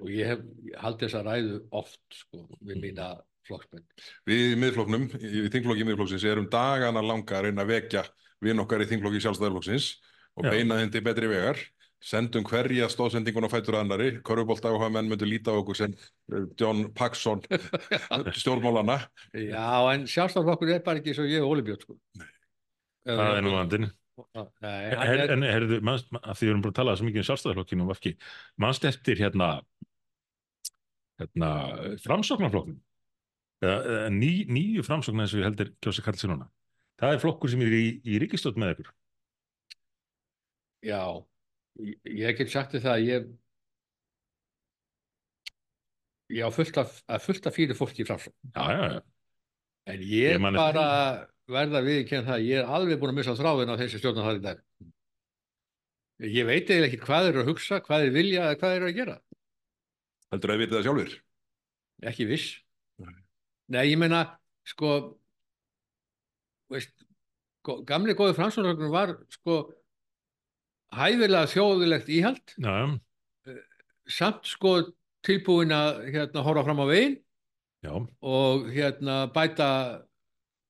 Og, 0.00 0.08
ég- 0.08 0.26
hef 0.26 0.40
haldið 0.80 1.04
þessa 1.06 1.22
ræðu 1.26 1.58
oft 1.76 2.00
sko, 2.16 2.46
við 2.64 2.80
mína 2.80 3.08
flokksmenn. 3.46 3.84
Við 4.26 4.40
í 4.46 4.56
miðfloknum, 4.58 5.04
í 5.20 5.48
þingflokki 5.52 5.86
miðflokksins 5.88 6.24
erum 6.24 6.48
dagana 6.50 7.02
langa 7.04 7.38
að 7.38 7.44
reyna 7.48 7.62
að 7.66 7.72
vekja 7.74 8.04
vinn 8.40 8.62
okkar 8.62 8.82
í 8.84 8.88
þingflokki 8.90 9.20
sjálfstæðarflokksins 9.20 9.90
og 10.36 10.48
beina 10.48 10.78
þeim 10.80 10.92
til 10.94 11.04
betri 11.04 11.28
vegar 11.30 11.60
sendum 12.00 12.44
hverja 12.48 12.88
stóðsendingun 12.90 13.44
á 13.44 13.52
fætur 13.52 13.76
annari 13.80 14.10
Körfubolta 14.24 14.72
og 14.72 14.84
menn 14.92 15.08
myndu 15.10 15.28
líta 15.28 15.52
á 15.52 15.60
okkur 15.60 15.76
sem 15.76 15.94
eh, 16.32 16.46
John 16.60 16.88
Paxson 16.96 17.42
stjórnmálana 18.40 18.98
já, 19.36 19.70
en 19.92 20.06
sjálfstæðarflokkur 20.08 20.74
er 20.74 20.84
bara 20.86 21.02
ekki 21.02 21.16
svo 21.16 21.28
ég 21.28 21.44
og 21.44 21.56
Óli 21.56 21.66
Björn 21.66 21.82
sko. 21.84 21.98
það 23.04 23.34
er 23.36 23.44
nú 23.44 23.56
er, 24.60 25.34
en 25.36 25.44
herðu, 25.48 25.80
því 25.80 26.40
við 26.40 26.52
erum 26.52 26.64
bara 26.64 26.72
að 26.74 26.78
tala 26.80 26.96
svo 26.96 27.08
mikið 27.08 27.22
um 27.22 27.28
sjálfstæðarflokkinu 27.30 27.84
og 27.84 27.92
vafki, 27.92 28.14
mannst 28.60 28.86
eftir 28.88 29.20
hérna, 29.20 29.50
hérna 31.20 31.50
framsóknarflokknum 32.04 32.80
eða, 33.64 33.76
eða 33.80 34.08
ný, 34.14 34.32
nýju 34.48 34.84
framsóknar 34.86 35.26
eins 35.26 35.36
og 35.36 35.42
ég 35.42 35.48
heldur 35.50 35.72
kjósa 35.84 36.30
núna. 36.30 36.48
Það 37.00 37.14
er 37.14 37.22
flokkur 37.22 37.52
sem 37.52 37.64
er 37.64 37.76
í, 37.76 37.84
í 38.04 38.20
ríkistótt 38.20 38.58
með 38.60 38.74
ykkur. 38.74 38.90
Já, 40.84 41.02
ég, 41.78 41.96
ég 42.04 42.40
get 42.40 42.52
sagt 42.52 42.74
þér 42.74 42.84
það 42.86 42.96
að 42.96 43.06
ég 43.06 43.30
ég 46.30 46.46
á 46.46 46.50
fullt 46.54 46.82
af, 46.82 47.00
að 47.10 47.24
fullt 47.26 47.48
af 47.50 47.56
fyrir 47.56 47.78
fólki 47.78 48.04
í 48.04 48.08
framsókn. 48.08 48.36
Já, 48.54 48.62
já, 48.70 48.82
já. 48.94 49.00
en 49.94 50.04
ég, 50.06 50.36
Ég 50.36 50.58
bara 50.58 50.84
verða 51.50 51.82
við 51.86 52.04
ekki 52.04 52.20
það 52.20 52.36
að 52.36 52.46
ég 52.46 52.62
er 52.62 52.74
alveg 52.78 53.00
búin 53.00 53.14
að 53.14 53.18
missa 53.18 53.38
þráðin 53.38 53.74
á 53.74 53.80
þessi 53.80 54.02
stjórnar 54.02 54.28
það 54.28 54.38
í 54.38 54.44
dag. 54.44 54.62
Ég 56.20 56.46
veit 56.46 56.68
eiginlega 56.68 56.90
ekki 56.90 57.02
hvað 57.06 57.26
þeir 57.26 57.32
eru 57.32 57.42
að 57.42 57.50
hugsa 57.50 57.80
hvað 57.86 58.04
þeir 58.04 58.14
vilja 58.14 58.44
eða 58.44 58.60
hvað 58.60 58.72
þeir 58.74 58.80
eru 58.80 58.90
að 58.90 58.98
gera. 59.00 59.16
Heldur 60.30 60.52
að 60.52 60.56
þið 60.56 60.64
vitið 60.64 60.76
það 60.78 60.86
sjálfur 60.86 61.18
ekki 62.06 62.26
viss. 62.28 62.50
Nei. 63.00 63.14
nei, 63.72 63.84
ég 63.90 63.98
meina 64.00 64.22
sko 64.68 64.90
veist, 66.70 66.92
gamli 67.88 68.14
góði 68.16 68.36
framsóknarflokkurinn 68.36 68.94
var 68.94 69.14
sko 69.32 69.60
hæfilega 70.94 71.46
þjóðilegt 71.50 72.08
íhald 72.10 72.54
já, 72.56 72.70
já. 72.70 73.56
samt 74.10 74.48
sko 74.50 74.74
tilbúin 75.26 75.74
að 75.74 76.00
hérna 76.14 76.44
horfa 76.46 76.64
fram 76.66 76.82
á 76.82 76.86
veginn 76.90 77.18
já. 77.84 77.92
og 78.22 78.70
hérna 78.74 79.20
bæta 79.34 79.70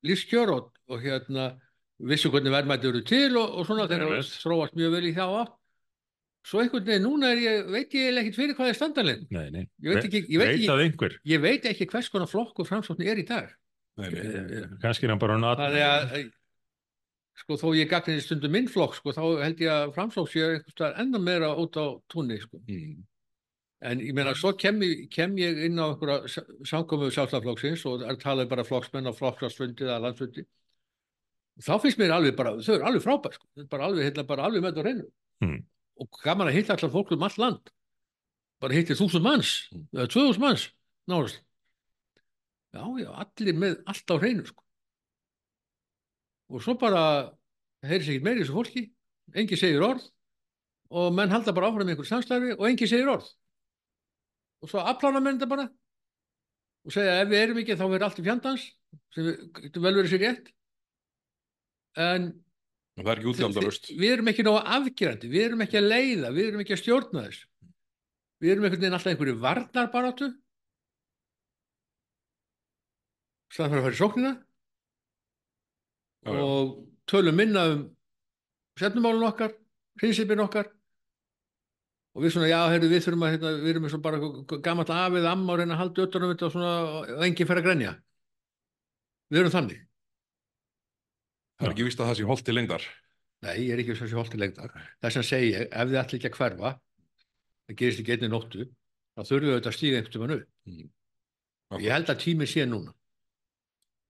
lífskjör 0.07 0.53
og, 0.57 0.71
og 0.91 1.03
hérna 1.05 1.55
vissu 2.01 2.31
hvernig 2.33 2.53
verðmætti 2.55 2.89
eru 2.91 3.03
til 3.05 3.37
og, 3.37 3.57
og 3.61 3.67
svona 3.69 3.89
þeir 3.91 4.07
Einmitt. 4.07 4.37
þróast 4.43 4.77
mjög 4.79 4.95
vel 4.97 5.09
í 5.11 5.17
þá 5.17 5.25
átt 5.45 5.57
svo 6.49 6.63
einhvern 6.63 6.87
veginn 6.89 7.05
núna 7.05 7.33
er 7.35 7.41
ég 7.45 7.67
veit 7.73 7.97
ég 7.97 8.09
ekkert 8.23 8.39
fyrir 8.39 8.57
hvað 8.57 8.71
er 8.73 8.79
nei. 9.53 9.65
Ég 9.85 9.93
veit 9.93 10.07
ekki- 10.09 10.27
ég 10.33 10.41
veit 10.41 10.69
að 10.73 11.19
ég 11.29 11.43
veit 11.43 11.67
ekki 11.69 11.89
hvers 11.91 12.09
konar 12.09 12.31
flokkur 12.31 12.69
framsókn 12.69 13.05
er 13.05 13.21
í 13.21 13.27
dag 13.29 13.51
nei, 14.01 14.09
nei. 14.09 14.21
Eh, 14.25 14.69
Kannski 14.81 15.05
er 15.05 15.13
hann 15.13 15.21
bara 15.21 15.37
hann 15.37 15.45
þannig 15.61 15.85
að 15.85 16.15
eh, 16.17 16.31
sko 17.41 17.57
þó 17.61 17.69
ég 17.77 17.89
gagnir 17.91 18.21
stundum 18.23 18.53
minn 18.55 18.69
flokk 18.71 18.95
sko 18.99 19.13
þá 19.17 19.23
held 19.43 19.61
ég 19.65 19.71
að 19.73 19.95
framsókn 19.97 20.31
sé 20.33 20.49
staðar 20.73 21.01
enda 21.03 21.19
meira 21.19 21.55
út 21.57 21.77
á 21.81 21.87
túnni 22.13 22.39
sko 22.43 22.61
Mm. 22.69 23.01
En 23.83 23.97
ég 24.05 24.13
meina, 24.13 24.35
svo 24.37 24.51
kem, 24.61 24.77
kem 25.09 25.39
ég 25.41 25.57
inn 25.65 25.79
á 25.81 25.89
einhverja 25.89 26.45
samkomu 26.69 27.07
sjálfstæðarflokksins 27.17 27.87
og 27.89 28.03
er 28.05 28.19
talað 28.21 28.51
bara 28.51 28.65
flokksmenn 28.69 29.09
á 29.09 29.13
flokksfundið 29.17 29.87
eða 29.89 30.03
landsfundi. 30.05 30.43
Þá 31.65 31.79
finnst 31.81 31.97
mér 31.97 32.13
alveg 32.13 32.37
bara, 32.37 32.53
þau 32.61 32.75
eru 32.75 32.85
alveg 32.91 33.05
frábær, 33.07 33.33
sko. 33.39 33.49
Bara 33.73 33.87
alveg, 33.89 34.05
hérna, 34.05 34.27
bara 34.29 34.45
alveg 34.45 34.61
með 34.67 34.75
þetta 34.75 34.85
reynu. 34.85 35.07
Mm. 35.47 35.57
Og 36.05 36.21
gaman 36.27 36.51
að 36.53 36.59
hitta 36.59 36.77
allar 36.77 36.93
fólk 36.93 37.15
um 37.17 37.25
allt 37.25 37.41
land. 37.41 37.73
Bara 38.61 38.77
hitti 38.77 38.99
þúsund 39.01 39.25
manns, 39.25 39.55
Mm. 39.73 39.87
eða 39.97 40.07
tvöðúsund 40.13 40.45
manns, 40.45 40.67
náðast. 41.09 41.41
Já, 42.77 42.85
já, 43.01 43.09
allir 43.25 43.57
með 43.65 43.81
allt 43.87 44.13
á 44.13 44.17
reynu, 44.21 44.45
sko. 44.53 44.63
Og 46.51 46.63
svo 46.65 46.75
bara, 46.79 47.03
heyri 47.87 48.05
sér 48.05 48.17
ekki 48.17 48.27
meiri 48.27 48.43
þessu 48.43 48.57
fólki, 48.57 48.87
engi 49.39 49.59
segir 49.59 49.85
orð. 49.87 50.03
Og 50.91 51.13
menn 51.15 51.31
halda 51.31 51.55
bara 51.55 51.71
áfram 51.71 51.87
í 51.87 51.95
einhver 51.95 52.09
samstarfi 52.09 52.57
og 52.57 52.65
engi 52.67 52.89
segir 52.91 53.13
orð. 53.13 53.29
Og 54.61 54.73
svo 54.73 54.83
afplána 54.83 55.23
menn 55.23 55.39
þetta 55.39 55.51
bara 55.51 55.69
og 56.87 56.95
segja 56.95 57.19
ef 57.21 57.29
við 57.31 57.43
erum 57.45 57.61
ekki 57.61 57.77
þá 57.77 57.85
verður 57.87 58.07
allt 58.07 58.21
í 58.21 58.25
fjandans 58.25 58.67
sem 59.15 59.27
við 59.27 59.77
vel 59.85 59.93
verið 59.99 60.13
sér 60.15 60.23
rétt 60.25 60.47
en 62.01 62.29
við, 63.01 63.97
við 64.01 64.15
erum 64.15 64.31
ekki 64.33 64.47
nógu 64.47 64.63
afgerandi 64.77 65.31
við 65.33 65.47
erum 65.49 65.65
ekki 65.65 65.81
að 65.81 65.91
leiða, 65.91 66.31
við 66.37 66.47
erum 66.47 66.63
ekki 66.65 66.77
að 66.77 66.83
stjórna 66.83 67.25
þess 67.27 67.45
við 68.41 68.55
erum 68.55 68.67
einhvern 68.67 68.81
veginn 68.81 68.97
alltaf 68.97 69.13
einhverju 69.13 69.37
varnarbaráttu. 69.43 70.31
Staðan 73.53 73.73
fyrir 73.73 73.83
að 73.83 73.87
fara 73.87 73.97
í 73.97 74.01
sóknina 74.01 74.31
Já, 76.27 76.31
já. 76.35 76.43
og 76.45 76.77
tölum 77.11 77.37
minna 77.37 77.65
um 77.73 77.83
setnumálun 78.81 79.29
okkar, 79.31 79.55
prinsipin 80.01 80.45
okkar 80.45 80.71
og 82.15 82.25
við 82.25 82.35
svona, 82.35 82.49
já, 82.51 82.61
heyrðu, 82.73 82.89
við 82.91 83.05
þurfum 83.05 83.27
að, 83.27 83.35
hérna, 83.37 83.53
við 83.61 83.73
erum 83.73 83.87
eins 83.87 83.97
og 83.97 84.03
bara 84.05 84.23
gammalt 84.67 84.95
afið 84.95 85.29
amma 85.31 85.55
og 85.55 85.61
reyna 85.61 85.77
að 85.77 85.83
halda 85.85 86.07
utan 86.09 86.27
um 86.27 86.33
þetta 86.33 86.49
og 86.49 86.57
svona, 86.57 86.73
og 87.01 87.23
enginn 87.27 87.49
fer 87.49 87.61
að 87.61 87.69
grenja. 87.69 87.93
Við 89.31 89.43
erum 89.45 89.55
þannig. 89.55 89.85
Það 91.61 91.69
er 91.69 91.75
ekki 91.77 91.87
víst 91.87 92.03
að 92.03 92.11
það 92.11 92.19
sé 92.19 92.29
holdt 92.31 92.47
til 92.49 92.57
lengdar 92.57 92.89
Nei, 93.41 93.57
ég 93.65 93.73
er 93.73 93.81
ekki 93.81 93.97
svo 93.97 94.09
sér 94.09 94.21
holti 94.21 94.39
lengdar. 94.41 94.73
Þess 95.01 95.21
að 95.21 95.27
segi 95.31 95.53
ef 95.63 95.89
þið 95.89 95.99
ætli 96.03 96.19
ekki 96.19 96.29
að 96.29 96.37
hverfa, 96.37 96.73
það 97.67 97.79
gerist 97.81 98.03
ekki 98.03 98.15
einni 98.17 98.29
nóttu, 98.29 98.67
þá 99.17 99.21
þurfum 99.23 99.47
við 99.47 99.55
auðvitað 99.55 99.71
að 99.71 99.77
stíga 99.79 100.01
einhvern 100.01 100.25
veginn 100.25 100.43
upp. 100.43 100.91
Ég 101.81 101.95
held 101.95 102.13
að 102.13 102.21
tími 102.25 102.49
sé 102.51 102.67
núna. 102.69 102.93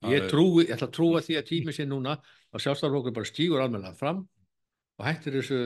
Það 0.00 0.14
Ég, 0.16 0.26
trúi, 0.32 0.64
ég 0.64 0.74
ætla 0.74 0.88
að 0.88 0.96
trúa 0.96 1.22
því 1.24 1.38
að 1.40 1.48
tími 1.50 1.72
sé 1.76 1.86
núna 1.88 2.16
að 2.50 2.62
sjálfstæðarflokkur 2.64 3.16
bara 3.16 3.28
stígur 3.28 3.62
almennilega 3.64 3.98
fram 3.98 4.22
og 5.00 5.06
hættir 5.06 5.36
þessu 5.36 5.58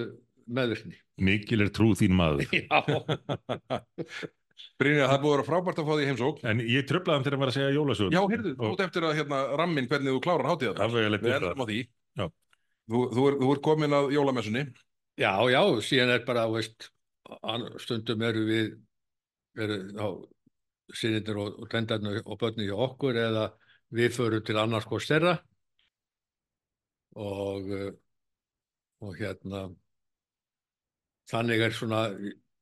meðvirkni. 0.55 0.97
Mikil 1.25 1.63
er 1.65 1.71
trú 1.75 1.93
þín 1.99 2.17
maður. 2.19 2.51
Já, 2.55 2.81
Brynja, 4.79 5.07
það 5.11 5.21
búið 5.23 5.33
að 5.33 5.35
vera 5.35 5.47
frábært 5.49 5.79
að 5.83 5.89
fá 5.89 5.95
því 5.95 6.07
heimsók 6.09 6.41
En 6.47 6.61
ég 6.63 6.87
tröflaði 6.87 7.17
hann 7.17 7.25
til 7.27 7.33
að 7.35 7.41
vera 7.43 7.53
að 7.53 7.57
segja 7.57 7.75
jólasögun. 7.75 8.15
Já, 8.15 8.21
heyrðu, 8.31 8.53
þú 8.59 8.71
út 8.71 8.83
eftir 8.85 9.07
að 9.07 9.17
hérna 9.19 9.41
rammin 9.59 9.89
hvernig 9.91 10.15
þú 10.15 10.21
klárar 10.23 10.51
hátíða 10.51 10.75
Það 10.79 10.95
var 10.95 11.05
ég 11.05 11.25
Við 11.25 11.35
endum 11.35 11.63
á 11.63 11.67
því 11.71 11.79
Já. 12.15 12.25
Þú, 12.85 13.01
þú, 13.17 13.25
er, 13.27 13.37
þú 13.41 13.49
er 13.55 13.61
komin 13.65 13.97
að 13.99 14.11
jólamessunni 14.15 14.65
já, 15.21 15.33
já, 15.51 15.61
síðan 15.87 16.15
er 16.15 16.25
bara, 16.27 16.47
veist, 16.51 16.89
stundum 17.83 18.25
eru 18.27 18.45
við, 18.49 18.71
eru 19.59 19.79
þá 19.95 20.07
sinnindir 20.95 21.39
og, 21.41 21.61
og 21.63 21.71
tendarnir 21.73 22.21
og 22.25 22.39
börnir 22.41 22.69
hjá 22.69 22.77
okkur 22.89 23.19
eða 23.23 23.45
við 23.95 24.15
förum 24.17 24.45
til 24.45 24.57
annars 24.59 24.87
hvort 24.89 25.05
stærra 25.05 25.35
og, 27.15 27.71
eh, 27.71 27.93
og 29.05 29.17
hérna, 29.19 29.69
þannig 31.31 31.63
er 31.63 31.77
svona, 31.77 32.03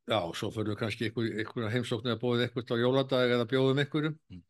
já, 0.08 0.18
svo 0.34 0.50
förum 0.50 0.74
við 0.74 0.80
kannski 0.82 1.10
ykkur, 1.10 1.30
ykkur 1.44 1.70
heimsóknir 1.72 2.16
að 2.16 2.22
bóðið 2.24 2.46
eitthvað 2.46 2.74
á 2.74 2.82
jóladag 2.82 3.36
eða 3.36 3.48
bjóðum 3.48 3.82
ykkurum. 3.86 4.18
Mm. 4.32 4.42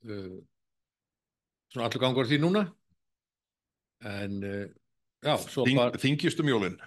Uh, 0.00 0.36
svona 1.72 1.88
allur 1.88 2.00
gangur 2.00 2.28
því 2.28 2.38
núna. 2.40 2.62
En, 4.06 4.38
uh, 4.46 4.66
já, 5.24 5.34
svo 5.50 5.66
Þing, 5.66 5.80
bara, 5.82 6.00
Þingjust 6.00 6.44
um 6.44 6.52
jólin 6.52 6.78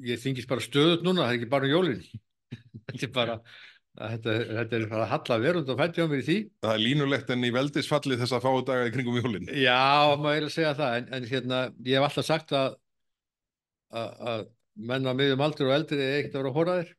ég 0.00 0.20
þingist 0.22 0.50
bara 0.50 0.64
stöðut 0.64 1.04
núna, 1.04 1.26
það 1.26 1.32
er 1.32 1.38
ekki 1.38 1.50
bara 1.52 1.68
um 1.68 1.72
jólin. 1.72 2.02
Þetta 2.86 3.06
er 3.06 3.12
bara, 3.14 3.36
þetta, 3.98 4.34
þetta 4.48 4.78
er 4.78 4.86
bara 4.90 5.04
að 5.04 5.12
halla 5.12 5.38
verund 5.42 5.72
og 5.72 5.80
fætti 5.80 6.04
á 6.04 6.06
mér 6.08 6.22
í 6.22 6.26
því. 6.26 6.38
Það 6.64 6.74
er 6.74 6.82
línulegt 6.86 7.30
en 7.34 7.46
í 7.46 7.52
veldisfalli 7.54 8.18
þess 8.20 8.36
að 8.36 8.46
fáu 8.46 8.64
daga 8.68 8.88
í 8.88 8.94
kringum 8.94 9.20
jólin. 9.20 9.48
Já, 9.52 10.16
má 10.16 10.28
ég 10.32 10.48
að 10.48 10.54
segja 10.56 10.74
það, 10.78 10.98
en, 10.98 11.08
en 11.18 11.28
hérna, 11.30 11.62
ég 11.86 11.98
hef 11.98 12.08
alltaf 12.08 12.28
sagt 12.28 12.54
að, 12.56 12.76
að, 13.92 14.12
að 14.32 14.44
menn 14.92 15.08
á 15.08 15.12
miðjum 15.16 15.44
aldur 15.44 15.70
og 15.70 15.76
eldri 15.76 16.00
er 16.00 16.18
ekkert 16.20 16.38
að 16.38 16.44
vera 16.44 16.54
hóraðir. 16.58 16.94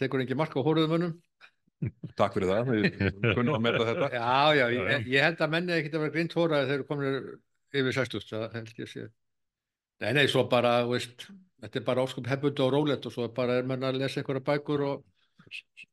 Tekur 0.00 0.24
ekki 0.24 0.38
mark 0.38 0.56
á 0.56 0.60
hóruðumönnum. 0.66 1.16
Takk 2.18 2.36
fyrir 2.36 2.52
það, 2.52 2.68
við 2.70 3.32
kunnum 3.34 3.56
að 3.56 3.64
meta 3.64 3.86
þetta. 3.88 4.10
Já, 4.14 4.58
já, 4.58 4.66
ég, 4.76 5.08
ég 5.10 5.24
held 5.26 5.40
að 5.42 5.54
menni 5.56 5.74
ekkert 5.76 5.96
að 5.96 6.04
vera 6.04 6.14
grind 6.14 6.36
hóraðir 6.36 6.70
þegar 6.70 6.84
komin 6.90 7.16
yfir 7.72 7.96
60, 7.96 8.28
það 8.28 8.58
held 8.58 8.82
ég 8.82 8.90
sé. 8.92 9.06
Nei, 10.02 10.12
nei, 10.18 10.26
svo 10.30 10.44
bara, 10.50 10.76
veist, 10.86 11.26
þetta 11.62 11.80
er 11.80 11.86
bara 11.86 12.04
óskup 12.04 12.28
hefbund 12.30 12.60
og 12.62 12.70
rólegt 12.74 13.08
og 13.08 13.14
svo 13.14 13.28
bara 13.34 13.60
er 13.60 13.66
menn 13.66 13.86
að 13.86 14.00
lesa 14.02 14.20
einhverja 14.20 14.44
bækur 14.46 14.84
og, 14.86 15.02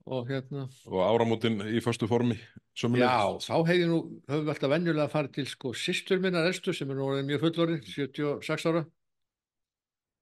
og 0.10 0.30
hérna. 0.30 0.68
Og 0.90 1.02
áramótin 1.06 1.60
í 1.70 1.82
förstu 1.84 2.08
formi, 2.10 2.38
sömulegis. 2.78 3.10
Já, 3.10 3.50
þá 3.50 3.68
hefði 3.68 3.90
nú, 3.90 4.00
höfum 4.30 4.46
við 4.48 4.54
alltaf 4.54 4.72
venjulega 4.74 5.06
að 5.08 5.14
fara 5.14 5.32
til 5.36 5.46
sko 5.50 5.74
sýstur 5.78 6.22
minnar 6.24 6.48
elstu 6.50 6.74
sem 6.74 6.90
er 6.90 6.98
nú 7.00 7.06
orðið 7.10 7.28
mjög 7.30 7.44
fullorinn, 7.46 7.84
76 7.86 8.66
ára 8.72 8.86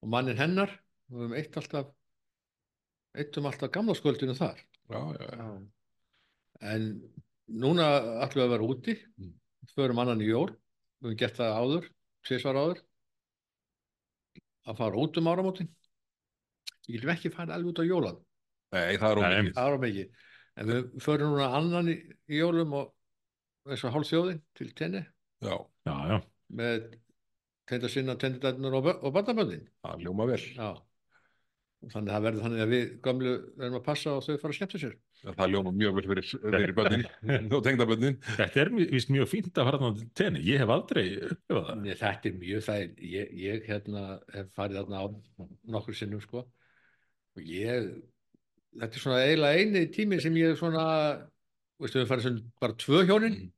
og 0.03 0.11
mannin 0.13 0.37
hennar, 0.39 0.73
við 1.09 1.23
höfum 1.23 1.37
eitt 1.39 1.57
alltaf, 1.61 1.93
eittum 3.17 3.47
alltaf 3.49 3.71
gamla 3.73 3.95
sköldinu 3.97 4.35
þar. 4.37 4.59
Já, 4.91 5.01
já, 5.17 5.29
já. 5.37 5.47
En 6.67 6.89
núna 7.47 7.87
ætlum 8.25 8.41
við 8.43 8.47
að 8.47 8.53
vera 8.57 8.67
úti, 8.73 8.97
Mm. 9.17 9.33
förum 9.75 9.99
annan 9.99 10.21
í 10.21 10.27
jól, 10.31 10.49
við 11.01 11.11
höfum 11.11 11.17
gert 11.19 11.35
það 11.37 11.57
áður, 11.61 11.89
tvisvar 12.25 12.55
áður, 12.59 12.79
að 14.67 14.77
fara 14.77 14.99
út 14.99 15.17
um 15.17 15.27
áramótin. 15.31 15.69
Ég 16.87 16.97
getum 16.99 17.11
ekki 17.13 17.31
farið 17.33 17.53
alveg 17.55 17.71
út 17.71 17.81
á 17.83 17.85
jólan, 17.87 18.17
Nei, 18.75 18.97
það 18.99 19.11
er 19.13 19.21
ómikið. 19.23 19.53
það 19.57 19.73
er 19.77 19.81
mikið. 19.85 20.23
En 20.57 20.71
við 20.71 20.87
förum 21.05 21.33
núna 21.35 21.49
annan 21.59 21.91
í, 21.93 21.97
í 22.33 22.39
jólum 22.41 22.73
og 22.79 22.93
eins 23.69 23.83
og 23.85 23.93
hálf 23.93 24.09
þjóðin 24.09 24.41
til 24.57 24.71
tenni 24.75 25.03
Já, 25.45 25.53
Já, 25.85 25.93
já. 26.09 26.17
með 26.57 26.87
tenda 27.69 27.89
sinna, 27.91 28.15
tendidætnur 28.17 28.73
og, 28.79 28.87
og 29.03 29.13
bandaböndin. 29.15 29.67
það 29.85 30.03
ljóma 30.07 30.25
vel. 30.31 30.39
Já. 30.55 30.69
Og 31.85 31.91
þannig 31.93 32.09
að 32.09 32.15
það 32.15 32.23
verður 32.25 32.43
þannig 32.47 32.61
að 32.63 32.71
við 32.73 32.85
gömlu 33.05 33.31
verðum 33.59 33.75
að 33.77 33.83
passa 33.85 34.13
og 34.17 34.23
þau 34.25 34.37
fara 34.41 34.49
að 34.49 34.57
skemmta 34.57 34.79
sér. 34.81 34.95
Það 35.27 35.51
ljóma 35.53 35.73
mjög 35.77 35.93
vel 35.97 36.05
fyrir, 36.09 36.29
fyrir 36.41 36.73
bönnin 36.77 37.03
og 37.57 37.61
tengdabönnin. 37.67 38.15
Þetta 38.39 38.61
er 38.63 38.71
vist 38.95 39.11
mjög 39.13 39.29
fínt 39.29 39.51
að 39.61 39.67
fara 39.69 39.79
þarna 39.83 39.99
til 39.99 40.07
tenni. 40.17 40.41
Ég 40.47 40.63
hef 40.63 40.73
aldrei 40.73 41.03
upplifað 41.27 41.67
það. 41.69 41.81
Nei, 41.83 41.93
þetta 42.01 42.31
er 42.31 42.39
mjög 42.41 42.65
það, 42.65 42.83
ég, 43.13 43.31
ég 43.45 43.67
hérna 43.69 44.03
hef 44.33 44.49
farið 44.57 44.79
þarna 44.81 45.03
á 45.03 45.05
nokkur 45.77 45.99
sinnum 46.01 46.23
sko 46.25 46.41
og 46.47 47.45
ég, 47.45 47.91
þetta 48.77 48.95
er 48.99 49.03
svona 49.03 49.23
eiginlega 49.25 49.61
eini 49.63 49.83
tími 49.93 50.19
sem 50.23 50.37
ég 50.39 50.55
svona, 50.59 50.85
veistu 51.81 52.01
við 52.03 52.11
svona 52.23 52.43
bara 52.61 52.77
tvö 52.83 53.03
hjónin, 53.09 53.37
Mm. 53.37 53.51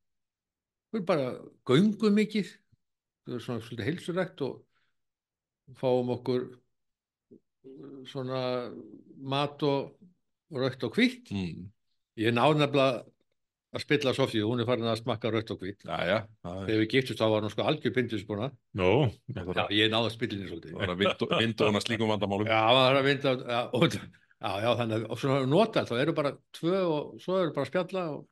við 0.96 1.06
bara 1.06 1.28
göngum 1.70 2.16
mikið, 2.18 2.48
við 3.28 3.36
erum 3.36 3.44
svona 3.46 3.62
svolítið 3.62 3.86
heilsurækt 3.90 4.42
og 4.42 4.64
fáum 5.78 6.10
okkur 6.16 6.48
uh, 6.50 8.02
svona 8.10 8.40
mat 9.22 9.62
og 9.64 9.94
raukt 10.52 10.84
og 10.88 10.96
hvitt. 10.98 11.30
Mm. 11.32 11.68
Ég 12.18 12.34
náði 12.34 12.58
nefnilega 12.64 13.04
að 13.70 13.84
spilla 13.84 14.16
Sofíu, 14.18 14.48
hún 14.50 14.64
er 14.64 14.66
farin 14.66 14.88
að 14.90 14.98
smakka 15.04 15.30
raukt 15.30 15.52
og 15.54 15.60
hvitt. 15.62 15.84
Þegar 15.86 16.66
við 16.66 16.88
giftust 16.90 17.20
þá 17.22 17.28
var 17.36 17.46
hún 17.46 17.54
sko 17.54 17.68
algjör 17.70 17.94
bindisbúna. 18.00 18.50
Nó, 18.74 18.90
Já, 19.30 19.68
ég 19.70 19.92
náði 19.94 20.10
að 20.10 20.16
spilla 20.16 20.40
henni 20.40 20.50
svolítið. 20.50 20.74
það 20.74 20.88
er 20.88 20.96
að 20.96 21.44
vindóna 21.44 21.84
slíkum 21.86 22.10
vandamálum. 22.10 22.50
Já, 22.50 22.64
það 22.66 22.88
er 22.90 22.98
að 23.04 23.08
vinda 23.12 23.62
og, 23.78 24.00
já, 24.40 24.52
já, 24.64 24.70
þannig 24.80 24.98
að 24.98 25.06
og 25.12 25.20
svona 25.22 25.46
nota 25.50 25.86
þá 25.90 25.94
eru 26.02 26.14
bara 26.18 26.34
tvö 26.56 26.82
og 26.88 27.16
svo 27.24 27.40
eru 27.44 27.56
bara 27.56 27.70
spjalla 27.70 28.04
og 28.18 28.28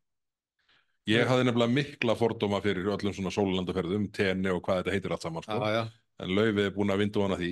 Ég 1.08 1.24
hafði 1.24 1.46
nefnilega 1.48 1.72
mikla 1.72 2.18
fordóma 2.20 2.58
fyrir 2.60 2.90
öllum 2.92 3.14
svona 3.16 3.32
sólulandaferðum, 3.32 4.10
tenni 4.12 4.52
og 4.52 4.58
hvað 4.66 4.82
þetta 4.82 4.92
heitir 4.96 5.14
allt 5.16 5.24
saman, 5.24 5.46
sko. 5.46 5.56
já, 5.56 5.78
já, 5.78 5.84
En 6.20 6.34
laufið 6.36 6.66
er 6.66 6.74
búin 6.76 6.92
að 6.92 7.00
vindóna 7.06 7.38
því. 7.40 7.52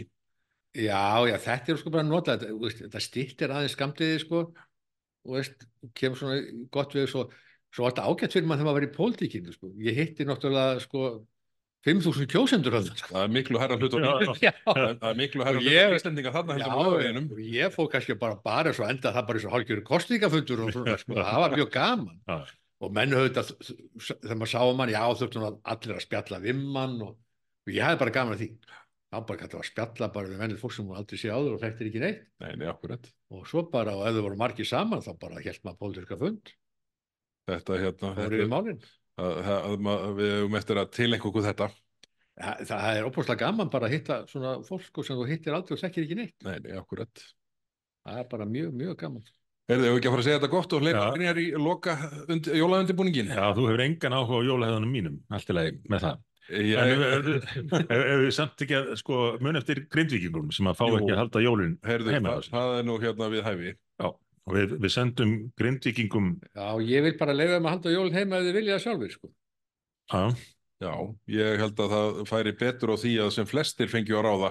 já, 0.76 1.04
já, 1.30 1.38
þetta 1.46 1.72
er 1.72 1.80
sko 1.80 1.94
bara 1.94 2.04
að 2.04 2.10
nota 2.12 2.36
þetta, 2.36 2.50
þú 2.52 2.66
veist, 2.66 2.82
þetta 2.84 3.04
stýttir 3.06 3.54
aðeins 3.56 3.76
skamtiði 3.78 4.18
sko 4.26 4.42
og 5.26 5.38
veist, 5.38 5.64
kemur 5.96 6.20
svona 6.20 6.42
gott 6.76 6.98
við 6.98 7.08
svo, 7.14 7.24
svo 7.72 7.88
þetta 7.88 8.10
ágætt 8.12 8.36
fyrir 8.36 8.50
mann 8.50 8.60
þegar 8.60 8.68
maður 8.74 8.82
var 8.82 8.88
í 8.90 8.96
pólitíkinu 8.98 9.56
sko, 9.56 9.72
ég 9.88 10.02
hitti 10.02 10.28
náttúrulega 10.28 10.84
sko 10.84 11.06
5.000 11.86 12.26
kjósendur 12.32 12.76
af 12.80 12.86
það 12.88 12.98
sko. 13.02 13.10
Það 13.14 13.24
er 13.24 13.34
miklu 13.36 13.60
herra 13.62 13.76
hlut 13.78 13.96
Já, 13.96 14.12
og 14.16 14.40
Já, 14.42 14.52
það 14.66 15.08
er 15.12 15.18
miklu 15.20 15.46
herra 15.46 15.60
hlut 15.62 15.70
ég- 15.70 15.90
og 15.92 15.98
Íslendinga 16.00 16.32
þarna 16.34 16.56
heldur 16.58 16.72
á 16.74 16.86
Já, 17.06 17.12
og 17.22 17.42
ég 17.46 17.76
fór 17.76 17.90
kannski 17.94 18.16
bara 18.20 18.38
bara 18.42 18.74
svo 18.74 18.88
enda 18.90 19.12
það 19.14 19.28
bara 19.28 19.38
eins 19.42 19.46
og 19.50 19.54
hálfgjörur 19.56 19.86
kostningafundur 19.86 20.64
og 20.66 20.72
svona, 20.74 20.96
sko, 21.02 21.14
það 21.20 21.42
var 21.44 21.54
mjög 21.60 21.70
gaman. 21.76 22.18
Já. 22.26 22.40
og 22.86 22.92
menn 22.92 23.14
höfðu 23.16 23.30
þetta 23.32 23.44
þegar 24.26 24.40
maður 24.42 24.52
sá 24.52 24.64
mann, 24.80 24.92
já 24.92 25.04
þurftum 25.22 25.46
að 25.48 25.60
allir 25.76 25.96
að 25.96 26.04
spjalla 26.04 26.42
við 26.44 26.58
mann 26.76 26.98
og, 27.06 27.14
og 27.16 27.72
ég 27.72 27.86
hafði 27.86 28.02
bara 28.02 28.16
gaman 28.18 28.36
að 28.36 28.42
því. 28.44 28.50
Þá 29.16 29.18
bara 29.30 29.40
gæti 29.46 29.56
að 29.56 29.70
spjalla 29.70 30.10
bara 30.12 30.28
við 30.28 30.42
mennið 30.42 30.60
fólk 30.60 30.74
sem 30.76 30.90
hún 30.90 30.98
aldrei 31.00 31.18
sé 31.22 31.30
áður 31.32 31.54
og 31.56 31.62
þekktir 31.64 31.88
ekki 31.88 32.02
neitt. 32.04 32.26
Nei, 32.44 32.52
nei, 32.60 32.68
akkurat. 32.68 33.08
og 33.32 33.46
svo 33.48 33.64
bara, 33.72 33.94
og 33.96 34.10
ef 34.10 34.18
þau 34.18 34.26
voru 34.26 34.38
margir 34.42 34.68
saman 34.68 35.06
þá 35.06 35.14
bara 35.22 35.40
held 35.40 35.62
maður 35.64 35.80
pólitíska 35.86 36.18
fund. 36.20 36.52
Þetta, 37.48 37.78
hérna, 37.80 38.12
að, 39.22 39.38
að, 39.46 39.88
að, 39.96 40.06
við 40.20 40.32
hefum 40.36 40.58
eftir 40.60 40.82
að 40.82 40.92
tilenga 40.98 41.30
okkur 41.30 41.46
þetta. 41.48 41.70
það, 42.42 42.66
það 42.72 42.90
er 43.00 43.08
opaslega 43.10 43.42
gaman 43.46 43.70
bara 43.72 43.88
að 43.90 43.96
hitta 43.96 44.18
svona 44.28 44.54
fólk 44.68 44.84
sko, 44.90 45.04
sem 45.08 45.16
þú 45.22 45.28
hittir 45.30 45.56
aldrei 45.56 45.78
og 45.78 45.82
þekkir 45.86 46.04
ekki 46.08 46.18
neitt 46.20 46.46
Nei, 46.48 46.58
nei, 46.66 46.76
akkurat. 46.82 47.26
það 48.06 48.20
er 48.24 48.30
bara 48.36 48.46
mjög, 48.50 48.74
mjög 48.76 48.98
gaman 49.06 49.24
Erðu, 49.66 49.86
hefur 49.88 49.98
ekki 49.98 50.10
að 50.10 50.14
fara 50.14 50.22
að 50.22 50.28
segja 50.28 50.38
þetta 50.42 50.52
gott 50.54 50.74
og 50.78 50.84
hleypa 50.86 51.06
Já. 51.08 51.14
grínjar 51.16 51.40
í 51.42 51.46
loka 51.58 51.94
und, 52.30 52.50
jólaundibúningin? 52.60 53.32
já, 53.34 53.46
þú 53.58 53.64
hefur 53.72 53.82
engan 53.88 54.14
áhuga 54.20 54.38
á 54.38 54.48
jólahæðunum 54.52 54.92
mínum, 54.94 55.16
allt 55.34 55.50
í 55.50 55.56
lagi 55.58 55.72
með 55.90 56.04
það. 56.06 56.20
Ég, 56.46 56.76
En 56.78 56.92
ef 56.94 57.26
ef- 57.66 57.90
ef 57.90 58.20
við 58.22 58.28
samt 58.36 58.62
ekki 58.62 58.76
að 58.78 58.92
sko 59.02 59.22
mun 59.42 59.58
eftir 59.58 59.80
grindvíkingum 59.90 60.52
sem 60.54 60.68
að 60.70 60.78
fá 60.78 60.86
Jú. 60.92 61.00
ekki 61.00 61.16
að 61.16 61.22
halda 61.24 61.42
jólin 61.42 61.74
heyrðu, 61.82 62.14
heima 62.14 62.36
á 62.36 62.38
það, 62.38 62.52
það 62.54 62.76
er 62.78 62.86
nú 62.86 62.98
hérna 63.02 63.30
við 63.34 63.42
hæfi. 63.48 63.74
Og 64.46 64.54
við, 64.58 64.76
við 64.84 64.92
sendum 64.94 65.32
grindvíkingum 65.58 66.28
já, 66.56 66.68
ég 66.86 67.02
vil 67.08 67.16
bara 67.18 67.34
leiða 67.34 67.58
þeim 67.58 67.66
að 67.70 67.74
halda 67.76 67.94
jólin 67.96 68.14
heima 68.20 68.38
ef 68.42 68.46
þið 68.50 68.58
vilja 68.60 68.80
sjálfur 68.84 69.16
sko. 69.16 69.32
á, 70.14 70.24
Já, 70.84 70.92
ég 71.32 71.60
held 71.62 71.78
að 71.80 71.94
það 71.96 72.18
færi 72.30 72.52
betur 72.60 72.92
á 72.92 72.96
því 73.00 73.12
að 73.24 73.30
sem 73.32 73.46
flestir 73.48 73.88
fengju 73.88 74.18
að 74.20 74.26
ráða. 74.28 74.50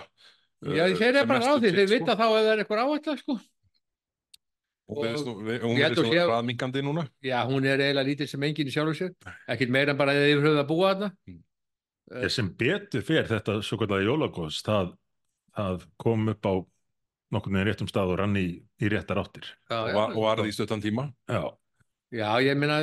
já, 0.64 0.84
uh, 0.88 0.94
þeir 0.96 1.10
eru 1.20 1.26
bara 1.28 1.44
á 1.44 1.52
um 1.54 1.60
sitt, 1.60 1.74
þeir 1.76 1.86
sko. 1.90 1.98
vita 1.98 2.16
þá 2.16 2.24
ef 2.24 2.38
það 2.38 2.48
er 2.54 2.62
eitthvað 2.64 2.84
áhætta 2.84 3.16
sko. 3.20 3.36
Og 4.88 4.98
og- 4.98 5.38
hún 5.64 5.78
er 5.80 5.94
sé- 5.96 6.24
hraðminkandi 6.28 6.82
núna. 6.84 7.08
já, 7.24 7.44
hún 7.48 7.64
er 7.64 7.78
eiginlega 7.80 8.04
lítið 8.08 8.28
sem 8.28 8.42
enginn 8.42 8.68
í 8.68 8.72
sjálfur 8.74 8.96
sér 8.98 9.14
ekkert 9.48 9.70
meira 9.70 9.90
en 9.94 9.96
bara 9.96 10.12
eða 10.12 10.32
yfir 10.32 10.44
höfðu 10.48 10.60
að 10.64 10.68
búa 10.68 10.90
þarna 10.94 11.12
ég 12.24 12.30
sem 12.30 12.48
betur 12.52 13.02
fer 13.02 13.24
þetta 13.24 13.62
svo 13.64 13.78
kallega 13.80 14.04
jólagos 14.04 14.58
það, 14.62 14.90
það 15.56 15.86
kom 15.96 16.28
upp 16.28 16.42
á 16.44 16.54
nokkurnu 17.34 17.64
réttum 17.66 17.88
stað 17.90 18.12
og 18.14 18.18
rann 18.22 18.36
í, 18.40 18.46
í 18.80 18.90
réttar 18.92 19.20
áttir 19.20 19.48
já, 19.50 19.76
Og 19.82 19.88
já, 19.90 19.94
var, 19.98 20.14
og 20.14 20.22
varði 20.28 20.48
í 20.52 20.54
stöttan 20.56 20.82
tíma. 20.84 21.08
já, 21.28 21.42
já, 22.14 22.28
ég 22.46 22.56
meina 22.60 22.78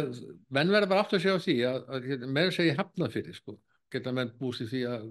menn 0.52 0.74
verða 0.76 0.90
bara 0.92 1.06
átt 1.06 1.16
að 1.18 1.24
segja 1.24 1.38
á 1.40 1.46
því 1.46 1.58
að, 1.72 1.82
að 1.98 2.28
meira 2.38 2.52
segja 2.56 2.78
hafnað 2.82 3.16
fyrir 3.18 3.38
sko. 3.40 3.58
geta 3.92 4.14
menn 4.16 4.32
búst 4.40 4.62
í 4.64 4.70
því 4.72 4.84
að 4.88 5.10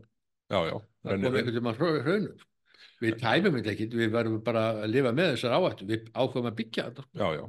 það 0.51 0.71
kom 1.25 1.41
einhvern 1.41 1.75
hrau- 1.81 2.03
hraunum 2.05 2.47
við 3.01 3.17
tæmum 3.21 3.57
þetta 3.57 3.73
ekki, 3.75 3.87
við 3.97 4.11
verðum 4.13 4.43
bara 4.45 4.63
að 4.85 4.91
lifa 4.93 5.11
með 5.17 5.35
þessar 5.35 5.55
áhættu, 5.57 5.87
við 5.89 6.07
ákveðum 6.13 6.49
að 6.51 6.57
byggja 6.61 6.85
þetta 6.91 7.05
sko. 7.07 7.19
Já, 7.21 7.29
já. 7.41 7.45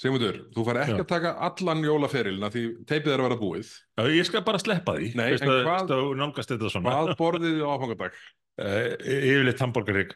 Sigmundur, 0.00 0.36
þú 0.54 0.62
fær 0.66 0.78
ekki 0.80 0.94
Já. 0.96 1.02
að 1.04 1.08
taka 1.10 1.30
allan 1.46 1.82
jólaferilina 1.86 2.48
því 2.50 2.62
teipið 2.88 3.12
er 3.14 3.20
að 3.22 3.26
vera 3.28 3.38
búið. 3.38 3.68
Já, 4.00 4.02
ég 4.16 4.26
skal 4.26 4.42
bara 4.46 4.58
sleppa 4.62 4.94
því 4.96 5.10
Nei, 5.18 5.26
Veist 5.34 5.44
en 5.44 5.50
að- 5.52 5.60
hvað- 5.66 5.92
að 5.94 6.02
Hvað 6.86 7.12
borðið 7.20 7.52
þið 7.54 7.62
á 7.62 7.70
áfangadag? 7.76 8.16
uh, 8.60 8.88
yfirleitt 9.30 9.62
hambúrgarík 9.62 10.14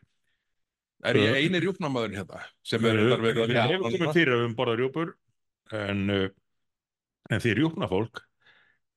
Er 1.05 1.19
ég 1.21 1.37
eini 1.43 1.61
rjúpnamaðurinn 1.61 2.17
hérna? 2.21 2.41
Sem 2.65 2.85
er 2.89 2.97
við 2.97 3.11
þetta 3.11 3.25
verið 3.25 3.43
að 3.43 3.51
við 3.51 3.59
hefum 3.61 3.87
komið 3.91 4.15
fyrir 4.17 4.33
að 4.33 4.39
við 4.39 4.45
höfum 4.45 4.59
borðað 4.61 4.79
rjúpur 4.81 5.11
en, 5.81 6.03
en 7.35 7.43
því 7.45 7.55
rjúpnafólk 7.59 8.23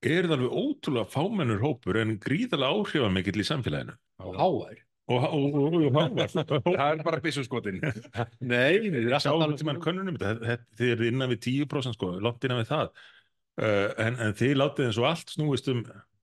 er 0.07 0.27
það 0.27 0.35
alveg 0.37 0.57
ótrúlega 0.61 1.11
fámennur 1.11 1.63
hópur 1.63 1.99
en 1.99 2.17
gríðarlega 2.21 2.75
áhrifamikill 2.77 3.41
í 3.41 3.47
samfélaginu. 3.47 3.95
Háær 4.21 4.83
og, 5.07 5.23
og, 5.23 5.55
og, 5.55 5.55
og, 5.57 5.75
og, 5.95 6.49
og 6.59 6.65
Það 6.67 6.89
er 6.91 7.03
bara 7.07 7.21
byssuskotin. 7.23 7.77
nei, 8.51 8.77
erum 8.91 9.13
sáum 9.23 9.43
alltaf 9.45 9.61
tímann 9.61 9.81
könnunum 9.83 10.17
þetta, 10.19 10.43
þetta- 10.51 10.79
þið 10.79 10.93
eru 10.95 11.07
innan 11.11 11.31
við 11.31 11.41
10% 11.47 11.95
sko, 11.97 12.11
langt 12.23 12.43
innan 12.47 12.61
við 12.61 12.71
það. 12.73 12.89
Uh, 13.57 13.87
en, 14.03 14.19
en 14.21 14.35
þið 14.37 14.57
látið 14.59 14.89
eins 14.89 14.99
og 15.01 15.07
allt 15.09 15.31
snúist 15.33 15.69
um, 15.71 15.79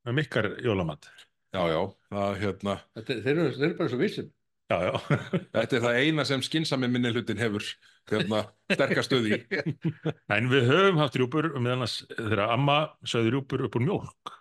um 0.07 0.21
ykkar 0.23 0.53
jólamat. 0.63 1.09
Já, 1.55 1.63
já. 1.73 1.81
Það, 2.13 2.37
hérna, 2.45 2.77
Þetta- 2.99 3.19
þeir 3.25 3.35
eru, 3.35 3.49
þeir 3.57 3.69
eru 3.71 3.79
bara 3.81 3.93
svo 3.95 4.01
vissum 4.05 4.31
já, 4.73 4.79
já, 4.89 4.93
þetta 5.57 5.77
er 5.79 5.85
það 5.85 5.99
eina 6.01 6.25
sem 6.29 6.45
skynsami 6.45 6.89
minni 6.91 7.13
hlutin 7.15 7.41
hefur. 7.41 7.67
Hérna, 8.11 8.43
sterkastöði. 8.69 9.39
en 10.37 10.49
við 10.53 10.67
höfum 10.69 10.99
haft 11.01 11.15
rjúpur 11.17 11.47
um 11.57 11.69
annars 11.73 12.03
þegar 12.11 12.51
amma 12.53 12.79
sögði 13.09 13.33
rjúpur 13.33 13.65
upp 13.65 13.79
úr 13.79 13.87
mjólk 13.87 14.35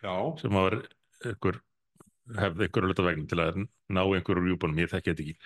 Já. 0.00 0.14
sem 0.40 0.56
var 0.56 0.78
ykkur 1.28 1.58
hefði 2.38 2.68
ykkur 2.70 2.86
að 2.86 2.92
luta 2.92 3.04
vegna 3.04 3.28
til 3.28 3.40
að 3.42 3.58
ná 3.92 4.00
einhverjum 4.00 4.48
rjúpunum, 4.48 4.80
ég 4.80 4.88
þekki 4.94 5.12
þetta 5.12 5.26
ekki 5.26 5.36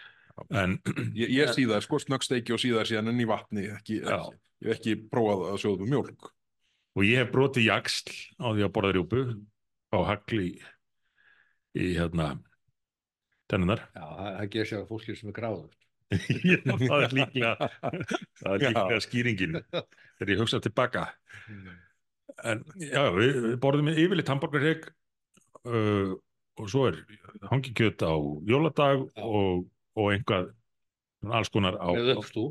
en 0.62 0.78
Ég, 1.16 1.32
ég 1.32 1.50
síðar 1.56 1.82
sko 1.82 1.98
snöggsteiki 2.02 2.54
og 2.54 2.62
síðar 2.62 2.86
síðan 2.88 3.10
en 3.10 3.22
í 3.24 3.28
vatni, 3.28 3.66
ekki, 3.72 3.98
ekki, 4.04 4.38
ég 4.62 4.70
hef 4.70 4.78
ekki 4.78 4.96
prófað 5.10 5.44
að 5.50 5.60
sjóða 5.64 5.86
um 5.86 5.92
mjólk. 5.96 6.30
og 6.96 7.06
ég 7.08 7.22
hef 7.24 7.32
brotið 7.34 7.66
jaksl 7.70 8.14
á 8.38 8.46
því 8.52 8.66
að 8.68 8.74
borða 8.78 8.94
rjúpu 8.94 9.24
á 9.90 9.98
hagli 10.12 10.46
í, 10.52 10.54
í 11.82 11.90
hérna 11.98 12.36
tennunar 13.50 13.82
Já, 13.94 14.04
það, 14.04 14.46
gerir 14.54 14.68
sér 14.70 14.80
að 14.82 14.88
fólki 14.92 15.16
sem 15.18 15.30
er 15.32 15.36
gráður. 15.36 15.74
Já, 16.46 16.58
það 16.78 17.04
er 17.06 17.14
líklega 17.18 17.70
það 18.38 18.52
er 18.52 18.62
Já. 18.62 18.68
líklega 18.70 19.00
skýringin 19.06 19.56
þegar 19.72 20.32
ég 20.32 20.42
hugsa 20.42 20.60
tilbaka 20.62 21.06
en 22.46 22.62
já, 22.82 23.02
við, 23.16 23.40
við 23.48 23.56
borðum 23.62 23.90
yfirleitt 23.94 24.30
hambúrgarhegg 24.30 24.86
uh, 25.66 26.14
og 26.60 26.70
svo 26.72 26.86
er 26.90 27.00
hangikjöt 27.50 28.02
á 28.06 28.12
jóladag 28.48 29.06
Já. 29.08 29.24
og, 29.26 29.66
og 29.98 30.10
einhvað 30.14 30.52
alls 31.26 31.50
konar 31.50 31.78
á 31.80 31.88
Með 31.96 32.12
uppstú. 32.20 32.46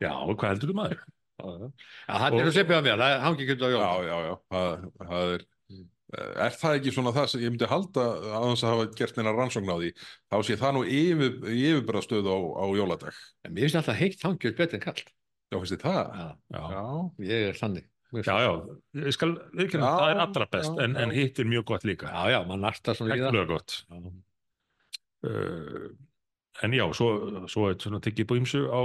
já, 0.00 0.12
hvað 0.14 0.52
heldur 0.54 0.72
þú 0.72 0.76
maður? 0.80 1.00
Já, 1.40 1.44
já. 1.50 1.68
Já, 2.08 2.14
það 2.20 2.26
er 2.40 2.44
svo 2.46 2.52
sepið 2.56 2.76
á 2.76 2.82
mér, 2.86 3.00
það 3.00 3.14
er 3.16 3.22
hangi 3.26 3.46
kjöld 3.50 3.64
á 3.64 3.68
Já, 3.68 3.76
jól. 3.76 4.04
já, 4.08 4.16
já, 4.30 4.34
það, 4.54 4.84
það 5.04 5.34
er, 5.36 5.48
Mm. 5.50 5.59
Er 6.16 6.56
það 6.58 6.76
ekki 6.80 6.92
svona 6.94 7.12
það 7.14 7.28
sem 7.32 7.44
ég 7.44 7.52
myndi 7.54 7.68
halda 7.70 8.06
að 8.18 8.46
þess 8.48 8.64
að 8.66 8.72
hafa 8.74 8.86
gert 8.98 9.18
neina 9.20 9.34
rannsókn 9.36 9.70
á 9.70 9.76
því, 9.78 9.90
þá 10.32 10.36
sé 10.48 10.56
það 10.60 10.74
nú 10.76 10.82
yfir, 10.98 11.36
yfirbræðstöð 11.54 12.30
á, 12.30 12.38
á 12.58 12.64
jóladag. 12.80 13.20
En 13.46 13.54
mér 13.54 13.66
finnst 13.68 13.78
alltaf 13.80 14.00
heitt 14.00 14.26
hangi 14.26 14.42
kjöld 14.42 14.58
betur 14.58 14.80
en 14.80 14.84
kallt. 14.88 15.12
Já, 15.50 15.56
finnst 15.58 15.74
þið 15.76 15.84
það? 15.86 16.12
Já, 16.18 16.28
Já, 16.56 16.62
Já, 16.74 16.84
ég 17.30 17.48
er 17.52 17.60
þannig. 17.60 17.86
Já, 18.10 18.34
já, 18.42 18.50
ég 19.04 19.14
skal 19.14 19.30
viðkynna, 19.54 19.86
Já, 19.86 19.94
það 20.00 20.08
er 20.10 20.20
allra 20.24 20.46
best 20.50 20.72
já, 20.74 20.82
en, 20.82 20.96
en 20.98 21.12
hitt 21.14 21.36
er 21.38 21.46
mjög 21.46 21.68
gott 21.68 21.84
líka 21.86 22.08
Já, 22.10 22.22
já, 22.32 22.38
maður 22.42 22.62
nartar 22.64 22.96
svona 22.98 23.14
í 23.14 23.20
það. 23.20 23.28
Hægtulega 23.28 23.50
gott 23.52 23.74
Já. 23.86 24.00
uh, 25.30 25.84
en 26.66 26.74
já, 26.74 26.82
svo, 26.98 27.10
svo 27.46 27.68
er 27.70 27.78
svona 27.78 28.00
tekið 28.02 28.26
på 28.32 28.38
ýmsu 28.40 28.64
á, 28.66 28.82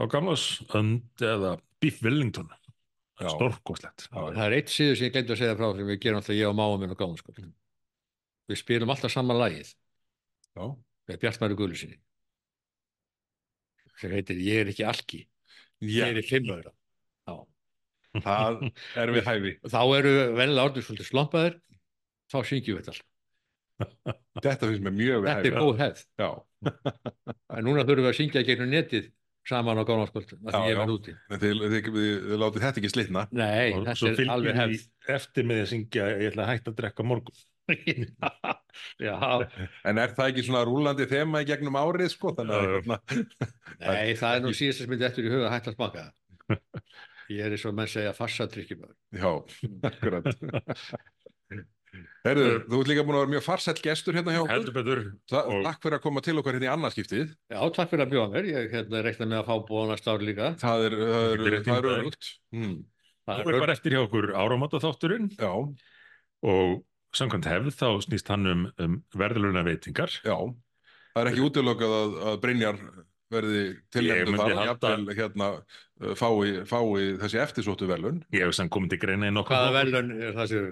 á 0.00 0.02
gamlas 0.08 0.46
önd 0.78 1.20
eða 1.20 1.58
Beef 1.82 2.00
Wellington. 2.00 2.48
Stórkoslegt 3.30 4.06
Það 4.10 4.40
er 4.46 4.54
eitt 4.58 4.70
síður 4.72 4.96
sem 4.98 5.06
ég 5.06 5.12
glemt 5.14 5.30
að 5.30 5.38
segja 5.42 5.56
frá 5.58 5.68
sem 5.76 5.86
við 5.86 5.98
gerum 6.02 6.18
alltaf 6.20 6.34
ég 6.36 6.48
og 6.50 6.56
máum 6.58 6.80
minn 6.82 6.90
og 6.94 6.98
gáðum 7.00 7.18
sko. 7.20 7.34
Við 8.50 8.58
spilum 8.60 8.90
alltaf 8.90 9.12
saman 9.14 9.38
lagið 9.38 9.74
með 11.08 11.20
Bjartmæri 11.22 11.56
Guðlusinni 11.58 11.98
sem 14.02 14.10
heitir 14.16 14.40
Ég 14.42 14.60
er 14.64 14.70
ekki 14.72 14.84
alki, 14.88 15.20
já, 15.80 15.88
ég 16.02 16.08
er 16.10 16.18
í 16.22 16.26
fimmöðra. 16.26 16.72
Það 18.12 18.58
er 19.00 19.12
við 19.14 19.24
hæfi. 19.28 19.52
Þá 19.72 19.80
eru 19.96 20.10
venlega 20.36 20.66
orðið 20.68 20.84
svolítið 20.88 21.08
slompaðir, 21.08 21.54
þá 22.28 22.36
syngjum 22.44 22.76
við 22.76 22.82
þetta 22.82 22.92
alltaf. 22.92 23.08
Þetta 24.42 24.68
finnst 24.68 24.84
mér 24.84 24.96
mjög 24.98 25.22
við 25.22 25.30
Þetta 25.30 25.48
er 25.48 25.54
hæfi. 25.54 25.62
góð 25.62 25.80
hefð. 25.80 26.02
En 27.56 27.64
núna 27.66 27.84
þurfum 27.86 28.04
við 28.04 28.10
að 28.10 28.18
syngja 28.18 28.42
gegnum 28.46 28.72
netið 28.74 29.08
saman 29.48 29.80
á 29.80 29.84
gáðanskvöld, 29.88 30.34
Já, 30.38 30.60
já. 30.70 30.82
þið, 31.42 31.62
látið 32.38 32.62
þetta 32.66 32.80
ekki 32.82 32.90
slitna. 32.92 33.24
Nei, 33.34 33.72
og 33.74 33.86
þetta 33.88 34.12
er 34.12 34.30
alveg 34.36 34.58
hefð. 34.60 34.84
eftir 35.16 35.48
með 35.48 35.58
því 35.58 35.64
að 35.64 35.70
syngja 35.72 36.04
ég 36.12 36.28
ætla 36.32 36.44
að 36.46 36.52
hætta 36.52 36.70
að 36.72 36.78
drekka 36.82 37.06
morgun 37.06 37.40
Já, 39.02 39.16
En 39.86 39.98
er 40.02 40.14
það 40.16 40.28
ekki 40.32 40.44
svona 40.46 40.62
rúlandi 40.66 41.06
þema 41.10 41.42
í 41.44 41.48
gegnum 41.48 41.78
árið, 41.78 42.10
sko? 42.14 42.32
Þannig 42.38 42.56
að, 42.56 42.62
Já, 42.62 42.68
já. 42.68 42.76
hérna, 42.76 42.98
nei, 43.92 44.14
það 44.18 44.36
er 44.38 44.44
nú 44.46 44.52
síðast 44.58 44.82
sem 44.82 44.90
myndi 44.92 45.06
eftir 45.08 45.28
í 45.28 45.32
huga 45.32 45.46
að 45.48 45.54
hætta 45.56 45.72
að 45.72 45.78
smaka. 45.78 46.06
Ég 47.32 47.46
er 47.46 47.54
eins 47.54 47.64
og 47.70 47.76
menn 47.78 47.88
segja 47.88 48.12
farsadrykkjumöður. 48.18 48.96
já, 49.14 49.30
akkurat. 49.88 50.26
Herðu, 52.22 52.50
þú 52.70 52.80
ert 52.80 52.90
líka 52.92 53.02
búin 53.02 53.16
að 53.18 53.24
vera 53.24 53.32
mjög 53.32 53.44
farsæll 53.48 53.80
gestur 53.82 54.14
hérna 54.14 54.34
hjá 54.36 54.42
okkur. 54.44 54.52
heldur 54.54 54.74
betur 54.76 55.00
Þa, 55.32 55.40
og- 55.42 55.64
Takk 55.66 55.82
fyrir 55.82 55.96
að 55.98 56.02
koma 56.04 56.22
til 56.22 56.36
okkar 56.38 56.54
hérna 56.54 56.68
í 56.68 56.72
annarskiptið. 56.76 57.34
Já, 57.50 57.60
takk 57.74 57.90
fyrir 57.90 58.06
að 58.06 58.12
bjóða 58.14 58.30
mér. 58.36 58.46
Ég 58.52 58.70
hérna, 58.76 59.02
reikna 59.02 59.26
með 59.26 59.40
að 59.40 59.48
fá 59.50 59.56
bóðanast 59.66 60.06
ár 60.06 60.22
líka. 60.22 60.52
Það 60.62 60.86
er, 60.86 60.96
er, 61.02 61.42
Fyrir 61.42 61.64
það 61.66 61.90
er. 61.92 62.30
Mm. 62.54 62.76
Er 63.32 63.60
bara 63.62 63.74
eftir 63.74 63.94
hjá 63.94 64.02
okkur 64.02 64.32
áramóta 64.34 64.80
þátturinn 64.82 65.28
Já, 65.38 65.50
og 66.42 66.84
samkvæmt 67.14 67.46
hefð 67.46 67.74
þá 67.78 67.88
snýst 68.02 68.30
hann 68.32 68.46
um, 68.50 68.64
um 68.82 68.96
verðluna 69.14 69.62
veitingar 69.66 70.10
já. 70.24 70.36
Það 71.12 71.20
er 71.22 71.30
ekki 71.30 71.44
útilokað 71.46 71.94
að, 71.98 72.16
að 72.30 72.38
Brynjar 72.42 72.80
verði 73.32 73.62
tilnefndu 73.94 74.34
myndi 74.34 74.56
þar, 74.56 74.70
jafnvel 74.70 75.16
hérna 75.16 75.50
fái, 76.18 76.64
fái 76.68 77.04
þessi 77.22 77.40
eftirsóttu 77.44 77.88
velun. 77.88 78.22
ég 78.34 78.46
hef 78.46 78.56
sem 78.58 78.70
komið 78.72 78.94
til 78.96 79.02
greina 79.04 79.30
í 79.30 79.34
nokkuð 79.36 79.54
Hvaða 79.54 79.76
velun 79.78 80.10
er 80.18 80.34
það 80.40 80.50
sem 80.52 80.66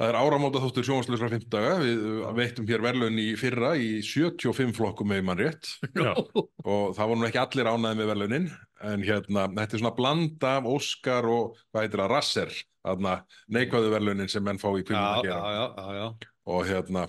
Það 0.00 0.08
er 0.08 0.16
áramóta 0.16 0.60
þáttur 0.62 0.86
sjónvarslusra 0.88 1.28
5 1.28 1.42
daga, 1.52 1.72
við 1.82 2.04
uh, 2.08 2.30
veittum 2.32 2.68
hér 2.70 2.80
velun 2.86 3.18
í 3.20 3.26
fyrra 3.36 3.74
í 3.76 3.90
75 4.00 4.72
flokkum 4.78 5.10
með 5.12 5.26
mann 5.28 5.40
rétt. 5.42 5.74
Og 6.64 6.94
það 6.96 7.10
voru 7.10 7.20
nú 7.20 7.28
ekki 7.28 7.42
allir 7.42 7.68
ánæði 7.68 7.98
með 7.98 8.12
velunin 8.14 8.46
en 8.88 9.04
hérna, 9.04 9.44
þetta 9.58 9.76
er 9.76 9.82
svona 9.82 9.96
blanda 9.98 10.54
af 10.56 10.68
Óskar 10.72 11.28
og 11.28 11.58
hvað 11.68 11.84
heitir 11.84 12.00
það, 12.00 12.12
Rasser 12.14 12.54
þarna 12.80 13.14
neikvæðu 13.52 13.92
velunin 13.92 14.30
sem 14.32 14.44
menn 14.44 14.60
fá 14.60 14.70
í 14.72 14.84
kvinnum 14.88 15.20
að 15.20 15.26
gera. 15.28 15.52
já, 15.52 15.64
já, 15.76 15.98
já. 16.00 16.30
og 16.48 16.62
hérna 16.70 17.06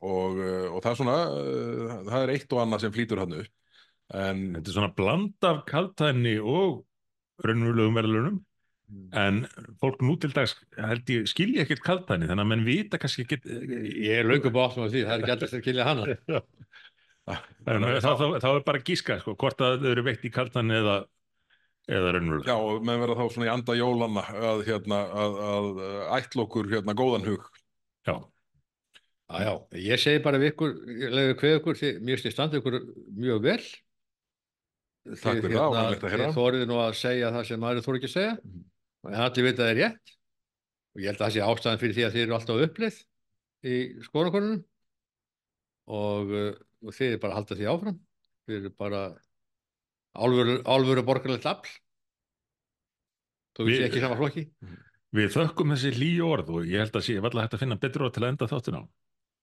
og, 0.00 0.38
uh, 0.40 0.68
og 0.72 0.78
það 0.80 0.92
er 0.92 1.00
svona 1.02 1.16
uh, 1.28 1.96
það 2.08 2.22
er 2.22 2.32
eitt 2.38 2.54
og 2.56 2.62
annað 2.62 2.86
sem 2.86 2.94
flýtur 2.94 3.20
hann 3.20 3.40
upp 3.42 4.20
en 4.20 4.46
þetta 4.56 4.72
er 4.72 4.78
svona 4.78 4.94
bland 4.96 5.50
af 5.50 5.60
kaltæni 5.68 6.38
og 6.40 6.80
raunverulegum 7.44 8.00
verðlunum 8.00 8.40
en 9.20 9.44
fólk 9.82 10.02
nú 10.06 10.16
til 10.20 10.32
dags 10.34 10.56
held 10.78 11.12
ég 11.12 11.28
skilja 11.30 11.64
ekkert 11.64 11.84
kaltæni 11.84 12.28
þannig 12.30 12.44
að 12.44 12.50
menn 12.52 12.66
vita 12.66 12.98
kannski 13.00 13.26
ekkert 13.26 13.46
Ég 13.50 14.20
er 14.20 14.28
löngum 14.28 14.54
báttum 14.54 14.86
af 14.86 14.92
því, 14.94 15.04
það 15.06 15.14
er 15.14 15.22
ekki 15.24 15.34
alltaf 15.36 15.54
að 15.58 15.64
kilja 15.66 15.86
hana. 15.88 16.08
en 17.70 17.88
þá, 18.02 18.10
þá, 18.10 18.26
þá 18.42 18.50
er 18.50 18.66
bara 18.66 18.82
að 18.82 18.90
gíska 18.90 19.20
sko, 19.22 19.36
hvort 19.38 19.64
að 19.64 19.84
þau 19.84 19.90
eru 19.92 20.06
veitt 20.06 20.26
í 20.26 20.32
kaltæni 20.34 20.80
eða, 20.80 20.96
eða 21.90 22.16
raunverulega 22.16 22.50
já, 22.50 22.56
og 22.58 22.82
menn 22.86 23.02
verða 23.04 23.18
þá 23.20 23.36
svona 23.36 23.48
í 23.48 23.54
anda 23.54 23.78
jólanna 23.78 24.26
að 24.50 24.66
hérna 24.66 25.00
að, 25.24 25.40
að, 25.52 25.70
að 25.86 26.12
ætla 26.18 26.46
okkur 26.46 26.70
hérna 26.74 26.98
góðan 26.98 27.28
hug 27.30 27.48
Já, 28.08 28.14
Já, 29.30 29.44
já, 29.44 29.52
ég 29.78 30.00
segi 30.02 30.22
bara 30.24 30.40
við 30.42 30.50
ykkur, 30.50 30.72
leiði 31.14 31.34
hvað 31.38 31.52
ykkur, 31.60 31.76
því, 31.78 31.90
mér 32.02 32.18
stið 32.18 32.32
standa 32.34 32.58
ykkur 32.58 32.76
mjög 33.14 33.44
vel. 33.44 33.60
Takk 35.06 35.38
fyrir 35.44 35.54
það, 35.54 35.76
ánægilegt 35.76 36.02
að 36.02 36.14
heyra. 36.14 36.24
Þið 36.26 36.38
þórið 36.40 36.64
nú 36.66 36.78
að 36.82 36.96
segja 36.98 37.30
það 37.36 37.46
sem 37.46 37.62
maður 37.62 37.86
þóri 37.86 38.00
ekki 38.00 38.10
að 38.10 38.14
segja. 38.16 38.32
En 39.08 39.16
allir 39.16 39.46
veit 39.46 39.54
að 39.56 39.62
það 39.64 39.70
er 39.72 39.78
rétt. 39.80 40.12
Og 40.94 41.00
ég 41.04 41.08
held 41.10 41.20
að 41.20 41.24
það 41.24 41.34
sé 41.36 41.44
ástæðan 41.46 41.80
fyrir 41.80 41.96
því 41.96 42.04
að 42.06 42.14
þið 42.16 42.24
eru 42.26 42.36
alltaf 42.36 42.62
upplið 42.66 42.98
í 43.70 43.76
skorakonunum. 44.06 44.60
Og, 45.90 46.32
uh, 46.34 46.52
og 46.86 46.94
er 47.16 47.22
bara 47.22 47.38
halda 47.38 47.56
því 47.58 47.68
áfram. 47.70 47.98
Þið 48.46 48.58
eru 48.60 48.72
bara 48.82 49.02
álfuru 50.20 51.04
borgarlegt 51.06 51.46
afl. 51.46 51.70
Þú 53.56 53.66
Við- 53.66 53.72
veist 53.78 53.86
ekki 53.90 54.02
sama 54.04 54.18
flokki. 54.18 54.44
við 55.10 55.32
þökkum 55.34 55.72
þessi 55.74 55.90
hlýju 55.96 56.26
orð 56.30 56.50
og 56.54 56.66
ég 56.70 56.78
held 56.84 56.94
að 56.94 57.02
sé 57.06 57.16
valla 57.22 57.42
hægt 57.42 57.54
að 57.56 57.62
finna 57.64 57.76
betur 57.82 58.04
orð 58.06 58.12
til 58.14 58.22
að 58.22 58.28
enda 58.30 58.46
þáttin 58.46 58.78
á 58.78 58.82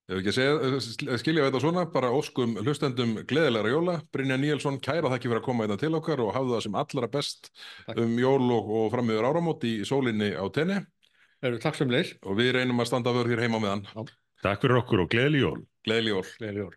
Ef 0.07 0.21
ekki 0.21 0.31
að 0.31 0.37
segja, 0.37 1.15
skilja 1.19 1.41
við 1.43 1.49
þetta 1.49 1.59
svona, 1.65 1.81
bara 1.91 2.09
óskum 2.15 2.53
hlustendum 2.61 3.09
gleðilegra 3.27 3.71
jóla. 3.73 3.95
Brynja 4.15 4.37
Níelsson, 4.39 4.77
kæra 4.79 5.09
þakki 5.11 5.27
fyrir 5.27 5.41
að 5.41 5.47
koma 5.49 5.65
þetta 5.67 5.81
til 5.81 5.97
okkar 5.99 6.21
og 6.23 6.31
hafðu 6.37 6.53
það 6.55 6.63
sem 6.63 6.77
allra 6.79 7.09
best 7.11 7.49
Takk. 7.89 7.99
um 8.05 8.13
jól 8.21 8.45
og, 8.55 8.69
og 8.79 8.87
frammiður 8.95 9.27
áramót 9.27 9.67
í 9.67 9.73
sólinni 9.87 10.31
á 10.31 10.47
tenni 10.55 10.79
Eru 11.43 11.59
takk 11.61 11.75
sem 11.77 11.91
leir. 11.91 12.15
og 12.23 12.39
við 12.39 12.53
reynum 12.55 12.79
að 12.81 12.87
standa 12.89 13.11
vörð 13.13 13.35
hér 13.35 13.43
heima 13.45 13.59
með 13.61 13.73
hann. 13.75 14.07
Takk 14.47 14.63
fyrir 14.63 14.79
okkur 14.79 15.03
og 15.03 15.11
gleðileg 15.11 15.43
jól 15.43 15.59
Gleðileg 15.85 16.15
jól. 16.15 16.23
Gleðileg 16.39 16.63
jól. 16.63 16.73